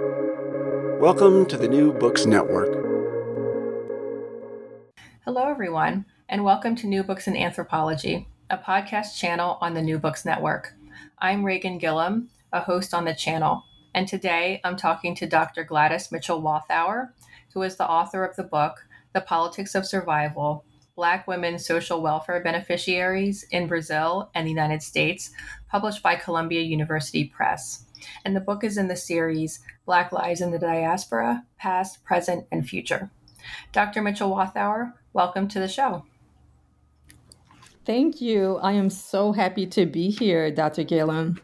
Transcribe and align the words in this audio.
Welcome 0.00 1.44
to 1.44 1.58
the 1.58 1.68
New 1.68 1.92
Books 1.92 2.24
Network. 2.24 2.72
Hello, 5.26 5.46
everyone, 5.46 6.06
and 6.30 6.42
welcome 6.42 6.74
to 6.76 6.86
New 6.86 7.02
Books 7.02 7.28
in 7.28 7.36
Anthropology, 7.36 8.26
a 8.48 8.56
podcast 8.56 9.18
channel 9.18 9.58
on 9.60 9.74
the 9.74 9.82
New 9.82 9.98
Books 9.98 10.24
Network. 10.24 10.72
I'm 11.18 11.44
Reagan 11.44 11.76
Gillum, 11.76 12.30
a 12.50 12.60
host 12.60 12.94
on 12.94 13.04
the 13.04 13.12
channel, 13.12 13.62
and 13.94 14.08
today 14.08 14.62
I'm 14.64 14.78
talking 14.78 15.14
to 15.16 15.26
Dr. 15.26 15.64
Gladys 15.64 16.10
Mitchell 16.10 16.40
Walthour, 16.40 17.10
who 17.52 17.60
is 17.60 17.76
the 17.76 17.86
author 17.86 18.24
of 18.24 18.36
the 18.36 18.44
book, 18.44 18.86
The 19.12 19.20
Politics 19.20 19.74
of 19.74 19.86
Survival 19.86 20.64
Black 20.96 21.26
Women 21.26 21.58
Social 21.58 22.00
Welfare 22.00 22.42
Beneficiaries 22.42 23.44
in 23.50 23.66
Brazil 23.66 24.30
and 24.34 24.46
the 24.46 24.50
United 24.50 24.82
States, 24.82 25.30
published 25.68 26.02
by 26.02 26.16
Columbia 26.16 26.62
University 26.62 27.24
Press. 27.24 27.84
And 28.24 28.34
the 28.34 28.40
book 28.40 28.64
is 28.64 28.76
in 28.76 28.88
the 28.88 28.96
series 28.96 29.60
Black 29.86 30.12
Lives 30.12 30.40
in 30.40 30.50
the 30.50 30.58
Diaspora 30.58 31.44
Past, 31.58 32.04
Present, 32.04 32.46
and 32.52 32.68
Future. 32.68 33.10
Dr. 33.72 34.02
Mitchell 34.02 34.30
Walthour, 34.30 34.92
welcome 35.12 35.48
to 35.48 35.60
the 35.60 35.68
show. 35.68 36.04
Thank 37.84 38.20
you. 38.20 38.56
I 38.58 38.72
am 38.72 38.90
so 38.90 39.32
happy 39.32 39.66
to 39.68 39.86
be 39.86 40.10
here, 40.10 40.50
Dr. 40.50 40.84
Gillum. 40.84 41.40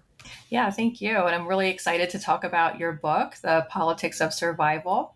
Yeah, 0.49 0.71
thank 0.71 1.01
you. 1.01 1.17
And 1.17 1.35
I'm 1.35 1.47
really 1.47 1.71
excited 1.71 2.11
to 2.11 2.19
talk 2.19 2.45
about 2.45 2.79
your 2.79 2.93
book, 2.93 3.35
The 3.43 3.67
Politics 3.69 4.21
of 4.21 4.33
Survival. 4.33 5.15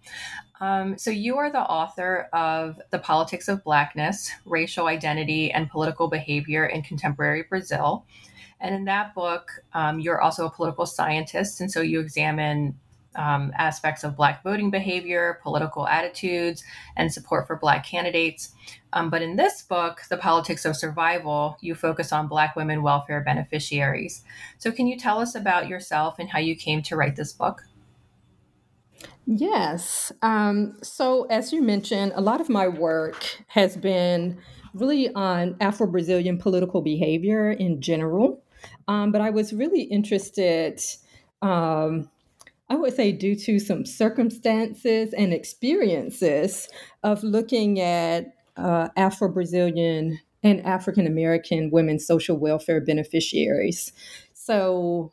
Um, 0.60 0.98
so, 0.98 1.10
you 1.10 1.38
are 1.38 1.50
the 1.50 1.60
author 1.60 2.28
of 2.32 2.80
The 2.90 2.98
Politics 2.98 3.48
of 3.48 3.64
Blackness 3.64 4.30
Racial 4.44 4.88
Identity 4.88 5.52
and 5.52 5.70
Political 5.70 6.08
Behavior 6.08 6.66
in 6.66 6.82
Contemporary 6.82 7.44
Brazil. 7.48 8.04
And 8.60 8.74
in 8.74 8.84
that 8.84 9.14
book, 9.14 9.62
um, 9.72 10.00
you're 10.00 10.20
also 10.20 10.46
a 10.46 10.50
political 10.50 10.86
scientist. 10.86 11.60
And 11.60 11.70
so 11.70 11.80
you 11.80 12.00
examine 12.00 12.78
um, 13.16 13.52
aspects 13.56 14.04
of 14.04 14.16
Black 14.16 14.42
voting 14.42 14.70
behavior, 14.70 15.40
political 15.42 15.86
attitudes, 15.86 16.62
and 16.96 17.12
support 17.12 17.46
for 17.46 17.56
Black 17.56 17.84
candidates. 17.84 18.52
Um, 18.92 19.10
but 19.10 19.22
in 19.22 19.36
this 19.36 19.62
book, 19.62 20.02
The 20.08 20.16
Politics 20.16 20.64
of 20.64 20.76
Survival, 20.76 21.56
you 21.60 21.74
focus 21.74 22.12
on 22.12 22.28
Black 22.28 22.54
women 22.56 22.82
welfare 22.82 23.20
beneficiaries. 23.22 24.22
So, 24.58 24.70
can 24.70 24.86
you 24.86 24.98
tell 24.98 25.20
us 25.20 25.34
about 25.34 25.68
yourself 25.68 26.18
and 26.18 26.28
how 26.28 26.38
you 26.38 26.54
came 26.54 26.82
to 26.82 26.96
write 26.96 27.16
this 27.16 27.32
book? 27.32 27.62
Yes. 29.26 30.12
Um, 30.22 30.76
so, 30.82 31.24
as 31.24 31.52
you 31.52 31.62
mentioned, 31.62 32.12
a 32.14 32.20
lot 32.20 32.40
of 32.40 32.48
my 32.48 32.68
work 32.68 33.44
has 33.48 33.76
been 33.76 34.38
really 34.74 35.12
on 35.14 35.56
Afro 35.60 35.86
Brazilian 35.86 36.38
political 36.38 36.80
behavior 36.80 37.50
in 37.50 37.80
general. 37.80 38.42
Um, 38.90 39.12
but 39.12 39.20
I 39.20 39.30
was 39.30 39.52
really 39.52 39.82
interested, 39.82 40.80
um, 41.42 42.10
I 42.68 42.74
would 42.74 42.92
say, 42.92 43.12
due 43.12 43.36
to 43.36 43.60
some 43.60 43.86
circumstances 43.86 45.14
and 45.14 45.32
experiences 45.32 46.68
of 47.04 47.22
looking 47.22 47.78
at 47.78 48.34
uh, 48.56 48.88
Afro 48.96 49.28
Brazilian 49.28 50.18
and 50.42 50.66
African 50.66 51.06
American 51.06 51.70
women's 51.70 52.04
social 52.04 52.36
welfare 52.36 52.80
beneficiaries. 52.80 53.92
So, 54.34 55.12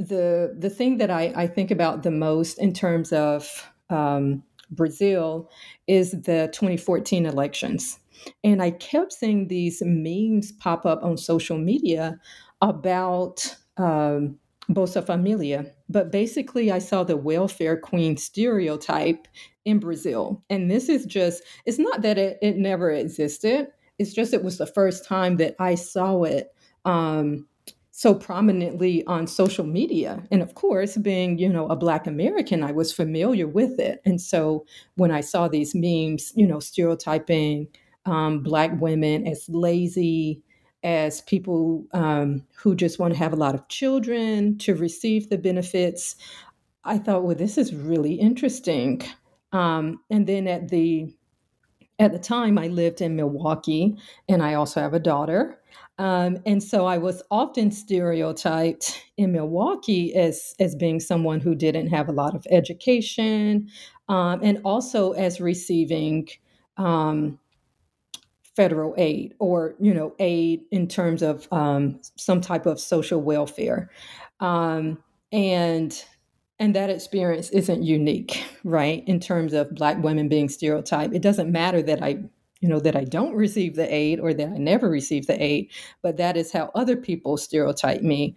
the 0.00 0.56
the 0.58 0.70
thing 0.70 0.98
that 0.98 1.12
I, 1.12 1.32
I 1.36 1.46
think 1.46 1.70
about 1.70 2.02
the 2.02 2.10
most 2.10 2.58
in 2.58 2.72
terms 2.72 3.12
of 3.12 3.70
um, 3.88 4.42
Brazil 4.72 5.48
is 5.86 6.10
the 6.10 6.50
2014 6.52 7.24
elections. 7.24 8.00
And 8.42 8.60
I 8.60 8.72
kept 8.72 9.12
seeing 9.12 9.46
these 9.46 9.80
memes 9.84 10.52
pop 10.52 10.84
up 10.84 11.04
on 11.04 11.16
social 11.16 11.56
media 11.56 12.18
about 12.60 13.56
um, 13.76 14.38
Bolsa 14.70 15.04
Familia. 15.04 15.66
But 15.88 16.12
basically, 16.12 16.70
I 16.70 16.78
saw 16.78 17.04
the 17.04 17.16
welfare 17.16 17.76
queen 17.76 18.16
stereotype 18.16 19.26
in 19.64 19.78
Brazil. 19.78 20.42
And 20.50 20.70
this 20.70 20.88
is 20.88 21.04
just, 21.04 21.42
it's 21.66 21.78
not 21.78 22.02
that 22.02 22.18
it, 22.18 22.38
it 22.42 22.56
never 22.56 22.90
existed, 22.90 23.68
it's 23.98 24.14
just 24.14 24.32
it 24.32 24.42
was 24.42 24.56
the 24.56 24.66
first 24.66 25.04
time 25.04 25.36
that 25.36 25.54
I 25.58 25.74
saw 25.74 26.22
it. 26.22 26.54
Um, 26.86 27.46
so 27.90 28.14
prominently 28.14 29.04
on 29.04 29.26
social 29.26 29.66
media 29.66 30.22
and 30.30 30.40
of 30.40 30.54
course 30.54 30.96
being 30.96 31.36
you 31.36 31.48
know 31.50 31.66
a 31.66 31.76
black 31.76 32.06
american 32.06 32.62
i 32.62 32.72
was 32.72 32.94
familiar 32.94 33.46
with 33.46 33.78
it 33.78 34.00
and 34.06 34.18
so 34.18 34.64
when 34.94 35.10
i 35.10 35.20
saw 35.20 35.48
these 35.48 35.74
memes 35.74 36.32
you 36.34 36.46
know 36.46 36.60
stereotyping 36.60 37.66
um, 38.06 38.42
black 38.42 38.70
women 38.80 39.26
as 39.26 39.46
lazy 39.50 40.40
as 40.82 41.20
people 41.22 41.84
um, 41.92 42.46
who 42.56 42.74
just 42.74 42.98
want 42.98 43.12
to 43.12 43.18
have 43.18 43.32
a 43.32 43.36
lot 43.36 43.54
of 43.54 43.68
children 43.68 44.56
to 44.58 44.74
receive 44.74 45.28
the 45.28 45.38
benefits. 45.38 46.16
I 46.84 46.98
thought, 46.98 47.24
well, 47.24 47.36
this 47.36 47.58
is 47.58 47.74
really 47.74 48.14
interesting. 48.14 49.02
Um, 49.52 50.00
and 50.10 50.26
then 50.26 50.46
at 50.46 50.68
the 50.68 51.14
at 51.98 52.12
the 52.12 52.18
time, 52.18 52.56
I 52.56 52.68
lived 52.68 53.02
in 53.02 53.14
Milwaukee, 53.14 53.94
and 54.26 54.42
I 54.42 54.54
also 54.54 54.80
have 54.80 54.94
a 54.94 54.98
daughter. 54.98 55.60
Um, 55.98 56.38
and 56.46 56.62
so 56.62 56.86
I 56.86 56.96
was 56.96 57.22
often 57.30 57.70
stereotyped 57.70 59.04
in 59.18 59.32
Milwaukee 59.32 60.14
as 60.14 60.54
as 60.58 60.74
being 60.74 60.98
someone 60.98 61.40
who 61.40 61.54
didn't 61.54 61.88
have 61.88 62.08
a 62.08 62.12
lot 62.12 62.34
of 62.34 62.46
education, 62.50 63.68
um, 64.08 64.40
and 64.42 64.62
also 64.64 65.12
as 65.12 65.42
receiving 65.42 66.28
um, 66.78 67.38
federal 68.56 68.94
aid 68.96 69.34
or 69.38 69.74
you 69.80 69.94
know 69.94 70.14
aid 70.18 70.62
in 70.70 70.88
terms 70.88 71.22
of 71.22 71.48
um, 71.52 72.00
some 72.16 72.40
type 72.40 72.66
of 72.66 72.80
social 72.80 73.20
welfare. 73.20 73.90
Um, 74.40 74.98
and 75.32 76.04
and 76.58 76.74
that 76.74 76.90
experience 76.90 77.48
isn't 77.50 77.82
unique 77.82 78.44
right 78.64 79.02
in 79.06 79.18
terms 79.18 79.54
of 79.54 79.74
black 79.74 80.02
women 80.02 80.28
being 80.28 80.48
stereotyped. 80.48 81.14
It 81.14 81.22
doesn't 81.22 81.50
matter 81.50 81.82
that 81.82 82.02
i 82.02 82.18
you 82.60 82.68
know 82.68 82.80
that 82.80 82.94
i 82.94 83.04
don't 83.04 83.34
receive 83.34 83.74
the 83.74 83.92
aid 83.92 84.20
or 84.20 84.34
that 84.34 84.48
i 84.48 84.58
never 84.58 84.90
receive 84.90 85.26
the 85.26 85.42
aid 85.42 85.70
but 86.02 86.18
that 86.18 86.36
is 86.36 86.52
how 86.52 86.70
other 86.74 86.96
people 86.96 87.36
stereotype 87.36 88.02
me. 88.02 88.36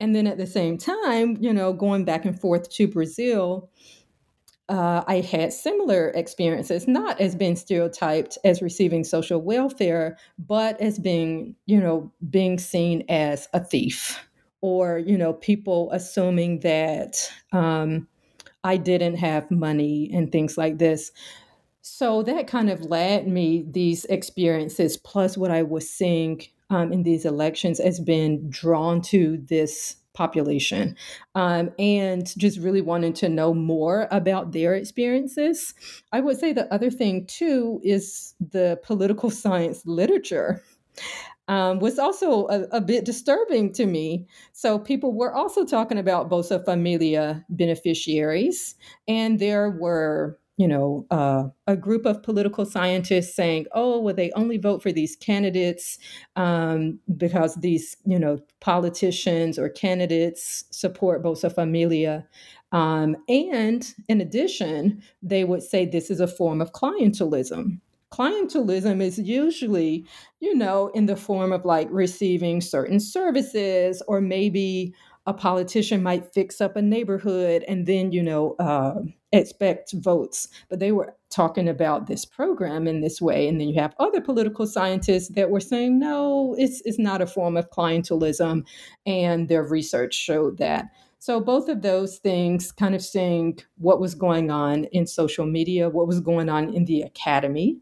And 0.00 0.14
then 0.14 0.26
at 0.26 0.38
the 0.38 0.46
same 0.46 0.78
time 0.78 1.36
you 1.40 1.52
know 1.52 1.72
going 1.72 2.04
back 2.04 2.24
and 2.24 2.38
forth 2.38 2.70
to 2.70 2.86
brazil 2.86 3.70
uh, 4.68 5.02
I 5.06 5.20
had 5.20 5.52
similar 5.52 6.08
experiences, 6.10 6.88
not 6.88 7.20
as 7.20 7.36
being 7.36 7.56
stereotyped 7.56 8.38
as 8.44 8.62
receiving 8.62 9.04
social 9.04 9.40
welfare, 9.40 10.16
but 10.38 10.80
as 10.80 10.98
being, 10.98 11.54
you 11.66 11.80
know, 11.80 12.10
being 12.30 12.58
seen 12.58 13.04
as 13.08 13.46
a 13.52 13.62
thief, 13.62 14.26
or 14.62 14.98
you 14.98 15.18
know, 15.18 15.34
people 15.34 15.90
assuming 15.92 16.60
that 16.60 17.30
um, 17.52 18.08
I 18.62 18.78
didn't 18.78 19.16
have 19.16 19.50
money 19.50 20.10
and 20.14 20.32
things 20.32 20.56
like 20.56 20.78
this. 20.78 21.12
So 21.82 22.22
that 22.22 22.46
kind 22.46 22.70
of 22.70 22.80
led 22.80 23.28
me 23.28 23.66
these 23.70 24.06
experiences, 24.06 24.96
plus 24.96 25.36
what 25.36 25.50
I 25.50 25.62
was 25.62 25.90
seeing 25.90 26.40
um, 26.70 26.90
in 26.90 27.02
these 27.02 27.26
elections, 27.26 27.78
as 27.78 28.00
being 28.00 28.48
drawn 28.48 29.02
to 29.02 29.36
this 29.36 29.96
population 30.14 30.96
um, 31.34 31.70
and 31.78 32.32
just 32.38 32.58
really 32.58 32.80
wanted 32.80 33.14
to 33.16 33.28
know 33.28 33.52
more 33.52 34.08
about 34.10 34.52
their 34.52 34.74
experiences. 34.74 35.74
I 36.12 36.20
would 36.20 36.38
say 36.38 36.52
the 36.52 36.72
other 36.72 36.90
thing 36.90 37.26
too 37.26 37.80
is 37.84 38.34
the 38.40 38.80
political 38.82 39.30
science 39.42 39.82
literature. 39.84 40.62
Um, 41.46 41.78
was 41.78 41.98
also 41.98 42.46
a, 42.46 42.62
a, 42.70 42.80
bit 42.80 43.04
disturbing 43.04 43.70
to 43.74 43.84
me. 43.84 44.26
So 44.52 44.78
people 44.78 45.12
were 45.12 45.34
also 45.34 45.66
talking 45.66 45.98
about 45.98 46.30
Bolsa 46.30 46.64
Familia 46.64 47.44
beneficiaries, 47.50 48.76
and 49.06 49.38
there 49.38 49.68
were 49.68 50.38
you 50.56 50.68
know, 50.68 51.06
uh, 51.10 51.44
a 51.66 51.76
group 51.76 52.06
of 52.06 52.22
political 52.22 52.64
scientists 52.64 53.34
saying, 53.34 53.66
"Oh, 53.72 54.00
well, 54.00 54.14
they 54.14 54.30
only 54.32 54.58
vote 54.58 54.82
for 54.82 54.92
these 54.92 55.16
candidates 55.16 55.98
um, 56.36 57.00
because 57.16 57.56
these, 57.56 57.96
you 58.06 58.18
know, 58.18 58.38
politicians 58.60 59.58
or 59.58 59.68
candidates 59.68 60.64
support 60.70 61.22
Bolsa 61.22 61.52
Familia." 61.52 62.26
Um, 62.72 63.16
and 63.28 63.94
in 64.08 64.20
addition, 64.20 65.02
they 65.22 65.44
would 65.44 65.62
say 65.62 65.86
this 65.86 66.10
is 66.10 66.20
a 66.20 66.26
form 66.26 66.60
of 66.60 66.72
clientelism. 66.72 67.80
Clientelism 68.12 69.00
is 69.00 69.18
usually, 69.18 70.06
you 70.40 70.54
know, 70.54 70.88
in 70.88 71.06
the 71.06 71.16
form 71.16 71.52
of 71.52 71.64
like 71.64 71.88
receiving 71.90 72.60
certain 72.60 73.00
services 73.00 74.02
or 74.06 74.20
maybe 74.20 74.94
a 75.26 75.32
politician 75.32 76.02
might 76.02 76.32
fix 76.32 76.60
up 76.60 76.76
a 76.76 76.82
neighborhood 76.82 77.64
and 77.66 77.86
then 77.86 78.12
you 78.12 78.22
know 78.22 78.54
uh, 78.58 78.94
expect 79.40 79.92
votes 79.92 80.48
but 80.68 80.80
they 80.80 80.92
were 80.92 81.14
talking 81.34 81.68
about 81.68 82.06
this 82.06 82.24
program 82.24 82.86
in 82.86 83.00
this 83.00 83.20
way. 83.20 83.48
And 83.48 83.60
then 83.60 83.68
you 83.68 83.80
have 83.80 83.96
other 83.98 84.20
political 84.20 84.68
scientists 84.68 85.30
that 85.30 85.50
were 85.50 85.60
saying 85.60 85.98
no 85.98 86.54
it's, 86.58 86.80
it's 86.84 86.98
not 86.98 87.20
a 87.20 87.26
form 87.26 87.56
of 87.56 87.70
clientelism. 87.70 88.64
And 89.04 89.48
their 89.48 89.64
research 89.64 90.14
showed 90.14 90.58
that. 90.58 90.86
So 91.18 91.40
both 91.40 91.68
of 91.68 91.82
those 91.82 92.18
things 92.18 92.70
kind 92.70 92.94
of 92.94 93.02
seeing 93.02 93.58
what 93.78 94.00
was 94.00 94.14
going 94.14 94.50
on 94.50 94.84
in 94.84 95.06
social 95.06 95.46
media 95.46 95.88
what 95.88 96.06
was 96.06 96.20
going 96.20 96.48
on 96.48 96.72
in 96.72 96.84
the 96.84 97.02
academy. 97.02 97.78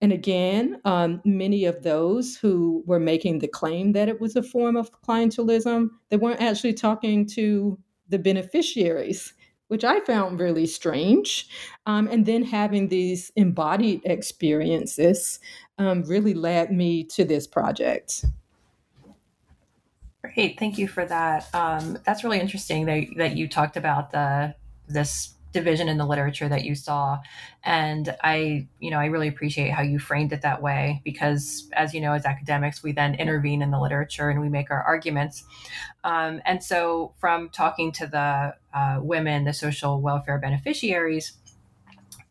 And 0.00 0.12
again, 0.12 0.80
um, 0.84 1.22
many 1.24 1.64
of 1.64 1.82
those 1.82 2.36
who 2.36 2.82
were 2.86 3.00
making 3.00 3.38
the 3.38 3.48
claim 3.48 3.92
that 3.92 4.08
it 4.08 4.20
was 4.20 4.34
a 4.36 4.42
form 4.42 4.76
of 4.76 4.90
clientelism, 5.02 5.88
they 6.10 6.16
weren't 6.16 6.42
actually 6.42 6.74
talking 6.74 7.26
to 7.28 7.78
the 8.08 8.18
beneficiaries, 8.18 9.32
which 9.68 9.84
I 9.84 10.00
found 10.00 10.40
really 10.40 10.66
strange. 10.66 11.48
Um, 11.86 12.08
and 12.08 12.26
then 12.26 12.44
having 12.44 12.88
these 12.88 13.30
embodied 13.36 14.02
experiences 14.04 15.40
um, 15.78 16.02
really 16.02 16.34
led 16.34 16.72
me 16.72 17.04
to 17.04 17.24
this 17.24 17.46
project. 17.46 18.24
Great, 20.22 20.58
thank 20.58 20.76
you 20.78 20.88
for 20.88 21.04
that. 21.04 21.48
Um, 21.54 21.98
that's 22.04 22.24
really 22.24 22.40
interesting 22.40 22.86
that, 22.86 23.06
that 23.16 23.36
you 23.36 23.48
talked 23.48 23.76
about 23.76 24.10
the 24.10 24.54
this 24.88 25.35
division 25.52 25.88
in 25.88 25.96
the 25.96 26.06
literature 26.06 26.48
that 26.48 26.64
you 26.64 26.74
saw. 26.74 27.18
And 27.64 28.14
i 28.22 28.66
you 28.78 28.90
know 28.90 28.98
i 28.98 29.06
really 29.06 29.28
appreciate 29.28 29.70
how 29.70 29.82
you 29.82 29.98
framed 29.98 30.32
it 30.32 30.42
that 30.42 30.62
way 30.62 31.00
because 31.04 31.68
as 31.72 31.94
you 31.94 32.00
know 32.00 32.12
as 32.12 32.24
academics 32.24 32.82
we 32.82 32.92
then 32.92 33.14
intervene 33.14 33.62
in 33.62 33.70
the 33.70 33.80
literature 33.80 34.30
and 34.30 34.40
we 34.40 34.48
make 34.48 34.70
our 34.70 34.82
arguments. 34.82 35.44
Um, 36.04 36.40
and 36.44 36.62
so 36.62 37.14
from 37.18 37.50
talking 37.50 37.92
to 37.92 38.06
the 38.06 38.54
uh, 38.74 39.00
women 39.00 39.44
the 39.44 39.52
social 39.52 40.00
welfare 40.00 40.38
beneficiaries 40.38 41.32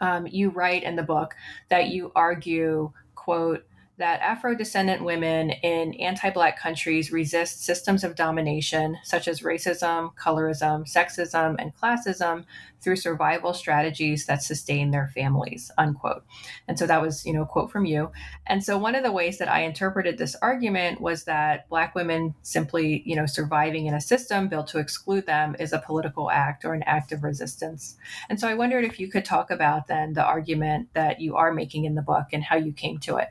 um, 0.02 0.28
you 0.28 0.50
write 0.50 0.84
in 0.84 0.96
the 0.96 1.04
book 1.04 1.36
that 1.70 1.90
you 1.90 2.12
argue 2.16 2.92
quote 3.16 3.66
that 3.98 4.20
Afro 4.22 4.54
descendant 4.56 5.04
women 5.04 5.52
in 5.52 5.94
anti 5.96 6.30
Black 6.30 6.60
countries 6.60 7.12
resist 7.12 7.64
systems 7.64 8.04
of 8.04 8.16
domination 8.16 8.98
such 9.04 9.28
as 9.28 9.42
racism, 9.42 10.14
colorism, 10.16 10.84
sexism, 10.92 11.56
and 11.60 11.76
classism 11.76 12.46
through 12.82 12.96
survival 12.96 13.54
strategies 13.54 14.26
that 14.28 14.44
sustain 14.44 14.92
their 14.92 15.08
families, 15.08 15.72
unquote. 15.78 16.24
And 16.68 16.78
so 16.78 16.86
that 16.86 17.02
was, 17.02 17.26
you 17.26 17.34
know, 17.34 17.44
a 17.44 17.46
quote 17.48 17.72
from 17.72 17.86
you. 17.86 18.12
And 18.46 18.64
so 18.64 18.78
one 18.78 18.96
of 18.96 19.04
the 19.04 19.12
ways 19.12 19.38
that 19.40 19.50
I 19.50 19.62
interpreted 19.62 20.18
this 20.18 20.36
argument 20.42 21.02
was 21.02 21.24
that 21.24 21.68
Black 21.70 21.96
women 21.96 22.36
simply, 22.44 23.02
you 23.06 23.16
know, 23.16 23.26
surviving 23.26 23.88
in 23.88 23.94
a 23.94 24.02
system 24.02 24.50
built 24.50 24.68
to 24.68 24.80
exclude 24.80 25.26
them 25.26 25.56
is 25.58 25.74
a 25.74 25.80
political 25.80 26.30
act 26.30 26.66
or 26.66 26.74
an 26.74 26.84
act 26.84 27.12
of 27.12 27.24
resistance. 27.24 27.98
And 28.30 28.40
so 28.40 28.48
I 28.48 28.54
wondered 28.54 28.84
if 28.84 29.00
you 29.00 29.10
could 29.10 29.26
talk 29.26 29.50
about 29.50 29.88
then 29.88 30.14
the 30.14 30.24
argument 30.24 30.90
that 30.94 31.20
you 31.22 31.36
are 31.36 31.54
making 31.54 31.86
in 31.86 31.96
the 31.96 32.02
book 32.02 32.28
and 32.34 32.44
how 32.44 32.58
you 32.58 32.72
came 32.72 33.00
to 33.00 33.18
it. 33.18 33.30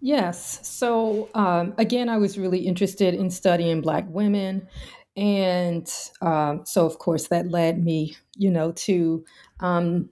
Yes. 0.00 0.60
So, 0.66 1.28
um, 1.34 1.74
again, 1.78 2.08
I 2.08 2.16
was 2.18 2.38
really 2.38 2.60
interested 2.60 3.14
in 3.14 3.30
studying 3.30 3.80
Black 3.80 4.06
women. 4.08 4.68
And 5.16 5.92
um, 6.20 6.62
so, 6.64 6.86
of 6.86 6.98
course, 6.98 7.28
that 7.28 7.50
led 7.50 7.84
me, 7.84 8.16
you 8.36 8.50
know, 8.50 8.72
to 8.72 9.24
um, 9.60 10.08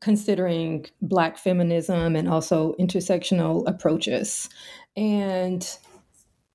considering 0.00 0.86
Black 1.00 1.38
feminism 1.38 2.16
and 2.16 2.28
also 2.28 2.74
intersectional 2.80 3.68
approaches. 3.68 4.48
And 4.96 5.66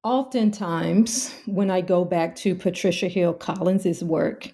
oftentimes, 0.04 1.34
when 1.46 1.72
I 1.72 1.82
go 1.82 2.06
back 2.06 2.36
to 2.38 2.56
Patricia 2.56 3.08
Hill 3.08 3.34
Collins's 3.34 4.04
work, 4.04 4.52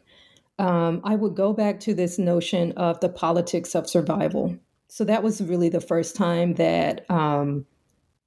um, 0.59 1.01
I 1.03 1.15
would 1.15 1.35
go 1.35 1.53
back 1.53 1.79
to 1.81 1.94
this 1.94 2.19
notion 2.19 2.73
of 2.73 2.99
the 2.99 3.09
politics 3.09 3.73
of 3.73 3.89
survival. 3.89 4.55
So 4.87 5.03
that 5.05 5.23
was 5.23 5.41
really 5.41 5.69
the 5.69 5.81
first 5.81 6.15
time 6.15 6.53
that 6.55 7.09
um, 7.09 7.65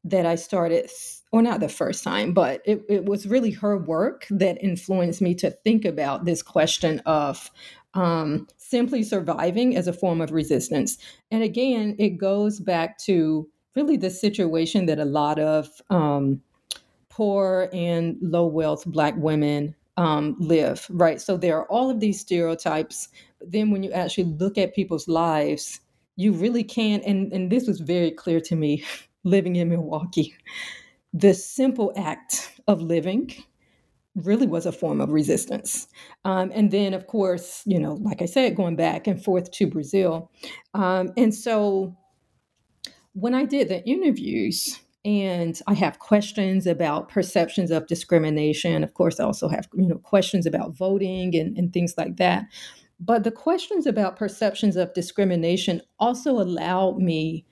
that 0.05 0.27
I 0.27 0.35
started, 0.35 0.91
or 1.33 1.43
not 1.43 1.61
the 1.61 1.69
first 1.69 2.05
time, 2.05 2.33
but 2.33 2.61
it, 2.65 2.83
it 2.89 3.07
was 3.07 3.27
really 3.27 3.51
her 3.51 3.79
work 3.79 4.27
that 4.31 4.63
influenced 4.63 5.23
me 5.23 5.35
to 5.37 5.51
think 5.51 5.85
about 5.85 6.25
this 6.25 6.43
question 6.43 7.01
of 7.07 7.51
um, 7.95 8.47
simply 8.57 9.03
surviving 9.03 9.77
as 9.77 9.89
a 9.89 9.93
form 9.93 10.21
of 10.21 10.33
resistance. 10.33 10.99
And 11.31 11.43
again, 11.43 11.97
it 11.99 12.19
goes 12.19 12.61
back 12.61 12.99
to 13.01 13.49
really 13.75 13.97
the 13.97 14.11
situation 14.11 14.87
that 14.87 14.99
a 14.99 15.05
lot 15.05 15.39
of 15.39 15.69
um, 15.91 16.43
poor 17.09 17.69
and 17.73 18.17
low 18.21 18.47
wealth 18.47 18.85
Black 18.87 19.15
women 19.17 19.75
um, 19.97 20.37
live, 20.39 20.87
right? 20.91 21.21
So 21.21 21.37
there 21.37 21.57
are 21.59 21.71
all 21.71 21.91
of 21.91 22.01
these 22.01 22.21
stereotypes. 22.21 23.09
But 23.39 23.53
then 23.53 23.71
when 23.71 23.83
you 23.83 23.93
actually 23.93 24.25
look 24.25 24.59
at 24.59 24.75
people's 24.75 25.09
lives, 25.09 25.81
you 26.17 26.33
really 26.33 26.65
can't, 26.65 27.05
and, 27.05 27.33
and 27.33 27.51
this 27.51 27.67
was 27.67 27.81
very 27.81 28.11
clear 28.11 28.41
to 28.41 28.57
me 28.57 28.85
living 29.25 29.57
in 29.57 29.69
Milwaukee. 29.69 30.35
The 31.13 31.35
simple 31.35 31.93
act 31.97 32.61
of 32.67 32.81
living 32.81 33.33
really 34.15 34.47
was 34.47 34.67
a 34.67 34.73
form 34.73 35.01
of 35.01 35.11
resistance. 35.11 35.89
Um, 36.25 36.53
and 36.55 36.71
then, 36.71 36.95
of 36.95 37.07
course, 37.07 37.63
you 37.67 37.81
know, 37.81 37.95
like 37.95 38.23
I 38.23 38.27
said, 38.27 38.57
going 38.57 38.77
back 38.77 39.07
and 39.07 39.23
forth 39.23 39.51
to 39.53 39.67
Brazil. 39.67 40.31
Um, 40.73 41.13
and 41.17 41.35
so 41.35 41.97
when 43.13 43.35
I 43.35 43.45
did 43.45 43.69
the 43.69 43.85
interviews, 43.85 44.81
and 45.05 45.61
I 45.67 45.75
have 45.75 45.99
questions 45.99 46.67
about 46.67 47.11
perceptions 47.11 47.71
of 47.71 47.87
discrimination. 47.87 48.83
Of 48.83 48.95
course, 48.95 49.21
I 49.21 49.25
also 49.25 49.49
have 49.49 49.69
you 49.75 49.87
know 49.87 49.99
questions 49.99 50.47
about 50.47 50.75
voting 50.75 51.37
and, 51.37 51.57
and 51.59 51.73
things 51.73 51.95
like 51.99 52.17
that. 52.17 52.47
But 53.01 53.25
the 53.25 53.31
questions 53.31 53.87
about 53.87 54.17
perceptions 54.17 54.77
of 54.77 54.95
discrimination 54.95 55.83
also 55.99 56.41
allowed 56.41 56.99
me 56.99 57.45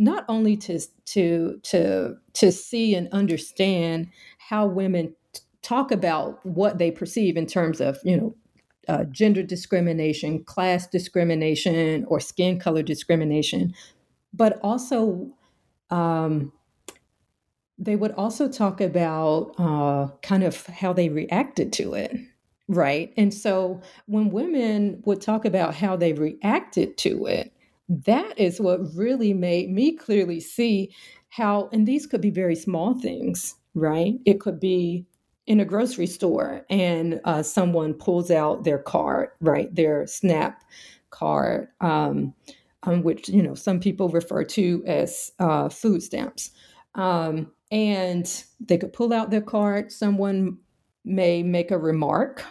not 0.00 0.24
only 0.28 0.56
to 0.56 0.80
to 1.04 1.60
to 1.62 2.16
to 2.32 2.50
see 2.50 2.94
and 2.94 3.06
understand 3.12 4.08
how 4.38 4.66
women 4.66 5.14
t- 5.34 5.42
talk 5.60 5.92
about 5.92 6.44
what 6.44 6.78
they 6.78 6.90
perceive 6.90 7.36
in 7.36 7.46
terms 7.46 7.80
of 7.80 7.98
you 8.02 8.16
know 8.16 8.34
uh, 8.88 9.04
gender 9.04 9.42
discrimination, 9.42 10.42
class 10.42 10.86
discrimination, 10.86 12.04
or 12.08 12.18
skin 12.18 12.58
color 12.58 12.82
discrimination, 12.82 13.74
but 14.32 14.58
also 14.62 15.30
um, 15.90 16.50
they 17.78 17.94
would 17.94 18.12
also 18.12 18.48
talk 18.48 18.80
about 18.80 19.54
uh, 19.58 20.08
kind 20.22 20.42
of 20.42 20.66
how 20.66 20.94
they 20.94 21.10
reacted 21.10 21.74
to 21.74 21.92
it. 21.94 22.16
Right. 22.68 23.12
And 23.16 23.34
so 23.34 23.82
when 24.06 24.30
women 24.30 25.02
would 25.04 25.20
talk 25.20 25.44
about 25.44 25.74
how 25.74 25.96
they 25.96 26.14
reacted 26.14 26.96
to 26.98 27.26
it, 27.26 27.52
that 27.90 28.38
is 28.38 28.60
what 28.60 28.94
really 28.94 29.34
made 29.34 29.70
me 29.70 29.96
clearly 29.96 30.40
see 30.40 30.94
how, 31.28 31.68
and 31.72 31.86
these 31.86 32.06
could 32.06 32.20
be 32.20 32.30
very 32.30 32.54
small 32.54 32.94
things, 32.94 33.56
right? 33.74 34.14
It 34.24 34.40
could 34.40 34.60
be 34.60 35.06
in 35.46 35.58
a 35.58 35.64
grocery 35.64 36.06
store 36.06 36.64
and 36.70 37.20
uh, 37.24 37.42
someone 37.42 37.94
pulls 37.94 38.30
out 38.30 38.62
their 38.62 38.78
card, 38.78 39.30
right? 39.40 39.74
Their 39.74 40.06
SNAP 40.06 40.62
card, 41.10 41.68
um, 41.80 42.32
um, 42.84 43.02
which, 43.02 43.28
you 43.28 43.42
know, 43.42 43.54
some 43.54 43.80
people 43.80 44.08
refer 44.08 44.44
to 44.44 44.84
as 44.86 45.32
uh, 45.40 45.68
food 45.68 46.02
stamps. 46.02 46.52
Um, 46.94 47.50
and 47.72 48.44
they 48.60 48.78
could 48.78 48.92
pull 48.92 49.12
out 49.12 49.30
their 49.30 49.40
card. 49.40 49.90
Someone 49.90 50.58
may 51.04 51.42
make 51.42 51.70
a 51.72 51.78
remark 51.78 52.44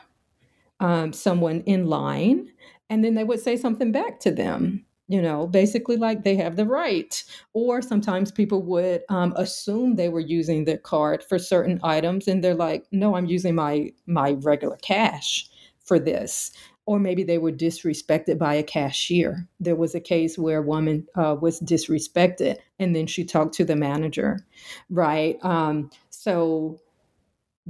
um, 0.80 1.14
someone 1.14 1.62
in 1.62 1.88
line, 1.88 2.50
and 2.90 3.04
then 3.04 3.16
they 3.16 3.24
would 3.24 3.40
say 3.40 3.58
something 3.58 3.92
back 3.92 4.20
to 4.22 4.32
them 4.32 4.86
you 5.10 5.22
know, 5.22 5.48
basically 5.48 5.98
like 5.98 6.24
they 6.24 6.36
have 6.36 6.56
the 6.56 6.66
right. 6.66 7.22
Or 7.54 7.82
sometimes 7.82 8.32
people 8.32 8.62
would 8.64 9.02
um, 9.10 9.34
assume 9.36 9.96
they 9.96 10.08
were 10.08 10.20
using 10.20 10.64
their 10.64 10.78
card 10.78 11.24
for 11.24 11.40
certain 11.40 11.80
items, 11.84 12.28
and 12.28 12.44
they're 12.44 12.54
like, 12.56 12.86
"No, 12.92 13.16
I'm 13.16 13.26
using 13.26 13.56
my 13.56 13.92
my 14.06 14.34
regular 14.42 14.78
cash 14.78 15.50
for 15.80 16.00
this." 16.00 16.52
Or 16.86 17.00
maybe 17.00 17.24
they 17.24 17.38
were 17.38 17.52
disrespected 17.52 18.38
by 18.40 18.56
a 18.56 18.64
cashier. 18.64 19.48
There 19.60 19.76
was 19.76 19.94
a 19.94 20.00
case 20.00 20.38
where 20.38 20.60
a 20.60 20.64
woman 20.64 21.08
uh, 21.16 21.36
was 21.42 21.60
disrespected, 21.60 22.58
and 22.80 22.96
then 22.96 23.08
she 23.08 23.26
talked 23.26 23.56
to 23.56 23.66
the 23.66 23.76
manager, 23.76 24.40
right? 24.90 25.38
Um, 25.44 25.90
so 26.10 26.80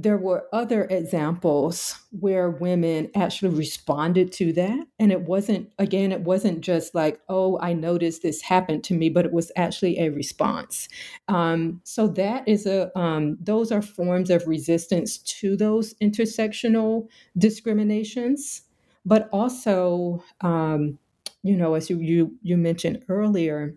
there 0.02 0.16
were 0.16 0.46
other 0.50 0.84
examples 0.84 1.98
where 2.10 2.50
women 2.50 3.10
actually 3.14 3.54
responded 3.54 4.32
to 4.32 4.52
that. 4.54 4.86
And 4.98 5.12
it 5.12 5.22
wasn't, 5.22 5.70
again, 5.78 6.10
it 6.10 6.22
wasn't 6.22 6.62
just 6.62 6.94
like, 6.94 7.20
oh, 7.28 7.58
I 7.60 7.74
noticed 7.74 8.22
this 8.22 8.40
happened 8.40 8.82
to 8.84 8.94
me, 8.94 9.10
but 9.10 9.26
it 9.26 9.32
was 9.32 9.52
actually 9.56 9.98
a 9.98 10.08
response. 10.08 10.88
Um, 11.28 11.82
so 11.84 12.08
that 12.08 12.48
is 12.48 12.64
a, 12.64 12.96
um, 12.98 13.36
those 13.42 13.70
are 13.70 13.82
forms 13.82 14.30
of 14.30 14.46
resistance 14.46 15.18
to 15.18 15.54
those 15.54 15.92
intersectional 15.94 17.06
discriminations. 17.36 18.62
But 19.04 19.28
also, 19.32 20.24
um, 20.40 20.98
you 21.42 21.56
know, 21.56 21.74
as 21.74 21.90
you, 21.90 21.98
you, 21.98 22.36
you 22.42 22.56
mentioned 22.56 23.04
earlier, 23.08 23.74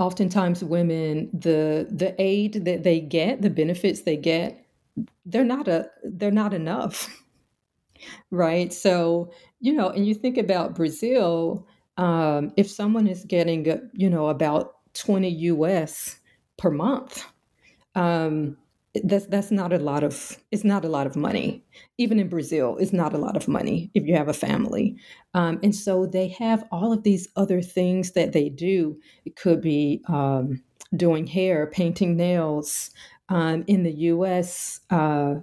oftentimes 0.00 0.64
women 0.64 1.30
the 1.32 1.86
the 1.90 2.14
aid 2.20 2.64
that 2.64 2.82
they 2.82 3.00
get 3.00 3.42
the 3.42 3.50
benefits 3.50 4.00
they 4.02 4.16
get 4.16 4.66
they're 5.26 5.44
not 5.44 5.68
a 5.68 5.88
they're 6.04 6.32
not 6.32 6.54
enough 6.54 7.08
right? 8.30 8.72
So 8.72 9.30
you 9.60 9.72
know 9.72 9.90
and 9.90 10.06
you 10.06 10.14
think 10.14 10.38
about 10.38 10.74
brazil 10.74 11.66
um, 11.98 12.52
if 12.56 12.70
someone 12.70 13.06
is 13.06 13.24
getting 13.26 13.66
you 13.92 14.08
know 14.08 14.28
about 14.28 14.76
20 14.94 15.28
us 15.30 16.16
per 16.56 16.70
month 16.70 17.26
um, 17.94 18.56
that's 19.04 19.26
that's 19.26 19.50
not 19.50 19.72
a 19.72 19.78
lot 19.78 20.02
of 20.02 20.38
it's 20.50 20.64
not 20.64 20.84
a 20.84 20.88
lot 20.88 21.06
of 21.06 21.16
money. 21.16 21.64
Even 21.98 22.18
in 22.18 22.28
brazil 22.28 22.76
it's 22.78 22.92
not 22.92 23.14
a 23.14 23.18
lot 23.18 23.36
of 23.36 23.46
money 23.48 23.90
if 23.94 24.04
you 24.06 24.14
have 24.14 24.28
a 24.28 24.32
family. 24.32 24.96
Um, 25.34 25.60
and 25.62 25.74
so 25.74 26.06
they 26.06 26.28
have 26.28 26.64
all 26.72 26.92
of 26.92 27.02
these 27.02 27.28
other 27.36 27.62
things 27.62 28.12
that 28.12 28.32
they 28.32 28.48
do. 28.48 28.98
It 29.24 29.36
could 29.36 29.60
be 29.60 30.02
um, 30.08 30.62
doing 30.96 31.26
hair 31.26 31.66
painting 31.66 32.16
nails. 32.16 32.90
Um, 33.28 33.62
in 33.68 33.84
the 33.84 33.92
us 33.92 34.80
uh, 34.90 35.36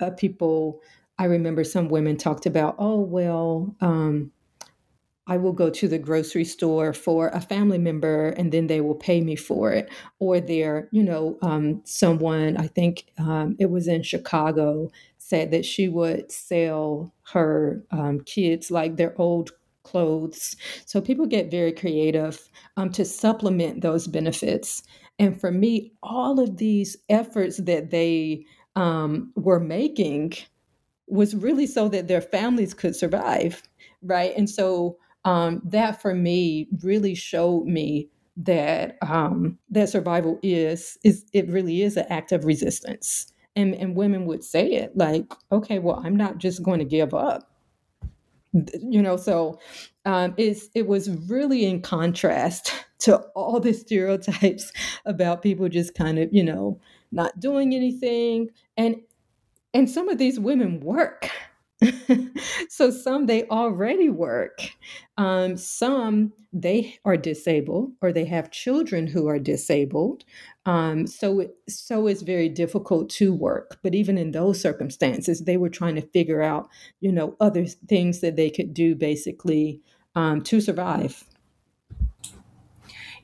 uh, 0.00 0.10
people 0.16 0.80
i 1.18 1.26
remember 1.26 1.62
some 1.62 1.88
women 1.88 2.16
talked 2.16 2.44
about 2.44 2.74
oh 2.78 2.98
well 2.98 3.76
um, 3.80 4.32
I 5.30 5.36
will 5.36 5.52
go 5.52 5.70
to 5.70 5.86
the 5.86 5.98
grocery 5.98 6.44
store 6.44 6.92
for 6.92 7.28
a 7.28 7.40
family 7.40 7.78
member 7.78 8.30
and 8.30 8.50
then 8.50 8.66
they 8.66 8.80
will 8.80 8.96
pay 8.96 9.20
me 9.20 9.36
for 9.36 9.72
it. 9.72 9.88
Or 10.18 10.40
there, 10.40 10.88
you 10.90 11.04
know, 11.04 11.38
um, 11.40 11.80
someone, 11.84 12.56
I 12.56 12.66
think 12.66 13.06
um, 13.16 13.54
it 13.60 13.70
was 13.70 13.86
in 13.86 14.02
Chicago, 14.02 14.90
said 15.18 15.52
that 15.52 15.64
she 15.64 15.88
would 15.88 16.32
sell 16.32 17.14
her 17.32 17.84
um, 17.92 18.20
kids 18.22 18.72
like 18.72 18.96
their 18.96 19.14
old 19.20 19.52
clothes. 19.84 20.56
So 20.84 21.00
people 21.00 21.26
get 21.26 21.48
very 21.50 21.72
creative 21.72 22.50
um, 22.76 22.90
to 22.90 23.04
supplement 23.04 23.82
those 23.82 24.08
benefits. 24.08 24.82
And 25.20 25.40
for 25.40 25.52
me, 25.52 25.92
all 26.02 26.40
of 26.40 26.56
these 26.56 26.96
efforts 27.08 27.58
that 27.58 27.90
they 27.90 28.44
um, 28.74 29.32
were 29.36 29.60
making 29.60 30.32
was 31.06 31.36
really 31.36 31.68
so 31.68 31.88
that 31.88 32.08
their 32.08 32.20
families 32.20 32.74
could 32.74 32.96
survive, 32.96 33.62
right? 34.02 34.32
And 34.36 34.50
so 34.50 34.96
um, 35.24 35.62
that 35.64 36.00
for 36.00 36.14
me 36.14 36.68
really 36.82 37.14
showed 37.14 37.66
me 37.66 38.08
that 38.36 38.96
um, 39.02 39.58
that 39.70 39.88
survival 39.88 40.38
is 40.42 40.98
is 41.04 41.24
it 41.32 41.48
really 41.48 41.82
is 41.82 41.96
an 41.96 42.06
act 42.08 42.32
of 42.32 42.44
resistance. 42.44 43.32
And 43.56 43.74
and 43.74 43.96
women 43.96 44.26
would 44.26 44.44
say 44.44 44.72
it 44.72 44.96
like, 44.96 45.32
okay, 45.52 45.78
well, 45.78 46.00
I'm 46.04 46.16
not 46.16 46.38
just 46.38 46.62
going 46.62 46.78
to 46.78 46.84
give 46.84 47.12
up. 47.12 47.50
You 48.52 49.02
know, 49.02 49.16
so 49.16 49.60
um, 50.04 50.34
it's 50.36 50.68
it 50.74 50.86
was 50.86 51.10
really 51.28 51.66
in 51.66 51.82
contrast 51.82 52.72
to 53.00 53.16
all 53.34 53.60
the 53.60 53.72
stereotypes 53.72 54.72
about 55.04 55.42
people 55.42 55.68
just 55.68 55.94
kind 55.94 56.18
of 56.18 56.28
you 56.32 56.42
know 56.42 56.80
not 57.12 57.38
doing 57.40 57.74
anything 57.74 58.48
and 58.76 58.96
and 59.74 59.88
some 59.90 60.08
of 60.08 60.18
these 60.18 60.38
women 60.38 60.80
work 60.80 61.28
so 62.68 62.90
some 62.90 63.26
they 63.26 63.44
already 63.48 64.08
work. 64.08 64.60
Um, 65.16 65.56
some 65.56 66.32
they 66.52 66.98
are 67.04 67.16
disabled 67.16 67.92
or 68.02 68.12
they 68.12 68.24
have 68.24 68.50
children 68.50 69.06
who 69.06 69.28
are 69.28 69.38
disabled. 69.38 70.24
Um, 70.66 71.06
so 71.06 71.40
it, 71.40 71.54
so 71.68 72.06
it's 72.06 72.22
very 72.22 72.48
difficult 72.48 73.08
to 73.10 73.32
work. 73.32 73.78
But 73.82 73.94
even 73.94 74.18
in 74.18 74.32
those 74.32 74.60
circumstances, 74.60 75.40
they 75.40 75.56
were 75.56 75.70
trying 75.70 75.94
to 75.94 76.02
figure 76.02 76.42
out, 76.42 76.68
you 77.00 77.12
know, 77.12 77.36
other 77.40 77.66
things 77.66 78.20
that 78.20 78.36
they 78.36 78.50
could 78.50 78.74
do 78.74 78.94
basically 78.94 79.80
um, 80.14 80.42
to 80.42 80.60
survive. 80.60 81.24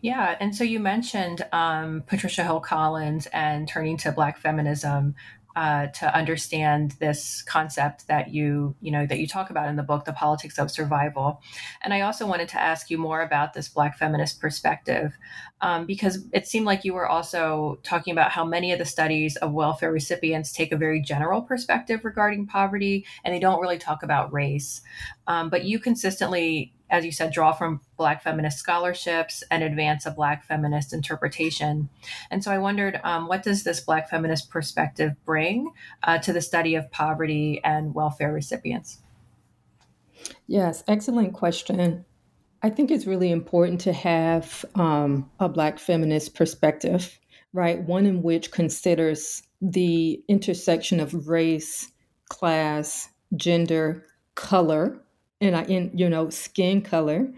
Yeah, 0.02 0.36
and 0.40 0.54
so 0.54 0.62
you 0.62 0.78
mentioned 0.78 1.44
um, 1.52 2.04
Patricia 2.06 2.44
Hill 2.44 2.60
Collins 2.60 3.26
and 3.32 3.66
turning 3.66 3.96
to 3.98 4.12
Black 4.12 4.38
feminism 4.38 5.14
uh, 5.56 5.86
to 5.86 6.14
understand 6.14 6.92
this 7.00 7.42
concept 7.42 8.06
that 8.08 8.28
you 8.28 8.76
you 8.82 8.92
know 8.92 9.06
that 9.06 9.18
you 9.18 9.26
talk 9.26 9.48
about 9.48 9.68
in 9.68 9.76
the 9.76 9.82
book 9.82 10.04
the 10.04 10.12
politics 10.12 10.58
of 10.58 10.70
survival. 10.70 11.40
And 11.82 11.94
i 11.94 12.02
also 12.02 12.26
wanted 12.26 12.48
to 12.50 12.60
ask 12.60 12.90
you 12.90 12.98
more 12.98 13.22
about 13.22 13.54
this 13.54 13.68
black 13.68 13.96
feminist 13.96 14.38
perspective 14.38 15.16
um, 15.62 15.86
because 15.86 16.26
it 16.32 16.46
seemed 16.46 16.66
like 16.66 16.84
you 16.84 16.92
were 16.92 17.08
also 17.08 17.78
talking 17.82 18.12
about 18.12 18.30
how 18.30 18.44
many 18.44 18.72
of 18.72 18.78
the 18.78 18.84
studies 18.84 19.36
of 19.36 19.52
welfare 19.52 19.90
recipients 19.90 20.52
take 20.52 20.72
a 20.72 20.76
very 20.76 21.00
general 21.00 21.40
perspective 21.40 22.04
regarding 22.04 22.46
poverty 22.46 23.06
and 23.24 23.34
they 23.34 23.40
don't 23.40 23.60
really 23.60 23.78
talk 23.78 24.02
about 24.02 24.32
race. 24.32 24.82
Um, 25.26 25.48
but 25.48 25.64
you 25.64 25.78
consistently 25.78 26.74
as 26.90 27.04
you 27.04 27.12
said, 27.12 27.32
draw 27.32 27.52
from 27.52 27.80
Black 27.96 28.22
feminist 28.22 28.58
scholarships 28.58 29.42
and 29.50 29.62
advance 29.62 30.06
a 30.06 30.10
Black 30.10 30.44
feminist 30.44 30.92
interpretation. 30.92 31.88
And 32.30 32.44
so 32.44 32.50
I 32.52 32.58
wondered, 32.58 33.00
um, 33.02 33.28
what 33.28 33.42
does 33.42 33.64
this 33.64 33.80
Black 33.80 34.08
feminist 34.08 34.50
perspective 34.50 35.12
bring 35.24 35.72
uh, 36.02 36.18
to 36.18 36.32
the 36.32 36.40
study 36.40 36.74
of 36.74 36.90
poverty 36.90 37.60
and 37.64 37.94
welfare 37.94 38.32
recipients? 38.32 39.00
Yes, 40.46 40.84
excellent 40.86 41.34
question. 41.34 42.04
I 42.62 42.70
think 42.70 42.90
it's 42.90 43.06
really 43.06 43.30
important 43.30 43.80
to 43.82 43.92
have 43.92 44.64
um, 44.74 45.30
a 45.38 45.48
Black 45.48 45.78
feminist 45.78 46.34
perspective, 46.34 47.18
right? 47.52 47.80
One 47.82 48.06
in 48.06 48.22
which 48.22 48.50
considers 48.50 49.42
the 49.60 50.22
intersection 50.28 51.00
of 51.00 51.28
race, 51.28 51.90
class, 52.28 53.08
gender, 53.36 54.04
color, 54.34 55.00
and 55.40 55.56
I 55.56 55.62
in 55.64 55.90
you 55.94 56.08
know 56.08 56.30
skin 56.30 56.82
color 56.82 57.28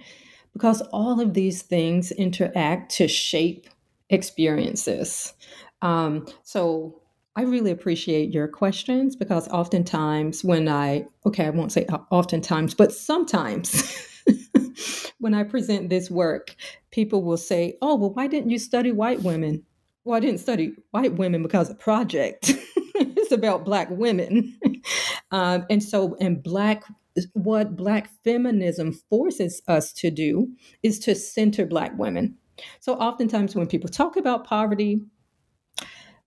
because 0.52 0.80
all 0.92 1.20
of 1.20 1.34
these 1.34 1.62
things 1.62 2.10
interact 2.12 2.92
to 2.96 3.08
shape 3.08 3.68
experiences. 4.10 5.34
Um, 5.82 6.26
so 6.42 7.02
I 7.36 7.42
really 7.42 7.70
appreciate 7.70 8.32
your 8.32 8.48
questions 8.48 9.14
because 9.14 9.46
oftentimes 9.48 10.42
when 10.42 10.68
I 10.68 11.06
okay 11.26 11.46
I 11.46 11.50
won't 11.50 11.72
say 11.72 11.86
oftentimes 12.10 12.74
but 12.74 12.92
sometimes 12.92 13.94
when 15.18 15.34
I 15.34 15.44
present 15.44 15.90
this 15.90 16.10
work, 16.10 16.54
people 16.90 17.22
will 17.22 17.36
say, 17.36 17.76
"Oh, 17.82 17.96
well, 17.96 18.12
why 18.12 18.26
didn't 18.26 18.50
you 18.50 18.58
study 18.58 18.92
white 18.92 19.22
women?" 19.22 19.64
Well, 20.04 20.16
I 20.16 20.20
didn't 20.20 20.40
study 20.40 20.72
white 20.90 21.14
women 21.14 21.42
because 21.42 21.70
of 21.70 21.78
project. 21.78 22.52
it's 22.94 23.32
about 23.32 23.64
black 23.64 23.88
women, 23.90 24.56
um, 25.30 25.66
and 25.70 25.82
so 25.82 26.16
and 26.20 26.42
black 26.42 26.84
what 27.32 27.76
Black 27.76 28.08
feminism 28.25 28.92
forces 28.92 29.62
us 29.66 29.92
to 29.94 30.10
do 30.10 30.48
is 30.82 30.98
to 31.00 31.14
center 31.14 31.66
Black 31.66 31.96
women. 31.98 32.37
So, 32.80 32.94
oftentimes, 32.94 33.54
when 33.54 33.66
people 33.66 33.88
talk 33.88 34.16
about 34.16 34.44
poverty, 34.44 35.00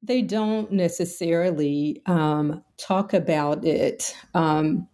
they 0.04 0.22
don't 0.22 0.72
necessarily 0.72 2.02
um, 2.06 2.64
talk 2.78 3.14
about 3.14 3.66
it 3.66 4.16
um, 4.34 4.88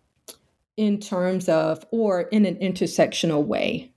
in 0.75 0.99
terms 0.99 1.47
of 1.47 1.85
or 1.91 2.21
in 2.21 2.45
an 2.45 2.55
intersectional 2.55 3.45
way, 3.45 3.93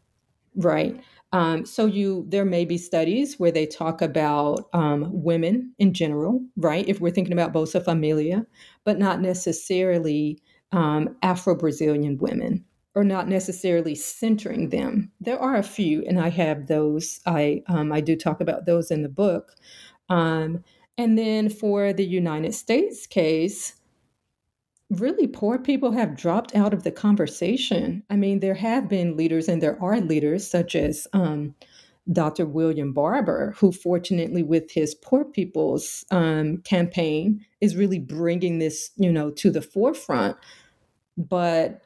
right? 0.55 1.03
Um, 1.33 1.65
so 1.65 1.87
you 1.87 2.25
there 2.29 2.45
may 2.45 2.65
be 2.65 2.77
studies 2.77 3.39
where 3.39 3.53
they 3.53 3.67
talk 3.67 4.03
about 4.03 4.69
um, 4.73 5.09
women 5.13 5.75
in 5.79 5.95
general, 5.95 6.45
right? 6.57 6.89
If 6.89 7.01
we're 7.01 7.13
thinking 7.13 7.33
about 7.33 7.53
Bolsa 7.53 7.85
Familia, 7.85 8.47
but 8.85 8.99
not 8.99 9.21
necessarily 9.21 10.41
um, 10.73 11.17
Afro 11.23 11.55
Brazilian 11.55 12.19
women, 12.19 12.65
or 12.95 13.05
not 13.05 13.29
necessarily 13.29 13.95
centering 13.95 14.71
them. 14.71 15.11
There 15.21 15.39
are 15.39 15.57
a 15.57 15.63
few, 15.63 16.03
and 16.07 16.21
I 16.21 16.31
have 16.31 16.67
those. 16.67 17.21
I 17.27 17.63
um, 17.69 17.93
I 17.93 18.01
do 18.01 18.17
talk 18.17 18.41
about 18.41 18.67
those 18.67 18.91
in 18.91 19.03
the 19.03 19.09
book. 19.09 19.55
Um, 20.09 20.65
and 20.99 21.17
then 21.17 21.49
for 21.49 21.93
the 21.93 22.05
United 22.05 22.55
States 22.55 23.07
case, 23.07 23.75
really 24.91 25.27
poor 25.27 25.59
people 25.59 25.93
have 25.93 26.17
dropped 26.17 26.55
out 26.55 26.75
of 26.75 26.83
the 26.83 26.91
conversation. 26.91 28.03
I 28.11 28.17
mean, 28.17 28.41
there 28.41 28.55
have 28.55 28.89
been 28.89 29.17
leaders 29.17 29.49
and 29.49 29.63
there 29.63 29.81
are 29.83 30.01
leaders 30.01 30.47
such 30.47 30.75
as 30.75 31.07
um, 31.13 31.55
Dr. 32.13 32.45
William 32.45 32.93
Barber, 32.93 33.55
who 33.57 33.73
fortunately, 33.73 34.43
with 34.43 34.71
his 34.73 34.95
Poor 34.95 35.25
People's 35.25 36.05
um, 36.11 36.59
campaign, 36.59 37.45
is 37.61 37.77
really 37.77 37.99
bringing 37.99 38.59
this, 38.59 38.91
you 38.97 39.13
know, 39.13 39.31
to 39.31 39.51
the 39.51 39.63
forefront. 39.63 40.37
But 41.29 41.83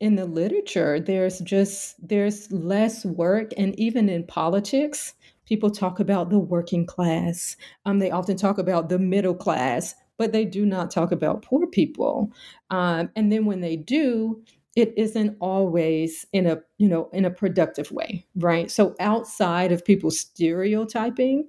in 0.00 0.16
the 0.16 0.24
literature, 0.24 0.98
there's 0.98 1.38
just 1.40 1.96
there's 2.06 2.50
less 2.50 3.04
work, 3.04 3.52
and 3.56 3.78
even 3.78 4.08
in 4.08 4.26
politics, 4.26 5.14
people 5.46 5.70
talk 5.70 6.00
about 6.00 6.30
the 6.30 6.38
working 6.38 6.86
class. 6.86 7.56
Um, 7.84 7.98
they 7.98 8.10
often 8.10 8.36
talk 8.36 8.58
about 8.58 8.88
the 8.88 8.98
middle 8.98 9.34
class, 9.34 9.94
but 10.16 10.32
they 10.32 10.44
do 10.44 10.66
not 10.66 10.90
talk 10.90 11.12
about 11.12 11.42
poor 11.42 11.66
people. 11.66 12.32
Um, 12.70 13.10
and 13.14 13.30
then 13.30 13.44
when 13.44 13.60
they 13.60 13.76
do, 13.76 14.42
it 14.74 14.94
isn't 14.96 15.36
always 15.40 16.26
in 16.32 16.46
a 16.46 16.58
you 16.78 16.88
know 16.88 17.08
in 17.12 17.24
a 17.24 17.30
productive 17.30 17.90
way 17.92 18.24
right 18.36 18.70
so 18.70 18.94
outside 19.00 19.70
of 19.72 19.84
people 19.84 20.10
stereotyping 20.10 21.48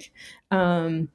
um 0.52 1.08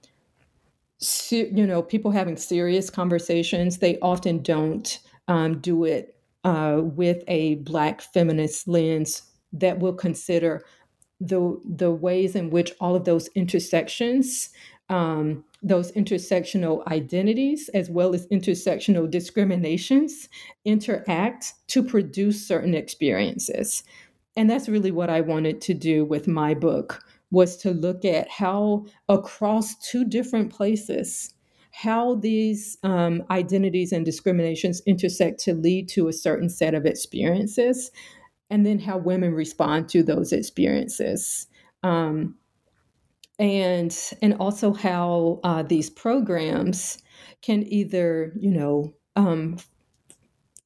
you 1.31 1.67
know 1.67 1.83
people 1.83 2.11
having 2.11 2.37
serious 2.37 2.91
conversations 2.91 3.79
they 3.79 3.99
often 4.01 4.43
don't 4.43 5.01
um, 5.29 5.61
do 5.61 5.85
it 5.85 6.17
uh, 6.45 6.81
with 6.83 7.23
a 7.29 7.57
black 7.57 8.01
feminist 8.01 8.67
lens 8.67 9.23
that 9.53 9.79
will 9.79 9.95
consider 9.95 10.65
the 11.21 11.61
the 11.65 11.91
ways 11.91 12.37
in 12.37 12.51
which 12.51 12.73
all 12.81 12.95
of 12.95 13.05
those 13.05 13.29
intersections 13.35 14.51
um, 14.89 15.45
those 15.63 15.93
intersectional 15.93 16.87
identities 16.87 17.69
as 17.75 17.91
well 17.91 18.15
as 18.15 18.27
intersectional 18.29 19.11
discriminations 19.11 20.29
interact 20.65 21.55
to 21.67 21.83
produce 21.83 22.47
certain 22.47 22.75
experiences. 22.75 23.83
And 24.37 24.49
that's 24.49 24.69
really 24.69 24.93
what 24.93 25.11
i 25.11 25.21
wanted 25.21 25.61
to 25.63 25.75
do 25.75 26.05
with 26.05 26.29
my 26.29 26.55
book 26.55 27.05
was 27.31 27.57
to 27.59 27.73
look 27.73 28.05
at 28.05 28.31
how 28.31 28.87
across 29.09 29.77
two 29.77 30.05
different 30.05 30.51
places 30.53 31.35
how 31.73 32.17
these 32.17 32.77
um, 32.83 33.23
identities 33.31 33.93
and 33.93 34.05
discriminations 34.05 34.83
intersect 34.87 35.41
to 35.41 35.55
lead 35.55 35.89
to 35.91 36.09
a 36.09 36.13
certain 36.13 36.49
set 36.49 36.75
of 36.75 36.87
experiences 36.87 37.91
and 38.51 38.65
then 38.65 38.79
how 38.79 38.97
women 38.97 39.35
respond 39.35 39.89
to 39.91 40.03
those 40.03 40.33
experiences. 40.33 41.47
Um, 41.83 42.37
and 43.39 43.97
and 44.21 44.35
also 44.35 44.73
how 44.73 45.41
uh, 45.45 45.63
these 45.63 45.91
programs 45.91 46.99
can 47.43 47.63
either 47.73 48.33
you 48.39 48.51
know 48.51 48.93
um, 49.17 49.59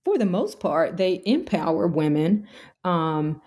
for 0.04 0.16
the 0.16 0.26
most 0.26 0.58
part 0.58 0.96
they 0.96 1.22
empower 1.26 1.86
women 1.86 2.46
um, 2.84 3.40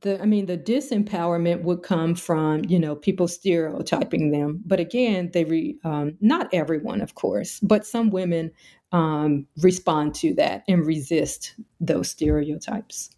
the 0.00 0.20
i 0.22 0.26
mean 0.26 0.46
the 0.46 0.56
disempowerment 0.58 1.62
would 1.62 1.82
come 1.82 2.14
from 2.14 2.64
you 2.64 2.78
know 2.78 2.94
people 2.94 3.28
stereotyping 3.28 4.30
them. 4.30 4.62
But 4.64 4.80
again 4.80 5.30
they 5.32 5.44
re, 5.44 5.78
um, 5.84 6.16
not 6.20 6.48
everyone 6.52 7.00
of 7.00 7.14
course 7.14 7.60
but 7.60 7.86
some 7.86 8.10
women 8.10 8.52
um, 8.92 9.46
respond 9.60 10.14
to 10.16 10.34
that 10.34 10.64
and 10.66 10.86
resist 10.86 11.54
those 11.80 12.10
stereotypes. 12.10 13.10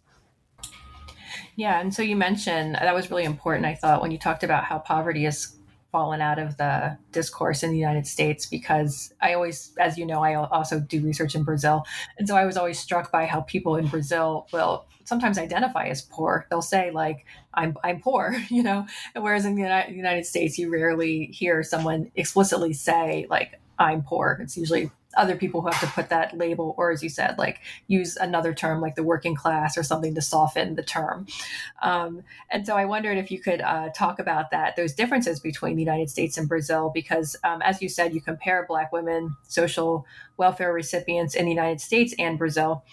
Yeah, 1.55 1.79
and 1.79 1.93
so 1.93 2.01
you 2.01 2.15
mentioned 2.15 2.75
that 2.75 2.93
was 2.93 3.09
really 3.09 3.23
important, 3.23 3.65
I 3.65 3.75
thought, 3.75 4.01
when 4.01 4.11
you 4.11 4.17
talked 4.17 4.43
about 4.43 4.65
how 4.65 4.79
poverty 4.79 5.23
has 5.23 5.55
fallen 5.91 6.21
out 6.21 6.39
of 6.39 6.57
the 6.57 6.97
discourse 7.11 7.63
in 7.63 7.71
the 7.71 7.77
United 7.77 8.07
States 8.07 8.45
because 8.45 9.13
I 9.21 9.33
always, 9.33 9.71
as 9.79 9.97
you 9.97 10.05
know, 10.05 10.23
I 10.23 10.35
also 10.35 10.79
do 10.79 11.01
research 11.01 11.35
in 11.35 11.43
Brazil. 11.43 11.83
And 12.17 12.27
so 12.27 12.35
I 12.35 12.45
was 12.45 12.57
always 12.57 12.79
struck 12.79 13.11
by 13.11 13.25
how 13.25 13.41
people 13.41 13.75
in 13.75 13.87
Brazil 13.87 14.47
will 14.53 14.85
sometimes 15.03 15.37
identify 15.37 15.87
as 15.87 16.01
poor. 16.01 16.47
They'll 16.49 16.61
say, 16.61 16.91
like, 16.91 17.25
I'm, 17.53 17.75
I'm 17.83 17.99
poor, 17.99 18.35
you 18.49 18.63
know, 18.63 18.85
whereas 19.15 19.45
in 19.45 19.55
the 19.55 19.85
United 19.89 20.25
States, 20.25 20.57
you 20.57 20.71
rarely 20.71 21.25
hear 21.27 21.63
someone 21.63 22.11
explicitly 22.15 22.73
say, 22.73 23.27
like, 23.29 23.59
I'm 23.77 24.03
poor. 24.03 24.39
It's 24.41 24.55
usually 24.55 24.91
other 25.15 25.35
people 25.35 25.61
who 25.61 25.67
have 25.67 25.79
to 25.79 25.87
put 25.87 26.09
that 26.09 26.37
label 26.37 26.75
or 26.77 26.91
as 26.91 27.03
you 27.03 27.09
said 27.09 27.37
like 27.37 27.59
use 27.87 28.17
another 28.17 28.53
term 28.53 28.81
like 28.81 28.95
the 28.95 29.03
working 29.03 29.35
class 29.35 29.77
or 29.77 29.83
something 29.83 30.15
to 30.15 30.21
soften 30.21 30.75
the 30.75 30.83
term. 30.83 31.25
Um, 31.81 32.23
and 32.49 32.65
so 32.65 32.75
i 32.75 32.85
wondered 32.85 33.17
if 33.17 33.31
you 33.31 33.39
could 33.39 33.61
uh, 33.61 33.89
talk 33.95 34.19
about 34.19 34.51
that 34.51 34.75
those 34.75 34.93
differences 34.93 35.39
between 35.39 35.75
the 35.75 35.81
united 35.81 36.09
states 36.09 36.37
and 36.37 36.47
brazil 36.47 36.91
because 36.93 37.35
um, 37.43 37.61
as 37.61 37.81
you 37.81 37.89
said 37.89 38.13
you 38.13 38.21
compare 38.21 38.65
black 38.67 38.91
women 38.91 39.35
social 39.47 40.05
welfare 40.41 40.73
recipients 40.73 41.35
in 41.35 41.45
the 41.45 41.51
united 41.51 41.79
states 41.79 42.15
and 42.17 42.39
brazil. 42.39 42.83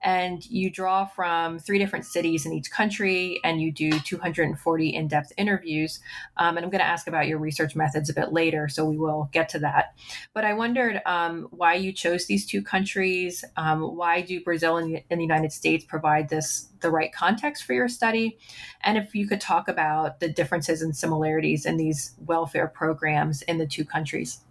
And 0.00 0.44
you 0.46 0.70
draw 0.70 1.06
from 1.06 1.58
three 1.58 1.78
different 1.78 2.04
cities 2.04 2.46
in 2.46 2.52
each 2.52 2.70
country 2.70 3.40
and 3.42 3.60
you 3.60 3.72
do 3.72 3.90
240 3.98 4.94
in-depth 4.94 5.32
interviews. 5.38 6.00
Um, 6.36 6.56
and 6.56 6.64
i'm 6.64 6.70
going 6.70 6.80
to 6.80 6.86
ask 6.86 7.08
about 7.08 7.26
your 7.26 7.38
research 7.38 7.74
methods 7.74 8.10
a 8.10 8.14
bit 8.14 8.30
later 8.30 8.68
so 8.68 8.84
we 8.84 8.98
will 8.98 9.30
get 9.32 9.48
to 9.50 9.58
that. 9.60 9.94
But 10.34 10.44
i 10.44 10.52
wondered 10.52 11.00
um, 11.06 11.48
why 11.50 11.74
you 11.74 11.92
chose 11.94 12.26
these 12.26 12.44
two 12.44 12.62
countries. 12.62 13.42
Um, 13.56 13.80
why 13.96 14.20
do 14.20 14.44
brazil 14.44 14.76
and 14.76 15.00
and 15.08 15.18
the 15.18 15.24
united 15.24 15.52
states 15.52 15.86
provide 15.86 16.28
this 16.28 16.68
the 16.80 16.90
right 16.90 17.12
context 17.12 17.64
for 17.64 17.72
your 17.72 17.88
study? 17.88 18.38
And 18.82 18.98
if 18.98 19.14
you 19.14 19.26
could 19.26 19.40
talk 19.40 19.66
about 19.66 20.20
the 20.20 20.28
differences 20.28 20.82
and 20.82 20.94
similarities 20.94 21.64
in 21.64 21.78
these 21.78 22.14
welfare 22.18 22.68
programs 22.68 23.40
in 23.42 23.56
the 23.56 23.66
two 23.66 23.86
countries 23.86 24.42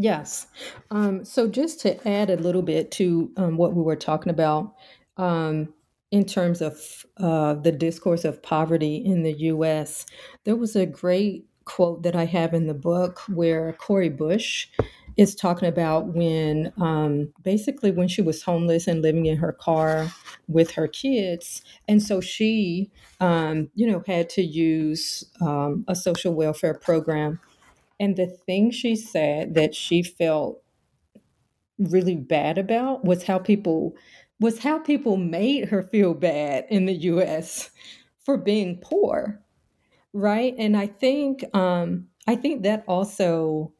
Yes. 0.00 0.46
Um, 0.92 1.24
so 1.24 1.48
just 1.48 1.80
to 1.80 2.08
add 2.08 2.30
a 2.30 2.36
little 2.36 2.62
bit 2.62 2.92
to 2.92 3.32
um, 3.36 3.56
what 3.56 3.74
we 3.74 3.82
were 3.82 3.96
talking 3.96 4.30
about 4.30 4.76
um, 5.16 5.74
in 6.12 6.24
terms 6.24 6.62
of 6.62 7.04
uh, 7.16 7.54
the 7.54 7.72
discourse 7.72 8.24
of 8.24 8.40
poverty 8.40 8.96
in 9.04 9.24
the 9.24 9.32
U.S., 9.32 10.06
there 10.44 10.54
was 10.54 10.76
a 10.76 10.86
great 10.86 11.46
quote 11.64 12.04
that 12.04 12.14
I 12.14 12.26
have 12.26 12.54
in 12.54 12.68
the 12.68 12.74
book 12.74 13.20
where 13.28 13.72
Cori 13.72 14.08
Bush 14.08 14.68
is 15.16 15.34
talking 15.34 15.68
about 15.68 16.14
when 16.14 16.72
um, 16.76 17.32
basically 17.42 17.90
when 17.90 18.06
she 18.06 18.22
was 18.22 18.40
homeless 18.40 18.86
and 18.86 19.02
living 19.02 19.26
in 19.26 19.36
her 19.36 19.52
car 19.52 20.12
with 20.46 20.70
her 20.70 20.86
kids, 20.86 21.62
and 21.88 22.00
so 22.00 22.20
she, 22.20 22.88
um, 23.18 23.68
you 23.74 23.90
know, 23.90 24.04
had 24.06 24.30
to 24.30 24.42
use 24.42 25.24
um, 25.40 25.84
a 25.88 25.96
social 25.96 26.34
welfare 26.34 26.74
program 26.74 27.40
and 28.00 28.16
the 28.16 28.26
thing 28.26 28.70
she 28.70 28.96
said 28.96 29.54
that 29.54 29.74
she 29.74 30.02
felt 30.02 30.62
really 31.78 32.16
bad 32.16 32.58
about 32.58 33.04
was 33.04 33.24
how 33.24 33.38
people 33.38 33.96
was 34.40 34.60
how 34.60 34.78
people 34.78 35.16
made 35.16 35.68
her 35.68 35.82
feel 35.82 36.14
bad 36.14 36.64
in 36.70 36.86
the 36.86 36.94
US 36.94 37.70
for 38.24 38.36
being 38.36 38.78
poor. 38.80 39.40
Right? 40.12 40.54
And 40.58 40.76
I 40.76 40.86
think 40.86 41.44
um 41.54 42.08
I 42.26 42.36
think 42.36 42.62
that 42.62 42.84
also 42.86 43.72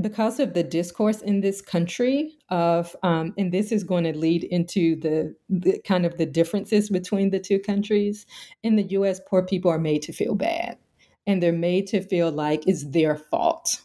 because 0.00 0.40
of 0.40 0.54
the 0.54 0.62
discourse 0.62 1.20
in 1.20 1.40
this 1.40 1.60
country 1.60 2.36
of 2.48 2.96
um, 3.02 3.34
and 3.36 3.52
this 3.52 3.70
is 3.70 3.84
going 3.84 4.04
to 4.04 4.16
lead 4.16 4.44
into 4.44 4.96
the, 4.96 5.34
the 5.50 5.78
kind 5.86 6.06
of 6.06 6.16
the 6.16 6.26
differences 6.26 6.88
between 6.88 7.30
the 7.30 7.38
two 7.38 7.58
countries 7.58 8.26
in 8.62 8.76
the 8.76 8.84
us 8.84 9.20
poor 9.28 9.42
people 9.42 9.70
are 9.70 9.78
made 9.78 10.02
to 10.02 10.12
feel 10.12 10.34
bad 10.34 10.78
and 11.26 11.42
they're 11.42 11.52
made 11.52 11.86
to 11.88 12.02
feel 12.02 12.30
like 12.32 12.66
it's 12.66 12.84
their 12.90 13.16
fault 13.16 13.82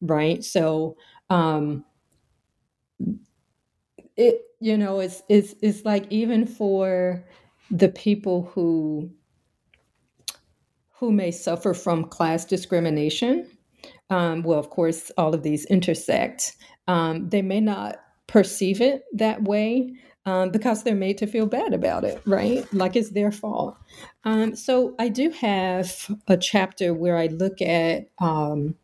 right? 0.00 0.44
So 0.44 0.96
um 1.30 1.84
it 4.16 4.42
you 4.60 4.76
know 4.76 5.00
it's 5.00 5.22
it's 5.28 5.54
it's 5.62 5.84
like 5.84 6.06
even 6.10 6.46
for 6.46 7.24
the 7.70 7.88
people 7.88 8.50
who 8.54 9.10
who 10.90 11.12
may 11.12 11.30
suffer 11.30 11.74
from 11.74 12.04
class 12.04 12.44
discrimination 12.44 13.48
um, 14.10 14.42
well 14.42 14.58
of 14.58 14.70
course 14.70 15.10
all 15.18 15.34
of 15.34 15.42
these 15.42 15.64
intersect. 15.66 16.56
Um, 16.86 17.28
they 17.30 17.42
may 17.42 17.60
not 17.60 17.96
perceive 18.26 18.80
it 18.80 19.04
that 19.14 19.42
way 19.44 19.94
um, 20.26 20.50
because 20.50 20.82
they're 20.82 20.94
made 20.94 21.18
to 21.18 21.26
feel 21.26 21.46
bad 21.46 21.74
about 21.74 22.04
it, 22.04 22.20
right? 22.24 22.66
Like 22.72 22.96
it's 22.96 23.10
their 23.10 23.30
fault. 23.30 23.76
Um, 24.24 24.56
so 24.56 24.94
I 24.98 25.08
do 25.08 25.30
have 25.30 26.10
a 26.28 26.36
chapter 26.36 26.94
where 26.94 27.16
I 27.16 27.26
look 27.26 27.60
at 27.60 28.08
um, 28.18 28.74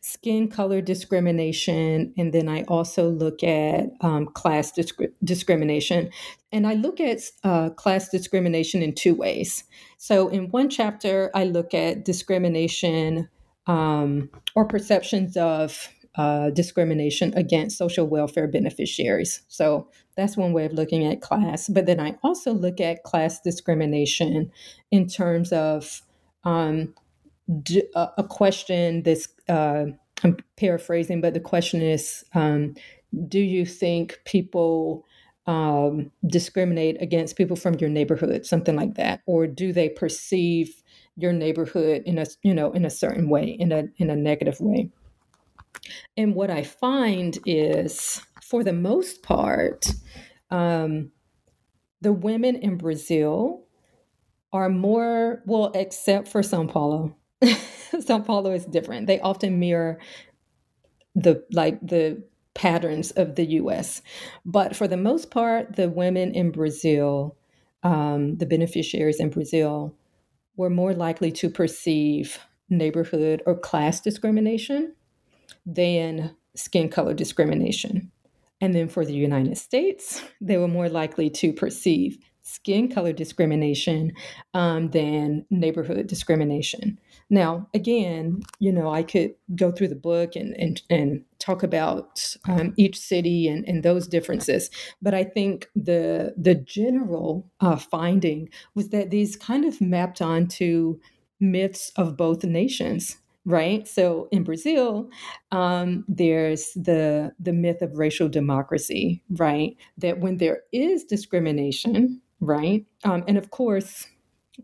skin 0.00 0.48
color 0.48 0.80
discrimination, 0.80 2.12
and 2.18 2.32
then 2.32 2.48
I 2.48 2.62
also 2.64 3.08
look 3.08 3.42
at 3.42 3.90
um, 4.00 4.26
class 4.26 4.72
disc- 4.72 5.00
discrimination. 5.24 6.10
And 6.52 6.66
I 6.66 6.74
look 6.74 7.00
at 7.00 7.20
uh, 7.44 7.70
class 7.70 8.08
discrimination 8.08 8.82
in 8.82 8.94
two 8.94 9.14
ways. 9.14 9.64
So 9.98 10.28
in 10.28 10.50
one 10.50 10.68
chapter, 10.68 11.30
I 11.34 11.44
look 11.44 11.74
at 11.74 12.04
discrimination 12.04 13.28
um, 13.66 14.30
or 14.54 14.64
perceptions 14.64 15.36
of 15.36 15.88
uh, 16.20 16.50
discrimination 16.50 17.32
against 17.34 17.78
social 17.78 18.06
welfare 18.06 18.46
beneficiaries. 18.46 19.42
So 19.48 19.88
that's 20.16 20.36
one 20.36 20.52
way 20.52 20.66
of 20.66 20.72
looking 20.74 21.06
at 21.06 21.22
class. 21.22 21.66
But 21.68 21.86
then 21.86 21.98
I 21.98 22.14
also 22.22 22.52
look 22.52 22.78
at 22.78 23.04
class 23.04 23.40
discrimination 23.40 24.50
in 24.90 25.06
terms 25.06 25.50
of 25.50 26.02
um, 26.44 26.94
d- 27.62 27.88
a 27.94 28.22
question 28.22 29.02
that's, 29.02 29.28
uh, 29.48 29.86
I'm 30.22 30.36
paraphrasing, 30.58 31.22
but 31.22 31.32
the 31.32 31.40
question 31.40 31.80
is 31.80 32.22
um, 32.34 32.74
do 33.26 33.40
you 33.40 33.64
think 33.64 34.20
people 34.26 35.06
um, 35.46 36.10
discriminate 36.26 37.00
against 37.00 37.36
people 37.36 37.56
from 37.56 37.76
your 37.76 37.88
neighborhood, 37.88 38.44
something 38.44 38.76
like 38.76 38.94
that, 38.96 39.22
or 39.24 39.46
do 39.46 39.72
they 39.72 39.88
perceive 39.88 40.82
your 41.16 41.32
neighborhood 41.32 42.02
in 42.04 42.18
a 42.18 42.26
you 42.42 42.54
know 42.54 42.70
in 42.72 42.84
a 42.84 42.90
certain 42.90 43.28
way, 43.28 43.56
in 43.58 43.72
a 43.72 43.84
in 43.96 44.10
a 44.10 44.16
negative 44.16 44.60
way? 44.60 44.90
And 46.16 46.34
what 46.34 46.50
I 46.50 46.62
find 46.62 47.38
is, 47.46 48.22
for 48.42 48.62
the 48.64 48.72
most 48.72 49.22
part, 49.22 49.86
um, 50.50 51.10
the 52.00 52.12
women 52.12 52.56
in 52.56 52.76
Brazil 52.76 53.64
are 54.52 54.68
more 54.68 55.42
well, 55.46 55.70
except 55.74 56.28
for 56.28 56.42
Sao 56.42 56.66
Paulo. 56.66 57.16
Sao 58.00 58.20
Paulo 58.20 58.52
is 58.52 58.64
different. 58.64 59.06
They 59.06 59.20
often 59.20 59.58
mirror 59.58 59.98
the 61.14 61.44
like 61.52 61.80
the 61.80 62.22
patterns 62.54 63.10
of 63.12 63.36
the 63.36 63.44
US. 63.52 64.02
But 64.44 64.74
for 64.74 64.88
the 64.88 64.96
most 64.96 65.30
part, 65.30 65.76
the 65.76 65.88
women 65.88 66.34
in 66.34 66.50
Brazil, 66.50 67.36
um, 67.82 68.36
the 68.36 68.46
beneficiaries 68.46 69.20
in 69.20 69.30
Brazil, 69.30 69.94
were 70.56 70.70
more 70.70 70.92
likely 70.92 71.30
to 71.32 71.48
perceive 71.48 72.38
neighborhood 72.68 73.42
or 73.46 73.58
class 73.58 74.00
discrimination 74.00 74.94
than 75.66 76.36
skin 76.54 76.88
color 76.88 77.14
discrimination. 77.14 78.10
And 78.60 78.74
then 78.74 78.88
for 78.88 79.04
the 79.04 79.14
United 79.14 79.56
States, 79.56 80.22
they 80.40 80.58
were 80.58 80.68
more 80.68 80.88
likely 80.88 81.30
to 81.30 81.52
perceive 81.52 82.18
skin 82.42 82.88
color 82.88 83.12
discrimination 83.12 84.12
um, 84.54 84.90
than 84.90 85.46
neighborhood 85.50 86.06
discrimination. 86.06 86.98
Now, 87.28 87.68
again, 87.74 88.40
you 88.58 88.72
know, 88.72 88.90
I 88.92 89.02
could 89.02 89.34
go 89.54 89.70
through 89.70 89.88
the 89.88 89.94
book 89.94 90.34
and 90.34 90.54
and, 90.58 90.82
and 90.90 91.24
talk 91.38 91.62
about 91.62 92.36
um, 92.48 92.74
each 92.76 92.98
city 92.98 93.46
and, 93.46 93.66
and 93.68 93.82
those 93.82 94.08
differences, 94.08 94.70
but 95.00 95.14
I 95.14 95.24
think 95.24 95.68
the 95.76 96.34
the 96.36 96.56
general 96.56 97.50
uh, 97.60 97.76
finding 97.76 98.48
was 98.74 98.88
that 98.88 99.10
these 99.10 99.36
kind 99.36 99.64
of 99.64 99.80
mapped 99.80 100.20
onto 100.20 100.98
myths 101.38 101.92
of 101.96 102.16
both 102.16 102.44
nations 102.44 103.16
right 103.46 103.88
so 103.88 104.28
in 104.30 104.44
brazil 104.44 105.08
um, 105.52 106.04
there's 106.08 106.72
the 106.74 107.32
the 107.40 107.52
myth 107.52 107.82
of 107.82 107.98
racial 107.98 108.28
democracy 108.28 109.22
right 109.36 109.76
that 109.98 110.20
when 110.20 110.36
there 110.36 110.60
is 110.72 111.04
discrimination 111.04 112.20
right 112.40 112.84
um, 113.04 113.24
and 113.26 113.38
of 113.38 113.50
course 113.50 114.06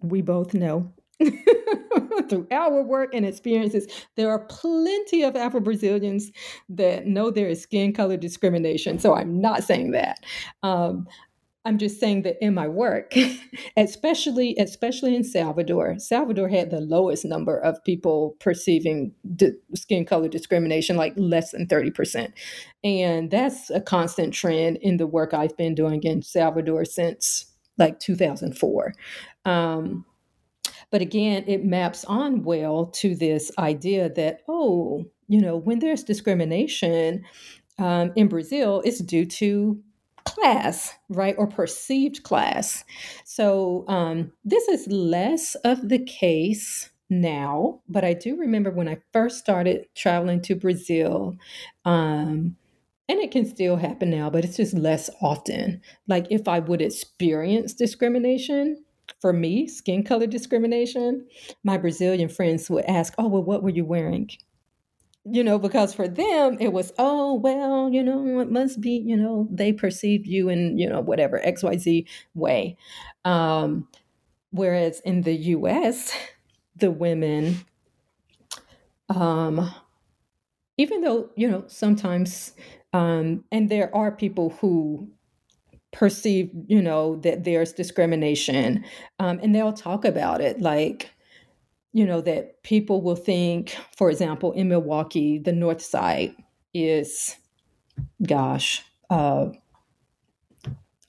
we 0.03 0.21
both 0.21 0.53
know 0.55 0.93
through 2.29 2.47
our 2.51 2.83
work 2.83 3.15
and 3.15 3.25
experiences, 3.25 3.87
there 4.17 4.31
are 4.31 4.41
plenty 4.47 5.23
of 5.23 5.37
Afro 5.37 5.61
Brazilians 5.61 6.31
that 6.69 7.07
know 7.07 7.31
there 7.31 7.49
is 7.49 7.62
skin 7.62 7.93
color 7.93 8.17
discrimination. 8.17 8.99
So 8.99 9.15
I'm 9.15 9.41
not 9.41 9.65
saying 9.65 9.93
that. 9.93 10.19
Um, 10.62 11.07
I'm 11.66 11.79
just 11.79 11.98
saying 11.98 12.22
that 12.22 12.37
in 12.40 12.55
my 12.55 12.68
work, 12.68 13.12
especially 13.76 14.55
especially 14.57 15.16
in 15.16 15.24
Salvador, 15.24 15.98
Salvador 15.98 16.48
had 16.48 16.70
the 16.70 16.81
lowest 16.81 17.24
number 17.24 17.59
of 17.59 17.83
people 17.83 18.37
perceiving 18.38 19.12
di- 19.35 19.59
skin 19.74 20.07
color 20.07 20.29
discrimination, 20.29 20.96
like 20.96 21.12
less 21.16 21.50
than 21.50 21.66
30%. 21.66 22.33
And 22.85 23.33
that's 23.33 23.68
a 23.70 23.81
constant 23.81 24.33
trend 24.33 24.79
in 24.81 24.96
the 24.96 25.09
work 25.09 25.35
I've 25.35 25.57
been 25.57 25.74
doing 25.74 26.05
in 26.05 26.22
Salvador 26.22 26.85
since 26.85 27.46
like 27.79 27.98
2004. 27.98 28.94
Um, 29.44 30.05
but 30.92 31.02
again, 31.02 31.44
it 31.48 31.64
maps 31.64 32.05
on 32.05 32.44
well 32.44 32.87
to 32.87 33.16
this 33.16 33.50
idea 33.59 34.09
that, 34.11 34.42
oh, 34.48 35.05
you 35.26 35.40
know, 35.40 35.57
when 35.57 35.81
there's 35.81 36.05
discrimination 36.05 37.24
um, 37.79 38.12
in 38.14 38.29
Brazil, 38.29 38.83
it's 38.85 39.00
due 39.00 39.26
to 39.26 39.83
class, 40.27 40.93
right, 41.09 41.35
or 41.39 41.47
perceived 41.47 42.23
class. 42.23 42.85
So 43.25 43.85
um, 43.89 44.33
this 44.45 44.69
is 44.69 44.87
less 44.89 45.55
of 45.57 45.89
the 45.89 46.05
case 46.05 46.91
now, 47.09 47.81
but 47.89 48.05
I 48.05 48.12
do 48.12 48.37
remember 48.37 48.71
when 48.71 48.89
I 48.89 48.99
first 49.12 49.39
started 49.39 49.87
traveling 49.95 50.43
to 50.43 50.55
Brazil. 50.55 51.37
Um, 51.85 52.57
and 53.09 53.21
it 53.21 53.31
can 53.31 53.47
still 53.47 53.77
happen 53.77 54.11
now, 54.11 54.31
but 54.31 54.45
it's 54.45 54.57
just 54.57 54.75
less 54.75 55.09
often. 55.23 55.81
Like 56.09 56.27
if 56.31 56.49
I 56.49 56.59
would 56.59 56.83
experience 56.83 57.73
discrimination, 57.73 58.85
for 59.21 59.33
me, 59.33 59.69
skin 59.69 60.03
color 60.03 60.27
discrimination, 60.27 61.27
my 61.62 61.79
Brazilian 61.79 62.29
friends 62.29 62.69
would 62.69 62.85
ask, 62.87 63.15
Oh, 63.19 63.29
well, 63.29 63.43
what 63.45 63.62
were 63.62 63.71
you 63.71 63.85
wearing? 63.85 64.31
You 65.29 65.43
know, 65.43 65.59
because 65.59 65.93
for 65.93 66.07
them 66.07 66.57
it 66.61 66.73
was, 66.73 66.93
oh, 66.99 67.35
well, 67.35 67.91
you 67.91 68.03
know, 68.03 68.39
it 68.41 68.51
must 68.51 68.81
be, 68.81 68.93
you 69.05 69.17
know, 69.17 69.49
they 69.51 69.73
perceived 69.73 70.27
you 70.27 70.49
in, 70.49 70.79
you 70.79 70.89
know, 70.89 71.01
whatever 71.01 71.41
XYZ 71.45 72.07
way. 72.35 72.77
Um, 73.25 73.89
whereas 74.51 75.01
in 75.01 75.23
the 75.23 75.35
US, 75.35 76.12
the 76.77 76.91
women, 76.91 77.59
um, 79.09 79.71
even 80.79 81.01
though, 81.01 81.31
you 81.37 81.49
know, 81.51 81.65
sometimes, 81.67 82.53
um, 82.93 83.45
and 83.51 83.69
there 83.69 83.95
are 83.95 84.12
people 84.12 84.51
who 84.61 85.09
perceive, 85.93 86.51
you 86.69 86.83
know, 86.83 87.17
that 87.19 87.45
there's 87.45 87.73
discrimination. 87.73 88.85
Um, 89.19 89.41
and 89.43 89.55
they'll 89.55 89.73
talk 89.73 90.05
about 90.05 90.41
it 90.41 90.61
like, 90.61 91.11
you 91.92 92.07
know, 92.07 92.20
that 92.20 92.62
people 92.62 93.03
will 93.03 93.16
think, 93.16 93.77
for 93.96 94.11
example, 94.11 94.53
in 94.53 94.68
Milwaukee, 94.68 95.38
the 95.38 95.53
North 95.53 95.83
Side 95.83 96.35
is, 96.75 97.37
gosh, 98.22 98.83
uh, 99.11 99.49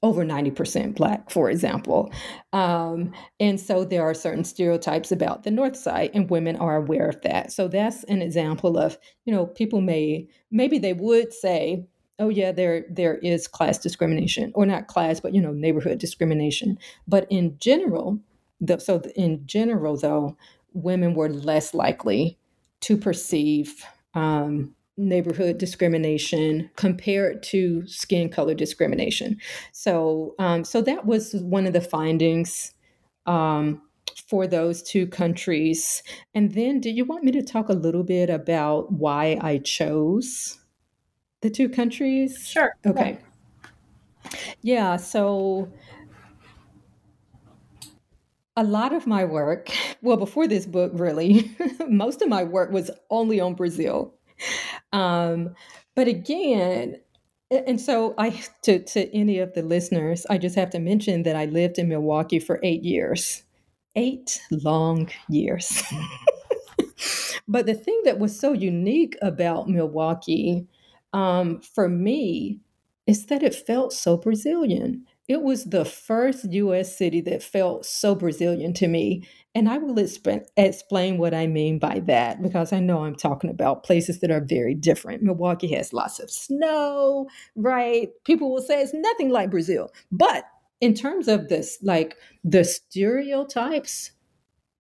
over 0.03 0.23
90% 0.23 0.95
black 0.95 1.29
for 1.29 1.49
example. 1.49 2.11
Um, 2.53 3.13
and 3.39 3.59
so 3.59 3.83
there 3.83 4.03
are 4.03 4.13
certain 4.13 4.43
stereotypes 4.43 5.11
about 5.11 5.43
the 5.43 5.51
north 5.51 5.75
side 5.75 6.11
and 6.13 6.29
women 6.29 6.55
are 6.57 6.75
aware 6.75 7.09
of 7.09 7.21
that. 7.23 7.51
So 7.51 7.67
that's 7.67 8.03
an 8.05 8.21
example 8.21 8.77
of 8.77 8.97
you 9.25 9.33
know 9.33 9.47
people 9.47 9.81
may 9.81 10.27
maybe 10.51 10.77
they 10.77 10.93
would 10.93 11.33
say 11.33 11.85
oh 12.19 12.29
yeah 12.29 12.51
there 12.51 12.85
there 12.89 13.15
is 13.17 13.47
class 13.47 13.79
discrimination 13.79 14.51
or 14.55 14.65
not 14.65 14.87
class 14.87 15.19
but 15.19 15.33
you 15.33 15.41
know 15.41 15.51
neighborhood 15.51 15.97
discrimination. 15.97 16.77
But 17.07 17.25
in 17.31 17.57
general 17.59 18.19
the, 18.61 18.79
so 18.79 19.01
in 19.15 19.45
general 19.47 19.97
though 19.97 20.37
women 20.77 21.13
were 21.13 21.29
less 21.29 21.73
likely 21.73 22.37
to 22.81 22.97
perceive 22.97 23.83
um, 24.13 24.73
neighborhood 24.97 25.57
discrimination 25.57 26.69
compared 26.75 27.43
to 27.43 27.85
skin 27.87 28.29
color 28.29 28.53
discrimination 28.53 29.37
so 29.71 30.33
um, 30.39 30.63
so 30.63 30.81
that 30.81 31.05
was 31.05 31.33
one 31.35 31.67
of 31.67 31.73
the 31.73 31.81
findings 31.81 32.73
um, 33.25 33.81
for 34.27 34.47
those 34.47 34.81
two 34.81 35.05
countries 35.05 36.01
and 36.33 36.53
then 36.53 36.79
do 36.79 36.89
you 36.89 37.05
want 37.05 37.23
me 37.23 37.31
to 37.31 37.43
talk 37.43 37.69
a 37.69 37.73
little 37.73 38.03
bit 38.03 38.29
about 38.29 38.91
why 38.91 39.37
i 39.41 39.57
chose 39.59 40.59
the 41.41 41.49
two 41.49 41.69
countries? 41.69 42.47
Sure. 42.47 42.75
Okay. 42.85 43.19
Yeah, 44.61 44.97
so 44.97 45.71
a 48.57 48.63
lot 48.63 48.91
of 48.91 49.07
my 49.07 49.23
work, 49.23 49.71
well, 50.01 50.17
before 50.17 50.47
this 50.47 50.65
book, 50.65 50.91
really, 50.93 51.55
most 51.87 52.21
of 52.21 52.27
my 52.27 52.43
work 52.43 52.71
was 52.71 52.91
only 53.09 53.39
on 53.39 53.53
Brazil. 53.53 54.13
Um, 54.91 55.55
but 55.95 56.07
again, 56.07 56.97
and 57.49 57.79
so 57.79 58.13
I 58.17 58.41
to 58.63 58.83
to 58.83 59.15
any 59.15 59.39
of 59.39 59.53
the 59.53 59.61
listeners, 59.61 60.25
I 60.29 60.37
just 60.37 60.55
have 60.55 60.71
to 60.71 60.79
mention 60.79 61.23
that 61.23 61.35
I 61.35 61.45
lived 61.45 61.79
in 61.79 61.87
Milwaukee 61.87 62.39
for 62.39 62.59
eight 62.63 62.83
years, 62.83 63.43
eight 63.95 64.41
long 64.51 65.09
years. 65.29 65.81
but 67.47 67.65
the 67.65 67.73
thing 67.73 68.01
that 68.03 68.19
was 68.19 68.37
so 68.37 68.51
unique 68.51 69.17
about 69.21 69.69
Milwaukee 69.69 70.67
um, 71.13 71.61
for 71.61 71.87
me 71.87 72.59
is 73.05 73.27
that 73.27 73.43
it 73.43 73.55
felt 73.55 73.93
so 73.93 74.17
Brazilian. 74.17 75.05
It 75.27 75.41
was 75.41 75.65
the 75.65 75.83
first 75.83 76.51
US 76.51 76.97
city 76.97 77.19
that 77.21 77.43
felt 77.43 77.85
so 77.85 78.15
Brazilian 78.15 78.73
to 78.75 78.87
me. 78.87 79.27
And 79.53 79.67
I 79.67 79.77
will 79.77 79.95
exp- 79.95 80.45
explain 80.55 81.17
what 81.17 81.33
I 81.33 81.47
mean 81.47 81.79
by 81.79 81.99
that 82.05 82.41
because 82.41 82.71
I 82.71 82.79
know 82.79 83.03
I'm 83.03 83.15
talking 83.15 83.49
about 83.49 83.83
places 83.83 84.19
that 84.19 84.31
are 84.31 84.45
very 84.45 84.73
different. 84.73 85.23
Milwaukee 85.23 85.73
has 85.73 85.93
lots 85.93 86.19
of 86.19 86.31
snow, 86.31 87.27
right? 87.55 88.09
People 88.23 88.51
will 88.51 88.61
say 88.61 88.81
it's 88.81 88.93
nothing 88.93 89.29
like 89.29 89.51
Brazil. 89.51 89.91
But 90.11 90.45
in 90.79 90.93
terms 90.93 91.27
of 91.27 91.49
this, 91.49 91.79
like 91.81 92.15
the 92.43 92.63
stereotypes, 92.63 94.11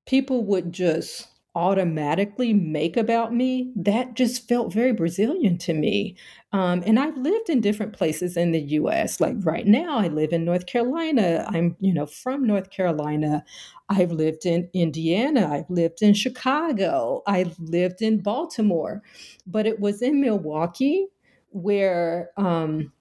people 0.05 0.45
would 0.45 0.71
just 0.71 1.27
automatically 1.57 2.53
make 2.53 2.95
about 2.95 3.33
me, 3.33 3.73
that 3.75 4.13
just 4.13 4.47
felt 4.47 4.71
very 4.71 4.93
Brazilian 4.93 5.57
to 5.57 5.73
me. 5.73 6.15
Um, 6.53 6.83
and 6.85 6.99
I've 6.99 7.17
lived 7.17 7.49
in 7.49 7.61
different 7.61 7.93
places 7.93 8.37
in 8.37 8.51
the 8.51 8.61
US. 8.61 9.19
Like 9.19 9.35
right 9.39 9.65
now, 9.65 9.97
I 9.97 10.07
live 10.07 10.31
in 10.33 10.45
North 10.45 10.67
Carolina. 10.67 11.47
I'm, 11.49 11.75
you 11.79 11.95
know, 11.95 12.05
from 12.05 12.45
North 12.45 12.69
Carolina. 12.69 13.43
I've 13.89 14.11
lived 14.11 14.45
in 14.45 14.69
Indiana. 14.73 15.49
I've 15.51 15.69
lived 15.69 16.03
in 16.03 16.13
Chicago. 16.13 17.23
I've 17.25 17.57
lived 17.57 18.03
in 18.03 18.19
Baltimore. 18.19 19.01
But 19.47 19.65
it 19.65 19.79
was 19.79 20.03
in 20.03 20.21
Milwaukee 20.21 21.07
where 21.49 22.29
um, 22.37 22.93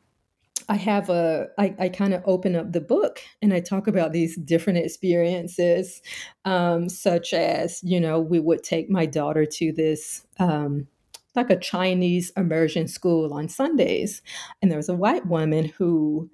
I 0.69 0.75
have 0.77 1.09
a, 1.11 1.47
I, 1.59 1.75
I 1.79 1.89
kind 1.89 2.13
of 2.13 2.23
open 2.27 2.57
up 2.57 2.73
the 2.73 2.81
book 2.81 3.21
and 3.41 3.55
I 3.55 3.61
talk 3.61 3.87
about 3.87 4.13
these 4.13 4.37
different 4.37 4.81
experiences, 4.81 6.03
um, 6.45 6.89
such 6.89 7.33
as, 7.33 7.81
you 7.85 8.01
know, 8.01 8.19
we 8.19 8.41
would 8.41 8.65
take 8.65 8.91
my 8.91 9.07
daughter 9.07 9.47
to 9.47 9.73
this, 9.73 10.27
um, 10.41 10.89
like 11.37 11.51
a 11.51 11.59
Chinese 11.59 12.33
immersion 12.37 12.89
school 12.89 13.33
on 13.33 13.49
Sundays. 13.49 14.23
And 14.61 14.71
there 14.71 14.79
was 14.79 14.89
a 14.89 14.95
white 14.95 15.27
woman 15.27 15.67
who 15.77 16.31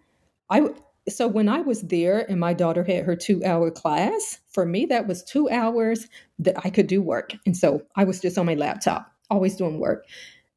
I, 0.48 0.68
so 1.10 1.26
when 1.28 1.48
I 1.50 1.60
was 1.60 1.82
there 1.82 2.24
and 2.30 2.40
my 2.40 2.54
daughter 2.54 2.84
had 2.84 3.04
her 3.04 3.16
two 3.16 3.44
hour 3.44 3.70
class, 3.70 4.38
for 4.48 4.64
me, 4.64 4.86
that 4.86 5.06
was 5.06 5.22
two 5.24 5.50
hours 5.50 6.06
that 6.38 6.56
I 6.64 6.70
could 6.70 6.86
do 6.86 7.02
work. 7.02 7.34
And 7.44 7.54
so 7.56 7.82
I 7.96 8.04
was 8.04 8.20
just 8.20 8.38
on 8.38 8.46
my 8.46 8.54
laptop, 8.54 9.12
always 9.28 9.56
doing 9.56 9.78
work. 9.78 10.06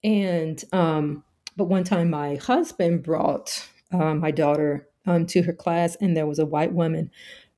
And, 0.01 0.63
um, 0.71 1.24
but 1.55 1.65
one 1.65 1.83
time 1.83 2.09
my 2.09 2.35
husband 2.35 3.03
brought 3.03 3.67
uh, 3.91 4.15
my 4.15 4.31
daughter 4.31 4.87
um, 5.05 5.25
to 5.27 5.43
her 5.43 5.53
class, 5.53 5.95
and 6.01 6.15
there 6.15 6.27
was 6.27 6.39
a 6.39 6.45
white 6.45 6.73
woman 6.73 7.11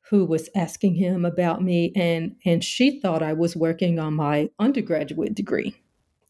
who 0.09 0.25
was 0.25 0.49
asking 0.55 0.95
him 0.95 1.25
about 1.25 1.61
me, 1.63 1.91
and 1.95 2.35
and 2.45 2.63
she 2.63 2.99
thought 2.99 3.23
I 3.23 3.33
was 3.33 3.55
working 3.55 3.99
on 3.99 4.13
my 4.13 4.49
undergraduate 4.59 5.35
degree. 5.35 5.75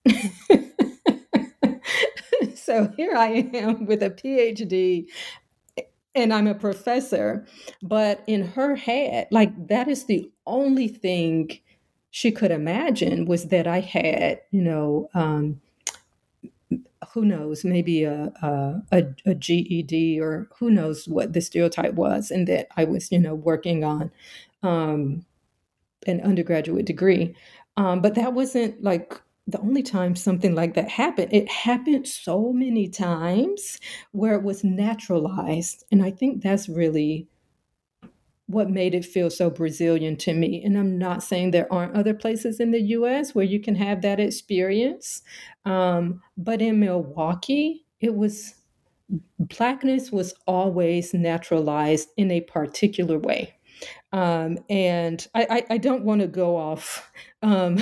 so 2.56 2.92
here 2.96 3.16
I 3.16 3.50
am 3.54 3.86
with 3.86 4.04
a 4.04 4.10
PhD 4.10 5.08
and 6.18 6.34
I'm 6.34 6.48
a 6.48 6.56
professor. 6.56 7.46
But 7.82 8.24
in 8.28 8.44
her 8.44 8.76
head, 8.76 9.28
like 9.32 9.68
that 9.68 9.88
is 9.88 10.06
the 10.06 10.30
only 10.46 10.88
thing 10.88 11.60
she 12.10 12.32
could 12.32 12.52
imagine 12.52 13.26
was 13.26 13.46
that 13.46 13.68
I 13.68 13.80
had, 13.82 14.42
you 14.52 14.62
know, 14.62 15.10
um, 15.14 15.62
who 17.14 17.26
knows, 17.26 17.64
maybe 17.64 18.04
a, 18.04 18.32
a, 18.92 19.04
a, 19.26 19.36
GED 19.36 20.20
or 20.20 20.48
who 20.60 20.70
knows 20.72 21.08
what 21.08 21.34
the 21.34 21.42
stereotype 21.42 21.94
was, 21.94 22.32
and 22.32 22.48
that 22.48 22.68
I 22.78 22.84
was, 22.84 23.12
you 23.12 23.20
know, 23.20 23.36
working 23.36 23.84
on 23.84 24.12
um, 24.64 25.26
an 26.06 26.22
undergraduate 26.22 26.86
degree. 26.86 27.36
Um, 27.76 28.02
but 28.02 28.16
that 28.16 28.34
wasn't 28.34 28.84
like 28.84 29.22
the 29.48 29.60
only 29.60 29.82
time 29.84 30.16
something 30.16 30.56
like 30.56 30.74
that 30.74 30.90
happened. 30.90 31.30
It 31.32 31.50
happened 31.50 32.08
so 32.08 32.52
many 32.52 32.90
times 32.90 33.80
where 34.12 34.34
it 34.34 34.44
was 34.44 34.64
naturalized. 34.64 35.86
And 35.92 36.04
I 36.04 36.12
think 36.12 36.44
that's 36.44 36.68
really 36.68 37.28
what 38.48 38.70
made 38.70 38.96
it 38.96 39.06
feel 39.06 39.30
so 39.30 39.50
Brazilian 39.50 40.16
to 40.16 40.34
me. 40.34 40.64
And 40.64 40.78
I'm 40.78 40.98
not 40.98 41.22
saying 41.22 41.52
there 41.52 41.72
aren't 41.72 41.96
other 41.96 42.14
places 42.14 42.60
in 42.60 42.72
the 42.72 42.82
US 42.82 43.36
where 43.36 43.46
you 43.46 43.60
can 43.60 43.76
have 43.76 44.02
that 44.02 44.20
experience. 44.20 45.22
Um, 45.66 46.22
but 46.38 46.62
in 46.62 46.80
Milwaukee, 46.80 47.86
it 48.00 48.16
was 48.16 48.56
blackness 49.40 50.12
was 50.12 50.34
always 50.48 51.14
naturalized 51.14 52.10
in 52.18 52.32
a 52.32 52.42
particular 52.42 53.18
way. 53.20 53.54
Um, 54.12 54.58
and 54.70 55.26
I, 55.36 55.48
I, 55.50 55.74
I, 55.76 55.78
don't 55.78 56.04
want 56.04 56.22
to 56.22 56.28
go 56.28 56.56
off 56.56 57.12
um, 57.42 57.78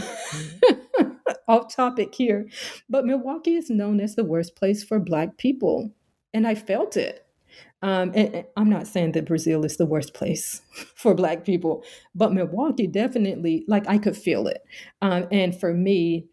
off 1.47 1.73
topic 1.73 2.13
here, 2.13 2.47
but 2.89 3.06
Milwaukee 3.06 3.56
is 3.56 3.69
known 3.69 4.01
as 4.01 4.15
the 4.15 4.23
worst 4.23 4.56
place 4.56 4.84
for 4.84 4.99
Black 4.99 5.38
people, 5.38 5.91
and 6.34 6.45
I 6.45 6.56
felt 6.56 6.97
it. 6.97 7.25
Um, 7.86 8.12
and, 8.15 8.45
I'm 8.58 8.69
not 8.69 8.88
saying 8.88 9.12
that 9.12 9.28
Brazil 9.28 9.63
is 9.63 9.78
the 9.78 9.86
worst 9.86 10.15
place 10.15 10.63
for 10.95 11.13
Black 11.13 11.45
people, 11.45 11.84
but 12.15 12.34
Milwaukee 12.34 12.88
definitely, 12.88 13.63
like, 13.67 13.88
I 13.88 14.00
could 14.00 14.17
feel 14.17 14.48
it. 14.48 14.65
Um, 15.04 15.28
and 15.32 15.58
for 15.58 15.71
me, 15.71 16.26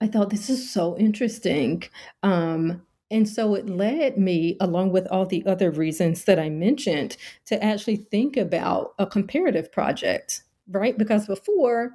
I 0.00 0.08
thought 0.08 0.30
this 0.30 0.50
is 0.50 0.68
so 0.68 0.98
interesting. 0.98 1.84
Um, 2.24 2.82
and 3.12 3.28
so 3.28 3.54
it 3.54 3.70
led 3.70 4.18
me, 4.18 4.56
along 4.60 4.90
with 4.90 5.06
all 5.06 5.24
the 5.24 5.46
other 5.46 5.70
reasons 5.70 6.24
that 6.24 6.40
I 6.40 6.50
mentioned, 6.50 7.16
to 7.44 7.62
actually 7.62 7.96
think 7.96 8.36
about 8.36 8.92
a 8.98 9.06
comparative 9.06 9.70
project, 9.70 10.42
right? 10.68 10.98
Because 10.98 11.28
before 11.28 11.92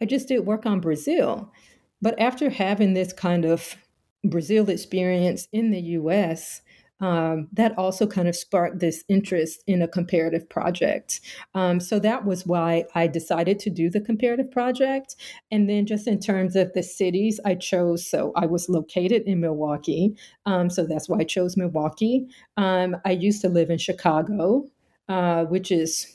I 0.00 0.06
just 0.06 0.28
did 0.28 0.46
work 0.46 0.64
on 0.64 0.80
Brazil. 0.80 1.52
But 2.00 2.18
after 2.18 2.48
having 2.48 2.94
this 2.94 3.12
kind 3.12 3.44
of 3.44 3.76
Brazil 4.24 4.70
experience 4.70 5.46
in 5.52 5.70
the 5.70 5.80
US, 5.80 6.62
um, 7.04 7.48
that 7.52 7.76
also 7.76 8.06
kind 8.06 8.28
of 8.28 8.34
sparked 8.34 8.80
this 8.80 9.04
interest 9.08 9.62
in 9.66 9.82
a 9.82 9.88
comparative 9.88 10.48
project. 10.48 11.20
Um, 11.54 11.78
so 11.78 11.98
that 11.98 12.24
was 12.24 12.46
why 12.46 12.84
I 12.94 13.08
decided 13.08 13.58
to 13.60 13.70
do 13.70 13.90
the 13.90 14.00
comparative 14.00 14.50
project. 14.50 15.14
And 15.50 15.68
then, 15.68 15.84
just 15.84 16.06
in 16.06 16.18
terms 16.18 16.56
of 16.56 16.72
the 16.72 16.82
cities 16.82 17.38
I 17.44 17.56
chose, 17.56 18.06
so 18.06 18.32
I 18.36 18.46
was 18.46 18.70
located 18.70 19.22
in 19.26 19.40
Milwaukee. 19.40 20.16
Um, 20.46 20.70
so 20.70 20.86
that's 20.86 21.06
why 21.06 21.18
I 21.18 21.24
chose 21.24 21.58
Milwaukee. 21.58 22.26
Um, 22.56 22.96
I 23.04 23.10
used 23.10 23.42
to 23.42 23.50
live 23.50 23.68
in 23.68 23.78
Chicago, 23.78 24.64
uh, 25.10 25.44
which 25.44 25.70
is 25.70 26.14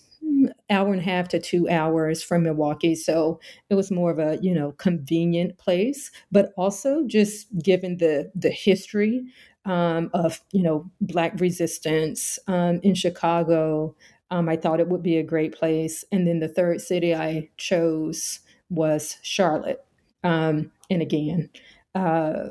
hour 0.70 0.92
and 0.92 1.02
a 1.02 1.04
half 1.04 1.28
to 1.30 1.40
two 1.40 1.70
hours 1.70 2.24
from 2.24 2.44
Milwaukee. 2.44 2.96
So 2.96 3.40
it 3.70 3.76
was 3.76 3.92
more 3.92 4.12
of 4.12 4.20
a, 4.20 4.38
you 4.42 4.54
know, 4.54 4.72
convenient 4.74 5.58
place, 5.58 6.12
but 6.32 6.52
also 6.58 7.04
just 7.06 7.48
given 7.60 7.98
the 7.98 8.32
the 8.36 8.50
history 8.50 9.24
um, 9.70 10.10
of 10.16 10.42
you 10.52 10.64
know 10.64 10.90
black 11.00 11.40
resistance 11.40 12.40
um, 12.48 12.80
in 12.82 12.96
Chicago. 12.96 13.96
Um, 14.32 14.50
I 14.50 14.58
thought 14.58 14.80
it 14.80 14.90
would 14.90 15.04
be 15.04 15.18
a 15.18 15.24
great 15.24 15.58
place. 15.58 16.04
And 16.12 16.28
then 16.28 16.40
the 16.40 16.48
third 16.48 16.82
city 16.82 17.16
I 17.16 17.50
chose 17.58 18.40
was 18.70 19.18
Charlotte. 19.24 19.84
Um, 20.24 20.72
and 20.90 21.02
again, 21.02 21.50
uh, 21.96 22.50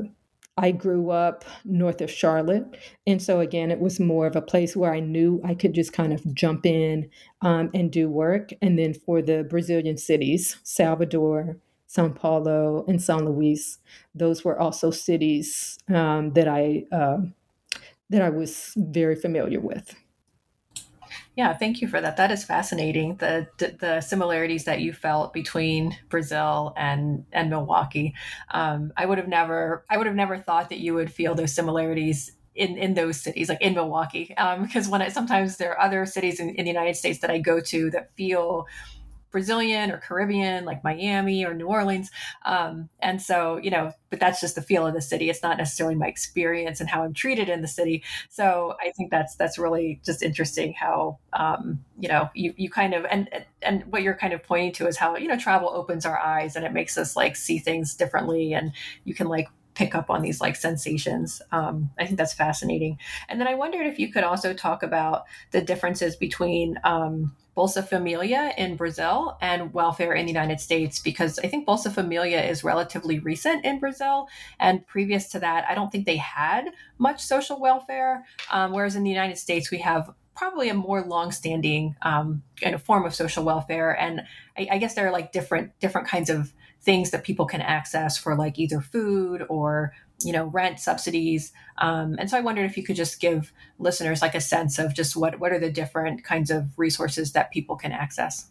I 0.56 0.72
grew 0.72 1.10
up 1.10 1.44
north 1.64 2.00
of 2.00 2.10
Charlotte. 2.10 2.76
And 3.06 3.22
so, 3.22 3.38
again, 3.38 3.70
it 3.70 3.78
was 3.78 4.00
more 4.00 4.26
of 4.26 4.34
a 4.34 4.42
place 4.42 4.74
where 4.74 4.92
I 4.92 4.98
knew 4.98 5.40
I 5.44 5.54
could 5.54 5.72
just 5.72 5.92
kind 5.92 6.12
of 6.12 6.34
jump 6.34 6.66
in 6.66 7.08
um, 7.42 7.70
and 7.74 7.92
do 7.92 8.08
work. 8.08 8.50
And 8.60 8.76
then 8.76 8.92
for 8.92 9.22
the 9.22 9.44
Brazilian 9.44 9.96
cities, 9.96 10.58
Salvador, 10.64 11.58
Sao 11.88 12.08
Paulo, 12.10 12.84
and 12.86 13.00
São 13.00 13.20
Luís. 13.22 13.78
Those 14.14 14.44
were 14.44 14.60
also 14.60 14.90
cities 14.90 15.78
um, 15.88 16.32
that 16.34 16.46
I 16.46 16.84
uh, 16.92 17.18
that 18.10 18.22
I 18.22 18.28
was 18.30 18.72
very 18.76 19.16
familiar 19.16 19.60
with. 19.60 19.96
Yeah, 21.34 21.56
thank 21.56 21.80
you 21.80 21.88
for 21.88 22.00
that. 22.00 22.16
That 22.16 22.30
is 22.30 22.44
fascinating. 22.44 23.16
The, 23.16 23.46
the, 23.58 23.76
the 23.78 24.00
similarities 24.00 24.64
that 24.64 24.80
you 24.80 24.92
felt 24.92 25.32
between 25.32 25.96
Brazil 26.08 26.74
and 26.76 27.24
and 27.32 27.48
Milwaukee. 27.48 28.14
Um, 28.50 28.92
I 28.96 29.06
would 29.06 29.18
have 29.18 29.28
never 29.28 29.84
I 29.88 29.96
would 29.96 30.06
have 30.06 30.16
never 30.16 30.36
thought 30.36 30.68
that 30.68 30.80
you 30.80 30.94
would 30.94 31.10
feel 31.10 31.34
those 31.34 31.54
similarities 31.54 32.32
in 32.54 32.76
in 32.76 32.94
those 32.94 33.18
cities, 33.18 33.48
like 33.48 33.62
in 33.62 33.74
Milwaukee, 33.74 34.34
because 34.60 34.86
um, 34.86 34.90
when 34.90 35.00
I, 35.00 35.08
sometimes 35.08 35.56
there 35.56 35.72
are 35.72 35.80
other 35.80 36.04
cities 36.04 36.38
in, 36.38 36.50
in 36.50 36.64
the 36.64 36.70
United 36.70 36.96
States 36.96 37.20
that 37.20 37.30
I 37.30 37.38
go 37.38 37.60
to 37.60 37.90
that 37.92 38.14
feel 38.14 38.66
Brazilian 39.30 39.90
or 39.90 39.98
Caribbean, 39.98 40.64
like 40.64 40.82
Miami 40.84 41.44
or 41.44 41.54
New 41.54 41.66
Orleans. 41.66 42.10
Um, 42.44 42.88
and 43.00 43.20
so, 43.20 43.58
you 43.58 43.70
know, 43.70 43.92
but 44.10 44.20
that's 44.20 44.40
just 44.40 44.54
the 44.54 44.62
feel 44.62 44.86
of 44.86 44.94
the 44.94 45.02
city. 45.02 45.28
It's 45.28 45.42
not 45.42 45.58
necessarily 45.58 45.94
my 45.94 46.06
experience 46.06 46.80
and 46.80 46.88
how 46.88 47.02
I'm 47.02 47.12
treated 47.12 47.48
in 47.48 47.60
the 47.60 47.68
city. 47.68 48.02
So 48.30 48.74
I 48.80 48.92
think 48.96 49.10
that's 49.10 49.36
that's 49.36 49.58
really 49.58 50.00
just 50.04 50.22
interesting 50.22 50.72
how 50.72 51.18
um, 51.32 51.84
you 51.98 52.08
know 52.08 52.30
you 52.34 52.54
you 52.56 52.70
kind 52.70 52.94
of 52.94 53.04
and 53.10 53.28
and 53.62 53.84
what 53.92 54.02
you're 54.02 54.14
kind 54.14 54.32
of 54.32 54.42
pointing 54.42 54.72
to 54.72 54.86
is 54.86 54.96
how 54.96 55.16
you 55.16 55.28
know 55.28 55.38
travel 55.38 55.68
opens 55.68 56.06
our 56.06 56.18
eyes 56.18 56.56
and 56.56 56.64
it 56.64 56.72
makes 56.72 56.96
us 56.96 57.16
like 57.16 57.36
see 57.36 57.58
things 57.58 57.94
differently 57.94 58.54
and 58.54 58.72
you 59.04 59.14
can 59.14 59.26
like 59.26 59.48
pick 59.78 59.94
up 59.94 60.10
on 60.10 60.22
these 60.22 60.40
like 60.40 60.56
sensations. 60.56 61.40
Um, 61.52 61.90
I 61.98 62.04
think 62.04 62.18
that's 62.18 62.34
fascinating. 62.34 62.98
And 63.28 63.40
then 63.40 63.46
I 63.46 63.54
wondered 63.54 63.86
if 63.86 64.00
you 64.00 64.10
could 64.12 64.24
also 64.24 64.52
talk 64.52 64.82
about 64.82 65.22
the 65.52 65.60
differences 65.60 66.16
between 66.16 66.80
um, 66.82 67.36
Bolsa 67.58 67.84
Familia 67.84 68.52
in 68.56 68.76
Brazil 68.76 69.36
and 69.40 69.74
welfare 69.74 70.12
in 70.12 70.26
the 70.26 70.32
United 70.32 70.60
States 70.60 71.00
because 71.00 71.40
I 71.40 71.48
think 71.48 71.66
Bolsa 71.66 71.92
Familia 71.92 72.40
is 72.40 72.62
relatively 72.62 73.18
recent 73.18 73.64
in 73.64 73.80
Brazil. 73.80 74.28
And 74.60 74.86
previous 74.86 75.28
to 75.30 75.40
that, 75.40 75.64
I 75.68 75.74
don't 75.74 75.90
think 75.90 76.06
they 76.06 76.18
had 76.18 76.66
much 76.98 77.20
social 77.20 77.60
welfare. 77.60 78.24
Um, 78.52 78.70
whereas 78.72 78.94
in 78.94 79.02
the 79.02 79.10
United 79.10 79.38
States, 79.38 79.72
we 79.72 79.78
have 79.78 80.08
probably 80.36 80.68
a 80.68 80.74
more 80.74 81.02
longstanding 81.02 81.96
um, 82.02 82.44
kind 82.60 82.76
of 82.76 82.82
form 82.84 83.04
of 83.04 83.12
social 83.12 83.42
welfare. 83.42 83.90
And 83.90 84.22
I, 84.56 84.68
I 84.70 84.78
guess 84.78 84.94
there 84.94 85.08
are 85.08 85.12
like 85.12 85.32
different 85.32 85.72
different 85.80 86.06
kinds 86.06 86.30
of 86.30 86.52
things 86.80 87.10
that 87.10 87.24
people 87.24 87.44
can 87.44 87.60
access 87.60 88.16
for 88.16 88.36
like 88.36 88.56
either 88.56 88.80
food 88.80 89.44
or 89.48 89.94
you 90.20 90.32
know 90.32 90.46
rent 90.46 90.80
subsidies. 90.80 91.52
Um, 91.78 92.16
and 92.18 92.28
so 92.28 92.36
i 92.36 92.40
wondered 92.40 92.64
if 92.64 92.76
you 92.76 92.82
could 92.82 92.96
just 92.96 93.20
give 93.20 93.52
listeners 93.78 94.22
like 94.22 94.34
a 94.34 94.40
sense 94.40 94.78
of 94.78 94.94
just 94.94 95.16
what 95.16 95.38
what 95.40 95.52
are 95.52 95.58
the 95.58 95.70
different 95.70 96.24
kinds 96.24 96.50
of 96.50 96.76
resources 96.76 97.32
that 97.32 97.50
people 97.50 97.76
can 97.76 97.92
access? 97.92 98.50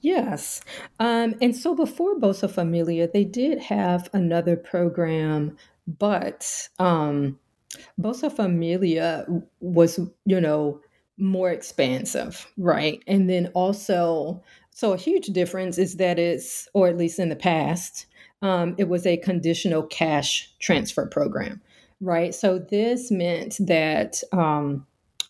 Yes. 0.00 0.60
Um, 1.00 1.34
and 1.40 1.56
so 1.56 1.74
before 1.74 2.18
bolsa 2.18 2.50
familia 2.50 3.08
they 3.10 3.24
did 3.24 3.58
have 3.58 4.10
another 4.12 4.56
program 4.56 5.56
but 5.86 6.68
um, 6.78 7.38
bolsa 8.00 8.30
familia 8.30 9.26
was 9.60 9.98
you 10.26 10.40
know 10.40 10.80
more 11.16 11.50
expansive 11.50 12.52
right? 12.58 13.02
And 13.06 13.30
then 13.30 13.46
also 13.54 14.42
so 14.70 14.92
a 14.92 14.98
huge 14.98 15.26
difference 15.28 15.78
is 15.78 15.96
that 15.96 16.18
it's 16.18 16.68
or 16.74 16.88
at 16.88 16.98
least 16.98 17.18
in 17.18 17.28
the 17.30 17.36
past 17.36 18.06
um, 18.44 18.74
it 18.76 18.90
was 18.90 19.06
a 19.06 19.16
conditional 19.16 19.82
cash 19.82 20.52
transfer 20.60 21.06
program. 21.06 21.62
right? 22.00 22.34
So 22.34 22.58
this 22.58 23.10
meant 23.10 23.56
that 23.58 24.22
um, 24.32 24.86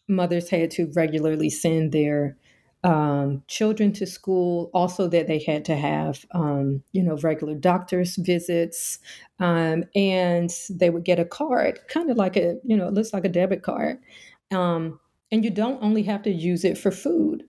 mothers 0.09 0.51
had 0.51 0.73
to 0.73 0.91
regularly 0.97 1.49
send 1.49 1.93
their 1.93 2.37
um, 2.83 3.43
children 3.47 3.93
to 3.95 4.05
school, 4.05 4.71
also 4.75 5.07
that 5.09 5.29
they 5.29 5.39
had 5.39 5.65
to 5.67 5.77
have, 5.77 6.27
um, 6.33 6.83
you 6.93 7.03
know, 7.03 7.17
regular 7.19 7.55
doctor's 7.55 8.17
visits, 8.17 8.99
um, 9.39 9.85
and 9.95 10.51
they 10.69 10.91
would 10.91 11.05
get 11.05 11.21
a 11.21 11.25
card, 11.25 11.79
kind 11.89 12.11
of 12.11 12.19
like 12.19 12.37
a, 12.37 12.57
you 12.65 12.77
know, 12.77 12.89
it 12.89 12.95
looks 12.95 13.15
like 13.15 13.25
a 13.25 13.31
debit 13.31 13.63
card, 13.63 13.99
um, 14.51 14.99
and 15.33 15.45
you 15.45 15.51
don't 15.51 15.83
only 15.83 16.03
have 16.03 16.23
to 16.23 16.31
use 16.31 16.65
it 16.65 16.77
for 16.77 16.91
food. 16.91 17.45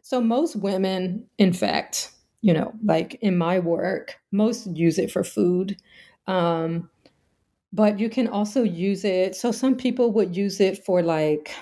So 0.00 0.20
most 0.20 0.56
women, 0.56 1.26
in 1.38 1.52
fact, 1.52 2.10
you 2.42 2.52
know, 2.52 2.72
like 2.84 3.14
in 3.22 3.38
my 3.38 3.58
work, 3.60 4.16
most 4.32 4.66
use 4.68 4.98
it 4.98 5.10
for 5.12 5.24
food. 5.24 5.76
Um, 6.26 6.90
but 7.72 7.98
you 8.00 8.10
can 8.10 8.28
also 8.28 8.62
use 8.62 9.04
it. 9.04 9.36
So 9.36 9.52
some 9.52 9.76
people 9.76 10.12
would 10.12 10.36
use 10.36 10.60
it 10.60 10.84
for 10.84 11.02
like 11.02 11.52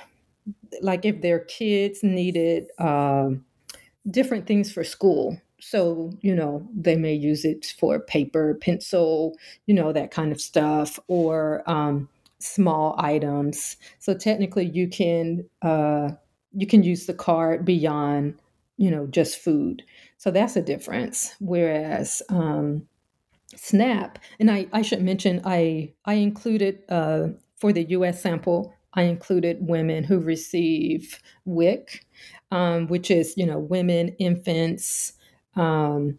like 0.83 1.05
if 1.05 1.21
their 1.21 1.41
kids 1.41 2.03
needed 2.03 2.69
uh, 2.79 3.31
different 4.11 4.47
things 4.47 4.73
for 4.73 4.85
school 4.85 5.41
so 5.61 6.13
you 6.23 6.35
know 6.35 6.67
they 6.75 6.97
may 6.97 7.15
use 7.15 7.45
it 7.45 7.75
for 7.79 8.01
paper 8.01 8.55
pencil 8.63 9.37
you 9.67 9.75
know 9.75 9.93
that 9.93 10.11
kind 10.11 10.33
of 10.33 10.41
stuff 10.41 10.99
or 11.09 11.63
um, 11.71 12.09
small 12.41 12.95
items 12.99 13.77
so 13.99 14.15
technically 14.15 14.67
you 14.67 14.89
can 14.89 15.45
uh, 15.63 16.11
you 16.55 16.67
can 16.67 16.83
use 16.83 17.07
the 17.07 17.15
card 17.15 17.65
beyond 17.65 18.35
you 18.79 18.91
know 18.91 19.07
just 19.09 19.39
food 19.39 19.83
so 20.21 20.31
that's 20.31 20.55
a 20.55 20.63
difference 20.63 21.35
whereas 21.41 22.21
um, 22.29 22.87
snap 23.57 24.19
and 24.39 24.51
I, 24.51 24.67
I 24.73 24.83
should 24.83 25.03
mention 25.03 25.41
i 25.45 25.93
i 26.05 26.15
included 26.15 26.83
uh, 26.89 27.29
for 27.57 27.73
the 27.73 27.83
us 27.87 28.23
sample 28.23 28.75
I 28.95 29.03
included 29.03 29.59
women 29.61 30.05
who 30.05 30.19
receive 30.19 31.21
WIC, 31.45 32.05
um, 32.51 32.89
which 32.89 33.11
is, 33.11 33.35
you 33.37 33.47
know, 33.47 33.59
women, 33.59 34.09
infants, 34.19 35.13
um, 35.57 36.19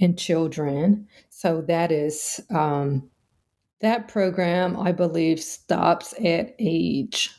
and 0.00 0.18
children. 0.18 1.08
So 1.30 1.62
that 1.62 1.92
is 1.92 2.40
um, 2.50 3.10
that 3.80 4.08
program, 4.08 4.76
I 4.76 4.92
believe, 4.92 5.40
stops 5.40 6.12
at 6.24 6.54
age 6.58 7.30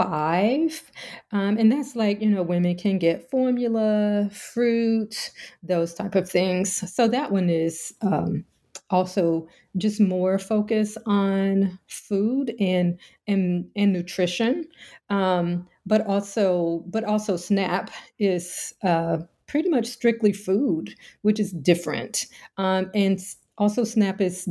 five. 0.00 0.90
Um, 1.32 1.58
and 1.58 1.70
that's 1.70 1.94
like, 1.94 2.22
you 2.22 2.30
know, 2.30 2.42
women 2.42 2.76
can 2.76 2.98
get 2.98 3.30
formula, 3.30 4.30
fruit, 4.32 5.30
those 5.62 5.92
type 5.94 6.14
of 6.14 6.28
things. 6.28 6.92
So 6.92 7.06
that 7.08 7.30
one 7.32 7.50
is 7.50 7.92
um, 8.00 8.44
also 8.88 9.46
just 9.76 10.00
more 10.00 10.38
focus 10.38 10.96
on 11.06 11.78
food 11.86 12.54
and 12.58 12.98
and 13.28 13.70
and 13.76 13.92
nutrition 13.92 14.66
um, 15.10 15.66
but 15.86 16.04
also 16.06 16.82
but 16.88 17.04
also 17.04 17.36
snap 17.36 17.90
is 18.18 18.74
uh, 18.82 19.18
pretty 19.46 19.68
much 19.68 19.86
strictly 19.86 20.32
food 20.32 20.94
which 21.22 21.38
is 21.38 21.52
different 21.52 22.26
um, 22.58 22.90
and 22.94 23.20
also 23.58 23.84
snap 23.84 24.20
is 24.20 24.48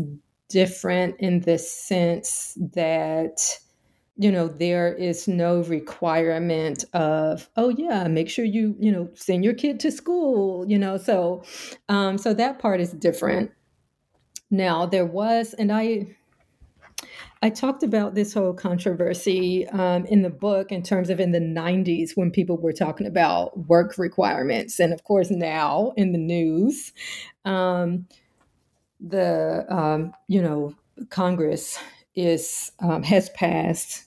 different 0.47 1.15
in 1.19 1.41
the 1.41 1.57
sense 1.57 2.57
that 2.73 3.41
you 4.21 4.31
know 4.31 4.47
there 4.47 4.93
is 4.93 5.27
no 5.27 5.61
requirement 5.63 6.83
of 6.93 7.49
oh 7.55 7.69
yeah 7.69 8.07
make 8.07 8.29
sure 8.29 8.45
you 8.45 8.75
you 8.79 8.91
know 8.91 9.09
send 9.15 9.43
your 9.43 9.53
kid 9.53 9.79
to 9.79 9.91
school 9.91 10.69
you 10.69 10.77
know 10.77 10.97
so 10.97 11.41
um, 11.87 12.17
so 12.17 12.33
that 12.33 12.59
part 12.59 12.81
is 12.81 12.91
different 12.91 13.51
now 14.51 14.85
there 14.85 15.05
was, 15.05 15.53
and 15.53 15.71
I 15.71 16.15
I 17.41 17.49
talked 17.49 17.83
about 17.83 18.15
this 18.15 18.33
whole 18.33 18.53
controversy 18.53 19.67
um, 19.69 20.05
in 20.05 20.23
the 20.23 20.29
book 20.29 20.71
in 20.71 20.83
terms 20.83 21.09
of 21.09 21.19
in 21.21 21.31
the 21.31 21.39
90s 21.39 22.11
when 22.15 22.31
people 22.31 22.57
were 22.57 22.73
talking 22.73 23.07
about 23.07 23.67
work 23.67 23.97
requirements. 23.97 24.79
And 24.79 24.91
of 24.91 25.05
course, 25.05 25.31
now 25.31 25.93
in 25.95 26.11
the 26.11 26.17
news, 26.17 26.91
um, 27.45 28.07
the, 28.99 29.65
um, 29.69 30.13
you 30.27 30.41
know, 30.41 30.75
Congress 31.09 31.79
is 32.13 32.73
um, 32.79 33.03
has 33.03 33.29
passed 33.29 34.03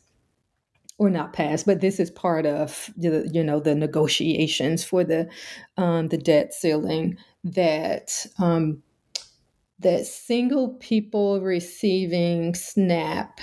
or 1.03 1.11
not 1.11 1.33
passed, 1.33 1.67
but 1.67 1.81
this 1.81 1.99
is 1.99 2.13
part 2.13 2.47
of 2.47 2.91
the, 2.97 3.29
you 3.33 3.43
know, 3.43 3.59
the 3.59 3.75
negotiations 3.75 4.85
for 4.85 5.03
the, 5.03 5.29
um, 5.77 6.07
the 6.09 6.17
debt 6.17 6.55
ceiling 6.55 7.19
that 7.43 8.25
um, 8.39 8.81
that 9.81 10.07
single 10.07 10.75
people 10.75 11.41
receiving 11.41 12.55
SNAP, 12.55 13.41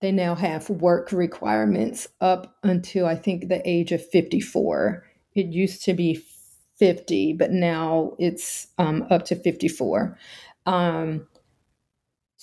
they 0.00 0.10
now 0.10 0.34
have 0.34 0.70
work 0.70 1.12
requirements 1.12 2.08
up 2.22 2.56
until 2.62 3.04
I 3.04 3.14
think 3.14 3.48
the 3.48 3.60
age 3.68 3.92
of 3.92 4.02
54. 4.08 5.04
It 5.34 5.46
used 5.48 5.84
to 5.84 5.92
be 5.92 6.24
50, 6.78 7.34
but 7.34 7.50
now 7.50 8.12
it's 8.18 8.68
um, 8.78 9.06
up 9.10 9.26
to 9.26 9.36
54. 9.36 10.18
Um, 10.64 11.26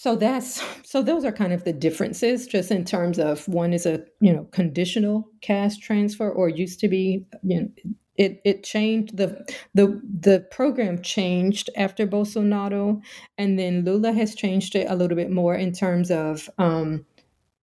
so 0.02 0.16
that's 0.16 0.64
so 0.82 1.04
those 1.04 1.24
are 1.24 1.32
kind 1.32 1.54
of 1.54 1.64
the 1.64 1.72
differences 1.72 2.48
just 2.48 2.72
in 2.72 2.84
terms 2.84 3.20
of 3.20 3.48
one 3.48 3.72
is 3.72 3.86
a 3.86 4.04
you 4.20 4.34
know 4.34 4.46
conditional 4.46 5.30
cash 5.42 5.78
transfer 5.78 6.28
or 6.28 6.50
used 6.50 6.80
to 6.80 6.88
be 6.88 7.24
you 7.44 7.62
know 7.62 7.70
it 8.18 8.42
it 8.44 8.64
changed 8.64 9.16
the 9.18 9.46
the 9.76 10.02
the 10.20 10.40
program 10.50 11.04
changed 11.04 11.70
after 11.78 12.08
Bolsonaro, 12.08 13.00
and 13.38 13.60
then 13.60 13.86
Lula 13.86 14.12
has 14.12 14.34
changed 14.34 14.76
it 14.76 14.88
a 14.90 14.96
little 14.96 15.16
bit 15.16 15.30
more 15.30 15.54
in 15.54 15.72
terms 15.72 16.10
of 16.10 16.50
um, 16.58 17.06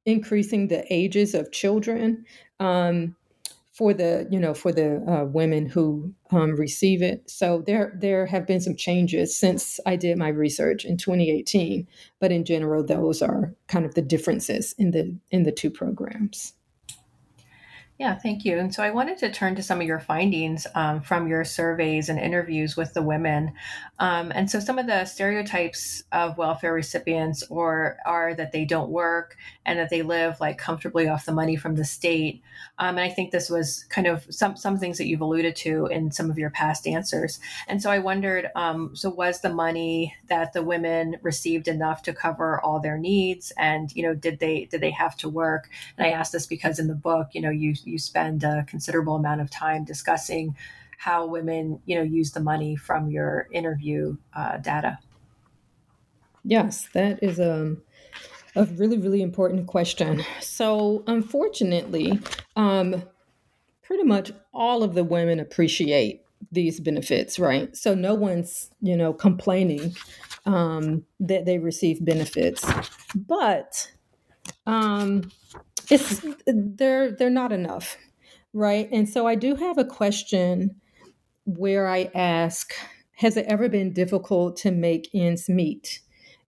increasing 0.06 0.68
the 0.68 0.84
ages 0.92 1.34
of 1.34 1.50
children. 1.50 2.24
Um, 2.60 3.16
for 3.78 3.94
the 3.94 4.26
you 4.28 4.40
know 4.40 4.52
for 4.52 4.72
the 4.72 4.96
uh, 5.08 5.24
women 5.24 5.64
who 5.64 6.12
um, 6.32 6.56
receive 6.56 7.00
it. 7.00 7.30
So 7.30 7.62
there 7.64 7.96
there 7.96 8.26
have 8.26 8.44
been 8.44 8.60
some 8.60 8.74
changes 8.74 9.38
since 9.38 9.78
I 9.86 9.94
did 9.94 10.18
my 10.18 10.28
research 10.28 10.84
in 10.84 10.96
2018, 10.96 11.86
but 12.18 12.32
in 12.32 12.44
general, 12.44 12.84
those 12.84 13.22
are 13.22 13.54
kind 13.68 13.86
of 13.86 13.94
the 13.94 14.02
differences 14.02 14.74
in 14.78 14.90
the 14.90 15.16
in 15.30 15.44
the 15.44 15.52
two 15.52 15.70
programs. 15.70 16.54
Yeah, 17.98 18.14
thank 18.14 18.44
you. 18.44 18.58
And 18.60 18.72
so 18.72 18.84
I 18.84 18.90
wanted 18.90 19.18
to 19.18 19.32
turn 19.32 19.56
to 19.56 19.62
some 19.62 19.80
of 19.80 19.86
your 19.88 19.98
findings 19.98 20.68
um, 20.76 21.00
from 21.00 21.26
your 21.26 21.44
surveys 21.44 22.08
and 22.08 22.16
interviews 22.16 22.76
with 22.76 22.94
the 22.94 23.02
women. 23.02 23.54
Um, 23.98 24.30
and 24.32 24.48
so 24.48 24.60
some 24.60 24.78
of 24.78 24.86
the 24.86 25.04
stereotypes 25.04 26.04
of 26.12 26.38
welfare 26.38 26.72
recipients 26.72 27.42
or 27.50 27.96
are 28.06 28.34
that 28.34 28.52
they 28.52 28.64
don't 28.64 28.90
work 28.90 29.36
and 29.66 29.80
that 29.80 29.90
they 29.90 30.02
live 30.02 30.38
like 30.40 30.58
comfortably 30.58 31.08
off 31.08 31.26
the 31.26 31.32
money 31.32 31.56
from 31.56 31.74
the 31.74 31.84
state. 31.84 32.40
Um, 32.78 32.90
and 32.90 33.00
I 33.00 33.08
think 33.08 33.32
this 33.32 33.50
was 33.50 33.84
kind 33.88 34.06
of 34.06 34.24
some 34.30 34.56
some 34.56 34.78
things 34.78 34.98
that 34.98 35.06
you've 35.08 35.20
alluded 35.20 35.56
to 35.56 35.86
in 35.86 36.12
some 36.12 36.30
of 36.30 36.38
your 36.38 36.50
past 36.50 36.86
answers. 36.86 37.40
And 37.66 37.82
so 37.82 37.90
I 37.90 37.98
wondered, 37.98 38.48
um, 38.54 38.94
so 38.94 39.10
was 39.10 39.40
the 39.40 39.52
money 39.52 40.14
that 40.28 40.52
the 40.52 40.62
women 40.62 41.16
received 41.22 41.66
enough 41.66 42.02
to 42.02 42.12
cover 42.12 42.60
all 42.60 42.78
their 42.78 42.96
needs? 42.98 43.52
And 43.58 43.94
you 43.96 44.04
know, 44.04 44.14
did 44.14 44.38
they 44.38 44.66
did 44.70 44.80
they 44.80 44.92
have 44.92 45.16
to 45.18 45.28
work? 45.28 45.68
And 45.96 46.06
I 46.06 46.10
asked 46.10 46.32
this 46.32 46.46
because 46.46 46.78
in 46.78 46.86
the 46.86 46.94
book, 46.94 47.30
you 47.32 47.40
know, 47.40 47.50
you 47.50 47.74
you 47.88 47.98
spend 47.98 48.44
a 48.44 48.64
considerable 48.68 49.16
amount 49.16 49.40
of 49.40 49.50
time 49.50 49.84
discussing 49.84 50.56
how 50.98 51.26
women, 51.26 51.80
you 51.86 51.96
know, 51.96 52.02
use 52.02 52.32
the 52.32 52.40
money 52.40 52.76
from 52.76 53.10
your 53.10 53.48
interview 53.52 54.16
uh, 54.34 54.56
data. 54.58 54.98
Yes, 56.44 56.88
that 56.92 57.22
is 57.22 57.38
a, 57.38 57.52
um, 57.52 57.82
a 58.56 58.64
really, 58.64 58.98
really 58.98 59.22
important 59.22 59.66
question. 59.66 60.24
So, 60.40 61.04
unfortunately, 61.06 62.18
um, 62.56 63.02
pretty 63.82 64.04
much 64.04 64.32
all 64.52 64.82
of 64.82 64.94
the 64.94 65.04
women 65.04 65.38
appreciate 65.38 66.22
these 66.50 66.80
benefits, 66.80 67.38
right? 67.38 67.76
So, 67.76 67.94
no 67.94 68.14
one's, 68.14 68.70
you 68.80 68.96
know, 68.96 69.12
complaining 69.12 69.94
um, 70.46 71.04
that 71.20 71.44
they 71.44 71.58
receive 71.58 72.04
benefits. 72.04 72.64
But 73.14 73.92
um, 74.66 75.30
it's 75.90 76.24
they're 76.46 77.12
they're 77.12 77.30
not 77.30 77.52
enough 77.52 77.96
right? 78.54 78.88
And 78.92 79.08
so 79.08 79.26
i 79.26 79.34
do 79.34 79.54
have 79.54 79.78
a 79.78 79.84
question 79.84 80.74
where 81.44 81.88
i 81.88 82.10
ask 82.14 82.72
has 83.16 83.36
it 83.36 83.46
ever 83.48 83.68
been 83.68 83.92
difficult 83.92 84.56
to 84.58 84.70
make 84.70 85.08
ends 85.12 85.48
meet? 85.48 86.00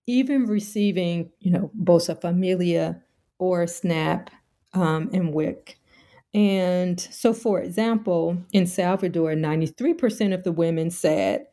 Even 0.07 0.47
receiving 0.47 1.31
you 1.41 1.51
know 1.51 1.71
bolsa 1.83 2.21
familia 2.21 3.01
or 3.39 3.67
snap 3.67 4.31
um, 4.75 5.11
and 5.13 5.35
wic 5.35 5.77
and 6.35 7.01
so 7.01 7.33
for 7.33 7.61
example 7.61 8.37
in 8.53 8.67
salvador 8.67 9.33
93% 9.35 10.33
of 10.35 10.45
the 10.45 10.53
women 10.53 10.91
said 10.91 11.47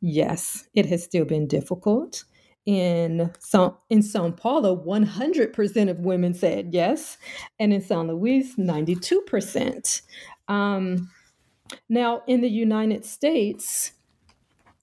yes 0.00 0.68
it 0.74 0.86
has 0.86 1.02
still 1.02 1.24
been 1.24 1.46
difficult 1.46 2.24
in 2.68 3.32
Sao, 3.38 3.78
in 3.88 4.02
Sao 4.02 4.30
Paulo, 4.30 4.76
100% 4.76 5.90
of 5.90 6.00
women 6.00 6.34
said 6.34 6.68
yes, 6.74 7.16
and 7.58 7.72
in 7.72 7.80
San 7.80 8.08
Luis, 8.08 8.56
92%. 8.56 10.02
Um, 10.48 11.10
now, 11.88 12.22
in 12.26 12.42
the 12.42 12.50
United 12.50 13.06
States, 13.06 13.92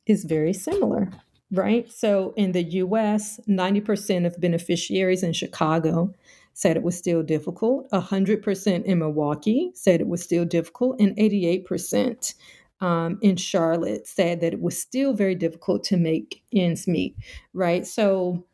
is 0.07 0.25
very 0.25 0.51
similar, 0.51 1.11
right? 1.51 1.91
So 1.91 2.33
in 2.35 2.53
the 2.53 2.63
US, 2.63 3.39
90% 3.47 4.25
of 4.25 4.41
beneficiaries 4.41 5.21
in 5.21 5.33
Chicago 5.33 6.11
said 6.53 6.77
it 6.77 6.83
was 6.83 6.97
still 6.97 7.21
difficult. 7.21 7.87
100% 7.91 8.83
in 8.83 8.99
Milwaukee 8.99 9.71
said 9.75 10.01
it 10.01 10.07
was 10.07 10.23
still 10.23 10.45
difficult. 10.45 10.99
And 10.99 11.15
88% 11.17 12.33
um, 12.81 13.17
in 13.21 13.35
Charlotte 13.35 14.07
said 14.07 14.41
that 14.41 14.53
it 14.53 14.61
was 14.61 14.79
still 14.79 15.13
very 15.13 15.35
difficult 15.35 15.83
to 15.85 15.97
make 15.97 16.43
ends 16.53 16.87
meet, 16.87 17.15
right? 17.53 17.85
So 17.85 18.45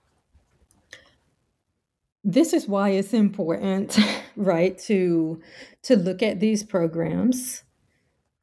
this 2.24 2.54
is 2.54 2.68
why 2.68 2.90
it's 2.90 3.14
important, 3.14 3.98
right, 4.36 4.78
to 4.80 5.42
to 5.84 5.96
look 5.96 6.22
at 6.22 6.40
these 6.40 6.64
programs 6.64 7.64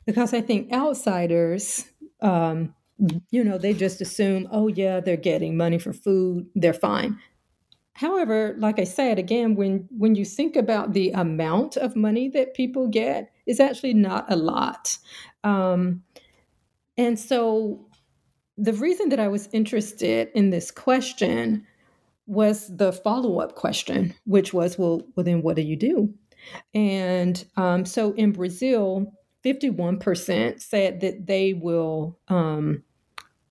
because 0.06 0.34
I 0.34 0.40
think 0.40 0.72
outsiders 0.72 1.84
um, 2.20 2.74
you 3.30 3.44
know, 3.44 3.58
they 3.58 3.72
just 3.72 4.00
assume, 4.00 4.48
oh, 4.50 4.68
yeah, 4.68 5.00
they're 5.00 5.16
getting 5.16 5.56
money 5.56 5.78
for 5.78 5.92
food, 5.92 6.46
they're 6.54 6.72
fine. 6.72 7.18
However, 7.92 8.54
like 8.58 8.78
I 8.78 8.84
said, 8.84 9.18
again, 9.18 9.54
when, 9.54 9.88
when 9.96 10.14
you 10.14 10.24
think 10.24 10.56
about 10.56 10.92
the 10.92 11.10
amount 11.10 11.76
of 11.76 11.96
money 11.96 12.28
that 12.30 12.54
people 12.54 12.88
get, 12.88 13.30
it's 13.48 13.60
actually 13.60 13.94
not 13.94 14.30
a 14.30 14.36
lot. 14.36 14.96
Um, 15.42 16.04
and 16.96 17.18
so 17.18 17.88
the 18.56 18.74
reason 18.74 19.08
that 19.08 19.18
I 19.18 19.28
was 19.28 19.48
interested 19.52 20.28
in 20.34 20.50
this 20.50 20.70
question 20.70 21.66
was 22.26 22.70
the 22.76 22.92
follow 22.92 23.40
up 23.40 23.54
question, 23.54 24.14
which 24.26 24.52
was, 24.52 24.78
well, 24.78 25.02
well, 25.16 25.24
then 25.24 25.42
what 25.42 25.56
do 25.56 25.62
you 25.62 25.76
do? 25.76 26.12
And 26.74 27.42
um, 27.56 27.84
so 27.86 28.12
in 28.12 28.32
Brazil, 28.32 29.12
51% 29.44 30.60
said 30.60 31.00
that 31.00 31.26
they 31.26 31.54
will 31.54 32.18
um, 32.28 32.82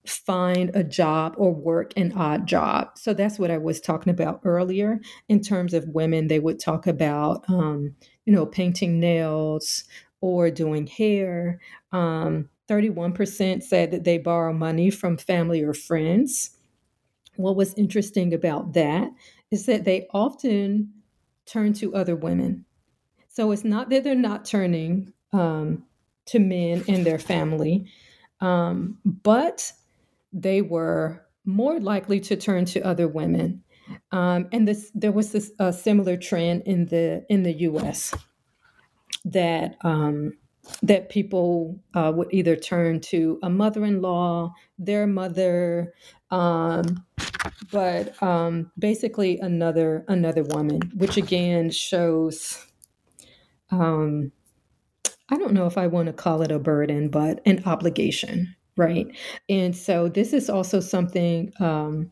find 0.09 0.71
a 0.73 0.83
job 0.83 1.35
or 1.37 1.53
work 1.53 1.93
an 1.95 2.13
odd 2.13 2.47
job. 2.47 2.97
So 2.97 3.13
that's 3.13 3.37
what 3.37 3.51
I 3.51 3.57
was 3.57 3.81
talking 3.81 4.11
about 4.11 4.41
earlier. 4.43 4.99
In 5.29 5.41
terms 5.41 5.73
of 5.73 5.87
women, 5.89 6.27
they 6.27 6.39
would 6.39 6.59
talk 6.59 6.87
about, 6.87 7.43
um, 7.49 7.95
you 8.25 8.33
know, 8.33 8.45
painting 8.45 8.99
nails 8.99 9.83
or 10.21 10.49
doing 10.49 10.87
hair. 10.87 11.59
Um, 11.91 12.49
31% 12.69 13.63
said 13.63 13.91
that 13.91 14.03
they 14.03 14.17
borrow 14.17 14.53
money 14.53 14.89
from 14.89 15.17
family 15.17 15.63
or 15.63 15.73
friends. 15.73 16.51
What 17.35 17.55
was 17.55 17.73
interesting 17.75 18.33
about 18.33 18.73
that 18.73 19.09
is 19.51 19.65
that 19.67 19.85
they 19.85 20.07
often 20.13 20.93
turn 21.45 21.73
to 21.73 21.95
other 21.95 22.15
women. 22.15 22.65
So 23.29 23.51
it's 23.51 23.63
not 23.63 23.89
that 23.89 24.03
they're 24.03 24.15
not 24.15 24.45
turning 24.45 25.13
um, 25.31 25.83
to 26.25 26.39
men 26.39 26.83
in 26.87 27.03
their 27.03 27.19
family, 27.19 27.89
um, 28.41 28.97
but 29.05 29.71
they 30.33 30.61
were 30.61 31.25
more 31.45 31.79
likely 31.79 32.19
to 32.19 32.35
turn 32.35 32.65
to 32.65 32.81
other 32.81 33.07
women. 33.07 33.63
Um, 34.11 34.47
and 34.51 34.67
this, 34.67 34.91
there 34.93 35.11
was 35.11 35.31
this 35.31 35.51
uh, 35.59 35.71
similar 35.71 36.17
trend 36.17 36.63
in 36.65 36.87
the 36.87 37.25
in 37.29 37.43
the 37.43 37.53
U.S. 37.53 38.13
that 39.25 39.77
um, 39.81 40.33
that 40.83 41.09
people 41.09 41.79
uh, 41.93 42.11
would 42.13 42.27
either 42.31 42.55
turn 42.55 42.99
to 42.99 43.39
a 43.43 43.49
mother-in-law, 43.49 44.53
their 44.77 45.07
mother, 45.07 45.93
um, 46.31 47.05
but 47.71 48.21
um, 48.21 48.71
basically 48.77 49.39
another 49.39 50.03
another 50.07 50.43
woman, 50.43 50.81
which 50.95 51.17
again 51.17 51.69
shows. 51.69 52.65
Um, 53.69 54.31
I 55.29 55.37
don't 55.37 55.53
know 55.53 55.65
if 55.65 55.77
I 55.77 55.87
want 55.87 56.07
to 56.07 56.13
call 56.13 56.41
it 56.41 56.51
a 56.51 56.59
burden, 56.59 57.09
but 57.09 57.41
an 57.45 57.63
obligation, 57.65 58.55
right? 58.77 59.07
And 59.49 59.75
so 59.75 60.07
this 60.07 60.31
is 60.31 60.49
also 60.49 60.79
something, 60.79 61.51
um, 61.59 62.11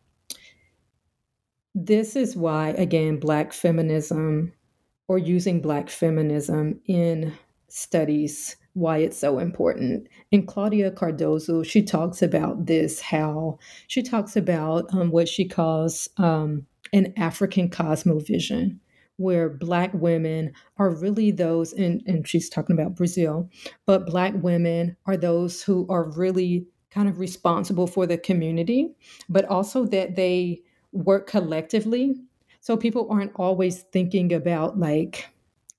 this 1.74 2.16
is 2.16 2.36
why, 2.36 2.70
again, 2.70 3.20
Black 3.20 3.54
feminism 3.54 4.52
or 5.08 5.18
using 5.18 5.62
Black 5.62 5.90
feminism 5.90 6.82
in 6.88 7.34
studies, 7.70 8.56
why 8.74 8.98
it's 8.98 9.18
so 9.18 9.40
important. 9.40 10.08
And 10.32 10.48
Claudia 10.48 10.92
Cardoso, 10.92 11.66
she 11.66 11.84
talks 11.84 12.22
about 12.22 12.66
this, 12.66 13.00
how 13.00 13.60
she 13.88 14.02
talks 14.02 14.36
about 14.36 14.94
um, 14.94 15.12
what 15.12 15.30
she 15.30 15.48
calls 15.48 16.10
um, 16.18 16.66
an 16.92 17.14
African 17.18 17.70
cosmovision 17.70 18.80
where 19.18 19.50
black 19.50 19.92
women 19.94 20.52
are 20.78 20.90
really 20.90 21.32
those 21.32 21.74
and, 21.74 22.02
and 22.06 22.28
she's 22.28 22.50
talking 22.50 22.74
about 22.74 22.96
brazil 22.96 23.50
but 23.86 24.06
black 24.06 24.34
women 24.36 24.96
are 25.06 25.18
those 25.18 25.62
who 25.64 25.86
are 25.90 26.12
really 26.12 26.66
kind 26.92 27.10
of 27.10 27.20
responsible 27.20 27.88
for 27.88 28.06
the 28.06 28.18
community 28.18 28.96
but 29.30 29.46
also 29.46 29.86
that 29.86 30.16
they 30.16 30.62
work 30.96 31.28
collectively. 31.28 32.16
So 32.62 32.78
people 32.78 33.08
aren't 33.12 33.34
always 33.36 33.82
thinking 33.92 34.34
about 34.34 34.80
like 34.80 35.30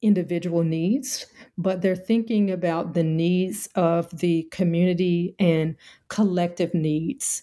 individual 0.02 0.62
needs 0.62 1.26
but 1.58 1.80
they're 1.80 1.96
thinking 1.96 2.50
about 2.50 2.92
the 2.92 3.02
needs 3.02 3.66
of 3.74 4.10
the 4.18 4.42
community 4.52 5.34
and 5.38 5.74
collective 6.08 6.74
needs. 6.74 7.42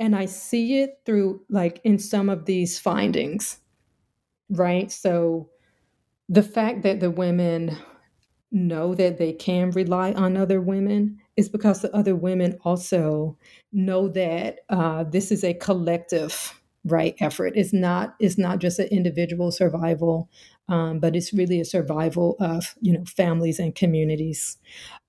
And 0.00 0.16
i 0.16 0.24
see 0.24 0.80
it 0.80 1.00
through 1.04 1.42
like 1.50 1.80
in 1.84 1.98
some 1.98 2.30
of 2.30 2.46
these 2.46 2.78
findings 2.78 3.58
right? 4.50 4.90
So 4.90 5.48
the 6.28 6.42
fact 6.42 6.82
that 6.82 7.00
the 7.00 7.10
women 7.10 7.76
know 8.52 8.94
that 8.94 9.18
they 9.18 9.32
can 9.32 9.70
rely 9.70 10.12
on 10.12 10.36
other 10.36 10.60
women 10.60 11.18
is 11.36 11.48
because 11.48 11.82
the 11.82 11.94
other 11.94 12.16
women 12.16 12.58
also 12.64 13.36
know 13.72 14.08
that 14.08 14.60
uh, 14.68 15.04
this 15.04 15.30
is 15.30 15.44
a 15.44 15.54
collective 15.54 16.60
right 16.86 17.14
effort 17.20 17.52
it's 17.56 17.74
not 17.74 18.14
it's 18.18 18.38
not 18.38 18.58
just 18.58 18.78
an 18.78 18.86
individual 18.86 19.52
survival 19.52 20.30
um, 20.68 20.98
but 20.98 21.14
it's 21.14 21.32
really 21.32 21.60
a 21.60 21.64
survival 21.64 22.36
of 22.40 22.74
you 22.80 22.90
know 22.90 23.04
families 23.04 23.58
and 23.58 23.74
communities 23.74 24.56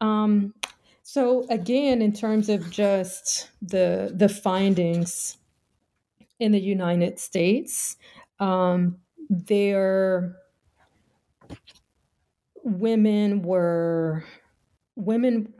um, 0.01 0.53
so 1.01 1.45
again 1.49 2.01
in 2.01 2.11
terms 2.11 2.49
of 2.49 2.69
just 2.69 3.49
the 3.61 4.11
the 4.13 4.27
findings 4.27 5.37
in 6.39 6.51
the 6.51 6.59
united 6.59 7.17
states 7.17 7.95
um, 8.39 8.97
their 9.31 10.37
women 12.63 13.41
were 13.41 14.23
women 14.95 15.53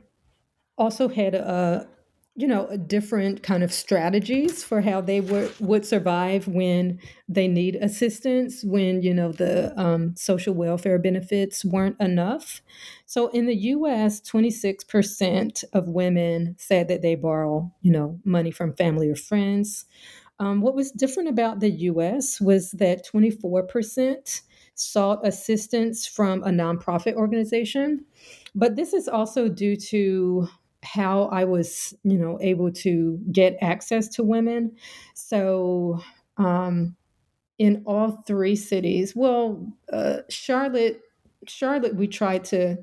also 0.78 1.10
had 1.10 1.36
a 1.36 1.90
you 2.36 2.48
know 2.48 2.68
a 2.68 2.78
different 2.78 3.44
kind 3.44 3.64
of 3.64 3.74
strategies 3.74 4.64
for 4.64 4.82
how 4.82 5.02
they 5.02 5.22
would 5.22 5.54
would 5.60 5.86
survive 5.86 6.48
when 6.48 7.00
they 7.30 7.48
need 7.48 7.76
assistance 7.78 8.64
when 8.64 9.02
you 9.04 9.14
know 9.14 9.32
the 9.34 9.74
um, 9.80 10.16
social 10.16 10.54
welfare 10.56 11.00
benefits 11.00 11.66
weren't 11.66 12.00
enough. 12.02 12.62
So 13.06 13.30
in 13.30 13.48
the 13.48 13.56
us 13.56 14.22
26% 14.22 15.64
of 15.74 15.90
women 15.90 16.56
said 16.60 16.88
that 16.90 17.02
they 17.02 17.16
borrow 17.16 17.74
you 17.82 17.92
know 17.92 18.20
money 18.26 18.52
from 18.52 18.76
family 18.76 19.10
or 19.10 19.16
friends 19.16 19.86
um, 20.42 20.60
what 20.60 20.74
was 20.74 20.92
different 20.92 21.30
about 21.30 21.60
the 21.60 21.70
US 21.70 22.42
was 22.42 22.72
that 22.72 23.06
24% 23.06 24.42
sought 24.74 25.26
assistance 25.26 26.08
from 26.08 26.42
a 26.42 26.50
nonprofit 26.50 27.14
organization. 27.14 28.04
But 28.56 28.76
this 28.76 28.92
is 28.92 29.08
also 29.08 29.48
due 29.48 29.76
to 29.76 30.48
how 30.84 31.26
I 31.26 31.44
was, 31.44 31.94
you 32.04 32.18
know, 32.18 32.40
able 32.42 32.72
to 32.72 33.20
get 33.32 33.56
access 33.62 34.08
to 34.16 34.24
women. 34.24 34.76
So, 35.14 36.02
um, 36.38 36.96
in 37.60 37.84
all 37.86 38.24
three 38.26 38.56
cities, 38.56 39.16
well, 39.16 39.72
uh, 39.94 40.22
Charlotte, 40.30 41.02
Charlotte, 41.48 41.96
we 41.96 42.08
tried 42.08 42.46
to 42.46 42.78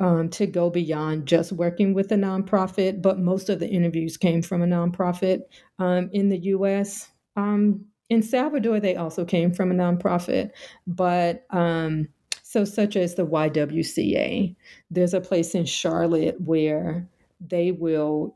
um, 0.00 0.28
to 0.30 0.46
go 0.46 0.70
beyond 0.70 1.26
just 1.26 1.52
working 1.52 1.94
with 1.94 2.12
a 2.12 2.16
nonprofit, 2.16 3.02
but 3.02 3.18
most 3.18 3.48
of 3.48 3.58
the 3.58 3.68
interviews 3.68 4.16
came 4.16 4.42
from 4.42 4.62
a 4.62 4.66
nonprofit 4.66 5.40
um, 5.78 6.08
in 6.12 6.28
the 6.28 6.38
US. 6.38 7.10
Um, 7.36 7.84
in 8.08 8.22
Salvador, 8.22 8.80
they 8.80 8.96
also 8.96 9.24
came 9.24 9.52
from 9.52 9.70
a 9.70 9.74
nonprofit, 9.74 10.50
but 10.86 11.44
um, 11.50 12.08
so 12.42 12.64
such 12.64 12.96
as 12.96 13.14
the 13.14 13.26
YWCA, 13.26 14.56
there's 14.90 15.14
a 15.14 15.20
place 15.20 15.54
in 15.54 15.66
Charlotte 15.66 16.40
where 16.40 17.06
they 17.40 17.72
will 17.72 18.34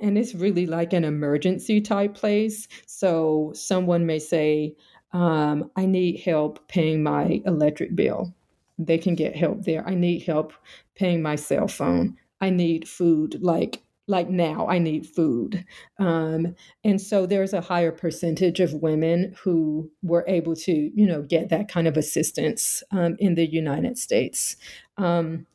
and 0.00 0.18
it's 0.18 0.34
really 0.34 0.66
like 0.66 0.92
an 0.92 1.04
emergency 1.04 1.80
type 1.80 2.14
place. 2.14 2.66
So 2.86 3.52
someone 3.54 4.06
may 4.06 4.18
say, 4.18 4.74
um, 5.12 5.70
I 5.76 5.86
need 5.86 6.20
help 6.20 6.66
paying 6.68 7.02
my 7.02 7.40
electric 7.46 7.94
bill 7.94 8.34
they 8.78 8.98
can 8.98 9.14
get 9.14 9.36
help 9.36 9.64
there. 9.64 9.86
I 9.86 9.94
need 9.94 10.22
help 10.22 10.52
paying 10.94 11.22
my 11.22 11.36
cell 11.36 11.68
phone. 11.68 12.16
I 12.40 12.50
need 12.50 12.88
food 12.88 13.42
like 13.42 13.82
like 14.08 14.28
now 14.28 14.66
I 14.68 14.78
need 14.78 15.06
food. 15.06 15.64
Um, 15.98 16.56
and 16.82 17.00
so 17.00 17.24
there's 17.24 17.52
a 17.52 17.60
higher 17.60 17.92
percentage 17.92 18.58
of 18.58 18.74
women 18.74 19.34
who 19.40 19.90
were 20.02 20.24
able 20.26 20.56
to, 20.56 20.72
you 20.72 21.06
know, 21.06 21.22
get 21.22 21.50
that 21.50 21.68
kind 21.68 21.86
of 21.86 21.96
assistance 21.96 22.82
um, 22.90 23.16
in 23.20 23.36
the 23.36 23.46
United 23.46 23.96
States. 23.98 24.56
Um, 24.96 25.46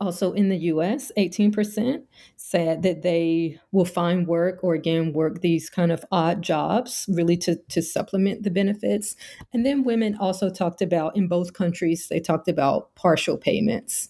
also 0.00 0.32
in 0.32 0.48
the 0.48 0.56
US, 0.56 1.10
18% 1.18 2.02
said 2.36 2.82
that 2.82 3.02
they 3.02 3.58
will 3.72 3.84
find 3.84 4.26
work 4.26 4.60
or 4.62 4.74
again 4.74 5.12
work 5.12 5.40
these 5.40 5.70
kind 5.70 5.92
of 5.92 6.04
odd 6.10 6.42
jobs 6.42 7.06
really 7.08 7.36
to, 7.38 7.56
to 7.68 7.82
supplement 7.82 8.42
the 8.42 8.50
benefits. 8.50 9.16
And 9.52 9.64
then 9.64 9.84
women 9.84 10.16
also 10.18 10.50
talked 10.50 10.82
about, 10.82 11.16
in 11.16 11.28
both 11.28 11.52
countries, 11.52 12.08
they 12.08 12.20
talked 12.20 12.48
about 12.48 12.94
partial 12.94 13.36
payments. 13.36 14.08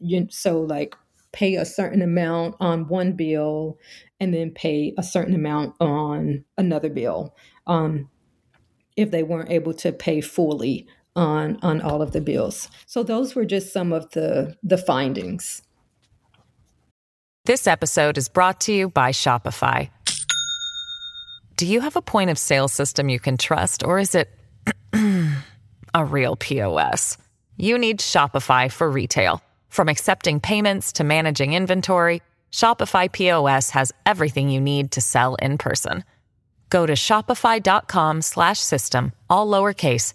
You, 0.00 0.28
so, 0.30 0.60
like, 0.60 0.94
pay 1.32 1.56
a 1.56 1.64
certain 1.64 2.02
amount 2.02 2.56
on 2.60 2.88
one 2.88 3.12
bill 3.12 3.78
and 4.20 4.32
then 4.34 4.50
pay 4.50 4.94
a 4.98 5.02
certain 5.02 5.34
amount 5.34 5.74
on 5.80 6.44
another 6.56 6.88
bill 6.88 7.34
um, 7.66 8.08
if 8.96 9.10
they 9.10 9.22
weren't 9.22 9.50
able 9.50 9.74
to 9.74 9.92
pay 9.92 10.20
fully 10.20 10.86
on 11.18 11.58
on 11.62 11.82
all 11.82 12.00
of 12.00 12.12
the 12.12 12.20
bills. 12.20 12.68
So 12.86 13.02
those 13.02 13.34
were 13.34 13.44
just 13.44 13.72
some 13.72 13.92
of 13.92 14.08
the 14.12 14.56
the 14.62 14.78
findings. 14.78 15.62
This 17.44 17.66
episode 17.66 18.16
is 18.18 18.28
brought 18.28 18.60
to 18.62 18.72
you 18.72 18.88
by 18.88 19.10
Shopify. 19.10 19.90
Do 21.56 21.66
you 21.66 21.80
have 21.80 21.96
a 21.96 22.02
point 22.02 22.30
of 22.30 22.38
sale 22.38 22.68
system 22.68 23.08
you 23.08 23.18
can 23.18 23.36
trust 23.36 23.82
or 23.82 23.98
is 23.98 24.14
it 24.14 24.30
a 25.94 26.04
real 26.04 26.36
POS? 26.36 27.18
You 27.56 27.78
need 27.78 27.98
Shopify 27.98 28.70
for 28.70 28.88
retail. 28.88 29.42
From 29.68 29.88
accepting 29.88 30.38
payments 30.40 30.92
to 30.92 31.02
managing 31.04 31.54
inventory, 31.54 32.22
Shopify 32.52 33.10
POS 33.10 33.70
has 33.70 33.92
everything 34.06 34.50
you 34.50 34.60
need 34.60 34.92
to 34.92 35.00
sell 35.00 35.34
in 35.36 35.58
person. 35.58 36.04
Go 36.70 36.86
to 36.86 36.92
shopify.com/system 36.92 39.12
all 39.28 39.48
lowercase 39.48 40.14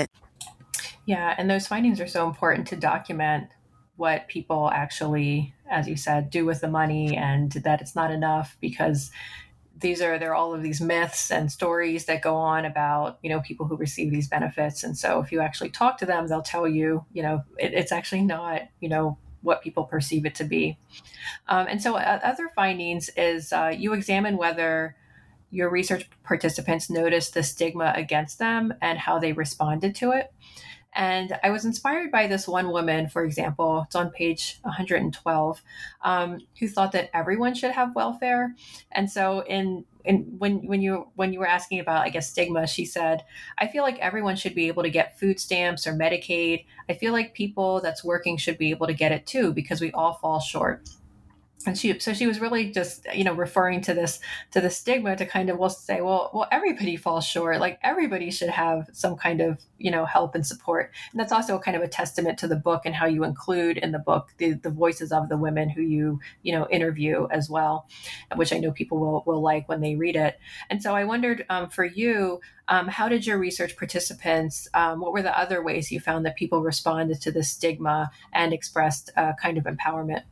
Yeah, 1.05 1.33
and 1.37 1.49
those 1.49 1.67
findings 1.67 1.99
are 1.99 2.07
so 2.07 2.27
important 2.27 2.67
to 2.67 2.75
document 2.75 3.47
what 3.95 4.27
people 4.27 4.69
actually, 4.71 5.53
as 5.69 5.87
you 5.87 5.95
said, 5.95 6.29
do 6.29 6.45
with 6.45 6.61
the 6.61 6.67
money 6.67 7.15
and 7.15 7.51
that 7.51 7.81
it's 7.81 7.95
not 7.95 8.11
enough 8.11 8.57
because 8.61 9.11
these 9.79 10.01
are 10.01 10.17
there 10.19 10.31
are 10.31 10.35
all 10.35 10.53
of 10.53 10.61
these 10.61 10.79
myths 10.79 11.31
and 11.31 11.51
stories 11.51 12.05
that 12.05 12.21
go 12.21 12.35
on 12.35 12.65
about 12.65 13.17
you 13.23 13.29
know 13.29 13.41
people 13.41 13.65
who 13.65 13.75
receive 13.75 14.11
these 14.11 14.27
benefits. 14.27 14.83
And 14.83 14.97
so 14.97 15.19
if 15.19 15.31
you 15.31 15.39
actually 15.41 15.69
talk 15.69 15.97
to 15.97 16.05
them 16.05 16.27
they'll 16.27 16.41
tell 16.41 16.67
you 16.67 17.05
you 17.13 17.23
know 17.23 17.43
it, 17.57 17.73
it's 17.73 17.91
actually 17.91 18.21
not 18.21 18.61
you 18.79 18.89
know 18.89 19.17
what 19.41 19.63
people 19.63 19.85
perceive 19.85 20.25
it 20.25 20.35
to 20.35 20.43
be. 20.43 20.77
Um, 21.47 21.65
and 21.67 21.81
so 21.81 21.95
uh, 21.95 22.19
other 22.23 22.49
findings 22.55 23.09
is 23.17 23.51
uh, 23.51 23.73
you 23.75 23.93
examine 23.93 24.37
whether 24.37 24.95
your 25.49 25.69
research 25.69 26.09
participants 26.23 26.89
noticed 26.89 27.33
the 27.33 27.43
stigma 27.43 27.91
against 27.95 28.39
them 28.39 28.73
and 28.81 28.99
how 28.99 29.19
they 29.19 29.33
responded 29.33 29.95
to 29.95 30.11
it 30.11 30.31
and 30.93 31.37
I 31.41 31.51
was 31.51 31.63
inspired 31.63 32.11
by 32.11 32.27
this 32.27 32.47
one 32.47 32.69
woman, 32.69 33.07
for 33.07 33.23
example, 33.23 33.83
it's 33.85 33.95
on 33.95 34.09
page 34.09 34.59
112, 34.63 35.61
um, 36.01 36.39
who 36.59 36.67
thought 36.67 36.91
that 36.91 37.09
everyone 37.13 37.53
should 37.53 37.71
have 37.71 37.95
welfare. 37.95 38.55
And 38.91 39.09
so 39.09 39.43
in 39.45 39.85
in 40.03 40.35
when 40.39 40.65
when 40.65 40.81
you 40.81 41.07
when 41.15 41.31
you 41.31 41.39
were 41.39 41.47
asking 41.47 41.79
about 41.79 42.05
I 42.05 42.09
guess 42.09 42.29
stigma, 42.29 42.67
she 42.67 42.85
said, 42.85 43.23
I 43.57 43.67
feel 43.67 43.83
like 43.83 43.99
everyone 43.99 44.35
should 44.35 44.55
be 44.55 44.67
able 44.67 44.83
to 44.83 44.89
get 44.89 45.17
food 45.19 45.39
stamps 45.39 45.87
or 45.87 45.93
Medicaid. 45.93 46.65
I 46.89 46.93
feel 46.93 47.13
like 47.13 47.33
people 47.33 47.79
that's 47.81 48.03
working 48.03 48.35
should 48.35 48.57
be 48.57 48.71
able 48.71 48.87
to 48.87 48.93
get 48.93 49.11
it 49.11 49.25
too 49.25 49.53
because 49.53 49.79
we 49.79 49.91
all 49.91 50.15
fall 50.15 50.39
short 50.39 50.89
and 51.67 51.77
she 51.77 51.97
so 51.99 52.13
she 52.13 52.27
was 52.27 52.39
really 52.39 52.71
just 52.71 53.05
you 53.13 53.23
know 53.23 53.33
referring 53.33 53.81
to 53.81 53.93
this 53.93 54.19
to 54.51 54.61
the 54.61 54.69
stigma 54.69 55.15
to 55.15 55.25
kind 55.25 55.49
of 55.49 55.57
well 55.57 55.69
say 55.69 56.01
well 56.01 56.29
well 56.33 56.47
everybody 56.51 56.95
falls 56.95 57.25
short. 57.25 57.59
Like 57.59 57.79
everybody 57.83 58.31
should 58.31 58.49
have 58.49 58.89
some 58.93 59.15
kind 59.15 59.41
of 59.41 59.59
you 59.77 59.91
know 59.91 60.05
help 60.05 60.35
and 60.35 60.45
support. 60.45 60.91
And 61.11 61.19
that's 61.19 61.31
also 61.31 61.59
kind 61.59 61.77
of 61.77 61.83
a 61.83 61.87
testament 61.87 62.37
to 62.39 62.47
the 62.47 62.55
book 62.55 62.83
and 62.85 62.95
how 62.95 63.05
you 63.05 63.23
include 63.23 63.77
in 63.77 63.91
the 63.91 63.99
book 63.99 64.29
the, 64.37 64.53
the 64.53 64.69
voices 64.69 65.11
of 65.11 65.29
the 65.29 65.37
women 65.37 65.69
who 65.69 65.81
you 65.81 66.19
you 66.43 66.53
know 66.53 66.67
interview 66.69 67.27
as 67.31 67.49
well 67.49 67.87
which 68.35 68.53
i 68.53 68.57
know 68.57 68.71
people 68.71 68.99
will 68.99 69.23
will 69.25 69.41
like 69.41 69.67
when 69.67 69.81
they 69.81 69.95
read 69.95 70.15
it. 70.15 70.39
And 70.69 70.81
so 70.81 70.95
i 70.95 71.03
wondered 71.03 71.45
um, 71.49 71.69
for 71.69 71.85
you 71.85 72.39
um, 72.67 72.87
how 72.87 73.09
did 73.09 73.25
your 73.25 73.37
research 73.37 73.75
participants 73.75 74.67
um, 74.73 74.99
what 75.01 75.13
were 75.13 75.21
the 75.21 75.37
other 75.37 75.61
ways 75.63 75.91
you 75.91 75.99
found 75.99 76.25
that 76.25 76.35
people 76.35 76.61
responded 76.61 77.21
to 77.21 77.31
the 77.31 77.43
stigma 77.43 78.11
and 78.33 78.53
expressed 78.53 79.11
uh, 79.17 79.33
kind 79.41 79.57
of 79.57 79.65
empowerment 79.65 80.23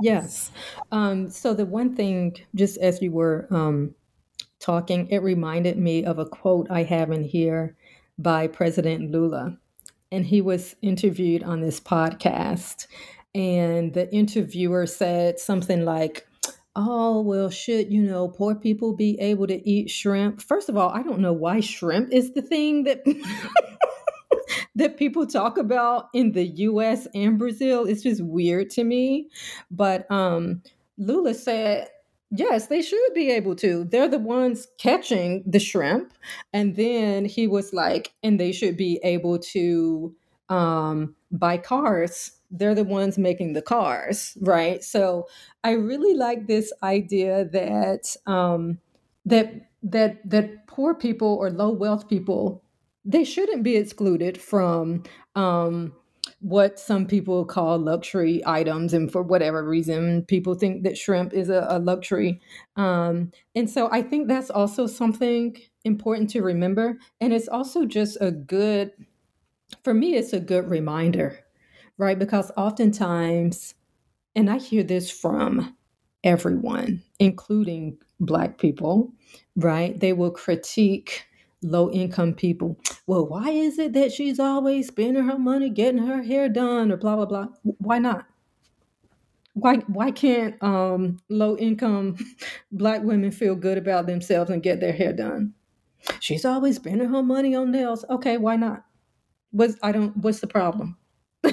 Yes. 0.00 0.50
Um, 0.92 1.30
so 1.30 1.54
the 1.54 1.66
one 1.66 1.94
thing, 1.94 2.36
just 2.54 2.78
as 2.78 3.00
you 3.02 3.12
were 3.12 3.46
um, 3.50 3.94
talking, 4.58 5.08
it 5.08 5.22
reminded 5.22 5.78
me 5.78 6.04
of 6.04 6.18
a 6.18 6.26
quote 6.26 6.66
I 6.70 6.82
have 6.84 7.10
in 7.10 7.24
here 7.24 7.76
by 8.18 8.46
President 8.46 9.10
Lula. 9.10 9.56
And 10.12 10.26
he 10.26 10.40
was 10.40 10.74
interviewed 10.82 11.42
on 11.42 11.60
this 11.60 11.80
podcast. 11.80 12.86
And 13.34 13.94
the 13.94 14.12
interviewer 14.12 14.86
said 14.86 15.38
something 15.38 15.84
like, 15.84 16.26
Oh, 16.76 17.20
well, 17.20 17.50
should, 17.50 17.92
you 17.92 18.00
know, 18.00 18.28
poor 18.28 18.54
people 18.54 18.94
be 18.94 19.18
able 19.20 19.48
to 19.48 19.68
eat 19.68 19.90
shrimp? 19.90 20.40
First 20.40 20.68
of 20.68 20.76
all, 20.76 20.90
I 20.90 21.02
don't 21.02 21.18
know 21.18 21.32
why 21.32 21.60
shrimp 21.60 22.12
is 22.12 22.32
the 22.32 22.42
thing 22.42 22.84
that 22.84 23.02
that 24.74 24.96
people 24.96 25.26
talk 25.26 25.58
about 25.58 26.08
in 26.14 26.32
the 26.32 26.46
US 26.46 27.06
and 27.14 27.38
Brazil. 27.38 27.86
It's 27.86 28.02
just 28.02 28.22
weird 28.22 28.70
to 28.70 28.84
me. 28.84 29.28
But 29.70 30.10
um, 30.10 30.62
Lula 30.98 31.34
said, 31.34 31.88
yes, 32.30 32.68
they 32.68 32.82
should 32.82 33.14
be 33.14 33.30
able 33.30 33.56
to. 33.56 33.84
They're 33.84 34.08
the 34.08 34.18
ones 34.18 34.68
catching 34.78 35.42
the 35.46 35.58
shrimp. 35.58 36.12
And 36.52 36.76
then 36.76 37.24
he 37.24 37.46
was 37.46 37.72
like, 37.72 38.12
and 38.22 38.38
they 38.38 38.52
should 38.52 38.76
be 38.76 39.00
able 39.02 39.38
to 39.38 40.14
um, 40.48 41.14
buy 41.30 41.58
cars. 41.58 42.32
They're 42.50 42.74
the 42.74 42.84
ones 42.84 43.16
making 43.16 43.52
the 43.52 43.62
cars, 43.62 44.36
right? 44.40 44.82
So 44.82 45.28
I 45.62 45.72
really 45.72 46.14
like 46.14 46.46
this 46.46 46.72
idea 46.82 47.44
that 47.46 48.16
um, 48.26 48.78
that 49.24 49.70
that 49.82 50.28
that 50.28 50.66
poor 50.66 50.94
people 50.94 51.36
or 51.40 51.50
low 51.50 51.70
wealth 51.70 52.08
people 52.08 52.62
they 53.04 53.24
shouldn't 53.24 53.62
be 53.62 53.76
excluded 53.76 54.38
from 54.38 55.02
um, 55.34 55.92
what 56.40 56.78
some 56.78 57.06
people 57.06 57.44
call 57.44 57.78
luxury 57.78 58.42
items 58.46 58.94
and 58.94 59.10
for 59.10 59.22
whatever 59.22 59.64
reason 59.66 60.24
people 60.24 60.54
think 60.54 60.84
that 60.84 60.96
shrimp 60.96 61.32
is 61.32 61.50
a, 61.50 61.66
a 61.68 61.78
luxury. 61.78 62.40
Um, 62.76 63.30
and 63.54 63.68
so 63.68 63.88
i 63.92 64.02
think 64.02 64.28
that's 64.28 64.50
also 64.50 64.86
something 64.86 65.56
important 65.84 66.30
to 66.30 66.42
remember 66.42 66.98
and 67.20 67.32
it's 67.32 67.48
also 67.48 67.84
just 67.84 68.16
a 68.20 68.30
good 68.30 68.92
for 69.82 69.94
me 69.94 70.14
it's 70.14 70.32
a 70.32 70.40
good 70.40 70.68
reminder 70.68 71.40
right? 71.98 72.18
Because 72.18 72.50
oftentimes 72.56 73.74
and 74.34 74.48
i 74.50 74.58
hear 74.58 74.82
this 74.82 75.10
from 75.10 75.76
everyone 76.24 77.02
including 77.18 77.98
black 78.20 78.58
people 78.58 79.12
right? 79.56 79.98
They 79.98 80.12
will 80.12 80.30
critique 80.30 81.26
low 81.62 81.90
income 81.90 82.34
people. 82.34 82.78
Well, 83.06 83.26
why 83.26 83.50
is 83.50 83.78
it 83.78 83.92
that 83.94 84.12
she's 84.12 84.38
always 84.40 84.88
spending 84.88 85.24
her 85.24 85.38
money 85.38 85.70
getting 85.70 86.06
her 86.06 86.22
hair 86.22 86.48
done 86.48 86.92
or 86.92 86.96
blah 86.96 87.16
blah 87.16 87.26
blah? 87.26 87.48
Why 87.62 87.98
not? 87.98 88.26
Why 89.54 89.76
why 89.88 90.10
can't 90.10 90.62
um, 90.62 91.18
low 91.28 91.56
income 91.56 92.16
black 92.72 93.02
women 93.02 93.30
feel 93.30 93.56
good 93.56 93.78
about 93.78 94.06
themselves 94.06 94.50
and 94.50 94.62
get 94.62 94.80
their 94.80 94.92
hair 94.92 95.12
done? 95.12 95.54
She's 96.20 96.44
always 96.44 96.76
spending 96.76 97.08
her 97.08 97.22
money 97.22 97.54
on 97.54 97.72
nails. 97.72 98.04
Okay, 98.08 98.38
why 98.38 98.56
not? 98.56 98.84
What's 99.50 99.76
I 99.82 99.92
don't 99.92 100.16
what's 100.18 100.40
the 100.40 100.46
problem? 100.46 100.96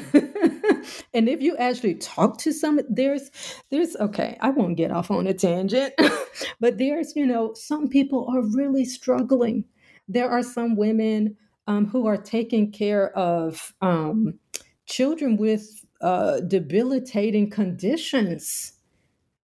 and 1.14 1.30
if 1.30 1.42
you 1.42 1.56
actually 1.58 1.96
talk 1.96 2.38
to 2.40 2.52
some 2.52 2.80
there's 2.90 3.32
there's 3.72 3.96
okay 3.98 4.38
i 4.42 4.50
won't 4.50 4.76
get 4.78 4.92
off 4.92 5.10
on 5.10 5.28
a 5.28 5.34
tangent 5.34 5.94
but 6.60 6.78
there's 6.78 7.16
you 7.16 7.26
know 7.26 7.54
some 7.54 7.88
people 7.88 8.28
are 8.30 8.42
really 8.56 8.84
struggling 8.84 9.64
there 10.08 10.30
are 10.30 10.44
some 10.44 10.76
women 10.76 11.38
um, 11.68 11.88
who 11.88 12.08
are 12.08 12.18
taking 12.18 12.72
care 12.72 13.16
of 13.18 13.74
um, 13.82 14.40
children 14.86 15.38
with 15.38 15.86
uh, 16.02 16.40
debilitating 16.42 17.50
conditions, 17.50 18.74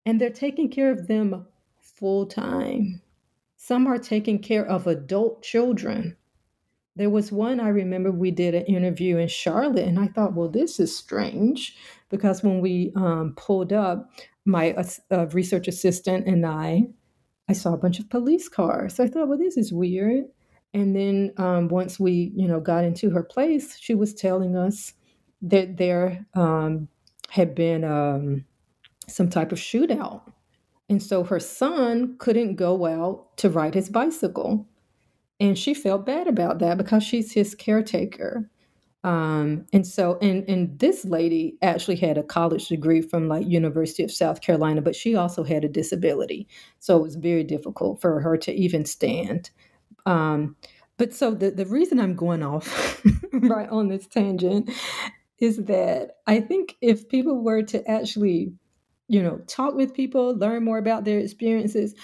and 0.06 0.20
they're 0.20 0.30
taking 0.30 0.70
care 0.70 0.90
of 0.90 1.06
them 1.06 1.46
full 1.80 2.26
time. 2.26 3.00
some 3.56 3.86
are 3.86 3.98
taking 3.98 4.38
care 4.38 4.66
of 4.66 4.86
adult 4.86 5.42
children. 5.42 6.16
There 6.96 7.10
was 7.10 7.32
one 7.32 7.60
I 7.60 7.68
remember 7.68 8.10
we 8.12 8.30
did 8.30 8.54
an 8.54 8.64
interview 8.66 9.16
in 9.16 9.28
Charlotte, 9.28 9.88
and 9.88 9.98
I 9.98 10.08
thought, 10.08 10.34
well, 10.34 10.48
this 10.48 10.78
is 10.78 10.96
strange 10.96 11.76
because 12.10 12.42
when 12.42 12.60
we 12.60 12.92
um, 12.94 13.34
pulled 13.36 13.72
up, 13.72 14.10
my 14.44 14.74
uh, 15.10 15.26
research 15.32 15.66
assistant 15.66 16.26
and 16.26 16.44
I, 16.46 16.88
I 17.48 17.54
saw 17.54 17.72
a 17.72 17.78
bunch 17.78 17.98
of 17.98 18.10
police 18.10 18.48
cars. 18.48 19.00
I 19.00 19.08
thought, 19.08 19.28
well, 19.28 19.38
this 19.38 19.56
is 19.56 19.72
weird. 19.72 20.24
And 20.74 20.94
then 20.94 21.32
um, 21.36 21.68
once 21.68 22.00
we, 22.00 22.32
you 22.34 22.48
know, 22.48 22.60
got 22.60 22.84
into 22.84 23.10
her 23.10 23.22
place, 23.22 23.78
she 23.78 23.94
was 23.94 24.12
telling 24.12 24.56
us 24.56 24.92
that 25.40 25.76
there 25.76 26.26
um, 26.34 26.88
had 27.30 27.54
been 27.54 27.84
um, 27.84 28.44
some 29.06 29.30
type 29.30 29.52
of 29.52 29.58
shootout. 29.58 30.22
And 30.88 31.02
so 31.02 31.24
her 31.24 31.40
son 31.40 32.16
couldn't 32.18 32.56
go 32.56 32.86
out 32.86 33.36
to 33.38 33.48
ride 33.48 33.74
his 33.74 33.88
bicycle. 33.88 34.66
And 35.40 35.58
she 35.58 35.74
felt 35.74 36.04
bad 36.04 36.26
about 36.26 36.58
that 36.58 36.76
because 36.76 37.04
she's 37.04 37.32
his 37.32 37.54
caretaker. 37.54 38.50
Um, 39.04 39.66
and 39.74 39.86
so, 39.86 40.18
and 40.22 40.48
and 40.48 40.78
this 40.78 41.04
lady 41.04 41.58
actually 41.60 41.96
had 41.96 42.16
a 42.16 42.22
college 42.22 42.68
degree 42.68 43.02
from 43.02 43.28
like 43.28 43.46
University 43.46 44.02
of 44.02 44.10
South 44.10 44.40
Carolina, 44.40 44.80
but 44.80 44.96
she 44.96 45.14
also 45.14 45.44
had 45.44 45.62
a 45.62 45.68
disability, 45.68 46.48
so 46.80 46.96
it 46.96 47.02
was 47.02 47.16
very 47.16 47.44
difficult 47.44 48.00
for 48.00 48.20
her 48.20 48.38
to 48.38 48.52
even 48.54 48.86
stand. 48.86 49.50
Um, 50.06 50.56
but 50.96 51.12
so 51.12 51.34
the 51.34 51.50
the 51.50 51.66
reason 51.66 51.98
I'm 51.98 52.14
going 52.14 52.42
off 52.42 53.02
right 53.32 53.68
on 53.68 53.88
this 53.88 54.06
tangent 54.06 54.70
is 55.38 55.58
that 55.64 56.18
I 56.26 56.40
think 56.40 56.76
if 56.80 57.08
people 57.08 57.42
were 57.42 57.62
to 57.62 57.88
actually, 57.90 58.52
you 59.08 59.22
know, 59.22 59.38
talk 59.46 59.74
with 59.74 59.94
people, 59.94 60.36
learn 60.36 60.64
more 60.64 60.78
about 60.78 61.04
their 61.04 61.18
experiences, 61.18 61.94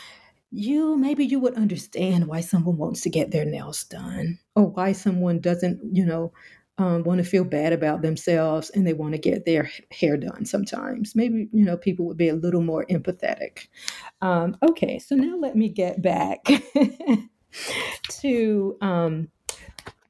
you 0.51 0.97
maybe 0.97 1.25
you 1.25 1.39
would 1.41 1.55
understand 1.55 2.27
why 2.27 2.41
someone 2.41 2.77
wants 2.77 3.03
to 3.03 3.11
get 3.11 3.31
their 3.31 3.45
nails 3.45 3.85
done 3.85 4.39
or 4.57 4.67
why 4.67 4.93
someone 4.93 5.41
doesn't, 5.41 5.81
you 5.95 6.05
know 6.05 6.33
um, 6.81 7.03
want 7.05 7.19
to 7.19 7.25
feel 7.25 7.45
bad 7.45 7.75
about 7.75 8.01
themselves 8.01 8.71
and 8.71 8.87
they 8.87 8.95
want 8.95 9.13
to 9.13 9.19
get 9.19 9.45
their 9.45 9.71
hair 9.91 10.17
done 10.17 10.47
sometimes. 10.47 11.15
Maybe, 11.15 11.49
you 11.53 11.65
know, 11.65 11.77
people 11.77 12.07
would 12.07 12.17
be 12.17 12.29
a 12.29 12.35
little 12.35 12.63
more 12.63 12.87
empathetic. 12.87 13.69
Um, 14.23 14.57
okay, 14.67 14.99
so 14.99 15.15
now 15.15 15.37
let 15.37 15.57
me 15.57 15.69
get 15.69 16.01
back 16.01 16.47
to, 18.21 18.77
um, 18.81 19.29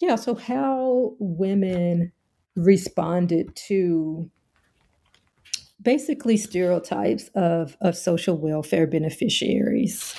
yeah, 0.01 0.17
so 0.17 0.35
how 0.35 1.15
women 1.19 2.13
responded 2.57 3.55
to 3.55 4.31
basically 5.83 6.37
stereotypes 6.37 7.29
of, 7.35 7.77
of 7.81 7.97
social 7.97 8.37
welfare 8.37 8.87
beneficiaries. 8.87 10.15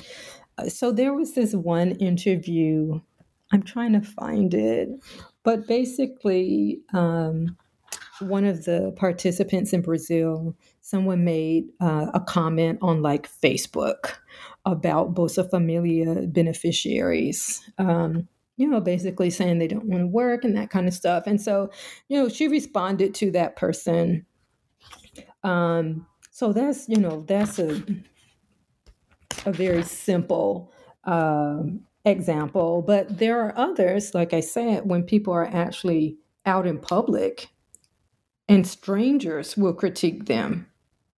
Uh, 0.58 0.68
so 0.68 0.92
there 0.92 1.14
was 1.14 1.34
this 1.34 1.54
one 1.54 1.92
interview, 1.94 3.00
I'm 3.52 3.64
trying 3.64 3.94
to 3.94 4.02
find 4.02 4.54
it, 4.54 4.90
but 5.44 5.68
basically, 5.68 6.80
um, 6.94 7.58
one 8.22 8.46
of 8.46 8.66
the 8.66 8.94
participants 8.96 9.74
in 9.74 9.82
Brazil, 9.82 10.56
someone 10.92 11.24
made 11.24 11.70
uh, 11.80 12.08
a 12.14 12.20
comment 12.20 12.78
on 12.82 13.02
like 13.02 13.28
Facebook 13.28 14.12
about 14.66 15.16
Bolsa 15.16 15.50
Familia 15.50 16.28
beneficiaries. 16.28 17.68
Um, 17.80 18.28
you 18.58 18.68
know, 18.68 18.80
basically 18.80 19.32
saying 19.32 19.58
they 19.58 19.68
don't 19.68 19.88
want 19.88 20.04
to 20.04 20.08
work 20.08 20.44
and 20.44 20.56
that 20.56 20.70
kind 20.70 20.88
of 20.88 20.94
stuff. 20.94 21.24
And 21.26 21.42
so, 21.42 21.72
you 22.10 22.22
know, 22.22 22.30
she 22.30 22.48
responded 22.48 23.16
to 23.16 23.32
that 23.32 23.56
person. 23.56 24.26
Um, 25.44 26.06
so 26.30 26.54
that's, 26.54 26.88
you 26.88 26.98
know, 26.98 27.24
that's 27.28 27.58
a 27.58 27.82
a 29.46 29.52
very 29.52 29.84
simple 29.84 30.72
um, 31.06 31.82
example, 32.06 32.84
but 32.84 33.18
there 33.18 33.40
are 33.40 33.58
others, 33.58 34.14
like 34.14 34.34
I 34.34 34.40
said, 34.40 34.88
when 34.88 35.04
people 35.04 35.34
are 35.34 35.48
actually 35.48 36.18
out 36.46 36.68
in 36.68 36.78
public 36.78 37.50
and 38.48 38.68
strangers 38.68 39.56
will 39.58 39.74
critique 39.74 40.26
them. 40.26 40.68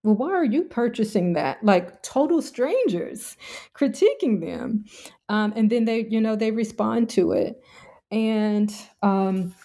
Well, 0.03 0.15
why 0.15 0.31
are 0.31 0.43
you 0.45 0.63
purchasing 0.63 1.33
that? 1.33 1.63
Like 1.63 2.03
total 2.03 2.41
strangers 2.41 3.37
critiquing 3.73 4.41
them. 4.41 4.85
Um, 5.29 5.53
and 5.55 5.69
then 5.69 5.85
they, 5.85 6.05
you 6.05 6.19
know, 6.19 6.35
they 6.35 6.51
respond 6.51 7.09
to 7.11 7.31
it. 7.31 7.63
And 8.11 8.73
um, 9.01 9.55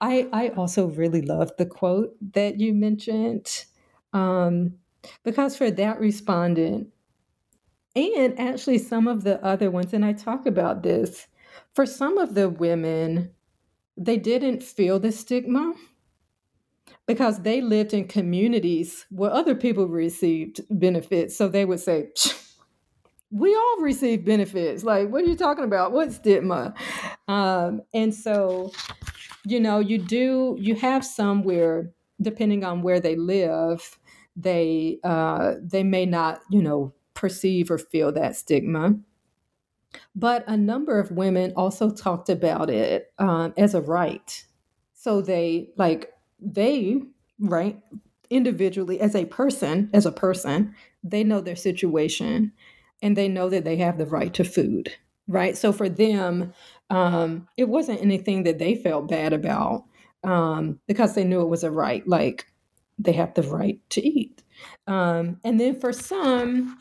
I, 0.00 0.28
I 0.32 0.48
also 0.50 0.86
really 0.88 1.22
love 1.22 1.52
the 1.58 1.66
quote 1.66 2.14
that 2.34 2.60
you 2.60 2.74
mentioned 2.74 3.64
um, 4.12 4.74
because 5.24 5.56
for 5.56 5.70
that 5.70 6.00
respondent, 6.00 6.88
and 7.94 8.38
actually 8.38 8.78
some 8.78 9.08
of 9.08 9.24
the 9.24 9.42
other 9.44 9.70
ones 9.70 9.92
and 9.92 10.04
i 10.04 10.12
talk 10.12 10.46
about 10.46 10.82
this 10.82 11.26
for 11.74 11.86
some 11.86 12.18
of 12.18 12.34
the 12.34 12.48
women 12.48 13.30
they 13.96 14.16
didn't 14.16 14.62
feel 14.62 14.98
the 14.98 15.12
stigma 15.12 15.74
because 17.06 17.42
they 17.42 17.60
lived 17.60 17.94
in 17.94 18.06
communities 18.06 19.06
where 19.10 19.30
other 19.30 19.54
people 19.54 19.86
received 19.86 20.60
benefits 20.70 21.36
so 21.36 21.48
they 21.48 21.64
would 21.64 21.80
say 21.80 22.08
we 23.30 23.54
all 23.54 23.80
receive 23.80 24.24
benefits 24.24 24.84
like 24.84 25.08
what 25.10 25.24
are 25.24 25.28
you 25.28 25.36
talking 25.36 25.64
about 25.64 25.92
what 25.92 26.12
stigma 26.12 26.74
um, 27.28 27.80
and 27.94 28.14
so 28.14 28.70
you 29.44 29.60
know 29.60 29.78
you 29.78 29.98
do 29.98 30.56
you 30.58 30.74
have 30.74 31.04
somewhere 31.04 31.92
depending 32.20 32.64
on 32.64 32.82
where 32.82 33.00
they 33.00 33.16
live 33.16 33.98
they 34.36 34.98
uh, 35.02 35.54
they 35.62 35.82
may 35.82 36.04
not 36.06 36.40
you 36.50 36.62
know 36.62 36.92
perceive 37.16 37.70
or 37.70 37.78
feel 37.78 38.12
that 38.12 38.36
stigma. 38.36 38.94
But 40.14 40.44
a 40.46 40.56
number 40.56 41.00
of 41.00 41.10
women 41.10 41.52
also 41.56 41.90
talked 41.90 42.28
about 42.28 42.70
it 42.70 43.12
um, 43.18 43.54
as 43.56 43.74
a 43.74 43.80
right. 43.80 44.44
So 44.92 45.22
they, 45.22 45.70
like, 45.76 46.12
they, 46.40 47.00
right, 47.38 47.80
individually, 48.30 49.00
as 49.00 49.14
a 49.14 49.24
person, 49.24 49.90
as 49.92 50.06
a 50.06 50.12
person, 50.12 50.74
they 51.02 51.24
know 51.24 51.40
their 51.40 51.56
situation 51.56 52.52
and 53.02 53.16
they 53.16 53.28
know 53.28 53.48
that 53.48 53.64
they 53.64 53.76
have 53.76 53.98
the 53.98 54.06
right 54.06 54.32
to 54.34 54.44
food, 54.44 54.92
right? 55.28 55.56
So 55.56 55.72
for 55.72 55.88
them, 55.88 56.52
um, 56.90 57.46
it 57.56 57.68
wasn't 57.68 58.02
anything 58.02 58.44
that 58.44 58.58
they 58.58 58.74
felt 58.74 59.08
bad 59.08 59.32
about 59.32 59.84
um, 60.24 60.80
because 60.86 61.14
they 61.14 61.24
knew 61.24 61.42
it 61.42 61.48
was 61.48 61.64
a 61.64 61.70
right. 61.70 62.06
Like, 62.06 62.46
they 62.98 63.12
have 63.12 63.34
the 63.34 63.42
right 63.42 63.78
to 63.90 64.06
eat. 64.06 64.42
Um, 64.86 65.38
and 65.44 65.60
then 65.60 65.78
for 65.78 65.92
some, 65.92 66.78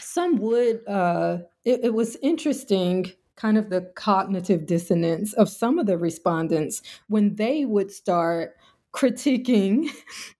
some 0.00 0.38
would, 0.38 0.86
uh, 0.88 1.38
it, 1.64 1.80
it 1.84 1.94
was 1.94 2.16
interesting 2.22 3.12
kind 3.36 3.56
of 3.56 3.70
the 3.70 3.82
cognitive 3.94 4.66
dissonance 4.66 5.32
of 5.34 5.48
some 5.48 5.78
of 5.78 5.86
the 5.86 5.96
respondents 5.96 6.82
when 7.06 7.36
they 7.36 7.64
would 7.64 7.92
start 7.92 8.56
critiquing 8.98 9.88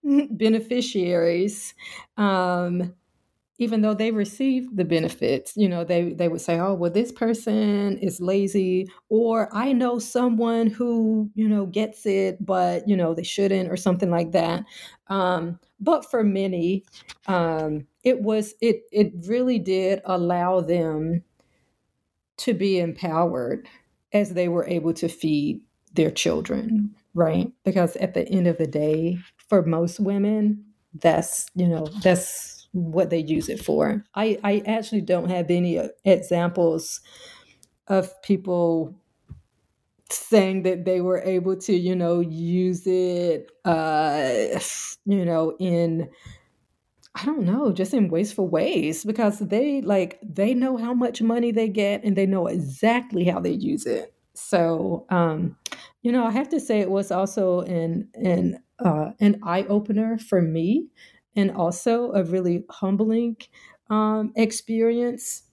beneficiaries 0.31 1.73
um, 2.17 2.93
even 3.57 3.81
though 3.81 3.93
they 3.93 4.11
receive 4.11 4.75
the 4.75 4.83
benefits 4.83 5.53
you 5.55 5.69
know 5.69 5.83
they 5.85 6.11
they 6.11 6.27
would 6.27 6.41
say 6.41 6.59
oh 6.59 6.73
well 6.73 6.91
this 6.91 7.11
person 7.11 7.97
is 7.99 8.19
lazy 8.19 8.89
or 9.09 9.49
i 9.55 9.71
know 9.71 9.97
someone 9.97 10.67
who 10.67 11.29
you 11.35 11.47
know 11.47 11.65
gets 11.65 12.05
it 12.05 12.43
but 12.45 12.87
you 12.87 12.97
know 12.97 13.13
they 13.13 13.23
shouldn't 13.23 13.71
or 13.71 13.77
something 13.77 14.09
like 14.11 14.31
that. 14.31 14.63
Um, 15.07 15.59
but 15.79 16.09
for 16.09 16.23
many 16.23 16.83
um, 17.27 17.87
it 18.03 18.21
was 18.21 18.53
it 18.61 18.83
it 18.91 19.13
really 19.25 19.59
did 19.59 20.01
allow 20.05 20.59
them 20.61 21.23
to 22.37 22.53
be 22.53 22.79
empowered 22.79 23.67
as 24.13 24.33
they 24.33 24.47
were 24.47 24.67
able 24.67 24.93
to 24.93 25.07
feed 25.07 25.61
their 25.93 26.11
children 26.11 26.95
right 27.13 27.51
because 27.63 27.95
at 27.97 28.13
the 28.13 28.27
end 28.29 28.47
of 28.47 28.57
the 28.57 28.67
day 28.67 29.17
for 29.49 29.63
most 29.65 29.99
women 29.99 30.63
that's 30.93 31.47
you 31.55 31.67
know 31.67 31.85
that's 32.03 32.67
what 32.71 33.09
they 33.09 33.17
use 33.19 33.49
it 33.49 33.59
for. 33.63 34.03
I, 34.13 34.39
I 34.43 34.61
actually 34.67 35.01
don't 35.01 35.29
have 35.29 35.49
any 35.49 35.79
uh, 35.79 35.87
examples 36.05 37.01
of 37.87 38.21
people 38.21 38.95
saying 40.11 40.63
that 40.63 40.85
they 40.85 41.01
were 41.01 41.21
able 41.21 41.55
to, 41.55 41.73
you 41.73 41.95
know, 41.95 42.19
use 42.19 42.87
it, 42.87 43.51
uh, 43.65 44.59
you 45.05 45.25
know, 45.25 45.55
in 45.59 46.09
I 47.15 47.25
don't 47.25 47.43
know, 47.43 47.71
just 47.71 47.93
in 47.93 48.09
wasteful 48.09 48.47
ways 48.47 49.03
because 49.03 49.39
they 49.39 49.81
like 49.81 50.19
they 50.21 50.53
know 50.53 50.77
how 50.77 50.93
much 50.93 51.21
money 51.21 51.51
they 51.51 51.67
get 51.67 52.03
and 52.03 52.15
they 52.15 52.25
know 52.25 52.47
exactly 52.47 53.25
how 53.25 53.39
they 53.39 53.51
use 53.51 53.85
it. 53.85 54.13
So, 54.35 55.05
um, 55.09 55.57
you 56.01 56.11
know, 56.11 56.25
I 56.25 56.31
have 56.31 56.49
to 56.49 56.59
say 56.59 56.79
it 56.79 56.89
was 56.89 57.11
also 57.11 57.61
an 57.61 58.09
an 58.13 58.59
uh, 58.79 59.11
an 59.19 59.39
eye 59.43 59.63
opener 59.63 60.17
for 60.17 60.41
me 60.41 60.87
and 61.35 61.51
also 61.51 62.11
a 62.13 62.23
really 62.23 62.65
humbling 62.69 63.37
um, 63.89 64.31
experience. 64.35 65.43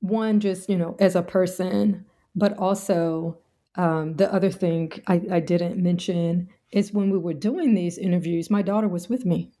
One, 0.00 0.40
just, 0.40 0.68
you 0.68 0.78
know, 0.78 0.96
as 0.98 1.14
a 1.14 1.22
person, 1.22 2.06
but 2.34 2.56
also 2.58 3.38
um, 3.76 4.14
the 4.16 4.32
other 4.32 4.50
thing 4.50 4.92
I, 5.06 5.20
I 5.30 5.40
didn't 5.40 5.82
mention 5.82 6.48
is 6.72 6.92
when 6.92 7.10
we 7.10 7.18
were 7.18 7.34
doing 7.34 7.74
these 7.74 7.98
interviews, 7.98 8.50
my 8.50 8.62
daughter 8.62 8.88
was 8.88 9.08
with 9.08 9.26
me. 9.26 9.52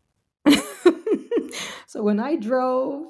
so 1.86 2.02
when 2.02 2.20
I 2.20 2.36
drove, 2.36 3.06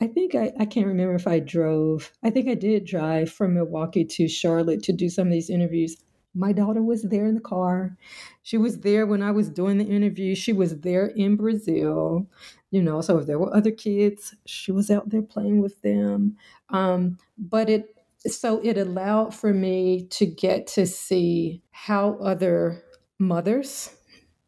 I 0.00 0.06
think 0.06 0.34
I, 0.34 0.52
I 0.58 0.66
can't 0.66 0.86
remember 0.86 1.14
if 1.14 1.26
I 1.26 1.40
drove. 1.40 2.12
I 2.22 2.30
think 2.30 2.48
I 2.48 2.54
did 2.54 2.84
drive 2.84 3.30
from 3.30 3.54
Milwaukee 3.54 4.04
to 4.04 4.28
Charlotte 4.28 4.82
to 4.84 4.92
do 4.92 5.08
some 5.08 5.26
of 5.28 5.32
these 5.32 5.50
interviews. 5.50 5.96
My 6.38 6.52
daughter 6.52 6.82
was 6.82 7.02
there 7.02 7.26
in 7.26 7.34
the 7.34 7.40
car. 7.40 7.96
She 8.44 8.56
was 8.56 8.78
there 8.78 9.06
when 9.06 9.22
I 9.22 9.32
was 9.32 9.48
doing 9.48 9.78
the 9.78 9.84
interview. 9.84 10.36
She 10.36 10.52
was 10.52 10.80
there 10.80 11.06
in 11.06 11.34
Brazil, 11.36 12.26
you 12.70 12.80
know. 12.80 13.00
So 13.00 13.18
if 13.18 13.26
there 13.26 13.38
were 13.38 13.54
other 13.54 13.72
kids, 13.72 14.36
she 14.46 14.70
was 14.70 14.88
out 14.90 15.08
there 15.10 15.22
playing 15.22 15.60
with 15.60 15.82
them. 15.82 16.36
Um, 16.70 17.18
but 17.36 17.68
it 17.68 17.94
so 18.26 18.60
it 18.62 18.78
allowed 18.78 19.34
for 19.34 19.52
me 19.52 20.06
to 20.10 20.26
get 20.26 20.66
to 20.68 20.86
see 20.86 21.62
how 21.70 22.18
other 22.20 22.82
mothers, 23.18 23.90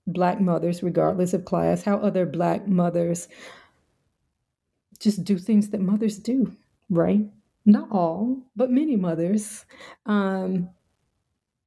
black 0.07 0.41
mothers, 0.41 0.83
regardless 0.83 1.35
of 1.35 1.45
class, 1.45 1.83
how 1.83 1.99
other 1.99 2.25
black 2.25 2.69
mothers 2.69 3.29
just 5.01 5.25
do 5.25 5.39
things 5.39 5.71
that 5.71 5.81
mothers 5.81 6.19
do, 6.19 6.55
right? 6.89 7.27
Not 7.65 7.89
all, 7.91 8.39
but 8.55 8.71
many 8.71 8.97
mothers. 8.97 9.65
Um, 10.07 10.71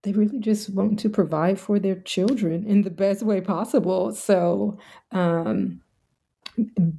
they 0.04 0.12
really 0.12 0.40
just 0.40 0.70
want 0.70 1.00
to 1.00 1.10
provide 1.10 1.60
for 1.60 1.80
their 1.80 1.96
children 1.96 2.66
in 2.66 2.82
the 2.82 2.92
best 2.92 3.24
way 3.24 3.42
possible. 3.42 4.14
So, 4.14 4.78
um, 5.12 5.82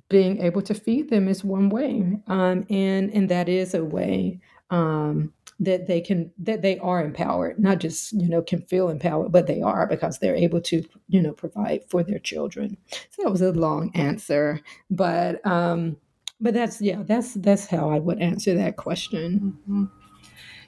being 0.09 0.41
able 0.41 0.63
to 0.63 0.75
feed 0.75 1.11
them 1.11 1.29
is 1.29 1.45
one 1.45 1.69
way, 1.69 2.19
um, 2.27 2.67
and 2.69 3.11
and 3.13 3.29
that 3.29 3.49
is 3.49 3.75
a 3.75 3.85
way 3.85 4.41
um, 4.71 5.33
that 5.61 5.87
they 5.87 6.01
can 6.01 6.33
that 6.39 6.63
they 6.63 6.79
are 6.79 7.05
empowered. 7.05 7.59
Not 7.59 7.79
just 7.79 8.13
you 8.13 8.29
know 8.29 8.43
can 8.43 8.63
feel 8.63 8.89
empowered, 8.89 9.31
but 9.31 9.47
they 9.47 9.63
are 9.63 9.87
because 9.87 10.19
they're 10.19 10.35
able 10.35 10.61
to 10.63 10.83
you 11.09 11.23
know 11.23 11.33
provide 11.33 11.85
for 11.89 12.03
their 12.03 12.19
children. 12.19 12.77
So 13.11 13.23
that 13.23 13.31
was 13.31 13.43
a 13.43 13.53
long 13.53 13.93
answer, 13.95 14.61
but 14.91 15.45
um, 15.47 15.97
but 16.41 16.55
that's 16.55 16.81
yeah 16.81 17.03
that's 17.05 17.35
that's 17.35 17.67
how 17.67 17.91
I 17.91 17.99
would 17.99 18.21
answer 18.21 18.55
that 18.55 18.77
question. 18.77 19.59
Mm-hmm. 19.69 20.04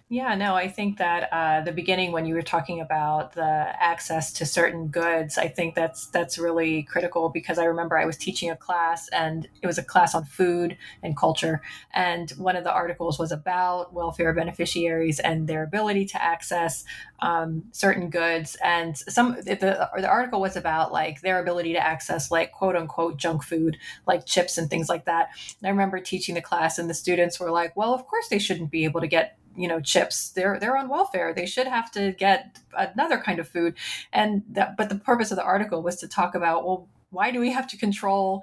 Yeah, 0.09 0.37
no, 0.37 0.55
I 0.55 0.69
think 0.69 0.99
that 0.99 1.29
uh, 1.33 1.63
the 1.63 1.73
beginning 1.73 2.13
when 2.13 2.27
you 2.27 2.35
were 2.37 2.43
talking 2.43 2.81
about 2.81 3.33
the 3.33 3.43
access 3.43 4.33
to 4.35 4.47
certain 4.47 4.87
goods, 4.87 5.37
I 5.37 5.49
think 5.49 5.75
that's 5.75 6.07
that's 6.07 6.39
really 6.39 6.85
critical 6.85 7.29
because 7.29 7.59
I 7.59 7.65
remember 7.65 7.99
I 7.99 8.05
was 8.07 8.17
teaching 8.17 8.49
a 8.49 8.57
class 8.57 9.09
and 9.09 9.49
it 9.63 9.67
was 9.67 9.79
a 9.79 9.83
class 9.83 10.15
on 10.15 10.25
food 10.25 10.77
and 11.03 11.17
culture, 11.17 11.61
and 11.93 12.31
one 12.39 12.55
of 12.55 12.63
the 12.63 12.73
articles 12.73 13.19
was 13.19 13.33
about 13.33 13.93
welfare 13.95 14.33
beneficiaries 14.33 15.19
and 15.19 15.49
their 15.49 15.65
ability 15.65 16.05
to 16.07 16.23
access 16.23 16.85
um, 17.19 17.65
certain 17.73 18.09
goods, 18.09 18.57
and 18.63 18.97
some 18.97 19.33
the 19.45 19.89
the 19.97 20.09
article 20.09 20.41
was 20.41 20.55
about 20.55 20.93
like 20.93 21.21
their 21.23 21.41
ability 21.41 21.73
to 21.73 21.85
access 21.85 22.31
like 22.31 22.53
quote 22.53 22.77
unquote 22.77 23.17
junk 23.17 23.43
food 23.43 23.77
like 24.07 24.25
chips 24.25 24.57
and 24.57 24.71
things 24.71 24.89
like 24.89 25.05
that. 25.07 25.31
And 25.61 25.67
I 25.67 25.71
remember 25.71 25.99
teaching 25.99 26.37
the 26.37 26.43
class, 26.43 26.79
and 26.79 26.89
the 26.89 26.95
students 26.95 27.41
were 27.41 27.51
like, 27.51 27.77
"Well, 27.77 27.93
of 27.93 28.07
course 28.07 28.29
they 28.29 28.39
shouldn't 28.39 28.71
be 28.71 28.85
able 28.85 29.01
to 29.01 29.09
get." 29.09 29.37
You 29.57 29.69
know 29.69 29.81
chips 29.81 30.31
they're 30.31 30.59
they're 30.61 30.77
on 30.77 30.89
welfare. 30.89 31.33
They 31.35 31.47
should 31.47 31.67
have 31.67 31.91
to 31.93 32.13
get 32.13 32.59
another 32.77 33.19
kind 33.19 33.39
of 33.39 33.49
food. 33.49 33.75
And 34.13 34.43
that 34.51 34.77
but 34.77 34.89
the 34.89 34.97
purpose 34.97 35.31
of 35.31 35.37
the 35.37 35.45
article 35.45 35.83
was 35.83 35.97
to 35.97 36.09
talk 36.09 36.35
about 36.35 36.67
well 36.67 36.89
why 37.11 37.31
do 37.31 37.41
we 37.41 37.53
have 37.53 37.67
to 37.69 37.79
control 37.79 38.43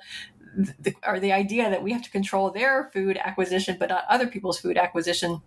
the, 0.56 0.94
or 1.06 1.20
the 1.20 1.32
idea 1.32 1.70
that 1.70 1.84
we 1.84 1.92
have 1.92 2.02
to 2.04 2.12
control 2.12 2.52
their 2.52 2.90
food 2.94 3.18
acquisition 3.18 3.76
but 3.80 3.90
not 3.90 4.06
other 4.10 4.28
people's 4.28 4.60
food 4.60 4.78
acquisition 4.78 5.42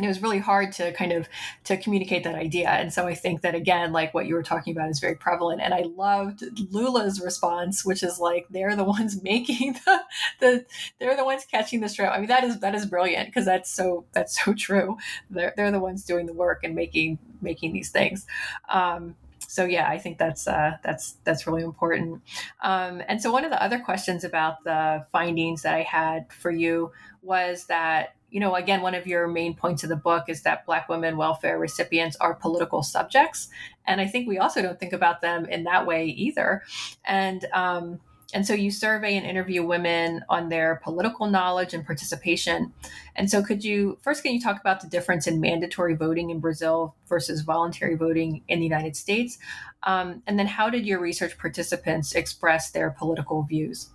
and 0.00 0.06
it 0.06 0.08
was 0.08 0.22
really 0.22 0.38
hard 0.38 0.72
to 0.72 0.92
kind 0.94 1.12
of 1.12 1.28
to 1.64 1.76
communicate 1.76 2.24
that 2.24 2.34
idea. 2.34 2.70
And 2.70 2.90
so 2.90 3.06
i 3.06 3.14
think 3.14 3.42
that 3.42 3.54
again 3.54 3.92
like 3.92 4.14
what 4.14 4.24
you 4.24 4.34
were 4.34 4.42
talking 4.42 4.74
about 4.74 4.88
is 4.88 4.98
very 4.98 5.14
prevalent. 5.14 5.60
And 5.60 5.74
i 5.74 5.82
loved 5.82 6.42
lula's 6.72 7.20
response 7.20 7.84
which 7.84 8.02
is 8.02 8.18
like 8.18 8.46
they're 8.48 8.76
the 8.76 8.84
ones 8.96 9.22
making 9.22 9.74
the, 9.84 10.00
the 10.40 10.64
they're 10.98 11.16
the 11.16 11.24
ones 11.24 11.44
catching 11.50 11.80
the 11.80 11.88
shrimp 11.88 12.12
i 12.12 12.18
mean 12.18 12.28
that 12.28 12.44
is 12.44 12.60
that 12.60 12.74
is 12.74 12.86
brilliant 12.86 13.28
because 13.28 13.44
that's 13.44 13.70
so 13.70 14.04
that's 14.12 14.42
so 14.44 14.54
true. 14.54 14.96
They're, 15.30 15.52
they're 15.56 15.70
the 15.70 15.80
ones 15.80 16.04
doing 16.04 16.26
the 16.26 16.32
work 16.32 16.60
and 16.64 16.74
making 16.74 17.18
making 17.40 17.72
these 17.72 17.90
things. 17.90 18.26
Um, 18.68 19.16
so 19.38 19.64
yeah, 19.64 19.88
I 19.88 19.98
think 19.98 20.18
that's 20.18 20.46
uh, 20.46 20.76
that's 20.82 21.16
that's 21.24 21.46
really 21.46 21.62
important. 21.62 22.22
Um, 22.62 23.02
and 23.08 23.20
so 23.20 23.32
one 23.32 23.44
of 23.44 23.50
the 23.50 23.62
other 23.62 23.80
questions 23.80 24.22
about 24.22 24.62
the 24.64 25.06
findings 25.10 25.62
that 25.62 25.74
I 25.74 25.82
had 25.82 26.32
for 26.32 26.50
you 26.50 26.92
was 27.22 27.66
that 27.66 28.14
you 28.30 28.40
know, 28.40 28.54
again, 28.54 28.82
one 28.82 28.94
of 28.94 29.06
your 29.06 29.26
main 29.26 29.54
points 29.54 29.82
of 29.82 29.88
the 29.88 29.96
book 29.96 30.28
is 30.28 30.42
that 30.42 30.66
Black 30.66 30.88
women 30.88 31.16
welfare 31.16 31.58
recipients 31.58 32.16
are 32.16 32.34
political 32.34 32.82
subjects, 32.82 33.48
and 33.86 34.00
I 34.00 34.06
think 34.06 34.28
we 34.28 34.38
also 34.38 34.62
don't 34.62 34.78
think 34.78 34.92
about 34.92 35.20
them 35.20 35.46
in 35.46 35.64
that 35.64 35.86
way 35.86 36.06
either. 36.06 36.62
And 37.04 37.44
um, 37.52 38.00
and 38.32 38.46
so 38.46 38.54
you 38.54 38.70
survey 38.70 39.16
and 39.16 39.26
interview 39.26 39.64
women 39.64 40.24
on 40.28 40.48
their 40.48 40.80
political 40.84 41.26
knowledge 41.26 41.74
and 41.74 41.84
participation. 41.84 42.72
And 43.16 43.30
so, 43.30 43.42
could 43.42 43.64
you 43.64 43.98
first 44.02 44.22
can 44.22 44.32
you 44.32 44.40
talk 44.40 44.60
about 44.60 44.80
the 44.80 44.88
difference 44.88 45.26
in 45.26 45.40
mandatory 45.40 45.94
voting 45.94 46.30
in 46.30 46.40
Brazil 46.40 46.94
versus 47.08 47.40
voluntary 47.40 47.96
voting 47.96 48.42
in 48.48 48.60
the 48.60 48.64
United 48.64 48.96
States? 48.96 49.38
Um, 49.82 50.22
and 50.26 50.38
then, 50.38 50.46
how 50.46 50.70
did 50.70 50.86
your 50.86 51.00
research 51.00 51.36
participants 51.38 52.14
express 52.14 52.70
their 52.70 52.90
political 52.90 53.42
views? 53.42 53.90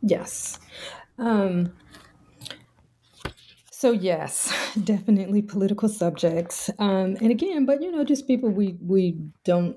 Yes. 0.00 0.58
Um, 1.18 1.72
so 3.78 3.92
yes, 3.92 4.52
definitely 4.84 5.40
political 5.40 5.88
subjects, 5.88 6.68
um, 6.80 7.16
and 7.20 7.30
again, 7.30 7.64
but 7.64 7.80
you 7.80 7.92
know, 7.92 8.02
just 8.02 8.26
people 8.26 8.50
we 8.50 8.76
we 8.80 9.16
don't 9.44 9.76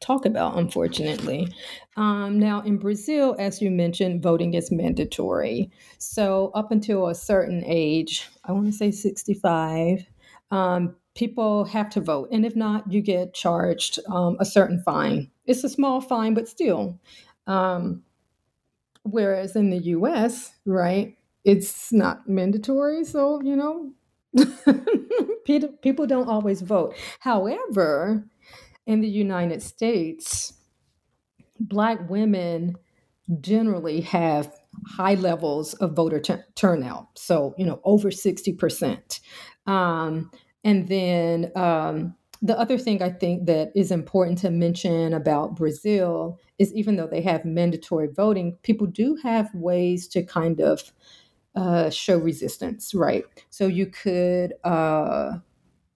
talk 0.00 0.24
about, 0.24 0.56
unfortunately. 0.56 1.52
Um, 1.98 2.38
now, 2.38 2.62
in 2.62 2.78
Brazil, 2.78 3.36
as 3.38 3.60
you 3.60 3.70
mentioned, 3.70 4.22
voting 4.22 4.54
is 4.54 4.72
mandatory. 4.72 5.70
So 5.98 6.52
up 6.54 6.72
until 6.72 7.08
a 7.08 7.14
certain 7.14 7.62
age, 7.66 8.30
I 8.44 8.52
want 8.52 8.64
to 8.64 8.72
say 8.72 8.90
sixty-five, 8.90 10.06
um, 10.50 10.96
people 11.14 11.66
have 11.66 11.90
to 11.90 12.00
vote, 12.00 12.30
and 12.32 12.46
if 12.46 12.56
not, 12.56 12.90
you 12.90 13.02
get 13.02 13.34
charged 13.34 13.98
um, 14.10 14.38
a 14.40 14.46
certain 14.46 14.80
fine. 14.86 15.30
It's 15.44 15.64
a 15.64 15.68
small 15.68 16.00
fine, 16.00 16.32
but 16.32 16.48
still. 16.48 16.98
Um, 17.46 18.04
whereas 19.02 19.54
in 19.54 19.68
the 19.68 19.80
U.S., 19.80 20.50
right? 20.64 21.18
It's 21.44 21.92
not 21.92 22.28
mandatory. 22.28 23.04
So, 23.04 23.40
you 23.42 23.56
know, 23.56 23.92
people 25.82 26.06
don't 26.06 26.28
always 26.28 26.62
vote. 26.62 26.94
However, 27.20 28.24
in 28.86 29.00
the 29.00 29.08
United 29.08 29.62
States, 29.62 30.54
Black 31.60 32.10
women 32.10 32.76
generally 33.40 34.00
have 34.02 34.52
high 34.86 35.14
levels 35.14 35.74
of 35.74 35.94
voter 35.94 36.20
t- 36.20 36.34
turnout. 36.56 37.08
So, 37.16 37.54
you 37.56 37.64
know, 37.64 37.80
over 37.84 38.10
60%. 38.10 39.20
Um, 39.66 40.30
and 40.64 40.88
then 40.88 41.52
um, 41.54 42.14
the 42.42 42.58
other 42.58 42.76
thing 42.76 43.02
I 43.02 43.10
think 43.10 43.46
that 43.46 43.72
is 43.74 43.90
important 43.90 44.38
to 44.38 44.50
mention 44.50 45.14
about 45.14 45.56
Brazil 45.56 46.38
is 46.58 46.74
even 46.74 46.96
though 46.96 47.06
they 47.06 47.22
have 47.22 47.44
mandatory 47.44 48.08
voting, 48.08 48.58
people 48.62 48.86
do 48.86 49.16
have 49.22 49.48
ways 49.54 50.08
to 50.08 50.22
kind 50.22 50.60
of 50.60 50.92
uh, 51.54 51.90
show 51.90 52.18
resistance, 52.18 52.94
right? 52.94 53.24
So 53.50 53.66
you 53.66 53.86
could 53.86 54.54
uh, 54.64 55.38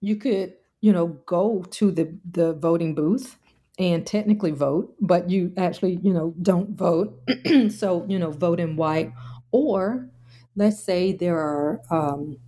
you 0.00 0.16
could 0.16 0.54
you 0.80 0.92
know 0.92 1.08
go 1.26 1.64
to 1.72 1.90
the 1.92 2.16
the 2.30 2.54
voting 2.54 2.94
booth 2.94 3.38
and 3.78 4.06
technically 4.06 4.52
vote, 4.52 4.94
but 5.00 5.30
you 5.30 5.52
actually 5.56 5.98
you 6.02 6.12
know 6.12 6.34
don't 6.42 6.70
vote. 6.76 7.20
so 7.70 8.06
you 8.08 8.18
know 8.18 8.30
vote 8.32 8.60
in 8.60 8.76
white, 8.76 9.12
or 9.52 10.08
let's 10.56 10.82
say 10.82 11.12
there 11.12 11.38
are. 11.38 11.80
Um, 11.90 12.38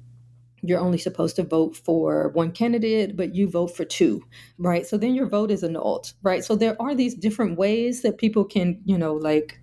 you're 0.62 0.80
only 0.80 0.98
supposed 0.98 1.36
to 1.36 1.42
vote 1.42 1.76
for 1.76 2.28
one 2.30 2.52
candidate, 2.52 3.16
but 3.16 3.34
you 3.34 3.48
vote 3.48 3.68
for 3.76 3.84
two, 3.84 4.22
right? 4.58 4.86
So 4.86 4.98
then 4.98 5.14
your 5.14 5.26
vote 5.26 5.50
is 5.50 5.62
annulled, 5.62 6.12
right? 6.22 6.44
So 6.44 6.54
there 6.56 6.80
are 6.82 6.94
these 6.94 7.14
different 7.14 7.56
ways 7.58 8.02
that 8.02 8.18
people 8.18 8.44
can, 8.44 8.80
you 8.84 8.98
know, 8.98 9.14
like 9.14 9.59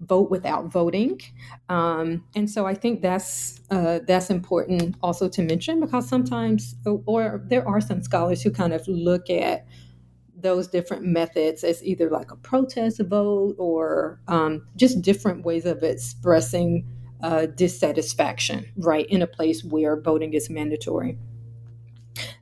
vote 0.00 0.30
without 0.30 0.66
voting. 0.66 1.20
Um, 1.68 2.24
and 2.34 2.50
so 2.50 2.66
I 2.66 2.74
think 2.74 3.02
that's 3.02 3.60
uh, 3.70 4.00
that's 4.06 4.30
important 4.30 4.96
also 5.02 5.28
to 5.28 5.42
mention 5.42 5.80
because 5.80 6.08
sometimes, 6.08 6.74
or 7.06 7.42
there 7.46 7.66
are 7.66 7.80
some 7.80 8.02
scholars 8.02 8.42
who 8.42 8.50
kind 8.50 8.72
of 8.72 8.86
look 8.88 9.28
at 9.30 9.66
those 10.42 10.68
different 10.68 11.04
methods 11.04 11.64
as 11.64 11.84
either 11.84 12.08
like 12.08 12.30
a 12.30 12.36
protest 12.36 13.00
vote 13.02 13.54
or 13.58 14.20
um, 14.28 14.66
just 14.76 15.02
different 15.02 15.44
ways 15.44 15.66
of 15.66 15.82
expressing 15.82 16.86
uh, 17.22 17.46
dissatisfaction, 17.46 18.64
right, 18.76 19.06
in 19.10 19.20
a 19.20 19.26
place 19.26 19.62
where 19.62 20.00
voting 20.00 20.32
is 20.32 20.48
mandatory. 20.48 21.18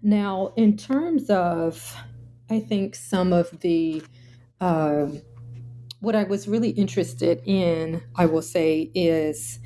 Now, 0.03 0.53
in 0.57 0.77
terms 0.77 1.29
of, 1.29 1.97
I 2.49 2.61
think 2.61 2.95
some 2.95 3.33
of 3.33 3.61
the 3.61 4.03
uh, 4.61 5.07
what 6.01 6.14
I 6.14 6.24
was 6.24 6.46
really 6.49 6.70
interested 6.70 7.42
in, 7.44 8.03
I 8.16 8.26
will 8.26 8.42
say, 8.42 8.90
is 8.94 9.59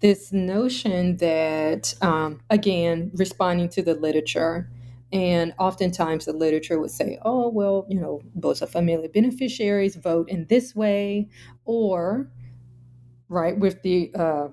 this 0.00 0.32
notion 0.32 1.16
that, 1.18 1.94
um, 2.00 2.40
again, 2.48 3.10
responding 3.14 3.68
to 3.70 3.82
the 3.82 3.94
literature, 3.94 4.70
and 5.12 5.52
oftentimes 5.58 6.24
the 6.24 6.32
literature 6.32 6.78
would 6.80 6.92
say, 6.92 7.18
oh, 7.22 7.48
well, 7.48 7.86
you 7.88 8.00
know, 8.00 8.22
Bolsa 8.38 8.68
Family 8.68 9.08
beneficiaries 9.08 9.96
vote 9.96 10.28
in 10.30 10.46
this 10.46 10.74
way, 10.74 11.28
or, 11.64 12.30
right, 13.28 13.58
with 13.58 13.82
the 13.82 14.12
uh, 14.14 14.48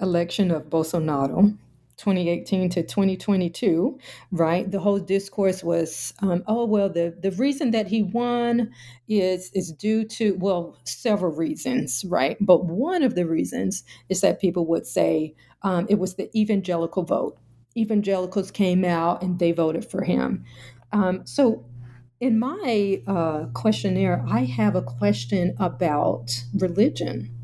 election 0.00 0.50
of 0.50 0.64
Bolsonaro, 0.64 1.56
2018 1.96 2.70
to 2.70 2.82
2022, 2.82 3.98
right? 4.30 4.70
The 4.70 4.80
whole 4.80 4.98
discourse 4.98 5.64
was, 5.64 6.12
um, 6.20 6.42
oh 6.46 6.64
well, 6.64 6.88
the 6.88 7.16
the 7.20 7.30
reason 7.32 7.70
that 7.70 7.86
he 7.86 8.02
won 8.02 8.70
is 9.08 9.50
is 9.54 9.72
due 9.72 10.04
to 10.04 10.36
well 10.38 10.78
several 10.84 11.32
reasons, 11.32 12.04
right? 12.06 12.36
But 12.40 12.66
one 12.66 13.02
of 13.02 13.14
the 13.14 13.26
reasons 13.26 13.84
is 14.08 14.20
that 14.20 14.40
people 14.40 14.66
would 14.66 14.86
say 14.86 15.34
um, 15.62 15.86
it 15.88 15.98
was 15.98 16.14
the 16.14 16.30
evangelical 16.38 17.02
vote. 17.02 17.38
Evangelicals 17.76 18.50
came 18.50 18.84
out 18.84 19.22
and 19.22 19.38
they 19.38 19.52
voted 19.52 19.84
for 19.84 20.02
him. 20.02 20.44
Um, 20.92 21.26
so 21.26 21.64
in 22.20 22.38
my 22.38 23.02
uh, 23.06 23.46
questionnaire, 23.52 24.24
I 24.26 24.44
have 24.44 24.74
a 24.74 24.82
question 24.82 25.54
about 25.58 26.44
religion 26.54 27.35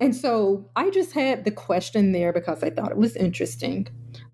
and 0.00 0.14
so 0.14 0.70
I 0.76 0.90
just 0.90 1.12
had 1.12 1.44
the 1.44 1.50
question 1.50 2.12
there 2.12 2.32
because 2.32 2.62
I 2.62 2.70
thought 2.70 2.90
it 2.90 2.96
was 2.98 3.16
interesting. 3.16 3.88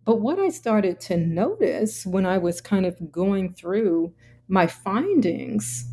But 0.04 0.16
what 0.16 0.38
I 0.38 0.48
started 0.48 0.98
to 1.00 1.16
notice 1.16 2.04
when 2.04 2.26
I 2.26 2.38
was 2.38 2.60
kind 2.60 2.84
of 2.86 3.12
going 3.12 3.54
through 3.54 4.12
my 4.48 4.66
findings 4.66 5.86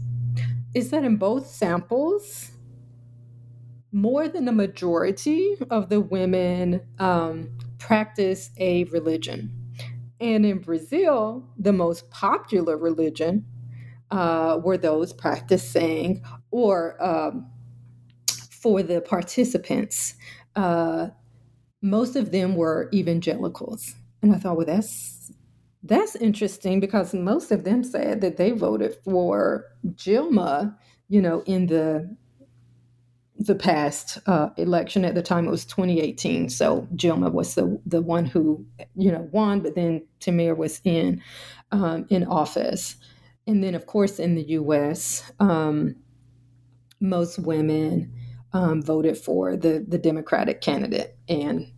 is 0.73 0.89
that 0.89 1.03
in 1.03 1.17
both 1.17 1.47
samples, 1.47 2.51
more 3.91 4.27
than 4.27 4.47
a 4.47 4.51
majority 4.51 5.55
of 5.69 5.89
the 5.89 5.99
women 5.99 6.81
um, 6.99 7.49
practice 7.77 8.51
a 8.57 8.83
religion. 8.85 9.51
And 10.19 10.45
in 10.45 10.59
Brazil, 10.59 11.47
the 11.57 11.73
most 11.73 12.09
popular 12.11 12.77
religion 12.77 13.45
uh, 14.11 14.59
were 14.63 14.77
those 14.77 15.13
practicing 15.13 16.23
or 16.51 17.01
um, 17.03 17.47
for 18.61 18.83
the 18.83 19.01
participants, 19.01 20.15
uh, 20.55 21.07
most 21.81 22.15
of 22.15 22.31
them 22.31 22.55
were 22.55 22.89
evangelicals. 22.93 23.95
And 24.21 24.35
I 24.35 24.37
thought, 24.37 24.57
well, 24.57 24.65
that's 24.65 25.31
that's 25.81 26.15
interesting 26.17 26.81
because 26.81 27.13
most 27.13 27.51
of 27.51 27.63
them 27.63 27.83
said 27.83 28.19
that 28.19 28.35
they 28.35 28.51
voted 28.51 28.95
for 29.05 29.65
Dilma, 29.85 30.75
you 31.07 31.21
know, 31.21 31.41
in 31.45 31.67
the 31.67 32.15
the 33.37 33.55
past 33.55 34.17
uh, 34.25 34.49
election. 34.57 35.05
At 35.05 35.15
the 35.15 35.21
time, 35.21 35.47
it 35.47 35.51
was 35.51 35.63
2018. 35.65 36.49
So 36.49 36.87
Dilma 36.93 37.31
was 37.31 37.55
the 37.55 37.79
the 37.85 38.01
one 38.01 38.25
who, 38.25 38.65
you 38.95 39.11
know, 39.11 39.29
won, 39.31 39.61
but 39.61 39.75
then 39.75 40.05
Temer 40.19 40.57
was 40.57 40.81
in 40.83 41.21
um, 41.71 42.05
in 42.09 42.25
office. 42.25 42.97
And 43.47 43.63
then, 43.63 43.73
of 43.73 43.87
course, 43.87 44.19
in 44.19 44.35
the 44.35 44.43
U.S., 44.49 45.31
um, 45.39 45.95
most 46.99 47.39
women 47.39 48.13
um, 48.53 48.81
voted 48.81 49.17
for 49.17 49.55
the 49.55 49.85
the 49.87 49.97
Democratic 49.97 50.61
candidate, 50.61 51.17
and 51.27 51.71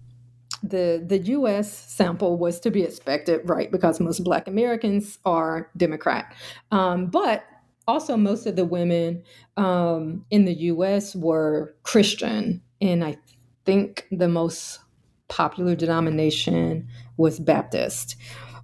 the 0.64 1.04
the 1.06 1.20
U.S. 1.20 1.72
sample 1.72 2.38
was 2.38 2.60
to 2.62 2.72
be 2.72 2.84
expected, 2.84 3.42
right? 3.46 3.72
Because 3.72 4.00
most 4.00 4.24
Black 4.24 4.48
Americans 4.48 5.18
are 5.26 5.70
Democrat, 5.78 6.34
um, 6.72 7.08
but 7.08 7.44
also 7.88 8.16
most 8.16 8.46
of 8.46 8.56
the 8.56 8.66
women 8.66 9.24
um, 9.58 10.26
in 10.30 10.46
the 10.46 10.54
U.S. 10.54 11.16
were 11.16 11.76
Christian, 11.84 12.62
and 12.80 13.04
I 13.04 13.18
think 13.66 14.08
the 14.12 14.30
most 14.30 14.80
popular 15.28 15.76
denomination 15.76 16.88
was 17.18 17.40
Baptist. 17.40 18.16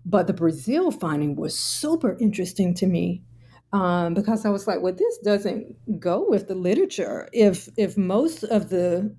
But 0.06 0.28
the 0.28 0.34
Brazil 0.34 0.92
finding 0.92 1.36
was 1.36 1.58
super 1.58 2.18
interesting 2.20 2.74
to 2.76 2.88
me 2.88 3.24
um, 3.74 4.14
because 4.14 4.46
I 4.46 4.50
was 4.50 4.66
like, 4.68 4.82
well, 4.82 4.94
this 4.94 5.18
doesn't 5.20 6.00
go 6.00 6.26
with 6.28 6.48
the 6.48 6.56
literature. 6.56 7.28
If 7.34 7.70
if 7.78 7.98
most 7.98 8.44
of 8.44 8.70
the 8.70 9.14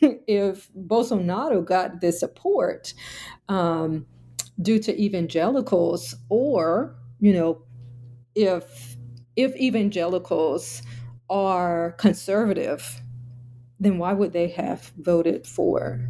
if 0.00 0.70
Bolsonaro 0.74 1.64
got 1.64 2.00
the 2.00 2.12
support 2.12 2.94
um, 3.48 4.06
due 4.62 4.78
to 4.78 5.00
evangelicals, 5.00 6.14
or 6.28 6.94
you 7.20 7.32
know, 7.32 7.62
if 8.34 8.96
if 9.34 9.56
evangelicals 9.56 10.82
are 11.28 11.92
conservative, 11.98 13.00
then 13.80 13.98
why 13.98 14.12
would 14.12 14.32
they 14.32 14.48
have 14.48 14.92
voted 14.98 15.46
for 15.46 16.08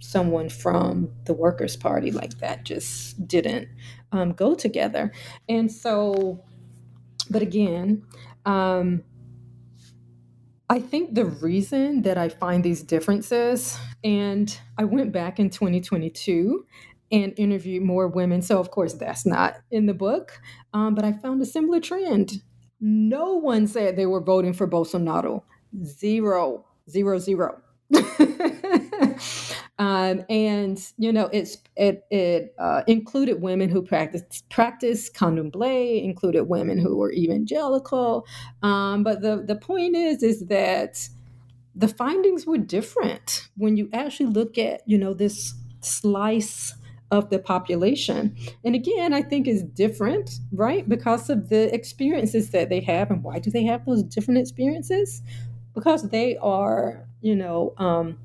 someone 0.00 0.48
from 0.48 1.08
the 1.24 1.34
Workers' 1.34 1.76
Party 1.76 2.10
like 2.10 2.38
that? 2.38 2.64
Just 2.64 3.26
didn't 3.28 3.68
um, 4.12 4.32
go 4.32 4.54
together. 4.54 5.12
And 5.48 5.70
so, 5.70 6.44
but 7.30 7.42
again, 7.42 8.04
um, 8.44 9.02
I 10.68 10.80
think 10.80 11.14
the 11.14 11.26
reason 11.26 12.02
that 12.02 12.18
I 12.18 12.28
find 12.28 12.64
these 12.64 12.82
differences, 12.82 13.78
and 14.02 14.56
I 14.76 14.84
went 14.84 15.12
back 15.12 15.38
in 15.38 15.50
2022 15.50 16.66
and 17.12 17.32
interviewed 17.36 17.84
more 17.84 18.08
women. 18.08 18.42
So, 18.42 18.58
of 18.58 18.70
course, 18.72 18.94
that's 18.94 19.24
not 19.24 19.54
in 19.70 19.86
the 19.86 19.94
book, 19.94 20.40
um, 20.72 20.94
but 20.94 21.04
I 21.04 21.12
found 21.12 21.40
a 21.40 21.46
similar 21.46 21.80
trend. 21.80 22.42
No 22.80 23.34
one 23.34 23.68
said 23.68 23.96
they 23.96 24.06
were 24.06 24.20
voting 24.20 24.52
for 24.52 24.66
Bolsonaro. 24.66 25.42
Zero, 25.84 26.66
zero, 26.90 27.18
zero. 27.18 27.60
Um, 29.78 30.24
and 30.30 30.80
you 30.96 31.12
know, 31.12 31.28
it's 31.32 31.58
it 31.76 32.06
it 32.10 32.54
uh, 32.58 32.82
included 32.86 33.42
women 33.42 33.68
who 33.68 33.82
practiced 33.82 34.48
practice 34.48 35.10
candomblé, 35.10 36.02
included 36.02 36.44
women 36.44 36.78
who 36.78 36.96
were 36.96 37.12
evangelical. 37.12 38.26
Um, 38.62 39.02
but 39.02 39.20
the 39.20 39.44
the 39.46 39.56
point 39.56 39.94
is 39.94 40.22
is 40.22 40.46
that 40.46 41.08
the 41.74 41.88
findings 41.88 42.46
were 42.46 42.58
different 42.58 43.48
when 43.56 43.76
you 43.76 43.90
actually 43.92 44.26
look 44.26 44.56
at 44.58 44.82
you 44.86 44.96
know 44.96 45.14
this 45.14 45.54
slice 45.80 46.74
of 47.10 47.30
the 47.30 47.38
population. 47.38 48.36
And 48.64 48.74
again, 48.74 49.12
I 49.12 49.22
think 49.22 49.46
is 49.46 49.62
different, 49.62 50.38
right? 50.52 50.88
Because 50.88 51.30
of 51.30 51.48
the 51.50 51.72
experiences 51.72 52.50
that 52.50 52.68
they 52.68 52.80
have. 52.80 53.10
And 53.10 53.22
why 53.22 53.38
do 53.38 53.50
they 53.50 53.62
have 53.64 53.84
those 53.86 54.02
different 54.02 54.38
experiences? 54.38 55.22
Because 55.74 56.08
they 56.08 56.36
are, 56.38 57.06
you 57.20 57.36
know, 57.36 57.74
um, 57.78 58.18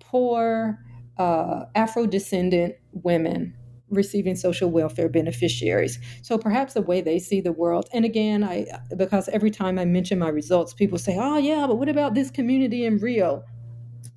poor, 0.00 0.78
uh, 1.22 1.66
Afro 1.76 2.06
descendant 2.06 2.74
women 2.92 3.54
receiving 3.90 4.34
social 4.34 4.70
welfare 4.70 5.08
beneficiaries. 5.08 5.98
So 6.22 6.36
perhaps 6.38 6.74
the 6.74 6.82
way 6.82 7.00
they 7.00 7.18
see 7.18 7.40
the 7.40 7.52
world. 7.52 7.88
And 7.92 8.04
again, 8.04 8.42
I 8.42 8.66
because 8.96 9.28
every 9.28 9.50
time 9.50 9.78
I 9.78 9.84
mention 9.84 10.18
my 10.18 10.30
results, 10.30 10.74
people 10.74 10.98
say, 10.98 11.16
"Oh 11.18 11.38
yeah, 11.38 11.66
but 11.68 11.76
what 11.78 11.88
about 11.88 12.14
this 12.14 12.30
community 12.30 12.84
in 12.84 12.98
Rio?" 12.98 13.44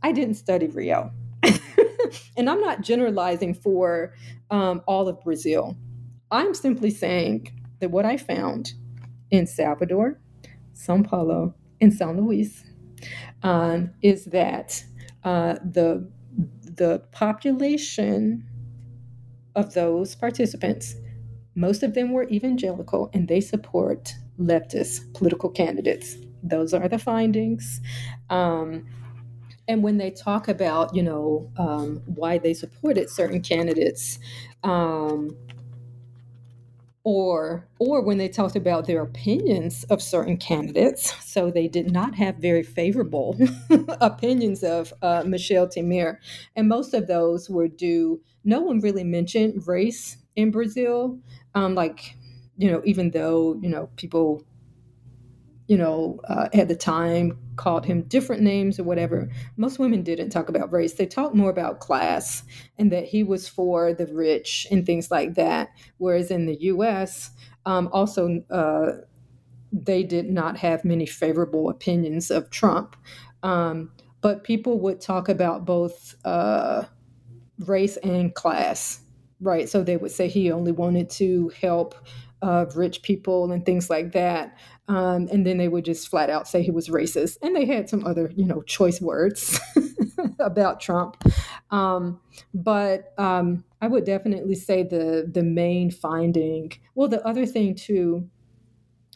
I 0.01 0.11
didn't 0.11 0.35
study 0.35 0.67
Rio, 0.67 1.11
and 2.37 2.49
I'm 2.49 2.61
not 2.61 2.81
generalizing 2.81 3.53
for 3.53 4.13
um, 4.49 4.81
all 4.87 5.07
of 5.07 5.21
Brazil. 5.21 5.75
I'm 6.31 6.53
simply 6.53 6.89
saying 6.89 7.39
that 7.79 7.91
what 7.91 8.05
I 8.05 8.17
found 8.17 8.73
in 9.29 9.45
Salvador, 9.45 10.19
Sao 10.73 11.03
Paulo, 11.03 11.53
and 11.81 11.93
San 11.93 12.17
Luis 12.19 12.63
um, 13.43 13.91
is 14.01 14.25
that 14.25 14.83
uh, 15.23 15.55
the 15.63 16.07
the 16.77 16.99
population 17.11 18.45
of 19.55 19.73
those 19.73 20.15
participants, 20.15 20.95
most 21.55 21.83
of 21.83 21.93
them 21.93 22.11
were 22.11 22.27
evangelical 22.29 23.09
and 23.13 23.27
they 23.27 23.41
support 23.41 24.13
leftist 24.39 25.13
political 25.13 25.49
candidates. 25.49 26.17
Those 26.43 26.73
are 26.73 26.87
the 26.87 26.99
findings. 26.99 27.81
Um, 28.29 28.85
and 29.67 29.81
when 29.81 29.97
they 29.97 30.11
talk 30.11 30.47
about, 30.47 30.95
you 30.95 31.01
know, 31.01 31.51
um, 31.57 32.03
why 32.05 32.37
they 32.37 32.53
supported 32.53 33.09
certain 33.09 33.41
candidates, 33.41 34.19
um, 34.63 35.35
or 37.05 37.67
or 37.79 38.01
when 38.01 38.17
they 38.17 38.27
talked 38.27 38.55
about 38.55 38.87
their 38.87 39.01
opinions 39.03 39.85
of 39.85 40.01
certain 40.01 40.35
candidates. 40.35 41.13
So 41.35 41.51
they 41.51 41.67
did 41.67 41.91
not 41.91 42.15
have 42.15 42.37
very 42.37 42.63
favorable 42.63 43.37
opinions 44.01 44.63
of 44.63 44.93
uh, 45.01 45.23
Michel 45.25 45.67
Temer, 45.67 46.17
and 46.55 46.67
most 46.67 46.93
of 46.93 47.07
those 47.07 47.49
were 47.49 47.67
due. 47.67 48.21
No 48.43 48.61
one 48.61 48.79
really 48.79 49.03
mentioned 49.03 49.67
race 49.67 50.17
in 50.35 50.49
Brazil, 50.51 51.19
um, 51.53 51.75
like 51.75 52.15
you 52.57 52.71
know, 52.71 52.81
even 52.85 53.11
though 53.11 53.59
you 53.61 53.69
know 53.69 53.89
people 53.97 54.43
you 55.67 55.77
know, 55.77 56.19
uh, 56.27 56.47
at 56.53 56.67
the 56.67 56.75
time 56.75 57.37
called 57.55 57.85
him 57.85 58.03
different 58.03 58.41
names 58.41 58.79
or 58.79 58.83
whatever. 58.83 59.29
Most 59.57 59.79
women 59.79 60.03
didn't 60.03 60.29
talk 60.29 60.49
about 60.49 60.71
race. 60.71 60.93
They 60.93 61.05
talked 61.05 61.35
more 61.35 61.49
about 61.49 61.79
class 61.79 62.43
and 62.77 62.91
that 62.91 63.05
he 63.05 63.23
was 63.23 63.47
for 63.47 63.93
the 63.93 64.07
rich 64.07 64.67
and 64.71 64.85
things 64.85 65.11
like 65.11 65.35
that. 65.35 65.69
Whereas 65.97 66.31
in 66.31 66.45
the 66.45 66.57
US, 66.61 67.31
um, 67.65 67.89
also, 67.91 68.43
uh, 68.49 69.01
they 69.71 70.03
did 70.03 70.29
not 70.29 70.57
have 70.57 70.85
many 70.85 71.05
favorable 71.05 71.69
opinions 71.69 72.31
of 72.31 72.49
Trump. 72.49 72.95
Um, 73.43 73.91
but 74.21 74.43
people 74.43 74.79
would 74.79 75.01
talk 75.01 75.29
about 75.29 75.65
both 75.65 76.15
uh, 76.25 76.85
race 77.59 77.97
and 77.97 78.33
class, 78.33 79.01
right? 79.39 79.69
So 79.69 79.83
they 79.83 79.97
would 79.97 80.11
say 80.11 80.27
he 80.27 80.51
only 80.51 80.71
wanted 80.71 81.09
to 81.11 81.51
help 81.61 81.95
of 82.41 82.77
rich 82.77 83.01
people 83.01 83.51
and 83.51 83.65
things 83.65 83.89
like 83.89 84.11
that. 84.13 84.57
Um, 84.87 85.27
and 85.31 85.45
then 85.45 85.57
they 85.57 85.67
would 85.67 85.85
just 85.85 86.07
flat 86.07 86.29
out 86.29 86.47
say 86.47 86.61
he 86.61 86.71
was 86.71 86.89
racist. 86.89 87.37
And 87.41 87.55
they 87.55 87.65
had 87.65 87.89
some 87.89 88.05
other, 88.05 88.31
you 88.35 88.45
know, 88.45 88.61
choice 88.63 89.01
words 89.01 89.59
about 90.39 90.79
Trump. 90.79 91.17
Um, 91.71 92.19
but 92.53 93.13
um, 93.17 93.63
I 93.81 93.87
would 93.87 94.05
definitely 94.05 94.55
say 94.55 94.83
the 94.83 95.29
the 95.31 95.43
main 95.43 95.91
finding. 95.91 96.71
Well, 96.93 97.07
the 97.07 97.25
other 97.25 97.45
thing 97.45 97.75
too 97.75 98.29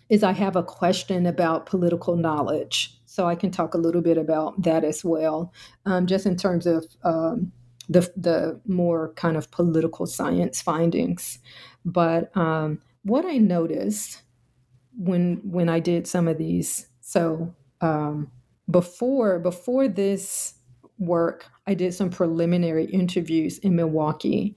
is 0.10 0.24
I 0.24 0.32
have 0.32 0.56
a 0.56 0.64
question 0.64 1.26
about 1.26 1.68
political 1.68 2.16
knowledge. 2.16 2.96
So 3.06 3.28
I 3.28 3.36
can 3.36 3.52
talk 3.52 3.74
a 3.74 3.78
little 3.78 4.02
bit 4.02 4.18
about 4.18 4.62
that 4.64 4.84
as 4.84 5.04
well, 5.04 5.54
um, 5.86 6.08
just 6.08 6.26
in 6.26 6.36
terms 6.36 6.66
of 6.66 6.86
um, 7.04 7.52
the 7.88 8.12
the 8.16 8.60
more 8.66 9.14
kind 9.14 9.38
of 9.38 9.52
political 9.52 10.06
science 10.06 10.62
findings. 10.62 11.40
But 11.86 12.36
um, 12.36 12.82
what 13.04 13.26
I 13.26 13.38
noticed 13.38 14.22
when 14.98 15.42
when 15.44 15.70
I 15.70 15.80
did 15.80 16.08
some 16.08 16.28
of 16.28 16.38
these, 16.38 16.88
so 17.02 17.54
um, 17.82 18.32
before 18.70 19.40
before 19.40 19.88
this 19.88 20.56
work, 20.98 21.46
I 21.66 21.74
did 21.74 21.94
some 21.94 22.10
preliminary 22.10 22.86
interviews 22.86 23.58
in 23.60 23.76
Milwaukee. 23.76 24.56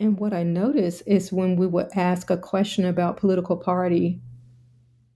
And 0.00 0.18
what 0.18 0.32
I 0.32 0.44
noticed 0.44 1.02
is 1.06 1.32
when 1.32 1.56
we 1.56 1.66
would 1.66 1.88
ask 1.96 2.30
a 2.30 2.36
question 2.36 2.84
about 2.84 3.16
political 3.16 3.56
party, 3.56 4.20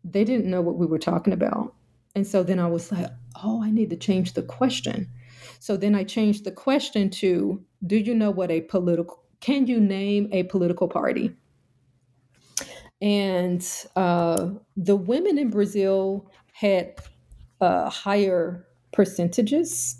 they 0.02 0.24
didn't 0.24 0.50
know 0.50 0.60
what 0.60 0.76
we 0.76 0.86
were 0.86 0.98
talking 0.98 1.32
about. 1.32 1.74
And 2.16 2.26
so 2.26 2.42
then 2.42 2.58
I 2.58 2.66
was 2.66 2.90
like, 2.90 3.06
oh, 3.42 3.62
I 3.62 3.70
need 3.70 3.90
to 3.90 3.96
change 3.96 4.32
the 4.32 4.42
question. 4.42 5.08
So 5.60 5.76
then 5.76 5.94
I 5.94 6.02
changed 6.04 6.44
the 6.44 6.50
question 6.50 7.08
to 7.10 7.64
Do 7.86 7.96
you 7.96 8.14
know 8.14 8.30
what 8.30 8.50
a 8.50 8.62
political, 8.62 9.22
can 9.40 9.66
you 9.66 9.80
name 9.80 10.28
a 10.32 10.42
political 10.44 10.88
party? 10.88 11.32
And 13.02 13.68
uh, 13.96 14.50
the 14.76 14.96
women 14.96 15.36
in 15.36 15.50
Brazil 15.50 16.30
had 16.52 16.94
uh, 17.60 17.90
higher 17.90 18.64
percentages 18.92 19.96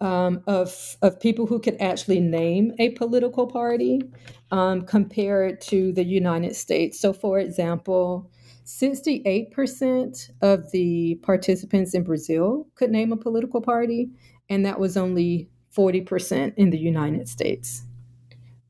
um, 0.00 0.42
of, 0.48 0.96
of 1.02 1.20
people 1.20 1.46
who 1.46 1.60
could 1.60 1.80
actually 1.80 2.18
name 2.18 2.72
a 2.80 2.90
political 2.90 3.46
party 3.46 4.00
um, 4.50 4.82
compared 4.82 5.60
to 5.62 5.92
the 5.92 6.04
United 6.04 6.56
States. 6.56 6.98
So, 6.98 7.12
for 7.12 7.38
example, 7.38 8.28
68% 8.66 10.30
of 10.40 10.72
the 10.72 11.20
participants 11.22 11.94
in 11.94 12.02
Brazil 12.02 12.66
could 12.74 12.90
name 12.90 13.12
a 13.12 13.16
political 13.16 13.60
party, 13.60 14.10
and 14.48 14.66
that 14.66 14.80
was 14.80 14.96
only 14.96 15.48
40% 15.76 16.54
in 16.56 16.70
the 16.70 16.78
United 16.78 17.28
States. 17.28 17.84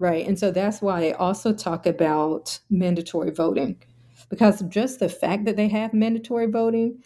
Right. 0.02 0.26
And 0.26 0.36
so 0.36 0.50
that's 0.50 0.82
why 0.82 1.10
I 1.10 1.12
also 1.12 1.52
talk 1.52 1.86
about 1.86 2.58
mandatory 2.68 3.30
voting, 3.30 3.80
because 4.30 4.60
just 4.62 4.98
the 4.98 5.08
fact 5.08 5.44
that 5.44 5.54
they 5.54 5.68
have 5.68 5.94
mandatory 5.94 6.46
voting, 6.46 7.04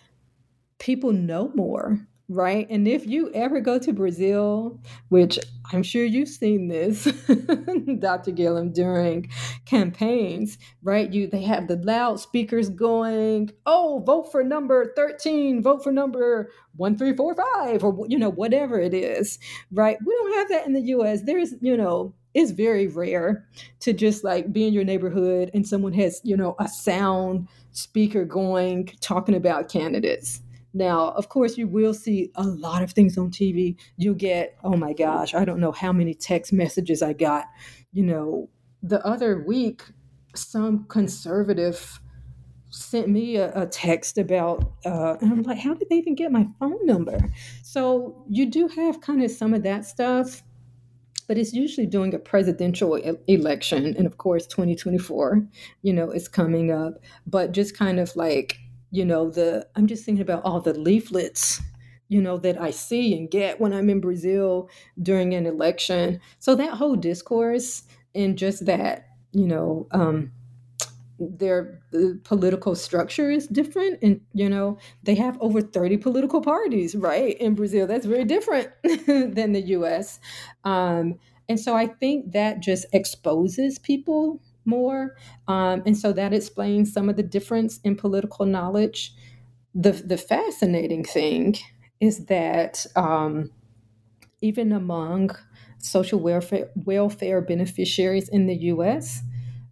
people 0.79 1.13
know 1.13 1.53
more 1.55 2.09
right? 2.29 2.67
And 2.71 2.89
if 2.89 3.07
you 3.07 3.31
ever 3.35 3.61
go 3.61 3.79
to 3.79 3.93
Brazil, 3.93 4.81
which 5.11 5.39
I'm 5.73 5.83
sure 5.83 6.05
you've 6.05 6.29
seen 6.29 6.69
this, 6.69 7.05
Dr. 7.99 8.33
Gillum, 8.33 8.73
during 8.73 9.31
campaigns, 9.65 10.59
right? 10.83 11.13
You 11.13 11.29
they 11.29 11.43
have 11.43 11.69
the 11.69 11.77
loudspeakers 11.77 12.69
going, 12.69 13.51
oh, 13.65 14.03
vote 14.05 14.33
for 14.33 14.43
number 14.43 14.93
13, 14.97 15.63
vote 15.63 15.85
for 15.85 15.93
number 15.93 16.51
1345, 16.77 17.85
or 17.85 18.07
you 18.09 18.19
know, 18.19 18.31
whatever 18.31 18.81
it 18.81 18.95
is, 18.95 19.39
right? 19.71 19.97
We 20.05 20.15
don't 20.15 20.35
have 20.35 20.49
that 20.49 20.67
in 20.67 20.73
the 20.73 20.93
US. 20.97 21.23
There's, 21.23 21.55
you 21.61 21.77
know, 21.77 22.15
it's 22.37 22.53
very 22.53 22.87
rare 22.87 23.47
to 23.81 23.93
just 23.93 24.23
like 24.23 24.53
be 24.53 24.67
in 24.67 24.73
your 24.73 24.85
neighborhood 24.85 25.51
and 25.55 25.67
someone 25.67 25.93
has, 25.95 26.21
you 26.23 26.37
know, 26.37 26.55
a 26.61 26.69
sound 26.69 27.49
speaker 27.73 28.25
going 28.25 28.87
talking 29.01 29.35
about 29.35 29.69
candidates 29.69 30.43
now, 30.77 31.13
of 31.13 31.31
course, 31.31 31.57
you 31.57 31.67
will 31.67 31.95
see 31.95 32.31
a 32.35 32.43
lot 32.43 32.83
of 32.83 32.91
things 32.91 33.17
on 33.17 33.31
TV. 33.31 33.77
You'll 33.97 34.15
get, 34.15 34.59
oh 34.63 34.77
my 34.77 34.93
gosh, 34.93 35.35
I 35.35 35.47
don't 35.47 35.59
know 35.59 35.73
how 35.73 35.91
many 35.91 36.13
text 36.13 36.53
messages 36.53 37.01
I 37.01 37.15
got. 37.15 37.47
You 37.95 38.03
know, 38.05 38.51
the 38.83 39.05
other 39.05 39.43
week, 39.43 39.85
some 40.35 40.85
conservative 40.85 41.99
sent 42.69 43.09
me 43.09 43.37
a, 43.37 43.63
a 43.63 43.67
text 43.67 44.19
about, 44.19 44.71
uh, 44.85 45.17
and 45.23 45.33
I'm 45.33 45.43
like, 45.45 45.59
how 45.59 45.73
did 45.73 45.89
they 45.89 45.97
even 45.97 46.15
get 46.15 46.31
my 46.31 46.47
phone 46.61 46.85
number? 46.85 47.33
So 47.63 48.23
you 48.29 48.45
do 48.45 48.69
have 48.69 49.01
kind 49.01 49.23
of 49.23 49.31
some 49.31 49.55
of 49.55 49.63
that 49.63 49.87
stuff 49.87 50.43
but 51.27 51.39
it's 51.39 51.53
usually 51.53 51.87
during 51.87 52.15
a 52.15 52.19
presidential 52.19 52.99
e- 52.99 53.13
election 53.27 53.95
and 53.97 54.07
of 54.07 54.19
course 54.19 54.47
2024 54.47 55.43
you 55.83 55.93
know 55.93 56.11
is 56.11 56.29
coming 56.29 56.71
up. 56.71 56.95
But 57.27 57.53
just 57.53 57.77
kind 57.77 58.01
of 58.01 58.15
like 58.17 58.59
you 58.91 59.05
know 59.05 59.31
the 59.31 59.67
i'm 59.75 59.87
just 59.87 60.05
thinking 60.05 60.23
about 60.23 60.45
all 60.45 60.61
the 60.61 60.73
leaflets 60.73 61.61
you 62.09 62.23
know 62.23 62.39
that 62.39 62.61
i 62.61 62.71
see 62.71 63.17
and 63.17 63.31
get 63.31 63.61
when 63.61 63.73
i'm 63.73 63.91
in 63.91 64.01
brazil 64.01 64.69
during 65.03 65.35
an 65.35 65.47
election. 65.47 66.21
So 66.39 66.55
that 66.55 66.75
whole 66.75 66.97
discourse 66.97 67.83
and 68.15 68.39
just 68.39 68.67
that 68.67 69.09
you 69.33 69.47
know 69.47 69.87
um 69.91 70.33
their 71.19 71.81
political 72.25 72.75
structure 72.75 73.31
is 73.31 73.47
different 73.47 73.99
and 74.03 74.21
you 74.35 74.49
know 74.49 74.77
they 75.03 75.15
have 75.15 75.41
over 75.41 75.63
30 75.63 75.97
political 75.97 76.43
parties 76.43 76.95
right 76.95 77.39
in 77.39 77.55
brazil 77.55 77.87
that's 77.87 78.05
very 78.05 78.25
different 78.25 78.69
than 79.07 79.53
the 79.53 79.63
us 79.63 80.21
um, 80.65 81.15
and 81.49 81.59
so 81.59 81.75
i 81.75 81.87
think 81.87 82.33
that 82.33 82.61
just 82.61 82.85
exposes 82.93 83.79
people 83.79 84.41
more. 84.67 85.17
Um, 85.49 85.83
and 85.87 85.97
so 85.97 86.13
that 86.13 86.33
explains 86.35 86.93
some 86.93 87.09
of 87.09 87.17
the 87.17 87.23
difference 87.23 87.79
in 87.85 87.97
political 87.97 88.45
knowledge. 88.45 89.15
The, 89.75 89.93
the 89.93 90.19
fascinating 90.19 91.05
thing 91.05 91.57
is 92.01 92.27
that 92.27 92.85
um, 92.97 93.51
even 94.41 94.73
among 94.73 95.31
social 95.79 96.19
welfare, 96.19 96.69
welfare 96.75 97.41
beneficiaries 97.41 98.29
in 98.29 98.47
the 98.47 98.57
US, 98.73 99.23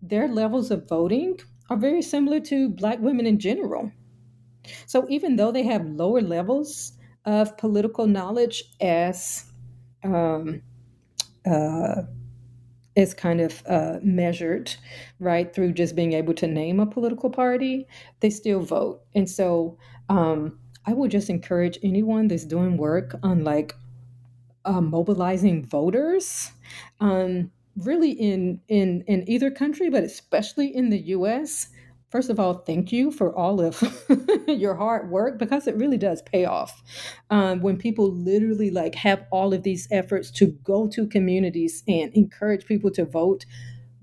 their 0.09 0.29
levels 0.29 0.71
of 0.71 0.89
voting 0.89 1.39
are 1.71 1.77
very 1.77 2.03
similar 2.03 2.41
to 2.41 2.69
Black 2.69 3.01
women 3.01 3.27
in 3.27 3.39
general. 3.39 3.91
So 4.87 5.07
even 5.09 5.37
though 5.37 5.53
they 5.53 5.63
have 5.65 5.87
lower 5.87 6.21
levels 6.21 6.93
of 7.25 7.57
political 7.59 8.07
knowledge 8.07 8.65
as 8.81 9.51
um, 10.03 10.63
uh, 11.47 12.03
is 12.97 13.15
kind 13.15 13.41
of 13.41 13.63
uh, 13.67 13.99
measured, 14.03 14.75
right, 15.19 15.53
through 15.55 15.73
just 15.73 15.97
being 15.97 16.13
able 16.13 16.35
to 16.35 16.47
name 16.47 16.81
a 16.81 16.87
political 16.87 17.31
party, 17.31 17.87
they 18.21 18.31
still 18.31 18.61
vote. 18.61 19.03
And 19.15 19.29
so 19.29 19.79
um, 20.09 20.59
I 20.87 20.93
would 20.93 21.11
just 21.11 21.29
encourage 21.31 21.79
anyone 21.83 22.29
that's 22.29 22.45
doing 22.45 22.77
work 22.77 23.17
on 23.23 23.43
like 23.45 23.75
uh, 24.65 24.81
mobilizing 24.81 25.65
voters, 25.67 26.53
um, 27.01 27.51
really 27.77 28.12
in 28.12 28.61
in 28.68 29.03
in 29.07 29.29
either 29.29 29.51
country, 29.51 29.91
but 29.91 30.05
especially 30.05 30.75
in 30.75 30.91
the 30.91 30.99
U.S 30.99 31.68
first 32.14 32.31
of 32.31 32.39
all, 32.39 32.55
thank 32.55 32.93
you 32.93 33.11
for 33.11 33.37
all 33.37 33.61
of 33.61 33.83
your 34.47 34.77
hard 34.77 35.11
work 35.11 35.37
because 35.37 35.66
it 35.66 35.75
really 35.75 35.97
does 35.97 36.22
pay 36.22 36.45
off. 36.45 36.81
Um, 37.29 37.61
when 37.61 37.77
people 37.77 38.09
literally 38.12 38.70
like 38.70 38.95
have 38.95 39.27
all 39.33 39.53
of 39.53 39.64
these 39.64 39.89
efforts 39.91 40.31
to 40.33 40.47
go 40.62 40.87
to 40.91 41.09
communities 41.09 41.83
and 41.89 42.14
encourage 42.14 42.66
people 42.66 42.93
to 42.93 43.05
vote, 43.05 43.45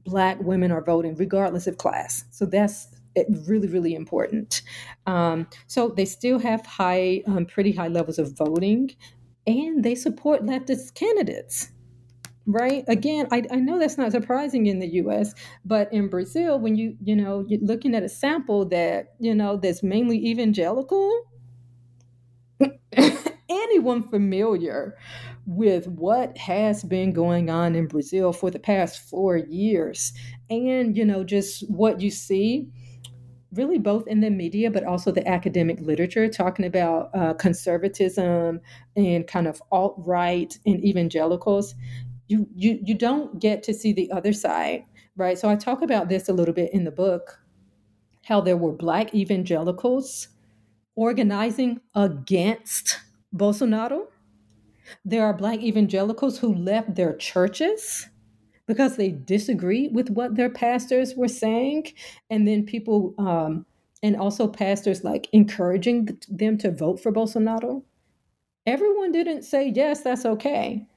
Black 0.03 0.37
women 0.41 0.73
are 0.73 0.83
voting 0.83 1.15
regardless 1.15 1.67
of 1.67 1.77
class. 1.77 2.25
So 2.31 2.45
that's 2.45 2.89
really, 3.47 3.69
really 3.69 3.95
important. 3.95 4.61
Um, 5.05 5.47
so 5.67 5.87
they 5.87 6.03
still 6.03 6.39
have 6.39 6.65
high, 6.65 7.23
um, 7.27 7.45
pretty 7.45 7.71
high 7.71 7.87
levels 7.87 8.19
of 8.19 8.37
voting, 8.37 8.91
and 9.47 9.85
they 9.85 9.95
support 9.95 10.41
leftist 10.41 10.95
candidates 10.95 11.71
right? 12.45 12.83
Again 12.87 13.27
I, 13.31 13.43
I 13.51 13.57
know 13.57 13.79
that's 13.79 13.97
not 13.97 14.11
surprising 14.11 14.65
in 14.67 14.79
the 14.79 14.87
us 14.87 15.33
but 15.65 15.91
in 15.93 16.09
brazil 16.09 16.59
when 16.59 16.75
you 16.75 16.97
you 17.03 17.15
know 17.15 17.45
you're 17.47 17.61
looking 17.61 17.95
at 17.95 18.03
a 18.03 18.09
sample 18.09 18.65
that 18.65 19.13
you 19.19 19.33
know 19.35 19.57
that's 19.57 19.83
mainly 19.83 20.17
evangelical 20.27 21.27
anyone 23.49 24.03
familiar 24.09 24.97
with 25.45 25.87
what 25.87 26.37
has 26.37 26.83
been 26.83 27.13
going 27.13 27.49
on 27.49 27.75
in 27.75 27.87
brazil 27.87 28.31
for 28.33 28.51
the 28.51 28.59
past 28.59 28.99
four 29.09 29.37
years 29.37 30.13
and 30.49 30.95
you 30.97 31.05
know 31.05 31.23
just 31.23 31.69
what 31.69 31.99
you 32.01 32.11
see 32.11 32.67
really 33.53 33.77
both 33.77 34.07
in 34.07 34.21
the 34.21 34.29
media 34.29 34.71
but 34.71 34.83
also 34.83 35.11
the 35.11 35.27
academic 35.27 35.79
literature 35.81 36.27
talking 36.29 36.65
about 36.65 37.09
uh, 37.13 37.33
conservatism 37.33 38.61
and 38.95 39.27
kind 39.27 39.47
of 39.47 39.61
alt-right 39.71 40.57
and 40.65 40.83
evangelicals 40.85 41.75
you 42.31 42.47
you 42.55 42.79
you 42.83 42.95
don't 42.95 43.39
get 43.39 43.63
to 43.63 43.73
see 43.73 43.93
the 43.93 44.11
other 44.11 44.33
side, 44.33 44.85
right? 45.17 45.37
So 45.37 45.49
I 45.49 45.55
talk 45.55 45.81
about 45.81 46.09
this 46.09 46.29
a 46.29 46.33
little 46.33 46.53
bit 46.53 46.73
in 46.73 46.85
the 46.85 46.91
book, 46.91 47.39
how 48.25 48.41
there 48.41 48.57
were 48.57 48.71
black 48.71 49.13
evangelicals 49.13 50.29
organizing 50.95 51.81
against 51.95 52.99
Bolsonaro. 53.35 54.07
There 55.05 55.25
are 55.25 55.33
black 55.33 55.61
evangelicals 55.61 56.39
who 56.39 56.53
left 56.53 56.95
their 56.95 57.15
churches 57.15 58.07
because 58.67 58.97
they 58.97 59.11
disagreed 59.11 59.93
with 59.93 60.09
what 60.09 60.35
their 60.35 60.49
pastors 60.49 61.15
were 61.15 61.27
saying. 61.27 61.87
And 62.29 62.47
then 62.47 62.65
people, 62.65 63.13
um, 63.17 63.65
and 64.03 64.15
also 64.15 64.47
pastors 64.47 65.03
like 65.03 65.27
encouraging 65.33 66.17
them 66.29 66.57
to 66.59 66.71
vote 66.71 67.01
for 67.01 67.11
Bolsonaro. 67.11 67.83
Everyone 68.65 69.11
didn't 69.11 69.43
say, 69.43 69.71
yes, 69.75 70.01
that's 70.01 70.25
okay. 70.25 70.87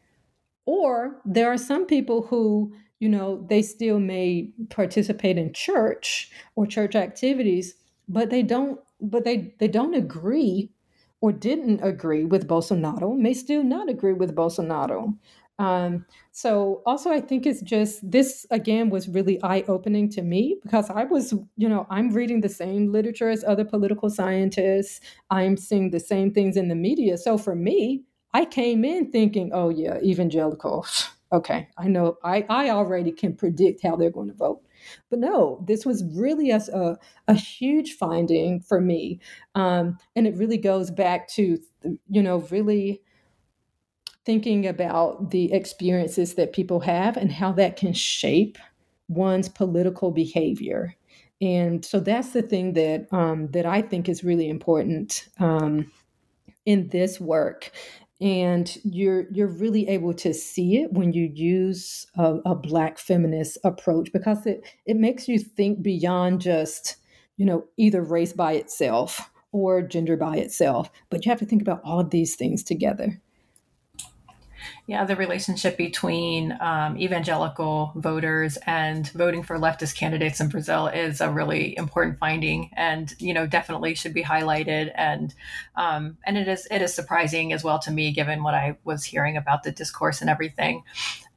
Or 0.66 1.20
there 1.24 1.52
are 1.52 1.58
some 1.58 1.86
people 1.86 2.22
who, 2.22 2.72
you 3.00 3.08
know, 3.08 3.44
they 3.48 3.62
still 3.62 4.00
may 4.00 4.50
participate 4.70 5.36
in 5.38 5.52
church 5.52 6.30
or 6.56 6.66
church 6.66 6.94
activities, 6.94 7.74
but 8.08 8.30
they 8.30 8.42
don't, 8.42 8.80
but 9.00 9.24
they, 9.24 9.54
they 9.58 9.68
don't 9.68 9.94
agree 9.94 10.70
or 11.20 11.32
didn't 11.32 11.80
agree 11.82 12.24
with 12.24 12.48
Bolsonaro, 12.48 13.16
may 13.16 13.34
still 13.34 13.64
not 13.64 13.88
agree 13.88 14.12
with 14.12 14.34
Bolsonaro. 14.34 15.16
Um, 15.58 16.04
so 16.32 16.82
also 16.84 17.10
I 17.10 17.20
think 17.20 17.46
it's 17.46 17.62
just 17.62 18.10
this 18.10 18.44
again 18.50 18.90
was 18.90 19.08
really 19.08 19.40
eye-opening 19.42 20.10
to 20.10 20.22
me 20.22 20.58
because 20.64 20.90
I 20.90 21.04
was, 21.04 21.32
you 21.56 21.68
know, 21.68 21.86
I'm 21.90 22.10
reading 22.10 22.40
the 22.40 22.48
same 22.48 22.90
literature 22.90 23.28
as 23.28 23.44
other 23.44 23.64
political 23.64 24.10
scientists. 24.10 25.00
I'm 25.30 25.56
seeing 25.56 25.90
the 25.90 26.00
same 26.00 26.32
things 26.32 26.56
in 26.56 26.68
the 26.68 26.74
media. 26.74 27.16
So 27.16 27.38
for 27.38 27.54
me, 27.54 28.02
I 28.34 28.44
came 28.44 28.84
in 28.84 29.10
thinking, 29.10 29.50
oh 29.54 29.70
yeah, 29.70 29.98
evangelicals. 30.02 31.10
Okay, 31.32 31.66
I 31.76 31.88
know 31.88 32.16
I, 32.22 32.46
I 32.48 32.70
already 32.70 33.10
can 33.10 33.34
predict 33.34 33.82
how 33.82 33.96
they're 33.96 34.08
going 34.08 34.28
to 34.28 34.34
vote. 34.34 34.62
But 35.10 35.18
no, 35.18 35.64
this 35.66 35.84
was 35.84 36.04
really 36.14 36.52
a, 36.52 36.58
a, 36.72 36.96
a 37.26 37.34
huge 37.34 37.94
finding 37.94 38.60
for 38.60 38.80
me. 38.80 39.18
Um, 39.56 39.98
and 40.14 40.28
it 40.28 40.36
really 40.36 40.58
goes 40.58 40.92
back 40.92 41.26
to, 41.30 41.58
you 42.08 42.22
know, 42.22 42.36
really 42.52 43.02
thinking 44.24 44.66
about 44.66 45.32
the 45.32 45.52
experiences 45.52 46.34
that 46.34 46.52
people 46.52 46.80
have 46.80 47.16
and 47.16 47.32
how 47.32 47.50
that 47.52 47.76
can 47.76 47.92
shape 47.92 48.56
one's 49.08 49.48
political 49.48 50.10
behavior. 50.10 50.94
And 51.40 51.84
so 51.84 52.00
that's 52.00 52.30
the 52.30 52.42
thing 52.42 52.72
that 52.74 53.12
um, 53.12 53.48
that 53.48 53.66
I 53.66 53.82
think 53.82 54.08
is 54.08 54.24
really 54.24 54.48
important 54.48 55.28
um, 55.38 55.90
in 56.64 56.88
this 56.88 57.20
work. 57.20 57.70
And 58.20 58.76
you're 58.84 59.26
you're 59.32 59.48
really 59.48 59.88
able 59.88 60.14
to 60.14 60.32
see 60.32 60.78
it 60.78 60.92
when 60.92 61.12
you 61.12 61.30
use 61.34 62.06
a, 62.16 62.36
a 62.46 62.54
black 62.54 62.98
feminist 62.98 63.58
approach 63.64 64.12
because 64.12 64.46
it 64.46 64.64
it 64.86 64.96
makes 64.96 65.28
you 65.28 65.38
think 65.38 65.82
beyond 65.82 66.40
just 66.40 66.96
you 67.36 67.44
know 67.44 67.64
either 67.76 68.02
race 68.02 68.32
by 68.32 68.52
itself 68.52 69.30
or 69.52 69.82
gender 69.82 70.16
by 70.16 70.36
itself, 70.36 70.90
but 71.10 71.24
you 71.24 71.30
have 71.30 71.38
to 71.38 71.46
think 71.46 71.62
about 71.62 71.80
all 71.84 72.00
of 72.00 72.10
these 72.10 72.34
things 72.34 72.62
together. 72.62 73.20
Yeah, 74.86 75.04
the 75.04 75.16
relationship 75.16 75.76
between 75.76 76.56
um, 76.60 76.98
evangelical 76.98 77.92
voters 77.96 78.58
and 78.66 79.08
voting 79.10 79.42
for 79.42 79.58
leftist 79.58 79.96
candidates 79.96 80.40
in 80.40 80.48
Brazil 80.48 80.88
is 80.88 81.20
a 81.20 81.30
really 81.30 81.76
important 81.76 82.18
finding, 82.18 82.70
and 82.74 83.14
you 83.18 83.34
know 83.34 83.46
definitely 83.46 83.94
should 83.94 84.14
be 84.14 84.22
highlighted. 84.22 84.92
And 84.94 85.34
um, 85.76 86.18
and 86.24 86.36
it 86.36 86.48
is 86.48 86.66
it 86.70 86.82
is 86.82 86.94
surprising 86.94 87.52
as 87.52 87.64
well 87.64 87.78
to 87.80 87.90
me, 87.90 88.12
given 88.12 88.42
what 88.42 88.54
I 88.54 88.76
was 88.84 89.04
hearing 89.04 89.36
about 89.36 89.62
the 89.62 89.72
discourse 89.72 90.20
and 90.20 90.30
everything. 90.30 90.82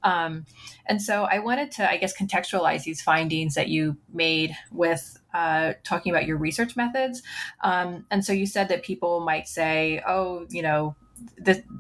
Um, 0.04 0.46
and 0.86 1.02
so 1.02 1.24
I 1.24 1.40
wanted 1.40 1.72
to, 1.72 1.90
I 1.90 1.98
guess, 1.98 2.18
contextualize 2.18 2.84
these 2.84 3.02
findings 3.02 3.56
that 3.56 3.68
you 3.68 3.98
made 4.14 4.56
with 4.72 5.20
uh, 5.34 5.74
talking 5.84 6.14
about 6.14 6.26
your 6.26 6.38
research 6.38 6.76
methods. 6.76 7.24
Um, 7.62 8.06
and 8.10 8.24
so 8.24 8.32
you 8.32 8.46
said 8.46 8.70
that 8.70 8.84
people 8.84 9.20
might 9.20 9.48
say, 9.48 10.02
oh, 10.08 10.46
you 10.50 10.62
know, 10.62 10.96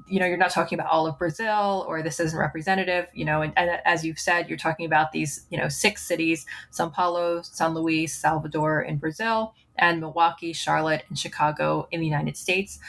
you 0.07 0.19
know, 0.19 0.25
you're 0.25 0.37
not 0.37 0.51
talking 0.51 0.79
about 0.79 0.89
all 0.89 1.07
of 1.07 1.17
Brazil 1.17 1.85
or 1.87 2.01
this 2.01 2.19
isn't 2.19 2.37
representative, 2.37 3.07
you 3.13 3.25
know, 3.25 3.41
and, 3.41 3.53
and, 3.57 3.81
as 3.85 4.05
you've 4.05 4.19
said, 4.19 4.47
you're 4.47 4.57
talking 4.57 4.85
about 4.85 5.11
these, 5.11 5.45
you 5.49 5.57
know, 5.57 5.67
six 5.67 6.03
cities, 6.03 6.45
Sao 6.71 6.89
Paulo, 6.89 7.41
Sao 7.41 7.69
Luis, 7.69 8.13
Salvador 8.13 8.81
in 8.81 8.97
Brazil, 8.97 9.53
and 9.77 9.99
Milwaukee, 9.99 10.53
Charlotte, 10.53 11.03
and 11.09 11.17
Chicago 11.17 11.87
in 11.91 11.99
the 11.99 12.05
United 12.05 12.37
States. 12.37 12.79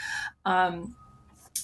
Um, 0.44 0.96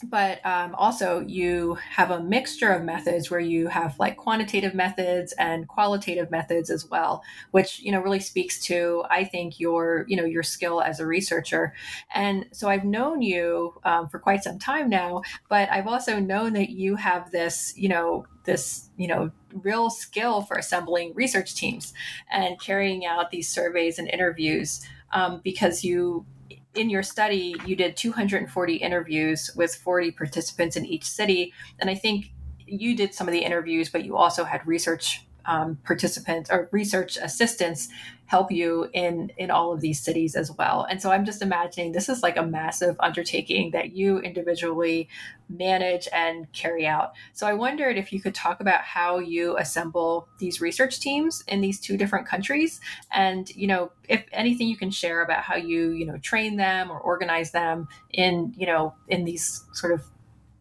but 0.04 0.44
um, 0.44 0.74
also 0.76 1.20
you 1.20 1.76
have 1.90 2.10
a 2.10 2.22
mixture 2.22 2.70
of 2.70 2.82
methods 2.82 3.30
where 3.30 3.40
you 3.40 3.68
have 3.68 3.98
like 3.98 4.16
quantitative 4.16 4.74
methods 4.74 5.32
and 5.38 5.68
qualitative 5.68 6.30
methods 6.30 6.70
as 6.70 6.88
well 6.90 7.22
which 7.50 7.80
you 7.80 7.90
know 7.92 8.00
really 8.00 8.20
speaks 8.20 8.60
to 8.60 9.04
i 9.10 9.24
think 9.24 9.58
your 9.58 10.04
you 10.08 10.16
know 10.16 10.24
your 10.24 10.42
skill 10.42 10.80
as 10.80 11.00
a 11.00 11.06
researcher. 11.06 11.72
And 12.14 12.46
so 12.52 12.68
i've 12.68 12.84
known 12.84 13.22
you 13.22 13.74
um, 13.84 14.08
for 14.08 14.18
quite 14.18 14.42
some 14.42 14.58
time 14.58 14.88
now 14.88 15.22
but 15.48 15.68
i've 15.70 15.86
also 15.86 16.18
known 16.18 16.52
that 16.54 16.70
you 16.70 16.96
have 16.96 17.30
this 17.30 17.72
you 17.76 17.88
know 17.88 18.26
this 18.44 18.90
you 18.96 19.08
know 19.08 19.30
real 19.62 19.90
skill 19.90 20.42
for 20.42 20.56
assembling 20.56 21.14
research 21.14 21.54
teams 21.54 21.92
and 22.30 22.60
carrying 22.60 23.06
out 23.06 23.30
these 23.30 23.48
surveys 23.48 23.98
and 23.98 24.08
interviews 24.08 24.86
um, 25.12 25.40
because 25.44 25.84
you 25.84 26.26
in 26.74 26.90
your 26.90 27.02
study, 27.02 27.56
you 27.66 27.76
did 27.76 27.96
240 27.96 28.76
interviews 28.76 29.50
with 29.56 29.74
40 29.74 30.10
participants 30.12 30.76
in 30.76 30.84
each 30.84 31.04
city. 31.04 31.52
And 31.78 31.88
I 31.88 31.94
think 31.94 32.32
you 32.66 32.96
did 32.96 33.14
some 33.14 33.28
of 33.28 33.32
the 33.32 33.44
interviews, 33.44 33.88
but 33.88 34.04
you 34.04 34.16
also 34.16 34.44
had 34.44 34.66
research 34.66 35.23
um, 35.46 35.78
participants 35.84 36.50
or 36.50 36.68
research 36.72 37.16
assistants 37.20 37.88
help 38.26 38.50
you 38.50 38.88
in 38.94 39.30
in 39.36 39.50
all 39.50 39.72
of 39.72 39.80
these 39.80 40.00
cities 40.00 40.34
as 40.34 40.50
well. 40.52 40.86
And 40.88 41.00
so 41.00 41.10
i'm 41.10 41.24
just 41.24 41.42
imagining 41.42 41.92
this 41.92 42.08
is 42.08 42.22
like 42.22 42.36
a 42.36 42.42
massive 42.42 42.96
undertaking 43.00 43.70
that 43.72 43.92
you 43.92 44.18
individually 44.18 45.08
manage 45.48 46.08
and 46.12 46.50
carry 46.52 46.86
out. 46.86 47.12
So 47.32 47.46
i 47.46 47.52
wondered 47.52 47.96
if 47.96 48.12
you 48.12 48.20
could 48.20 48.34
talk 48.34 48.60
about 48.60 48.80
how 48.82 49.18
you 49.18 49.56
assemble 49.58 50.28
these 50.38 50.60
research 50.60 51.00
teams 51.00 51.44
in 51.48 51.60
these 51.60 51.78
two 51.78 51.96
different 51.96 52.26
countries 52.26 52.80
and 53.12 53.48
you 53.50 53.66
know 53.66 53.92
if 54.08 54.24
anything 54.32 54.68
you 54.68 54.76
can 54.76 54.90
share 54.90 55.22
about 55.22 55.42
how 55.42 55.56
you 55.56 55.90
you 55.90 56.06
know 56.06 56.16
train 56.18 56.56
them 56.56 56.90
or 56.90 56.98
organize 56.98 57.50
them 57.50 57.88
in 58.10 58.54
you 58.56 58.66
know 58.66 58.94
in 59.08 59.24
these 59.24 59.64
sort 59.74 59.92
of 59.92 60.02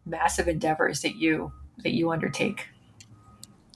massive 0.06 0.48
endeavors 0.48 1.00
that 1.00 1.16
you 1.16 1.50
that 1.78 1.92
you 1.92 2.10
undertake 2.10 2.68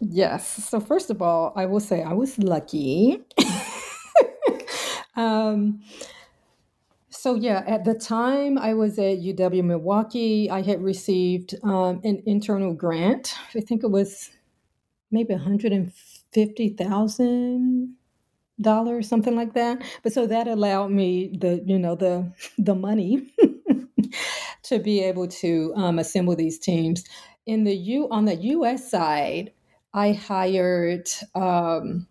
Yes. 0.01 0.65
So 0.69 0.81
first 0.81 1.11
of 1.11 1.23
all, 1.23 1.53
I 1.57 1.67
will 1.67 1.81
say 1.81 2.03
I 2.03 2.13
was 2.13 2.39
lucky. 2.39 3.21
um, 5.17 5.81
so 7.11 7.35
yeah, 7.35 7.65
at 7.67 7.85
the 7.85 7.95
time 7.95 8.59
I 8.59 8.75
was 8.75 8.99
at 8.99 9.19
UW 9.21 9.65
Milwaukee, 9.65 10.51
I 10.51 10.63
had 10.63 10.83
received 10.83 11.55
um, 11.65 12.01
an 12.05 12.23
internal 12.27 12.75
grant. 12.75 13.35
I 13.55 13.61
think 13.61 13.83
it 13.83 13.91
was 13.91 14.31
maybe 15.11 15.35
one 15.35 15.43
hundred 15.43 15.73
and 15.73 15.93
fifty 16.33 16.71
thousand 16.71 17.97
dollars, 18.61 19.09
something 19.09 19.37
like 19.37 19.55
that. 19.55 19.83
But 20.03 20.13
so 20.13 20.27
that 20.27 20.49
allowed 20.49 20.93
me 20.93 21.37
the 21.39 21.63
you 21.67 21.79
know 21.79 21.97
the 21.97 22.33
the 22.59 22.75
money 22.75 23.33
to 24.65 24.79
be 24.79 25.03
able 25.03 25.29
to 25.29 25.73
um, 25.77 25.99
assemble 25.99 26.37
these 26.37 26.59
teams. 26.59 27.05
In 27.47 27.65
the 27.65 27.75
U 27.77 28.09
on 28.11 28.27
the 28.27 28.37
U.S. 28.37 28.91
side, 28.91 29.53
I 29.95 30.13
hired 30.13 31.09
um, 31.35 32.07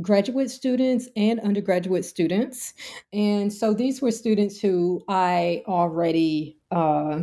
graduate 0.00 0.50
students 0.50 1.08
and 1.16 1.40
undergraduate 1.40 2.04
students. 2.04 2.74
And 3.12 3.52
so 3.52 3.72
these 3.72 4.02
were 4.02 4.10
students 4.10 4.60
who 4.60 5.02
I 5.08 5.62
already 5.66 6.58
uh, 6.70 7.20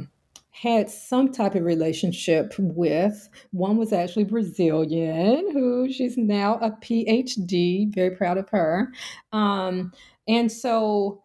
had 0.50 0.90
some 0.90 1.32
type 1.32 1.56
of 1.56 1.64
relationship 1.64 2.54
with. 2.58 3.30
One 3.52 3.78
was 3.78 3.94
actually 3.94 4.24
Brazilian, 4.26 5.52
who 5.52 5.92
she's 5.92 6.18
now 6.18 6.56
a 6.56 6.72
PhD, 6.72 7.94
very 7.94 8.12
proud 8.12 8.38
of 8.38 8.50
her. 8.50 8.92
Um, 9.32 9.92
and 10.28 10.52
so 10.52 11.22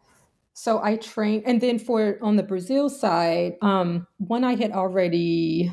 so 0.55 0.83
I 0.83 0.97
trained, 0.97 1.45
and 1.47 1.61
then 1.61 1.79
for 1.79 2.19
on 2.21 2.35
the 2.35 2.43
Brazil 2.43 2.91
side, 2.91 3.55
um, 3.63 4.09
one 4.17 4.43
I 4.43 4.57
had 4.57 4.73
already 4.73 5.73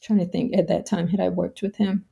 trying 0.00 0.18
to 0.20 0.26
think 0.26 0.56
at 0.56 0.68
that 0.68 0.86
time 0.86 1.08
had 1.08 1.20
I 1.20 1.28
worked 1.28 1.62
with 1.62 1.76
him. 1.76 2.04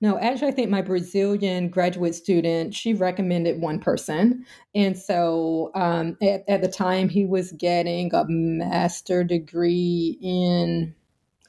No, 0.00 0.18
actually, 0.18 0.48
I 0.48 0.52
think 0.52 0.70
my 0.70 0.82
Brazilian 0.82 1.68
graduate 1.68 2.14
student 2.14 2.74
she 2.74 2.94
recommended 2.94 3.60
one 3.60 3.80
person, 3.80 4.44
and 4.74 4.96
so 4.96 5.70
um, 5.74 6.16
at, 6.22 6.44
at 6.48 6.60
the 6.62 6.68
time 6.68 7.08
he 7.08 7.24
was 7.24 7.52
getting 7.52 8.12
a 8.14 8.24
master 8.28 9.24
degree 9.24 10.18
in 10.20 10.94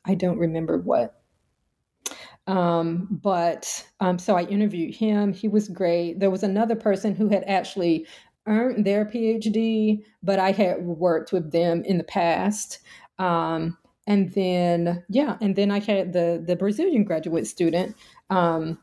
I 0.05 0.15
don't 0.15 0.39
remember 0.39 0.79
what, 0.79 1.21
um, 2.47 3.07
but 3.09 3.85
um, 3.99 4.19
so 4.19 4.35
I 4.35 4.43
interviewed 4.43 4.95
him. 4.95 5.33
He 5.33 5.47
was 5.47 5.69
great. 5.69 6.19
There 6.19 6.31
was 6.31 6.43
another 6.43 6.75
person 6.75 7.15
who 7.15 7.29
had 7.29 7.43
actually 7.45 8.07
earned 8.47 8.85
their 8.85 9.05
PhD, 9.05 10.03
but 10.21 10.39
I 10.39 10.51
had 10.51 10.83
worked 10.83 11.31
with 11.31 11.51
them 11.51 11.83
in 11.85 11.97
the 11.97 12.03
past. 12.03 12.79
Um, 13.19 13.77
and 14.07 14.33
then 14.33 15.03
yeah 15.09 15.37
and 15.41 15.55
then 15.55 15.71
i 15.71 15.79
had 15.79 16.13
the 16.13 16.43
the 16.45 16.55
brazilian 16.55 17.03
graduate 17.03 17.47
student 17.47 17.95
um, 18.29 18.77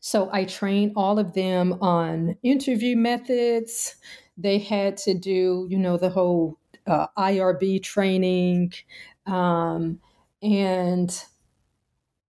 so 0.00 0.28
i 0.32 0.44
trained 0.44 0.92
all 0.96 1.18
of 1.18 1.34
them 1.34 1.74
on 1.80 2.36
interview 2.42 2.96
methods 2.96 3.96
they 4.36 4.58
had 4.58 4.96
to 4.96 5.14
do 5.14 5.66
you 5.70 5.78
know 5.78 5.96
the 5.96 6.10
whole 6.10 6.58
uh, 6.86 7.06
irb 7.18 7.82
training 7.82 8.72
um, 9.26 10.00
and 10.42 11.24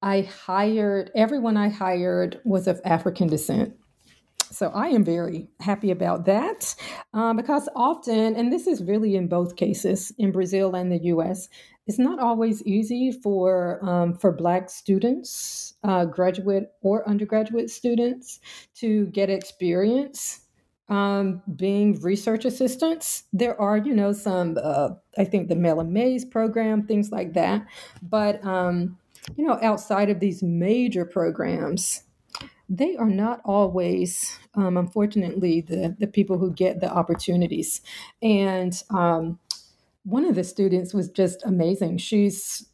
I 0.03 0.23
hired 0.23 1.11
everyone 1.15 1.55
I 1.55 1.69
hired 1.69 2.41
was 2.43 2.67
of 2.67 2.81
African 2.83 3.27
descent. 3.27 3.73
So 4.51 4.69
I 4.69 4.89
am 4.89 5.05
very 5.05 5.47
happy 5.61 5.91
about 5.91 6.25
that 6.25 6.75
um, 7.13 7.37
because 7.37 7.69
often, 7.73 8.35
and 8.35 8.51
this 8.51 8.67
is 8.67 8.83
really 8.83 9.15
in 9.15 9.27
both 9.27 9.55
cases, 9.55 10.13
in 10.17 10.33
Brazil 10.33 10.75
and 10.75 10.91
the 10.91 10.99
U.S., 11.05 11.47
it's 11.87 11.99
not 11.99 12.19
always 12.19 12.63
easy 12.63 13.11
for 13.11 13.83
um, 13.83 14.13
for 14.13 14.31
Black 14.31 14.69
students, 14.69 15.73
uh, 15.83 16.05
graduate 16.05 16.71
or 16.81 17.07
undergraduate 17.07 17.69
students, 17.69 18.39
to 18.75 19.07
get 19.07 19.29
experience 19.29 20.41
um, 20.89 21.41
being 21.55 21.99
research 22.01 22.45
assistants. 22.45 23.23
There 23.33 23.59
are, 23.59 23.77
you 23.77 23.93
know, 23.93 24.13
some, 24.13 24.57
uh, 24.61 24.89
I 25.17 25.25
think 25.25 25.47
the 25.47 25.55
Mellon 25.55 25.93
Mays 25.93 26.25
program, 26.25 26.85
things 26.85 27.11
like 27.11 27.33
that. 27.33 27.65
But, 28.01 28.43
um, 28.45 28.97
you 29.35 29.45
know, 29.45 29.57
outside 29.61 30.09
of 30.09 30.19
these 30.19 30.43
major 30.43 31.05
programs, 31.05 32.03
they 32.69 32.95
are 32.95 33.09
not 33.09 33.41
always, 33.45 34.37
um, 34.55 34.77
unfortunately, 34.77 35.61
the, 35.61 35.95
the 35.99 36.07
people 36.07 36.37
who 36.37 36.51
get 36.51 36.79
the 36.79 36.91
opportunities. 36.91 37.81
And 38.21 38.73
um, 38.89 39.39
one 40.03 40.25
of 40.25 40.35
the 40.35 40.43
students 40.43 40.93
was 40.93 41.09
just 41.09 41.43
amazing. 41.45 41.97
She's 41.97 42.67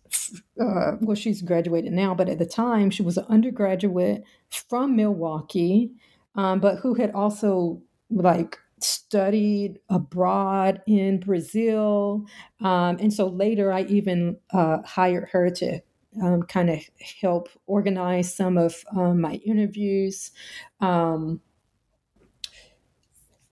uh, 0.60 0.94
well, 1.02 1.16
she's 1.16 1.42
graduated 1.42 1.94
now, 1.94 2.14
but 2.16 2.30
at 2.30 2.40
the 2.40 2.46
time 2.46 2.90
she 2.90 3.04
was 3.04 3.18
an 3.18 3.26
undergraduate 3.30 4.24
from 4.50 4.96
Milwaukee, 4.96 5.92
um, 6.36 6.60
but 6.60 6.78
who 6.80 6.96
had 6.96 7.12
also 7.12 7.82
like 8.10 8.58
studied 8.82 9.80
abroad 9.90 10.82
in 10.88 11.20
Brazil. 11.20 12.26
Um, 12.62 12.98
and 13.00 13.14
so 13.14 13.28
later 13.28 13.72
I 13.72 13.84
even 13.84 14.38
uh, 14.52 14.80
hired 14.84 15.30
her 15.32 15.50
to 15.52 15.82
um, 16.22 16.44
kind 16.44 16.70
of 16.70 16.80
help 17.22 17.50
organize 17.68 18.34
some 18.34 18.58
of 18.58 18.84
um, 18.96 19.22
my 19.22 19.36
interviews. 19.46 20.32
Um, 20.80 21.42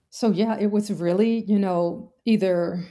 so, 0.09 0.31
yeah, 0.31 0.57
it 0.59 0.71
was 0.71 0.91
really, 0.91 1.43
you 1.43 1.59
know, 1.59 2.11
either 2.25 2.83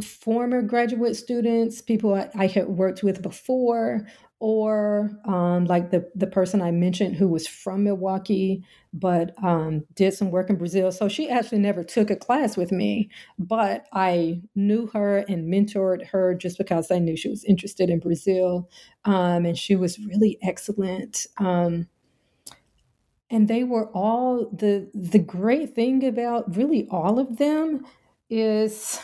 former 0.00 0.62
graduate 0.62 1.16
students, 1.16 1.80
people 1.80 2.14
I, 2.14 2.30
I 2.34 2.46
had 2.46 2.68
worked 2.68 3.02
with 3.02 3.22
before, 3.22 4.06
or 4.40 5.10
um, 5.26 5.64
like 5.66 5.90
the 5.90 6.10
the 6.14 6.26
person 6.26 6.60
I 6.60 6.70
mentioned 6.70 7.16
who 7.16 7.28
was 7.28 7.46
from 7.46 7.84
Milwaukee 7.84 8.64
but 8.94 9.34
um, 9.42 9.84
did 9.94 10.14
some 10.14 10.30
work 10.30 10.48
in 10.48 10.56
Brazil. 10.56 10.92
So 10.92 11.08
she 11.08 11.28
actually 11.28 11.58
never 11.58 11.82
took 11.82 12.10
a 12.10 12.16
class 12.16 12.56
with 12.56 12.70
me, 12.70 13.10
but 13.38 13.86
I 13.92 14.40
knew 14.54 14.86
her 14.92 15.18
and 15.28 15.52
mentored 15.52 16.06
her 16.06 16.34
just 16.34 16.58
because 16.58 16.92
I 16.92 17.00
knew 17.00 17.16
she 17.16 17.28
was 17.28 17.44
interested 17.44 17.90
in 17.90 17.98
Brazil, 17.98 18.70
um, 19.04 19.44
and 19.44 19.58
she 19.58 19.74
was 19.74 19.98
really 19.98 20.38
excellent. 20.42 21.26
Um, 21.38 21.88
and 23.30 23.48
they 23.48 23.64
were 23.64 23.88
all 23.90 24.48
the 24.50 24.88
the 24.94 25.18
great 25.18 25.74
thing 25.74 26.04
about 26.04 26.56
really 26.56 26.86
all 26.90 27.18
of 27.18 27.38
them 27.38 27.84
is 28.30 29.00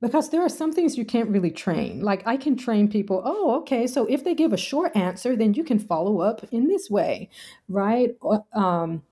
because 0.00 0.30
there 0.30 0.42
are 0.42 0.48
some 0.48 0.72
things 0.72 0.96
you 0.96 1.04
can't 1.04 1.30
really 1.30 1.50
train. 1.50 2.00
Like 2.00 2.26
I 2.26 2.36
can 2.36 2.56
train 2.56 2.88
people, 2.88 3.22
oh, 3.24 3.56
okay, 3.60 3.86
so 3.86 4.06
if 4.06 4.24
they 4.24 4.34
give 4.34 4.52
a 4.52 4.56
short 4.56 4.94
answer, 4.96 5.34
then 5.34 5.54
you 5.54 5.64
can 5.64 5.78
follow 5.78 6.20
up 6.20 6.44
in 6.52 6.68
this 6.68 6.88
way, 6.88 7.30
right? 7.68 8.16
Um, 8.52 9.02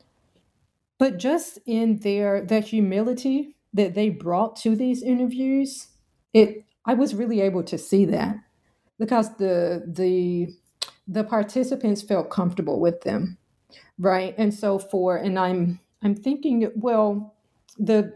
but 0.98 1.18
just 1.18 1.58
in 1.66 1.98
their 1.98 2.40
their 2.40 2.60
humility 2.60 3.56
that 3.74 3.94
they 3.94 4.08
brought 4.08 4.56
to 4.56 4.74
these 4.74 5.02
interviews, 5.02 5.88
it 6.32 6.64
I 6.84 6.94
was 6.94 7.14
really 7.14 7.40
able 7.40 7.64
to 7.64 7.76
see 7.76 8.04
that 8.06 8.36
because 8.98 9.36
the 9.36 9.84
the 9.86 10.54
the 11.08 11.24
participants 11.24 12.02
felt 12.02 12.30
comfortable 12.30 12.80
with 12.80 13.02
them, 13.02 13.38
right? 13.98 14.34
And 14.38 14.54
so 14.54 14.78
for 14.78 15.16
and 15.16 15.38
I'm 15.38 15.80
I'm 16.02 16.14
thinking, 16.14 16.70
well, 16.76 17.34
the 17.78 18.12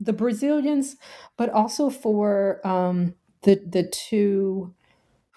the 0.00 0.12
Brazilians, 0.12 0.96
but 1.36 1.50
also 1.50 1.90
for 1.90 2.66
um, 2.66 3.14
the 3.42 3.56
the 3.56 3.84
two 3.84 4.74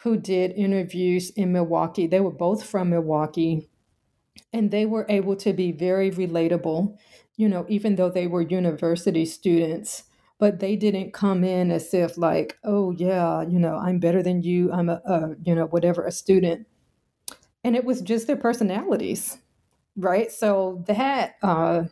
who 0.04 0.18
did 0.18 0.52
interviews 0.54 1.30
in 1.32 1.52
Milwaukee. 1.54 2.08
They 2.08 2.20
were 2.20 2.32
both 2.32 2.64
from 2.66 2.90
Milwaukee, 2.92 3.70
and 4.54 4.72
they 4.72 4.86
were 4.86 5.06
able 5.10 5.36
to 5.38 5.54
be 5.54 5.72
very 5.72 6.12
relatable. 6.12 6.98
You 7.38 7.50
know, 7.50 7.66
even 7.70 7.96
though 7.96 8.10
they 8.10 8.28
were 8.28 8.42
university 8.42 9.26
students, 9.26 10.04
but 10.40 10.60
they 10.60 10.76
didn't 10.76 11.14
come 11.14 11.44
in 11.44 11.72
as 11.72 11.94
if 11.94 12.18
like, 12.18 12.58
oh 12.64 12.92
yeah, 12.92 13.44
you 13.44 13.60
know, 13.60 13.78
I'm 13.78 14.00
better 14.00 14.24
than 14.24 14.44
you. 14.44 14.72
I'm 14.72 14.90
a, 14.90 15.02
a 15.06 15.36
you 15.44 15.56
know 15.56 15.66
whatever 15.68 16.06
a 16.06 16.12
student, 16.12 16.68
and 17.64 17.76
it 17.76 17.86
was 17.86 18.02
just 18.02 18.28
their 18.28 18.38
personalities, 18.38 19.38
right? 19.98 20.32
So 20.32 20.84
that. 20.88 21.36
Uh, 21.44 21.86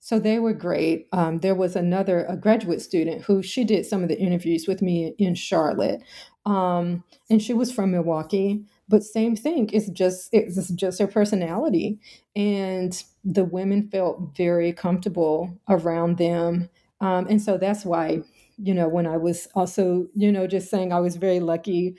so 0.00 0.18
they 0.18 0.38
were 0.38 0.54
great. 0.54 1.08
Um, 1.12 1.38
there 1.38 1.54
was 1.54 1.76
another 1.76 2.24
a 2.24 2.36
graduate 2.36 2.80
student 2.82 3.22
who 3.22 3.42
she 3.42 3.64
did 3.64 3.86
some 3.86 4.02
of 4.02 4.08
the 4.08 4.18
interviews 4.18 4.66
with 4.66 4.80
me 4.82 5.14
in 5.18 5.34
Charlotte, 5.34 6.02
um, 6.46 7.04
and 7.28 7.42
she 7.42 7.52
was 7.52 7.70
from 7.72 7.92
Milwaukee. 7.92 8.64
But 8.88 9.04
same 9.04 9.36
thing. 9.36 9.68
It's 9.72 9.88
just 9.90 10.30
it's 10.32 10.70
just 10.70 10.98
her 11.00 11.06
personality, 11.06 12.00
and 12.34 13.02
the 13.24 13.44
women 13.44 13.88
felt 13.90 14.36
very 14.36 14.72
comfortable 14.72 15.58
around 15.68 16.18
them, 16.18 16.70
um, 17.00 17.26
and 17.28 17.40
so 17.40 17.58
that's 17.58 17.84
why 17.84 18.22
you 18.58 18.74
know 18.74 18.88
when 18.88 19.06
I 19.06 19.16
was 19.16 19.48
also 19.54 20.08
you 20.14 20.32
know 20.32 20.46
just 20.46 20.70
saying 20.70 20.92
I 20.92 21.00
was 21.00 21.16
very 21.16 21.40
lucky 21.40 21.96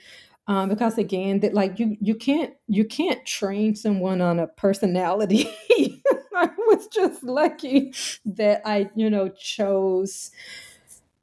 um, 0.48 0.68
because 0.68 0.98
again 0.98 1.40
that 1.40 1.54
like 1.54 1.78
you 1.78 1.96
you 2.00 2.14
can't 2.14 2.54
you 2.66 2.84
can't 2.84 3.24
train 3.26 3.74
someone 3.76 4.20
on 4.20 4.38
a 4.38 4.46
personality 4.48 5.52
was 6.76 6.86
just 6.88 7.22
lucky 7.22 7.92
that 8.24 8.62
I, 8.64 8.90
you 8.94 9.10
know, 9.10 9.28
chose, 9.28 10.30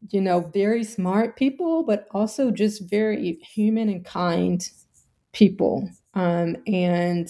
you 0.10 0.22
know, 0.22 0.42
very 0.42 0.84
smart 0.84 1.36
people, 1.36 1.84
but 1.84 2.08
also 2.12 2.52
just 2.52 2.90
very 2.90 3.40
human 3.42 3.90
and 3.90 4.06
kind 4.06 4.70
people. 5.34 5.90
Um, 6.14 6.58
and 6.68 7.30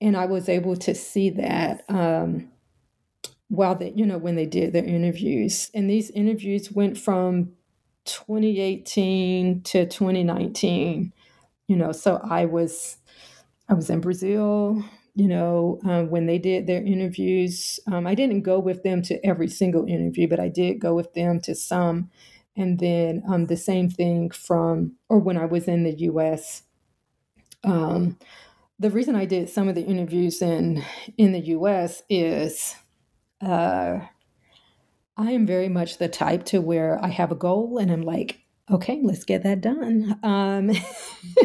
and 0.00 0.16
I 0.16 0.26
was 0.26 0.48
able 0.48 0.76
to 0.76 0.94
see 0.94 1.30
that 1.30 1.84
um, 1.88 2.50
while 3.48 3.74
they, 3.74 3.92
you 3.96 4.06
know, 4.06 4.18
when 4.18 4.36
they 4.36 4.46
did 4.46 4.72
their 4.72 4.84
interviews. 4.84 5.70
And 5.74 5.90
these 5.90 6.10
interviews 6.10 6.70
went 6.70 6.98
from 6.98 7.52
2018 8.04 9.62
to 9.62 9.86
2019. 9.86 11.12
You 11.68 11.76
know, 11.76 11.92
so 11.92 12.20
I 12.24 12.46
was 12.46 12.98
I 13.68 13.74
was 13.74 13.90
in 13.90 14.00
Brazil 14.00 14.82
you 15.18 15.26
know, 15.26 15.80
um, 15.84 16.10
when 16.10 16.26
they 16.26 16.38
did 16.38 16.68
their 16.68 16.80
interviews. 16.80 17.80
Um, 17.90 18.06
I 18.06 18.14
didn't 18.14 18.42
go 18.42 18.60
with 18.60 18.84
them 18.84 19.02
to 19.02 19.26
every 19.26 19.48
single 19.48 19.84
interview, 19.84 20.28
but 20.28 20.38
I 20.38 20.48
did 20.48 20.78
go 20.78 20.94
with 20.94 21.12
them 21.14 21.40
to 21.40 21.56
some. 21.56 22.08
And 22.56 22.78
then 22.78 23.24
um, 23.28 23.46
the 23.46 23.56
same 23.56 23.90
thing 23.90 24.30
from, 24.30 24.92
or 25.08 25.18
when 25.18 25.36
I 25.36 25.44
was 25.44 25.66
in 25.66 25.82
the 25.82 25.94
US. 26.02 26.62
Um, 27.64 28.16
the 28.78 28.90
reason 28.90 29.16
I 29.16 29.24
did 29.24 29.48
some 29.48 29.68
of 29.68 29.74
the 29.74 29.84
interviews 29.84 30.40
in 30.40 30.84
in 31.16 31.32
the 31.32 31.40
US 31.56 32.02
is 32.08 32.76
uh, 33.44 33.98
I 35.16 35.32
am 35.32 35.46
very 35.46 35.68
much 35.68 35.98
the 35.98 36.08
type 36.08 36.44
to 36.46 36.60
where 36.60 37.04
I 37.04 37.08
have 37.08 37.32
a 37.32 37.36
goal 37.36 37.78
and 37.78 37.90
I'm 37.90 38.02
like, 38.02 38.38
okay, 38.70 39.00
let's 39.02 39.24
get 39.24 39.42
that 39.42 39.60
done. 39.62 40.16
Um, 40.22 40.70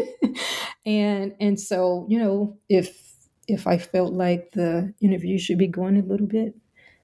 and 0.85 1.33
and 1.39 1.59
so 1.59 2.05
you 2.07 2.19
know 2.19 2.59
if 2.69 3.12
if 3.47 3.67
I 3.67 3.77
felt 3.77 4.13
like 4.13 4.51
the 4.51 4.93
interview 5.01 5.37
should 5.37 5.57
be 5.57 5.67
going 5.67 5.97
a 5.97 6.03
little 6.05 6.27
bit 6.27 6.55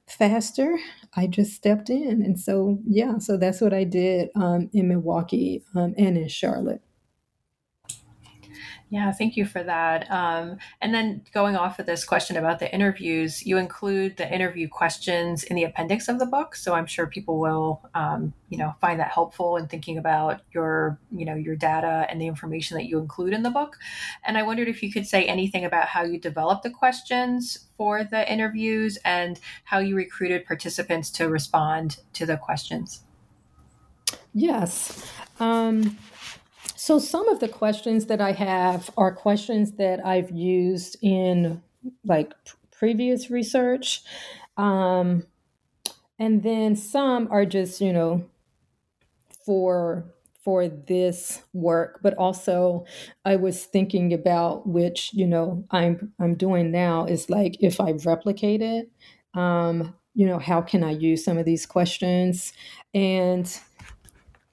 faster, 0.08 0.78
I 1.16 1.28
just 1.28 1.54
stepped 1.54 1.90
in. 1.90 2.22
And 2.24 2.40
so, 2.40 2.80
yeah, 2.88 3.18
so 3.20 3.38
that's 3.38 3.62
what 3.62 3.74
I 3.74 3.84
did 3.84 4.30
um, 4.36 4.70
in 4.74 4.88
Milwaukee 4.88 5.64
um, 5.76 5.94
and 5.98 6.18
in 6.18 6.28
Charlotte. 6.28 6.82
Yeah, 8.92 9.12
thank 9.12 9.38
you 9.38 9.46
for 9.46 9.62
that. 9.62 10.10
Um, 10.10 10.58
and 10.82 10.96
then 10.96 11.22
going 11.32 11.56
off 11.56 11.78
of 11.78 11.86
this 11.86 12.04
question 12.04 12.38
about 12.38 12.58
the 12.58 12.74
interviews, 12.74 13.46
you 13.46 13.58
include 13.58 14.18
the 14.18 14.34
interview 14.34 14.68
questions 14.68 15.44
in 15.44 15.56
the 15.56 15.64
appendix 15.64 16.08
of 16.08 16.18
the 16.18 16.26
book, 16.26 16.56
so 16.56 16.74
I'm 16.74 16.88
sure 16.88 17.06
people 17.06 17.40
will, 17.40 17.88
um, 17.94 18.34
you 18.50 18.58
know, 18.58 18.74
find 18.82 19.00
that 19.00 19.12
helpful 19.12 19.58
in 19.58 19.68
thinking 19.68 20.00
about 20.00 20.42
your, 20.52 21.00
you 21.12 21.24
know, 21.24 21.36
your 21.36 21.56
data 21.56 22.08
and 22.10 22.20
the 22.20 22.26
information 22.26 22.78
that 22.78 22.86
you 22.86 22.98
include 22.98 23.34
in 23.34 23.44
the 23.44 23.52
book. 23.52 23.78
And 24.26 24.40
I 24.40 24.44
wondered 24.44 24.68
if 24.68 24.82
you 24.82 24.92
could 24.92 25.06
say 25.06 25.26
anything 25.26 25.66
about 25.66 25.86
how 25.86 26.02
you 26.02 26.20
developed 26.20 26.64
the 26.64 26.72
questions 26.72 27.68
for 27.78 28.04
the 28.04 28.32
interviews 28.32 28.98
and 29.06 29.40
how 29.66 29.78
you 29.78 29.96
recruited 29.96 30.46
participants 30.46 31.12
to 31.12 31.30
respond 31.30 31.98
to 32.14 32.26
the 32.26 32.38
questions. 32.38 33.04
Yes. 34.34 35.12
Um, 35.40 35.98
so, 36.80 36.98
some 36.98 37.28
of 37.28 37.42
the 37.42 37.50
questions 37.50 38.06
that 38.06 38.22
I 38.22 38.32
have 38.32 38.90
are 38.96 39.14
questions 39.14 39.74
that 39.74 40.00
I've 40.06 40.32
used 40.32 40.96
in 41.02 41.62
like 42.06 42.34
previous 42.72 43.30
research. 43.30 44.02
Um, 44.56 45.26
and 46.18 46.42
then 46.42 46.78
some 46.78 47.28
are 47.32 47.46
just, 47.46 47.82
you 47.82 47.92
know, 47.92 48.26
for 49.46 50.06
for 50.46 50.70
this 50.70 51.44
work, 51.52 52.00
but 52.02 52.14
also 52.14 52.86
I 53.26 53.36
was 53.36 53.66
thinking 53.66 54.14
about 54.14 54.66
which 54.66 55.12
you 55.14 55.28
know 55.28 55.66
I'm 55.72 56.14
I'm 56.18 56.36
doing 56.36 56.72
now 56.72 57.04
is 57.04 57.30
like 57.30 57.58
if 57.60 57.82
I 57.82 57.92
replicate 58.06 58.62
it, 58.62 58.90
um, 59.34 59.96
you 60.16 60.26
know, 60.26 60.40
how 60.40 60.62
can 60.62 60.86
I 60.86 60.92
use 60.92 61.26
some 61.26 61.38
of 61.38 61.44
these 61.44 61.66
questions? 61.66 62.54
And 62.94 63.54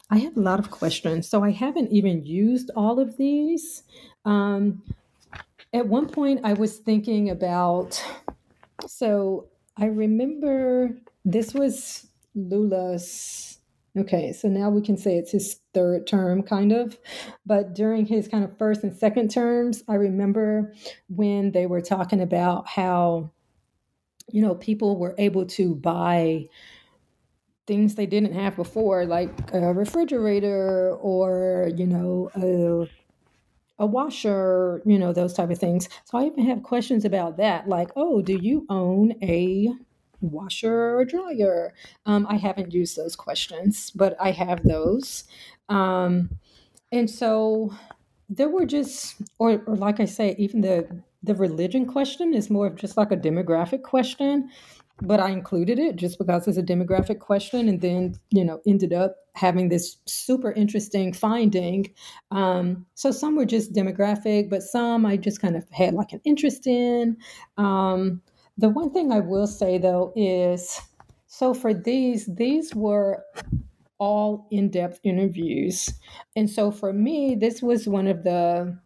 I 0.09 0.19
have 0.19 0.37
a 0.37 0.41
lot 0.41 0.61
of 0.61 0.71
questions, 0.71 1.29
so 1.29 1.43
I 1.43 1.51
haven't 1.51 1.91
even 1.91 2.25
used 2.25 2.71
all 2.77 3.01
of 3.01 3.17
these. 3.17 3.83
Um, 4.25 4.83
at 5.73 5.89
one 5.89 6.09
point, 6.09 6.41
I 6.45 6.53
was 6.53 6.79
thinking 6.79 7.31
about 7.31 8.03
so 8.87 9.49
I 9.77 9.87
remember 9.87 10.97
this 11.25 11.53
was 11.55 12.07
Lula's 12.35 13.47
Okay, 13.97 14.35
so 14.35 14.49
now 14.49 14.69
we 14.69 14.83
can 14.83 14.99
say 14.99 15.17
it's 15.17 15.33
his 15.33 15.61
third 15.73 16.07
term, 16.07 16.43
kind 16.43 16.71
of. 16.71 16.99
But 17.47 17.75
during 17.75 18.05
his 18.05 18.29
kind 18.29 18.45
of 18.45 18.59
first 18.59 18.83
and 18.83 18.95
second 18.95 19.31
terms, 19.31 19.83
I 19.89 19.95
remember 19.95 20.75
when 21.09 21.53
they 21.53 21.65
were 21.65 21.81
talking 21.81 22.21
about 22.21 22.69
how, 22.69 23.31
you 24.31 24.43
know, 24.43 24.55
people 24.55 24.99
were 24.99 25.15
able 25.17 25.47
to 25.47 25.75
buy 25.77 26.47
things 27.67 27.95
they 27.95 28.07
didn't 28.07 28.33
have 28.33 28.57
before, 28.57 29.05
like 29.05 29.31
a 29.53 29.73
refrigerator 29.73 30.95
or, 31.01 31.71
you 31.77 31.87
know, 31.87 32.31
a 32.37 32.89
a 33.79 33.85
washer, 33.85 34.81
you 34.87 34.99
know, 34.99 35.13
those 35.13 35.35
type 35.35 35.51
of 35.51 35.59
things. 35.59 35.89
So 36.05 36.17
I 36.19 36.25
even 36.25 36.47
have 36.47 36.63
questions 36.63 37.05
about 37.05 37.37
that, 37.37 37.69
like, 37.69 37.91
oh, 37.95 38.23
do 38.23 38.39
you 38.41 38.65
own 38.71 39.15
a 39.23 39.69
washer 40.23 40.97
or 40.99 41.05
dryer? 41.05 41.75
Um, 42.07 42.27
I 42.31 42.37
haven't 42.37 42.73
used 42.73 42.97
those 42.97 43.17
questions, 43.17 43.91
but 43.91 44.17
I 44.19 44.31
have 44.31 44.63
those. 44.63 45.25
Um, 45.69 46.31
and 46.91 47.11
so 47.11 47.75
there 48.31 48.49
were 48.49 48.65
just, 48.65 49.17
or, 49.39 49.63
or 49.67 49.77
like 49.77 50.01
I 50.01 50.07
say, 50.07 50.35
even 50.39 50.63
the 50.63 50.89
the 51.23 51.35
religion 51.35 51.87
question 51.87 52.33
is 52.33 52.49
more 52.51 52.69
of 52.69 52.77
just 52.77 52.97
like 52.97 53.11
a 53.11 53.17
demographic 53.17 53.83
question 53.83 54.49
but 55.03 55.21
I 55.21 55.31
included 55.31 55.79
it 55.79 55.97
just 55.97 56.19
because 56.19 56.49
it's 56.49 56.59
a 56.59 56.63
demographic 56.63 57.21
question, 57.21 57.69
and 57.69 57.81
then 57.81 58.19
you 58.31 58.45
know 58.45 58.61
ended 58.67 58.93
up 58.93 59.17
having 59.35 59.69
this 59.69 59.99
super 60.07 60.53
interesting 60.53 61.13
finding. 61.13 61.93
Um, 62.31 62.87
so 62.95 63.11
some 63.11 63.37
were 63.37 63.45
just 63.45 63.73
demographic, 63.73 64.49
but 64.49 64.63
some 64.63 65.05
I 65.05 65.17
just 65.17 65.41
kind 65.41 65.57
of 65.57 65.69
had 65.71 65.95
like 65.95 66.13
an 66.13 66.21
interest 66.25 66.67
in. 66.67 67.17
Um, 67.59 68.23
the 68.59 68.71
one 68.71 68.91
thing 68.91 69.13
I 69.13 69.21
will 69.21 69.47
say 69.47 69.77
though 69.79 70.13
is 70.17 70.81
so 71.27 71.53
for 71.53 71.75
these, 71.75 72.27
these 72.35 72.75
were 72.75 73.23
all 73.99 74.47
in 74.51 74.71
depth 74.71 75.01
interviews. 75.05 75.91
And 76.35 76.49
so 76.49 76.71
for 76.71 76.93
me, 76.93 77.35
this 77.35 77.63
was 77.63 77.89
one 77.89 78.07
of 78.07 78.25
the 78.25 78.79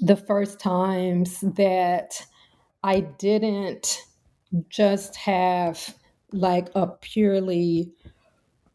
the 0.00 0.16
first 0.16 0.58
times 0.58 1.40
that 1.40 2.26
I 2.82 3.00
didn't 3.00 4.02
just 4.68 5.16
have 5.16 5.94
like 6.32 6.68
a 6.74 6.86
purely 6.86 7.92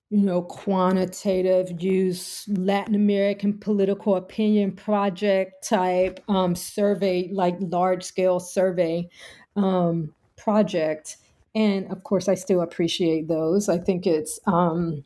you 0.10 0.20
know, 0.20 0.42
quantitative 0.42 1.82
use 1.82 2.48
Latin 2.48 2.96
American 2.96 3.58
political 3.58 4.16
opinion 4.16 4.72
project 4.72 5.68
type 5.68 6.24
um, 6.30 6.56
survey, 6.56 7.30
like 7.34 7.58
large 7.60 8.04
scale 8.04 8.40
survey 8.40 9.10
um, 9.58 10.14
project. 10.38 11.18
And 11.56 11.92
of 11.92 12.04
course, 12.04 12.30
I 12.30 12.36
still 12.36 12.62
appreciate 12.62 13.28
those. 13.28 13.68
I 13.68 13.80
think 13.80 14.08
it's 14.08 14.40
um, 14.48 15.04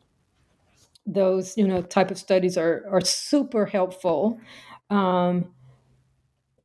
those, 1.04 1.56
you 1.58 1.66
know, 1.66 1.82
type 1.82 2.12
of 2.12 2.18
studies 2.18 2.56
are, 2.56 2.84
are 2.88 3.00
super 3.00 3.66
helpful. 3.66 4.38
Um, 4.88 5.52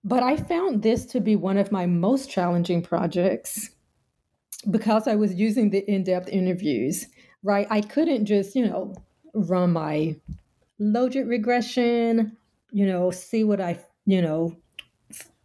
but 0.04 0.22
I 0.22 0.38
found 0.38 0.84
this 0.84 1.08
to 1.08 1.20
be 1.20 1.36
one 1.36 1.58
of 1.58 1.72
my 1.72 1.88
most 1.88 2.30
challenging 2.30 2.84
projects 2.84 3.72
because 4.70 5.08
I 5.08 5.16
was 5.16 5.34
using 5.34 5.70
the 5.70 5.80
in 5.90 6.04
depth 6.04 6.30
interviews, 6.30 7.08
right? 7.44 7.68
I 7.70 7.82
couldn't 7.82 8.26
just, 8.26 8.56
you 8.56 8.66
know, 8.68 8.94
run 9.34 9.74
my 9.74 10.16
logit 10.80 11.28
regression, 11.28 12.38
you 12.72 12.86
know, 12.86 13.12
see 13.12 13.44
what 13.44 13.62
I, 13.62 13.80
you 14.06 14.22
know, 14.22 14.56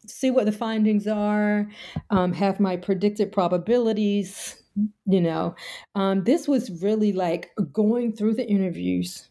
see 0.07 0.31
what 0.31 0.47
the 0.47 0.53
findings 0.53 1.07
are, 1.07 1.69
um, 2.11 2.32
have 2.32 2.61
my 2.61 2.77
predicted 2.77 3.32
probabilities. 3.32 4.62
You 5.05 5.20
know, 5.20 5.55
um, 5.94 6.24
this 6.24 6.49
was 6.49 6.82
really 6.82 7.12
like 7.12 7.51
going 7.73 8.15
through 8.16 8.35
the 8.35 8.49
interviews 8.49 9.28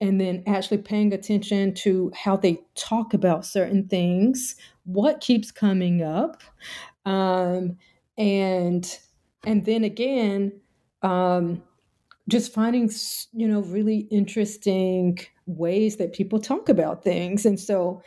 and 0.00 0.20
then 0.20 0.42
actually 0.46 0.78
paying 0.78 1.12
attention 1.12 1.74
to 1.74 2.10
how 2.16 2.36
they 2.36 2.58
talk 2.74 3.14
about 3.14 3.44
certain 3.44 3.86
things, 3.86 4.56
what 4.84 5.20
keeps 5.20 5.52
coming 5.52 6.02
up, 6.02 6.42
um, 7.04 7.76
and 8.16 8.98
and 9.44 9.64
then 9.64 9.84
again, 9.84 10.60
um, 11.02 11.62
just 12.28 12.52
finding 12.52 12.90
you 13.32 13.48
know 13.48 13.60
really 13.62 14.08
interesting 14.10 15.18
ways 15.46 15.96
that 15.96 16.12
people 16.12 16.40
talk 16.40 16.68
about 16.68 17.02
things, 17.02 17.44
and 17.44 17.58
so 17.58 18.02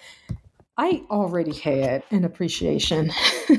I 0.77 1.03
already 1.09 1.53
had 1.53 2.03
an 2.11 2.25
appreciation 2.25 3.11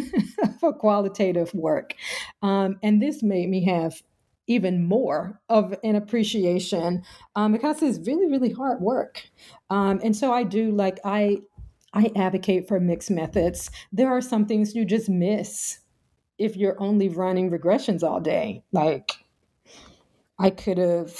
for 0.60 0.72
qualitative 0.72 1.52
work. 1.54 1.94
Um, 2.42 2.78
and 2.82 3.00
this 3.00 3.22
made 3.22 3.48
me 3.48 3.64
have 3.64 4.02
even 4.46 4.86
more 4.86 5.40
of 5.48 5.74
an 5.82 5.96
appreciation 5.96 7.02
um, 7.34 7.52
because 7.52 7.82
it's 7.82 8.06
really, 8.06 8.26
really 8.26 8.52
hard 8.52 8.80
work. 8.80 9.28
Um, 9.70 10.00
and 10.04 10.14
so 10.14 10.32
I 10.32 10.44
do 10.44 10.70
like, 10.70 11.00
I, 11.04 11.38
I 11.92 12.12
advocate 12.14 12.68
for 12.68 12.78
mixed 12.78 13.10
methods. 13.10 13.70
There 13.92 14.08
are 14.08 14.20
some 14.20 14.46
things 14.46 14.74
you 14.74 14.84
just 14.84 15.08
miss 15.08 15.78
if 16.38 16.56
you're 16.56 16.80
only 16.80 17.08
running 17.08 17.50
regressions 17.50 18.02
all 18.02 18.20
day. 18.20 18.62
Like, 18.72 19.12
I 20.38 20.50
could 20.50 20.78
have, 20.78 21.18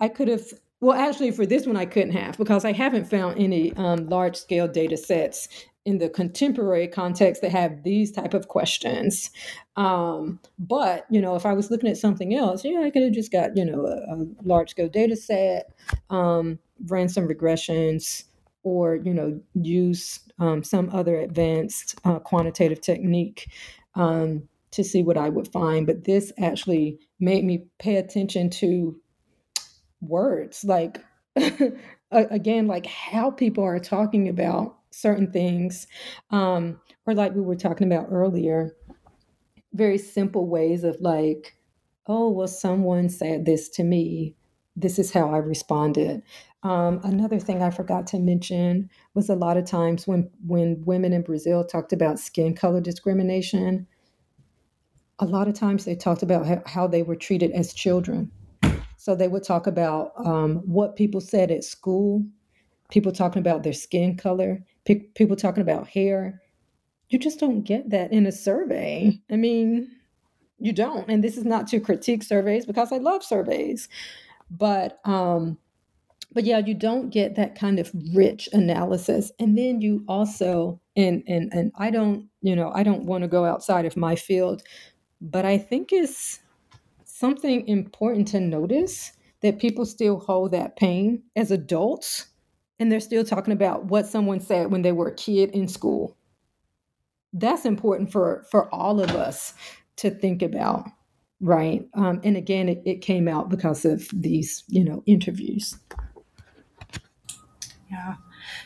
I 0.00 0.08
could 0.08 0.28
have 0.28 0.52
well, 0.80 0.96
actually, 0.96 1.32
for 1.32 1.44
this 1.44 1.66
one, 1.66 1.76
I 1.76 1.86
couldn't 1.86 2.12
have 2.12 2.38
because 2.38 2.64
I 2.64 2.72
haven't 2.72 3.10
found 3.10 3.38
any 3.38 3.72
um, 3.74 4.08
large 4.08 4.36
scale 4.36 4.68
data 4.68 4.96
sets 4.96 5.48
in 5.84 5.98
the 5.98 6.08
contemporary 6.08 6.86
context 6.86 7.42
that 7.42 7.50
have 7.50 7.82
these 7.82 8.12
type 8.12 8.34
of 8.34 8.48
questions. 8.48 9.30
Um, 9.76 10.38
but 10.58 11.06
you 11.10 11.20
know, 11.20 11.34
if 11.34 11.46
I 11.46 11.52
was 11.52 11.70
looking 11.70 11.90
at 11.90 11.96
something 11.96 12.34
else, 12.34 12.64
yeah, 12.64 12.82
I 12.84 12.90
could 12.90 13.02
have 13.02 13.12
just 13.12 13.32
got 13.32 13.56
you 13.56 13.64
know 13.64 13.86
a, 13.86 14.14
a 14.14 14.26
large 14.44 14.70
scale 14.70 14.88
data 14.88 15.16
set, 15.16 15.72
um, 16.10 16.60
ran 16.86 17.08
some 17.08 17.26
regressions, 17.26 18.24
or 18.62 18.96
you 18.96 19.12
know 19.12 19.40
use 19.54 20.20
um, 20.38 20.62
some 20.62 20.90
other 20.92 21.18
advanced 21.18 21.98
uh, 22.04 22.20
quantitative 22.20 22.80
technique 22.80 23.50
um, 23.98 24.48
to 24.70 24.82
see 24.82 25.02
what 25.02 25.18
I 25.18 25.28
would 25.28 25.52
find. 25.52 25.86
But 25.86 26.04
this 26.04 26.32
actually 26.38 26.98
made 27.20 27.44
me 27.44 27.66
pay 27.78 27.96
attention 27.96 28.48
to 28.50 28.98
words 30.00 30.64
like 30.64 31.04
again 32.12 32.66
like 32.66 32.86
how 32.86 33.30
people 33.30 33.64
are 33.64 33.80
talking 33.80 34.28
about 34.28 34.76
certain 34.90 35.30
things 35.30 35.86
um 36.30 36.80
or 37.06 37.14
like 37.14 37.34
we 37.34 37.40
were 37.40 37.56
talking 37.56 37.92
about 37.92 38.06
earlier 38.10 38.76
very 39.72 39.98
simple 39.98 40.46
ways 40.46 40.84
of 40.84 40.96
like 41.00 41.54
oh 42.06 42.30
well 42.30 42.48
someone 42.48 43.08
said 43.08 43.44
this 43.44 43.68
to 43.68 43.82
me 43.82 44.34
this 44.80 44.98
is 44.98 45.12
how 45.12 45.30
i 45.30 45.38
responded 45.38 46.22
um, 46.62 47.00
another 47.04 47.38
thing 47.38 47.62
i 47.62 47.70
forgot 47.70 48.06
to 48.06 48.18
mention 48.18 48.88
was 49.14 49.28
a 49.28 49.34
lot 49.34 49.56
of 49.56 49.64
times 49.64 50.06
when 50.06 50.30
when 50.46 50.82
women 50.84 51.12
in 51.12 51.22
brazil 51.22 51.64
talked 51.64 51.92
about 51.92 52.18
skin 52.18 52.54
color 52.54 52.80
discrimination 52.80 53.86
a 55.20 55.24
lot 55.24 55.48
of 55.48 55.54
times 55.54 55.84
they 55.84 55.96
talked 55.96 56.22
about 56.22 56.46
how, 56.68 56.86
they 56.86 57.02
were 57.02 57.16
treated 57.16 57.50
as 57.50 57.72
children 57.72 58.30
so 58.98 59.14
they 59.14 59.28
would 59.28 59.44
talk 59.44 59.66
about 59.66 60.12
um, 60.16 60.56
what 60.66 60.96
people 60.96 61.20
said 61.20 61.52
at 61.52 61.62
school, 61.62 62.26
people 62.90 63.12
talking 63.12 63.38
about 63.40 63.62
their 63.62 63.72
skin 63.72 64.16
color, 64.16 64.64
pe- 64.84 65.06
people 65.14 65.36
talking 65.36 65.62
about 65.62 65.86
hair. 65.86 66.42
You 67.08 67.18
just 67.18 67.38
don't 67.38 67.62
get 67.62 67.90
that 67.90 68.12
in 68.12 68.26
a 68.26 68.32
survey. 68.32 69.18
I 69.30 69.36
mean, 69.36 69.88
you 70.58 70.72
don't. 70.72 71.08
And 71.08 71.22
this 71.22 71.36
is 71.36 71.44
not 71.44 71.68
to 71.68 71.78
critique 71.78 72.24
surveys 72.24 72.66
because 72.66 72.90
I 72.92 72.98
love 72.98 73.22
surveys, 73.22 73.88
but 74.50 75.00
um, 75.04 75.58
but 76.32 76.44
yeah, 76.44 76.58
you 76.58 76.74
don't 76.74 77.10
get 77.10 77.36
that 77.36 77.58
kind 77.58 77.78
of 77.78 77.90
rich 78.14 78.48
analysis. 78.52 79.32
And 79.38 79.56
then 79.56 79.80
you 79.80 80.04
also 80.08 80.80
and 80.96 81.22
and 81.26 81.52
and 81.52 81.72
I 81.76 81.90
don't, 81.90 82.28
you 82.42 82.56
know, 82.56 82.72
I 82.74 82.82
don't 82.82 83.04
want 83.04 83.22
to 83.24 83.28
go 83.28 83.44
outside 83.44 83.84
of 83.86 83.96
my 83.96 84.16
field, 84.16 84.62
but 85.20 85.44
I 85.44 85.58
think 85.58 85.92
it's 85.92 86.40
something 87.04 87.66
important 87.68 88.28
to 88.28 88.40
notice 88.40 89.12
that 89.40 89.60
people 89.60 89.86
still 89.86 90.18
hold 90.18 90.52
that 90.52 90.76
pain 90.76 91.22
as 91.36 91.50
adults 91.50 92.28
and 92.78 92.92
they're 92.92 93.00
still 93.00 93.24
talking 93.24 93.52
about 93.52 93.86
what 93.86 94.06
someone 94.06 94.40
said 94.40 94.70
when 94.70 94.82
they 94.82 94.92
were 94.92 95.08
a 95.08 95.14
kid 95.14 95.50
in 95.50 95.66
school 95.68 96.16
that's 97.32 97.64
important 97.64 98.10
for 98.10 98.44
for 98.50 98.72
all 98.74 99.00
of 99.00 99.10
us 99.10 99.54
to 99.96 100.10
think 100.10 100.42
about 100.42 100.88
right 101.40 101.86
um, 101.94 102.20
and 102.24 102.36
again 102.36 102.68
it, 102.68 102.82
it 102.84 103.00
came 103.00 103.28
out 103.28 103.48
because 103.48 103.84
of 103.84 104.08
these 104.12 104.64
you 104.68 104.84
know 104.84 105.02
interviews 105.06 105.78
Yeah, 107.90 108.16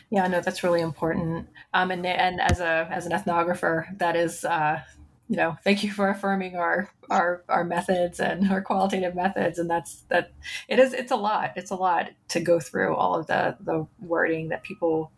yeah, 0.09 0.27
no, 0.27 0.41
that's 0.41 0.63
really 0.63 0.81
important. 0.81 1.47
Um, 1.73 1.91
and 1.91 2.05
and 2.05 2.41
as 2.41 2.59
a 2.59 2.87
as 2.91 3.05
an 3.05 3.11
ethnographer, 3.11 3.97
that 3.99 4.15
is, 4.15 4.43
uh, 4.45 4.81
you 5.29 5.37
know, 5.37 5.57
thank 5.63 5.83
you 5.83 5.91
for 5.91 6.09
affirming 6.09 6.55
our 6.55 6.89
our 7.09 7.43
our 7.49 7.63
methods 7.63 8.19
and 8.19 8.51
our 8.51 8.61
qualitative 8.61 9.15
methods. 9.15 9.59
And 9.59 9.69
that's 9.69 10.01
that. 10.09 10.31
It 10.67 10.79
is. 10.79 10.93
It's 10.93 11.11
a 11.11 11.15
lot. 11.15 11.53
It's 11.55 11.71
a 11.71 11.75
lot 11.75 12.11
to 12.29 12.39
go 12.39 12.59
through 12.59 12.95
all 12.95 13.15
of 13.15 13.27
the 13.27 13.57
the 13.61 13.87
wording 13.99 14.49
that 14.49 14.63
people 14.63 15.11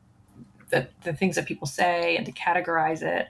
the, 0.69 0.87
the 1.03 1.13
things 1.13 1.35
that 1.35 1.45
people 1.45 1.67
say 1.67 2.17
and 2.17 2.25
to 2.25 2.31
categorize 2.31 3.01
it. 3.01 3.27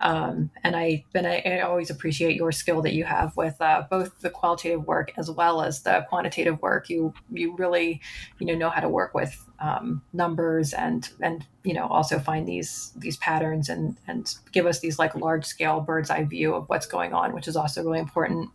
Um, 0.00 0.50
and 0.62 0.76
I, 0.76 1.04
and 1.14 1.26
I, 1.26 1.42
I, 1.44 1.60
always 1.60 1.90
appreciate 1.90 2.36
your 2.36 2.52
skill 2.52 2.82
that 2.82 2.92
you 2.92 3.04
have 3.04 3.36
with 3.36 3.60
uh, 3.60 3.84
both 3.90 4.20
the 4.20 4.30
qualitative 4.30 4.86
work 4.86 5.12
as 5.16 5.30
well 5.30 5.62
as 5.62 5.82
the 5.82 6.06
quantitative 6.08 6.60
work. 6.62 6.88
You, 6.88 7.12
you 7.32 7.56
really, 7.56 8.00
you 8.38 8.46
know, 8.46 8.54
know 8.54 8.70
how 8.70 8.80
to 8.80 8.88
work 8.88 9.14
with 9.14 9.44
um, 9.58 10.02
numbers 10.12 10.72
and, 10.72 11.08
and, 11.20 11.44
you 11.64 11.74
know, 11.74 11.86
also 11.86 12.18
find 12.18 12.46
these, 12.46 12.92
these 12.96 13.16
patterns 13.16 13.68
and, 13.68 13.96
and 14.06 14.34
give 14.52 14.66
us 14.66 14.80
these 14.80 14.98
like 14.98 15.14
large 15.14 15.44
scale 15.44 15.80
bird's 15.80 16.10
eye 16.10 16.24
view 16.24 16.54
of 16.54 16.68
what's 16.68 16.86
going 16.86 17.12
on, 17.12 17.34
which 17.34 17.48
is 17.48 17.56
also 17.56 17.82
really 17.82 17.98
important. 17.98 18.50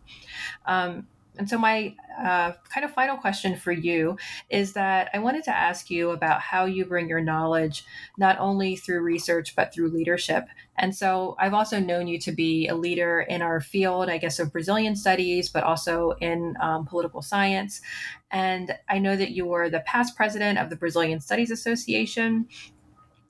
Um, 0.66 1.06
and 1.38 1.48
so, 1.48 1.56
my 1.56 1.94
uh, 2.22 2.52
kind 2.68 2.84
of 2.84 2.92
final 2.92 3.16
question 3.16 3.56
for 3.56 3.72
you 3.72 4.18
is 4.50 4.74
that 4.74 5.08
I 5.14 5.18
wanted 5.18 5.44
to 5.44 5.56
ask 5.56 5.90
you 5.90 6.10
about 6.10 6.42
how 6.42 6.66
you 6.66 6.84
bring 6.84 7.08
your 7.08 7.22
knowledge 7.22 7.84
not 8.18 8.38
only 8.38 8.76
through 8.76 9.00
research, 9.00 9.56
but 9.56 9.72
through 9.72 9.88
leadership. 9.88 10.44
And 10.76 10.94
so, 10.94 11.34
I've 11.38 11.54
also 11.54 11.80
known 11.80 12.06
you 12.06 12.18
to 12.20 12.32
be 12.32 12.68
a 12.68 12.74
leader 12.74 13.22
in 13.22 13.40
our 13.40 13.62
field, 13.62 14.10
I 14.10 14.18
guess, 14.18 14.38
of 14.38 14.52
Brazilian 14.52 14.94
studies, 14.94 15.48
but 15.48 15.64
also 15.64 16.12
in 16.20 16.54
um, 16.60 16.84
political 16.84 17.22
science. 17.22 17.80
And 18.30 18.76
I 18.90 18.98
know 18.98 19.16
that 19.16 19.30
you 19.30 19.46
were 19.46 19.70
the 19.70 19.80
past 19.80 20.14
president 20.16 20.58
of 20.58 20.68
the 20.68 20.76
Brazilian 20.76 21.20
Studies 21.20 21.50
Association 21.50 22.46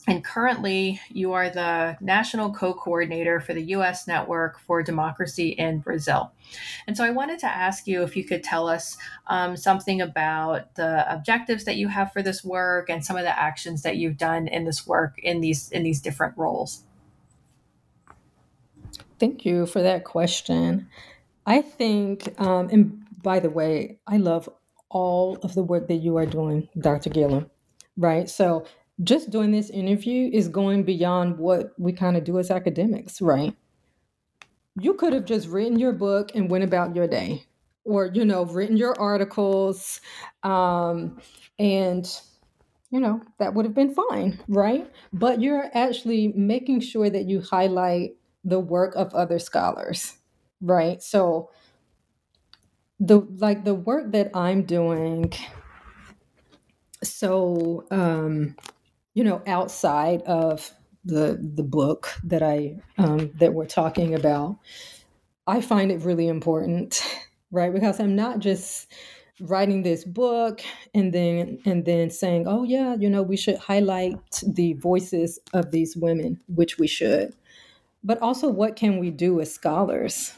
and 0.08 0.24
currently, 0.24 1.00
you 1.10 1.32
are 1.32 1.48
the 1.48 1.96
national 2.00 2.52
co 2.52 2.74
coordinator 2.74 3.38
for 3.38 3.54
the 3.54 3.62
US 3.76 4.08
Network 4.08 4.58
for 4.58 4.82
Democracy 4.82 5.50
in 5.50 5.78
Brazil. 5.78 6.32
And 6.88 6.96
so 6.96 7.04
I 7.04 7.10
wanted 7.10 7.38
to 7.40 7.46
ask 7.46 7.86
you 7.86 8.02
if 8.02 8.16
you 8.16 8.24
could 8.24 8.42
tell 8.42 8.68
us 8.68 8.96
um, 9.28 9.56
something 9.56 10.00
about 10.00 10.74
the 10.74 11.10
objectives 11.12 11.64
that 11.64 11.76
you 11.76 11.86
have 11.86 12.12
for 12.12 12.20
this 12.20 12.42
work 12.42 12.90
and 12.90 13.04
some 13.04 13.16
of 13.16 13.22
the 13.22 13.38
actions 13.38 13.82
that 13.82 13.96
you've 13.96 14.16
done 14.16 14.48
in 14.48 14.64
this 14.64 14.86
work 14.86 15.18
in 15.18 15.40
these, 15.40 15.70
in 15.70 15.84
these 15.84 16.00
different 16.00 16.36
roles. 16.36 16.82
Thank 19.20 19.44
you 19.44 19.66
for 19.66 19.82
that 19.82 20.02
question. 20.02 20.88
I 21.46 21.62
think, 21.62 22.28
um, 22.40 22.68
and 22.70 23.04
by 23.22 23.38
the 23.38 23.50
way, 23.50 24.00
I 24.08 24.16
love 24.16 24.48
all 24.88 25.36
of 25.44 25.54
the 25.54 25.62
work 25.62 25.86
that 25.86 25.96
you 25.96 26.16
are 26.16 26.26
doing, 26.26 26.68
Dr. 26.76 27.08
Gillum, 27.08 27.48
right? 27.96 28.28
So 28.28 28.66
just 29.02 29.30
doing 29.30 29.50
this 29.50 29.70
interview 29.70 30.30
is 30.32 30.48
going 30.48 30.84
beyond 30.84 31.38
what 31.38 31.72
we 31.78 31.92
kind 31.92 32.16
of 32.16 32.24
do 32.24 32.38
as 32.38 32.50
academics, 32.50 33.20
right? 33.20 33.54
You 34.80 34.94
could 34.94 35.12
have 35.12 35.24
just 35.24 35.48
written 35.48 35.78
your 35.78 35.92
book 35.92 36.30
and 36.34 36.50
went 36.50 36.64
about 36.64 36.94
your 36.96 37.06
day, 37.06 37.44
or, 37.84 38.06
you 38.06 38.24
know, 38.24 38.44
written 38.44 38.76
your 38.76 38.98
articles, 38.98 40.00
um, 40.42 41.20
and, 41.58 42.08
you 42.90 43.00
know, 43.00 43.20
that 43.38 43.54
would 43.54 43.64
have 43.64 43.74
been 43.74 43.94
fine, 43.94 44.38
right? 44.48 44.90
But 45.12 45.40
you're 45.40 45.70
actually 45.74 46.28
making 46.28 46.80
sure 46.80 47.10
that 47.10 47.24
you 47.24 47.40
highlight 47.40 48.12
the 48.44 48.60
work 48.60 48.94
of 48.94 49.12
other 49.14 49.38
scholars, 49.38 50.18
right? 50.60 51.02
So, 51.02 51.50
the 53.00 53.18
like 53.38 53.64
the 53.64 53.74
work 53.74 54.12
that 54.12 54.30
I'm 54.32 54.62
doing 54.62 55.32
so 57.02 57.84
um 57.90 58.54
you 59.14 59.24
know, 59.24 59.42
outside 59.46 60.22
of 60.22 60.72
the 61.04 61.38
the 61.54 61.62
book 61.62 62.10
that 62.24 62.42
I 62.42 62.76
um, 62.98 63.30
that 63.38 63.54
we're 63.54 63.66
talking 63.66 64.14
about, 64.14 64.58
I 65.46 65.60
find 65.60 65.90
it 65.90 66.02
really 66.02 66.28
important, 66.28 67.02
right? 67.50 67.72
Because 67.72 68.00
I'm 68.00 68.16
not 68.16 68.38
just 68.38 68.92
writing 69.40 69.82
this 69.82 70.04
book 70.04 70.60
and 70.94 71.12
then 71.12 71.58
and 71.64 71.84
then 71.84 72.10
saying, 72.10 72.46
oh 72.46 72.62
yeah, 72.62 72.94
you 72.94 73.10
know, 73.10 73.22
we 73.22 73.36
should 73.36 73.56
highlight 73.56 74.18
the 74.46 74.74
voices 74.74 75.38
of 75.52 75.70
these 75.70 75.96
women, 75.96 76.40
which 76.48 76.78
we 76.78 76.86
should, 76.86 77.34
but 78.04 78.20
also 78.20 78.48
what 78.48 78.76
can 78.76 78.98
we 78.98 79.10
do 79.10 79.40
as 79.40 79.52
scholars? 79.52 80.34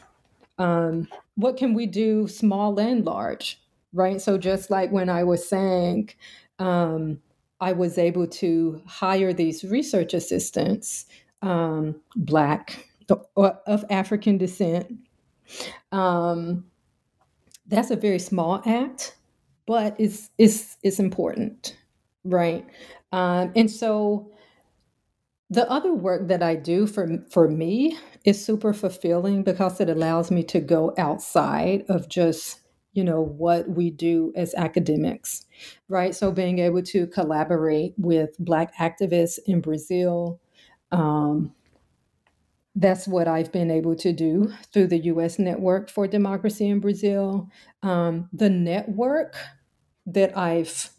Um, 0.57 1.07
what 1.35 1.57
can 1.57 1.73
we 1.73 1.85
do, 1.85 2.27
small 2.27 2.79
and 2.79 3.05
large, 3.05 3.61
right? 3.93 4.21
So 4.21 4.37
just 4.37 4.69
like 4.69 4.91
when 4.91 5.09
I 5.09 5.23
was 5.23 5.47
saying. 5.47 6.09
Um, 6.57 7.19
I 7.59 7.71
was 7.73 7.97
able 7.97 8.27
to 8.27 8.81
hire 8.85 9.33
these 9.33 9.63
research 9.63 10.13
assistants, 10.13 11.05
um, 11.41 12.01
Black, 12.15 12.87
of 13.35 13.85
African 13.89 14.37
descent. 14.37 14.87
Um, 15.91 16.65
that's 17.67 17.91
a 17.91 17.95
very 17.95 18.19
small 18.19 18.61
act, 18.65 19.15
but 19.65 19.95
it's 19.99 20.29
it's 20.37 20.77
it's 20.83 20.99
important, 20.99 21.77
right? 22.23 22.65
Um, 23.11 23.51
and 23.55 23.69
so 23.69 24.31
the 25.49 25.69
other 25.69 25.93
work 25.93 26.27
that 26.27 26.43
I 26.43 26.55
do 26.55 26.87
for 26.87 27.07
for 27.29 27.47
me 27.47 27.97
is 28.25 28.43
super 28.43 28.73
fulfilling 28.73 29.43
because 29.43 29.79
it 29.79 29.89
allows 29.89 30.31
me 30.31 30.43
to 30.43 30.59
go 30.59 30.93
outside 30.97 31.85
of 31.87 32.09
just 32.09 32.59
you 32.95 33.03
know 33.03 33.21
what 33.21 33.69
we 33.69 33.91
do 33.91 34.33
as 34.35 34.53
academics 34.55 35.45
right 35.89 36.15
so 36.15 36.31
being 36.31 36.59
able 36.59 36.81
to 36.81 37.07
collaborate 37.07 37.93
with 37.97 38.35
black 38.39 38.75
activists 38.77 39.39
in 39.45 39.61
brazil 39.61 40.39
um, 40.91 41.53
that's 42.75 43.07
what 43.07 43.27
I've 43.27 43.51
been 43.51 43.71
able 43.71 43.95
to 43.95 44.11
do 44.11 44.51
through 44.73 44.87
the 44.87 44.99
US 45.05 45.39
Network 45.39 45.89
for 45.89 46.07
Democracy 46.07 46.67
in 46.67 46.79
Brazil. 46.79 47.49
Um, 47.83 48.29
the 48.33 48.49
network 48.49 49.35
that 50.05 50.37
I've 50.37 50.89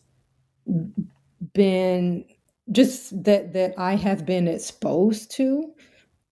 been 1.53 2.25
just 2.73 3.23
that 3.25 3.53
that 3.53 3.75
I 3.79 3.95
have 3.95 4.27
been 4.27 4.49
exposed 4.49 5.31
to 5.33 5.73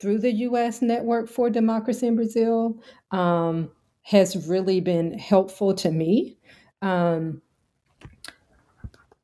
through 0.00 0.18
the 0.18 0.32
US 0.32 0.82
Network 0.82 1.28
for 1.28 1.50
Democracy 1.50 2.06
in 2.06 2.16
Brazil 2.16 2.82
um, 3.10 3.70
has 4.04 4.46
really 4.46 4.80
been 4.80 5.18
helpful 5.18 5.74
to 5.74 5.90
me. 5.90 6.38
Um, 6.82 7.40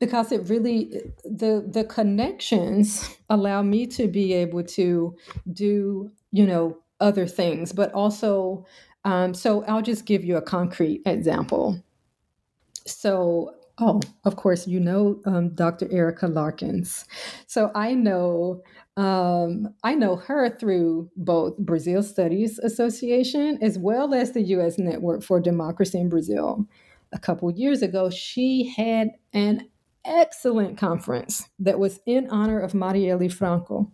because 0.01 0.33
it 0.33 0.49
really 0.49 1.13
the 1.25 1.65
the 1.69 1.85
connections 1.85 3.17
allow 3.29 3.63
me 3.63 3.87
to 3.87 4.09
be 4.09 4.33
able 4.33 4.65
to 4.65 5.15
do 5.53 6.11
you 6.33 6.47
know 6.47 6.77
other 6.99 7.27
things 7.27 7.73
but 7.73 7.93
also 7.93 8.67
um, 9.05 9.33
so 9.35 9.63
i'll 9.65 9.83
just 9.83 10.07
give 10.07 10.25
you 10.25 10.37
a 10.37 10.43
concrete 10.43 11.03
example 11.05 11.79
so 12.87 13.55
oh 13.79 14.01
of 14.25 14.37
course 14.37 14.67
you 14.67 14.81
know 14.81 15.21
um, 15.27 15.51
dr 15.51 15.87
Erika 15.91 16.27
Larkins 16.27 17.05
so 17.47 17.71
i 17.75 17.95
know 17.95 18.63
um, 19.01 19.73
I 19.83 19.95
know 19.95 20.17
her 20.17 20.51
through 20.59 21.11
both 21.17 21.57
Brazil 21.57 22.03
Studies 22.03 22.59
Association 22.59 23.59
as 23.63 23.79
well 23.79 24.13
as 24.13 24.33
the 24.33 24.43
U.S. 24.43 24.79
Network 24.79 25.23
for 25.23 25.41
Democracy 25.41 25.99
in 25.99 26.11
Brazil. 26.11 26.67
A 27.15 27.19
couple 27.19 27.51
years 27.51 27.81
ago, 27.81 28.11
she 28.11 28.75
had 28.77 29.13
an 29.33 29.71
excellent 30.05 30.77
conference 30.77 31.49
that 31.59 31.79
was 31.79 32.01
in 32.05 32.29
honor 32.29 32.61
of 32.61 32.75
Marielle 32.75 33.33
Franco. 33.33 33.91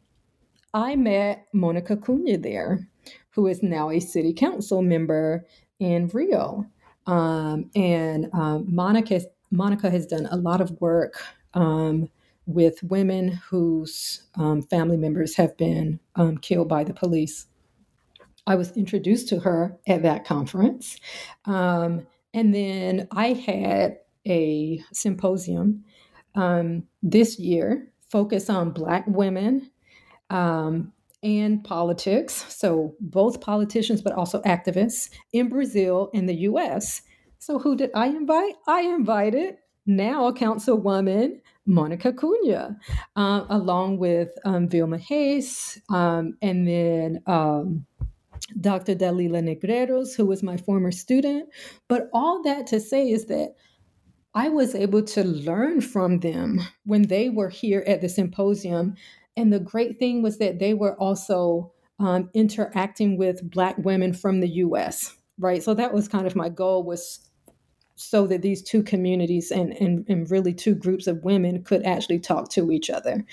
I 0.74 0.96
met 0.96 1.46
Monica 1.52 1.96
Cunha 1.96 2.42
there, 2.42 2.88
who 3.30 3.46
is 3.46 3.62
now 3.62 3.90
a 3.90 4.00
city 4.00 4.34
council 4.34 4.82
member 4.82 5.46
in 5.78 6.08
Rio. 6.08 6.66
Um, 7.06 7.70
and 7.76 8.28
um, 8.32 8.66
Monica, 8.74 9.20
Monica 9.52 9.88
has 9.88 10.04
done 10.04 10.26
a 10.32 10.36
lot 10.36 10.60
of 10.60 10.80
work 10.80 11.22
um, 11.54 12.08
with 12.46 12.82
women 12.84 13.28
whose 13.48 14.22
um, 14.36 14.62
family 14.62 14.96
members 14.96 15.36
have 15.36 15.56
been 15.56 16.00
um, 16.14 16.38
killed 16.38 16.68
by 16.68 16.84
the 16.84 16.94
police. 16.94 17.46
I 18.46 18.54
was 18.54 18.76
introduced 18.76 19.28
to 19.30 19.40
her 19.40 19.76
at 19.88 20.02
that 20.02 20.24
conference. 20.24 20.98
Um, 21.44 22.06
and 22.32 22.54
then 22.54 23.08
I 23.10 23.32
had 23.32 23.98
a 24.26 24.80
symposium 24.92 25.84
um, 26.34 26.84
this 27.02 27.38
year 27.38 27.90
focused 28.10 28.50
on 28.50 28.70
Black 28.70 29.04
women 29.06 29.70
um, 30.30 30.92
and 31.22 31.64
politics. 31.64 32.44
So, 32.48 32.94
both 33.00 33.40
politicians, 33.40 34.02
but 34.02 34.12
also 34.12 34.40
activists 34.42 35.10
in 35.32 35.48
Brazil 35.48 36.10
and 36.14 36.28
the 36.28 36.36
US. 36.50 37.02
So, 37.38 37.58
who 37.58 37.76
did 37.76 37.90
I 37.94 38.06
invite? 38.06 38.54
I 38.68 38.82
invited 38.82 39.56
now 39.86 40.26
a 40.26 40.34
Councilwoman 40.34 41.40
Monica 41.66 42.12
Cunha, 42.12 42.76
uh, 43.16 43.44
along 43.48 43.98
with 43.98 44.30
um, 44.44 44.68
Vilma 44.68 44.98
Reis, 45.10 45.80
um, 45.90 46.36
and 46.40 46.66
then 46.66 47.22
um, 47.26 47.86
Dr. 48.60 48.94
Dalila 48.94 49.42
Negreiros, 49.42 50.16
who 50.16 50.26
was 50.26 50.42
my 50.42 50.56
former 50.56 50.92
student. 50.92 51.48
But 51.88 52.08
all 52.12 52.42
that 52.44 52.66
to 52.68 52.80
say 52.80 53.10
is 53.10 53.26
that 53.26 53.54
I 54.34 54.48
was 54.48 54.74
able 54.74 55.02
to 55.02 55.24
learn 55.24 55.80
from 55.80 56.20
them 56.20 56.60
when 56.84 57.02
they 57.02 57.30
were 57.30 57.48
here 57.48 57.82
at 57.86 58.00
the 58.00 58.08
symposium. 58.08 58.94
And 59.36 59.52
the 59.52 59.60
great 59.60 59.98
thing 59.98 60.22
was 60.22 60.38
that 60.38 60.58
they 60.58 60.74
were 60.74 60.94
also 61.00 61.72
um, 61.98 62.30
interacting 62.34 63.16
with 63.16 63.50
Black 63.50 63.78
women 63.78 64.12
from 64.12 64.40
the 64.40 64.48
US, 64.48 65.16
right? 65.38 65.62
So 65.62 65.74
that 65.74 65.94
was 65.94 66.08
kind 66.08 66.26
of 66.26 66.36
my 66.36 66.48
goal 66.50 66.84
was 66.84 67.25
so 67.96 68.26
that 68.26 68.42
these 68.42 68.62
two 68.62 68.82
communities 68.82 69.50
and, 69.50 69.72
and, 69.72 70.04
and 70.08 70.30
really 70.30 70.54
two 70.54 70.74
groups 70.74 71.06
of 71.06 71.24
women 71.24 71.62
could 71.64 71.84
actually 71.84 72.20
talk 72.20 72.50
to 72.50 72.70
each 72.70 72.90
other. 72.90 73.24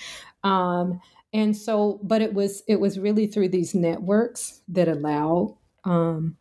Um, 0.43 0.99
and 1.33 1.55
so, 1.55 1.99
but 2.03 2.21
it 2.21 2.33
was 2.33 2.63
it 2.67 2.79
was 2.79 2.99
really 2.99 3.27
through 3.27 3.49
these 3.49 3.73
networks 3.73 4.61
that 4.67 4.87
allowed 4.87 5.55
um, 5.83 6.37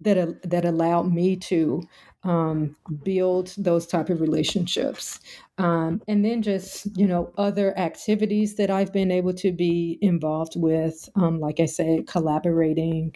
that 0.00 0.42
that 0.48 0.64
allowed 0.64 1.12
me 1.12 1.36
to 1.36 1.82
um, 2.22 2.76
build 3.02 3.54
those 3.56 3.86
type 3.86 4.10
of 4.10 4.20
relationships 4.20 5.20
um, 5.58 6.02
and 6.06 6.24
then 6.24 6.42
just 6.42 6.86
you 6.96 7.06
know 7.06 7.32
other 7.38 7.76
activities 7.78 8.56
that 8.56 8.70
i've 8.70 8.92
been 8.92 9.10
able 9.10 9.32
to 9.32 9.52
be 9.52 9.98
involved 10.02 10.52
with 10.54 11.08
um, 11.16 11.40
like 11.40 11.60
i 11.60 11.66
said 11.66 12.06
collaborating 12.06 13.14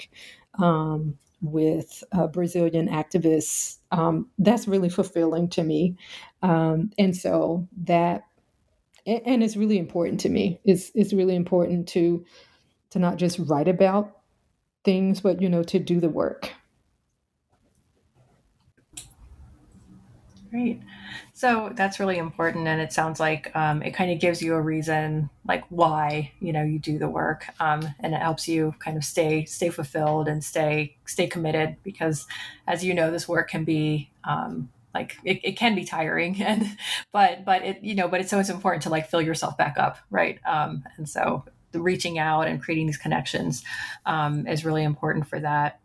um, 0.58 1.18
with 1.40 2.02
uh, 2.12 2.26
brazilian 2.26 2.88
activists 2.88 3.78
um, 3.92 4.28
that's 4.38 4.66
really 4.66 4.88
fulfilling 4.88 5.48
to 5.48 5.62
me. 5.62 5.96
Um, 6.42 6.90
and 6.98 7.16
so 7.16 7.68
that 7.84 8.24
and 9.06 9.42
it's 9.42 9.56
really 9.56 9.78
important 9.78 10.20
to 10.20 10.28
me. 10.30 10.60
It's, 10.64 10.90
it's 10.94 11.12
really 11.12 11.36
important 11.36 11.88
to 11.88 12.24
to 12.90 12.98
not 12.98 13.16
just 13.16 13.38
write 13.38 13.68
about 13.68 14.18
things 14.84 15.20
but 15.20 15.40
you 15.42 15.48
know 15.48 15.62
to 15.64 15.78
do 15.78 16.00
the 16.00 16.08
work. 16.08 16.52
Great. 20.50 20.80
So 21.36 21.72
that's 21.74 21.98
really 21.98 22.18
important, 22.18 22.68
and 22.68 22.80
it 22.80 22.92
sounds 22.92 23.18
like 23.18 23.54
um, 23.56 23.82
it 23.82 23.90
kind 23.90 24.12
of 24.12 24.20
gives 24.20 24.40
you 24.40 24.54
a 24.54 24.60
reason, 24.60 25.30
like 25.44 25.64
why 25.68 26.30
you 26.38 26.52
know 26.52 26.62
you 26.62 26.78
do 26.78 26.96
the 26.96 27.08
work, 27.08 27.46
um, 27.58 27.92
and 27.98 28.14
it 28.14 28.18
helps 28.18 28.46
you 28.46 28.72
kind 28.78 28.96
of 28.96 29.04
stay 29.04 29.44
stay 29.44 29.68
fulfilled 29.68 30.28
and 30.28 30.44
stay 30.44 30.96
stay 31.06 31.26
committed. 31.26 31.74
Because, 31.82 32.28
as 32.68 32.84
you 32.84 32.94
know, 32.94 33.10
this 33.10 33.26
work 33.26 33.50
can 33.50 33.64
be 33.64 34.12
um, 34.22 34.70
like 34.94 35.16
it, 35.24 35.40
it, 35.42 35.56
can 35.56 35.74
be 35.74 35.84
tiring, 35.84 36.40
and 36.42 36.78
but 37.12 37.44
but 37.44 37.62
it 37.62 37.82
you 37.82 37.96
know 37.96 38.06
but 38.06 38.20
it's 38.20 38.30
so 38.30 38.38
it's 38.38 38.48
important 38.48 38.84
to 38.84 38.90
like 38.90 39.10
fill 39.10 39.20
yourself 39.20 39.58
back 39.58 39.76
up, 39.76 39.98
right? 40.12 40.38
Um, 40.46 40.84
and 40.96 41.08
so 41.08 41.44
reaching 41.72 42.16
out 42.16 42.42
and 42.42 42.62
creating 42.62 42.86
these 42.86 42.96
connections 42.96 43.64
um, 44.06 44.46
is 44.46 44.64
really 44.64 44.84
important 44.84 45.26
for 45.26 45.40
that. 45.40 45.80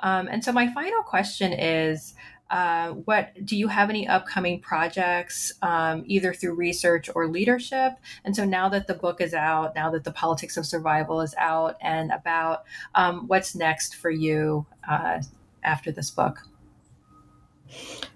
Um, 0.00 0.28
and 0.28 0.42
so 0.42 0.52
my 0.52 0.72
final 0.72 1.02
question 1.02 1.52
is 1.52 2.14
uh, 2.50 2.90
what 2.90 3.32
do 3.44 3.56
you 3.56 3.68
have 3.68 3.90
any 3.90 4.06
upcoming 4.06 4.60
projects 4.60 5.52
um, 5.62 6.04
either 6.06 6.32
through 6.32 6.54
research 6.54 7.10
or 7.14 7.28
leadership? 7.28 7.94
And 8.24 8.36
so 8.36 8.44
now 8.44 8.68
that 8.68 8.86
the 8.86 8.94
book 8.94 9.20
is 9.20 9.34
out 9.34 9.74
now 9.74 9.90
that 9.90 10.04
the 10.04 10.12
politics 10.12 10.56
of 10.56 10.66
survival 10.66 11.20
is 11.20 11.34
out 11.38 11.76
and 11.80 12.12
about 12.12 12.64
um, 12.94 13.26
what's 13.26 13.54
next 13.54 13.96
for 13.96 14.10
you 14.10 14.66
uh, 14.88 15.20
after 15.62 15.90
this 15.90 16.10
book? 16.10 16.46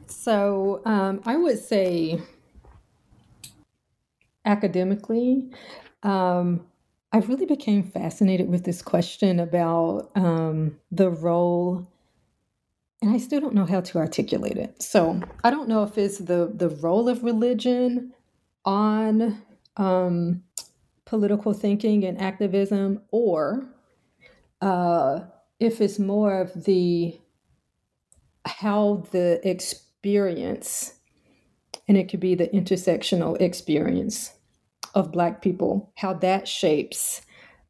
So 0.07 0.82
um, 0.85 1.20
i 1.24 1.36
would 1.36 1.59
say 1.59 2.20
academically 4.44 5.51
um, 6.02 6.66
i 7.12 7.19
really 7.19 7.47
became 7.47 7.82
fascinated 7.82 8.48
with 8.48 8.65
this 8.65 8.82
question 8.82 9.40
about 9.40 10.11
um, 10.15 10.78
the 10.93 11.11
role 11.11 11.86
and 13.03 13.11
I 13.11 13.19
still 13.19 13.41
don't 13.41 13.55
know 13.55 13.67
how 13.67 13.81
to 13.81 13.99
articulate 13.99 14.57
it. 14.57 14.83
So 14.83 15.21
I 15.43 15.51
don't 15.51 15.69
know 15.69 15.83
if 15.83 15.97
it's 15.97 16.19
the 16.19 16.51
the 16.55 16.69
role 16.69 17.09
of 17.09 17.23
religion 17.25 18.13
on 18.65 19.43
um, 19.77 20.43
political 21.07 21.53
thinking 21.53 22.05
and 22.05 22.21
activism, 22.21 23.01
or 23.11 23.67
uh, 24.61 25.21
if 25.59 25.81
it's 25.81 25.99
more 25.99 26.41
of 26.41 26.65
the 26.65 27.19
how 28.45 29.05
the 29.13 29.41
experience, 29.49 30.95
and 31.89 31.97
it 31.97 32.09
could 32.09 32.21
be 32.21 32.35
the 32.35 32.49
intersectional 32.49 33.41
experience 33.41 34.33
of 34.95 35.13
Black 35.13 35.41
people, 35.41 35.93
how 35.97 36.13
that 36.15 36.47
shapes. 36.47 37.23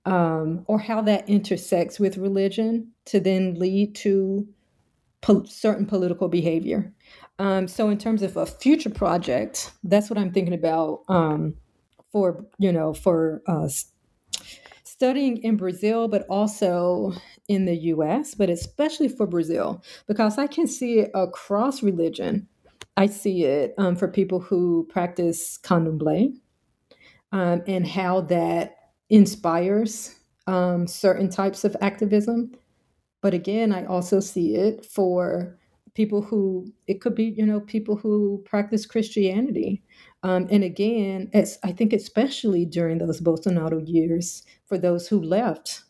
Um, 0.06 0.64
or 0.66 0.78
how 0.78 1.02
that 1.02 1.28
intersects 1.28 2.00
with 2.00 2.16
religion 2.16 2.92
to 3.04 3.20
then 3.20 3.56
lead 3.58 3.94
to 3.96 4.48
po- 5.20 5.44
certain 5.44 5.86
political 5.86 6.28
behavior. 6.28 6.92
Um, 7.38 7.68
so, 7.68 7.88
in 7.88 7.98
terms 7.98 8.22
of 8.22 8.36
a 8.36 8.46
future 8.46 8.90
project, 8.90 9.72
that's 9.84 10.10
what 10.10 10.18
I'm 10.18 10.32
thinking 10.32 10.54
about 10.54 11.00
um, 11.08 11.54
for 12.12 12.44
you 12.58 12.72
know 12.72 12.92
for 12.92 13.42
uh, 13.46 13.68
studying 14.84 15.38
in 15.38 15.56
Brazil, 15.56 16.08
but 16.08 16.26
also 16.28 17.14
in 17.48 17.64
the 17.64 17.76
U.S., 17.76 18.34
but 18.34 18.50
especially 18.50 19.08
for 19.08 19.26
Brazil 19.26 19.82
because 20.06 20.36
I 20.36 20.46
can 20.46 20.66
see 20.66 20.98
it 20.98 21.10
across 21.14 21.82
religion. 21.82 22.46
I 22.96 23.06
see 23.06 23.44
it 23.44 23.74
um, 23.78 23.96
for 23.96 24.08
people 24.08 24.40
who 24.40 24.86
practice 24.90 25.58
candomblé 25.62 26.34
um, 27.32 27.62
and 27.66 27.86
how 27.86 28.20
that 28.22 28.76
inspires 29.08 30.16
um, 30.46 30.86
certain 30.86 31.30
types 31.30 31.64
of 31.64 31.76
activism 31.80 32.52
but 33.20 33.34
again, 33.34 33.72
I 33.72 33.84
also 33.86 34.20
see 34.20 34.54
it 34.54 34.84
for 34.84 35.58
people 35.94 36.22
who, 36.22 36.72
it 36.86 37.00
could 37.00 37.14
be, 37.14 37.24
you 37.36 37.44
know, 37.44 37.60
people 37.60 37.96
who 37.96 38.42
practice 38.46 38.86
Christianity. 38.86 39.82
Um, 40.22 40.46
and 40.50 40.62
again, 40.64 41.30
it's, 41.32 41.58
I 41.64 41.72
think 41.72 41.92
especially 41.92 42.64
during 42.64 42.98
those 42.98 43.20
Bolsonaro 43.20 43.82
years, 43.86 44.44
for 44.66 44.78
those 44.78 45.08
who 45.08 45.20
left, 45.20 45.84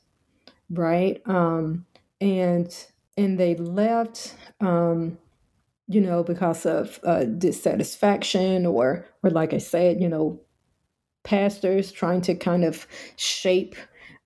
right? 0.70 1.20
Um, 1.26 1.86
and 2.20 2.74
and 3.16 3.38
they 3.38 3.54
left, 3.56 4.34
um, 4.60 5.18
you 5.88 6.00
know, 6.00 6.22
because 6.22 6.64
of 6.64 7.00
uh, 7.04 7.24
dissatisfaction 7.24 8.64
or, 8.64 9.06
or 9.22 9.30
like 9.30 9.52
I 9.52 9.58
said, 9.58 10.00
you 10.00 10.08
know, 10.08 10.40
pastors 11.24 11.92
trying 11.92 12.22
to 12.22 12.34
kind 12.34 12.64
of 12.64 12.86
shape 13.16 13.74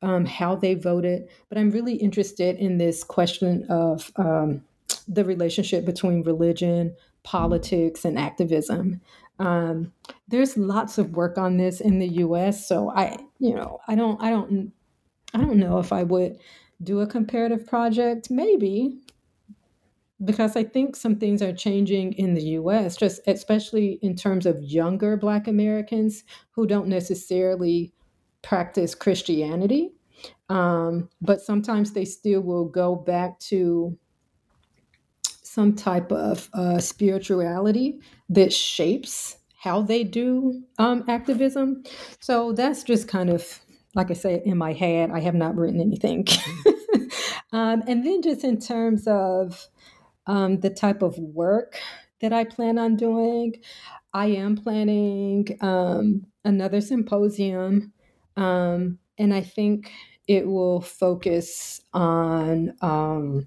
um, 0.04 0.26
how 0.26 0.54
they 0.54 0.74
voted. 0.74 1.28
But 1.48 1.58
I'm 1.58 1.70
really 1.70 1.94
interested 1.94 2.56
in 2.56 2.78
this 2.78 3.02
question 3.02 3.66
of 3.70 4.12
um, 4.16 4.62
the 5.08 5.24
relationship 5.24 5.84
between 5.84 6.22
religion, 6.22 6.94
politics, 7.22 8.04
and 8.04 8.18
activism. 8.18 9.00
Um, 9.38 9.92
there's 10.28 10.56
lots 10.56 10.98
of 10.98 11.16
work 11.16 11.38
on 11.38 11.56
this 11.56 11.80
in 11.80 11.98
the 11.98 12.08
U.S. 12.08 12.68
So 12.68 12.90
I, 12.90 13.16
you 13.38 13.54
know, 13.54 13.80
I 13.88 13.94
don't, 13.94 14.22
I 14.22 14.30
don't, 14.30 14.72
I 15.32 15.38
don't 15.38 15.56
know 15.56 15.78
if 15.78 15.92
I 15.92 16.02
would 16.02 16.38
do 16.82 17.00
a 17.00 17.06
comparative 17.06 17.66
project. 17.66 18.30
Maybe 18.30 18.98
because 20.22 20.54
I 20.54 20.64
think 20.64 20.96
some 20.96 21.16
things 21.16 21.42
are 21.42 21.52
changing 21.52 22.12
in 22.12 22.34
the 22.34 22.42
US, 22.58 22.96
just 22.96 23.20
especially 23.26 23.98
in 24.02 24.14
terms 24.14 24.46
of 24.46 24.62
younger 24.62 25.16
Black 25.16 25.48
Americans 25.48 26.24
who 26.52 26.66
don't 26.66 26.88
necessarily 26.88 27.92
practice 28.44 28.94
Christianity. 28.94 29.92
Um, 30.48 31.08
but 31.20 31.40
sometimes 31.40 31.92
they 31.92 32.04
still 32.04 32.42
will 32.42 32.66
go 32.66 32.94
back 32.94 33.40
to 33.40 33.98
some 35.42 35.74
type 35.74 36.12
of 36.12 36.48
uh, 36.52 36.78
spirituality 36.78 38.00
that 38.28 38.52
shapes 38.52 39.38
how 39.56 39.80
they 39.80 40.04
do 40.04 40.62
um, 40.78 41.04
activism. 41.08 41.82
So 42.20 42.52
that's 42.52 42.82
just 42.82 43.08
kind 43.08 43.30
of, 43.30 43.60
like 43.94 44.10
I 44.10 44.14
say, 44.14 44.42
in 44.44 44.58
my 44.58 44.74
head. 44.74 45.10
I 45.10 45.20
have 45.20 45.34
not 45.34 45.56
written 45.56 45.80
anything. 45.80 46.26
um, 47.52 47.82
and 47.86 48.04
then 48.04 48.20
just 48.20 48.44
in 48.44 48.60
terms 48.60 49.06
of 49.06 49.68
um, 50.26 50.60
the 50.60 50.70
type 50.70 51.00
of 51.00 51.16
work 51.18 51.78
that 52.20 52.32
I 52.32 52.44
plan 52.44 52.78
on 52.78 52.96
doing, 52.96 53.54
I 54.12 54.26
am 54.26 54.56
planning 54.56 55.56
um, 55.62 56.26
another 56.44 56.82
symposium 56.82 57.93
um, 58.36 58.98
and 59.18 59.32
I 59.32 59.40
think 59.42 59.92
it 60.26 60.46
will 60.46 60.80
focus 60.80 61.80
on 61.92 62.74
um, 62.80 63.46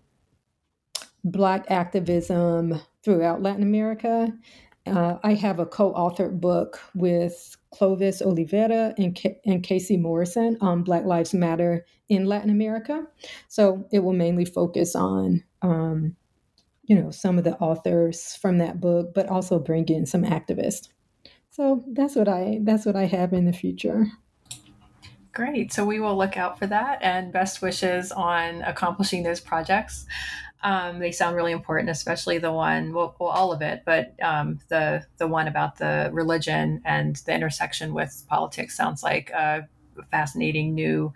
Black 1.24 1.66
activism 1.70 2.80
throughout 3.04 3.42
Latin 3.42 3.64
America. 3.64 4.32
Uh, 4.86 5.18
I 5.24 5.34
have 5.34 5.60
a 5.60 5.66
co 5.66 5.94
authored 5.94 6.40
book 6.40 6.80
with 6.96 7.58
Clovis 7.72 8.22
Oliveira 8.22 8.94
and, 8.98 9.14
K- 9.14 9.40
and 9.46 9.62
Casey 9.62 9.98
Morrison 9.98 10.58
on 10.62 10.84
Black 10.84 11.04
Lives 11.04 11.34
Matter 11.34 11.86
in 12.08 12.26
Latin 12.26 12.50
America. 12.50 13.04
So 13.50 13.86
it 13.92 14.00
will 14.00 14.14
mainly 14.14 14.46
focus 14.46 14.96
on. 14.96 15.44
Um, 15.62 16.16
you 16.88 16.96
know 16.96 17.12
some 17.12 17.38
of 17.38 17.44
the 17.44 17.56
authors 17.58 18.36
from 18.36 18.58
that 18.58 18.80
book 18.80 19.14
but 19.14 19.28
also 19.28 19.60
bring 19.60 19.88
in 19.90 20.06
some 20.06 20.24
activists 20.24 20.88
so 21.50 21.84
that's 21.94 22.16
what 22.16 22.28
i 22.28 22.60
that's 22.64 22.86
what 22.86 22.96
i 22.96 23.06
have 23.06 23.34
in 23.34 23.46
the 23.46 23.54
future 23.54 24.08
Great. 25.38 25.72
So 25.72 25.86
we 25.86 26.00
will 26.00 26.18
look 26.18 26.36
out 26.36 26.58
for 26.58 26.66
that 26.66 26.98
and 27.04 27.32
best 27.32 27.62
wishes 27.62 28.12
on 28.12 28.64
accomplishing 28.64 29.22
those 29.22 29.40
projects. 29.40 30.08
Um, 30.64 30.98
they 30.98 31.12
sound 31.12 31.36
really 31.36 31.52
important, 31.52 31.92
especially 31.92 32.40
the 32.40 32.52
one, 32.52 32.92
well, 32.92 33.16
well 33.20 33.30
all 33.30 33.52
of 33.52 33.62
it, 33.62 33.84
but 33.86 34.16
um, 34.20 34.58
the 34.70 35.06
the 35.18 35.28
one 35.28 35.48
about 35.48 35.78
the 35.78 36.10
religion 36.12 36.82
and 36.86 37.18
the 37.18 37.36
intersection 37.36 37.94
with 37.94 38.26
politics 38.28 38.76
sounds 38.76 39.04
like 39.04 39.30
a 39.30 39.70
fascinating 40.10 40.74
new 40.74 41.14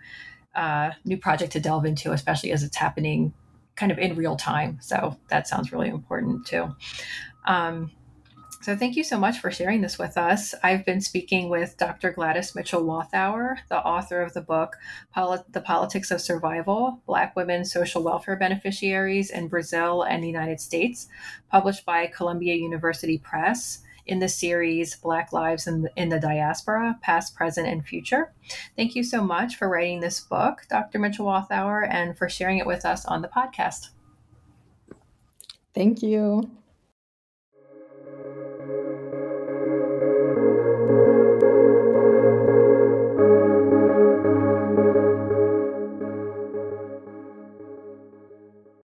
uh, 0.54 0.92
new 1.04 1.16
project 1.16 1.50
to 1.54 1.60
delve 1.60 1.84
into, 1.84 2.12
especially 2.12 2.52
as 2.52 2.62
it's 2.62 2.76
happening 2.76 3.32
kind 3.74 3.90
of 3.90 3.98
in 3.98 4.14
real 4.14 4.36
time. 4.36 4.78
So 4.80 5.16
that 5.30 5.48
sounds 5.48 5.72
really 5.72 5.88
important 5.88 6.46
too. 6.46 6.76
Um, 7.48 7.90
so 8.62 8.76
thank 8.76 8.94
you 8.94 9.02
so 9.02 9.18
much 9.18 9.40
for 9.40 9.50
sharing 9.50 9.80
this 9.80 9.98
with 9.98 10.16
us. 10.16 10.54
I've 10.62 10.86
been 10.86 11.00
speaking 11.00 11.48
with 11.48 11.76
Dr. 11.76 12.12
Gladys 12.12 12.54
Mitchell 12.54 12.84
Walthour, 12.84 13.56
the 13.68 13.84
author 13.84 14.22
of 14.22 14.34
the 14.34 14.40
book 14.40 14.76
Poli- 15.12 15.42
The 15.50 15.60
Politics 15.60 16.12
of 16.12 16.20
Survival 16.20 17.02
Black 17.06 17.34
Women 17.34 17.64
Social 17.64 18.04
Welfare 18.04 18.36
Beneficiaries 18.36 19.30
in 19.30 19.48
Brazil 19.48 20.02
and 20.02 20.22
the 20.22 20.28
United 20.28 20.60
States, 20.60 21.08
published 21.50 21.84
by 21.84 22.06
Columbia 22.06 22.54
University 22.54 23.18
Press 23.18 23.80
in 24.06 24.20
the 24.20 24.28
series 24.28 24.94
Black 24.96 25.32
Lives 25.32 25.66
in 25.66 25.82
the, 25.82 25.90
in 25.96 26.08
the 26.08 26.20
Diaspora 26.20 26.98
Past, 27.02 27.34
Present, 27.34 27.66
and 27.66 27.84
Future. 27.84 28.32
Thank 28.76 28.94
you 28.94 29.02
so 29.02 29.24
much 29.24 29.56
for 29.56 29.68
writing 29.68 30.00
this 30.00 30.20
book, 30.20 30.62
Dr. 30.70 31.00
Mitchell 31.00 31.26
Walthour, 31.26 31.88
and 31.88 32.16
for 32.16 32.28
sharing 32.28 32.58
it 32.58 32.66
with 32.66 32.84
us 32.84 33.04
on 33.06 33.22
the 33.22 33.28
podcast. 33.28 33.88
Thank 35.74 36.02
you. 36.02 36.61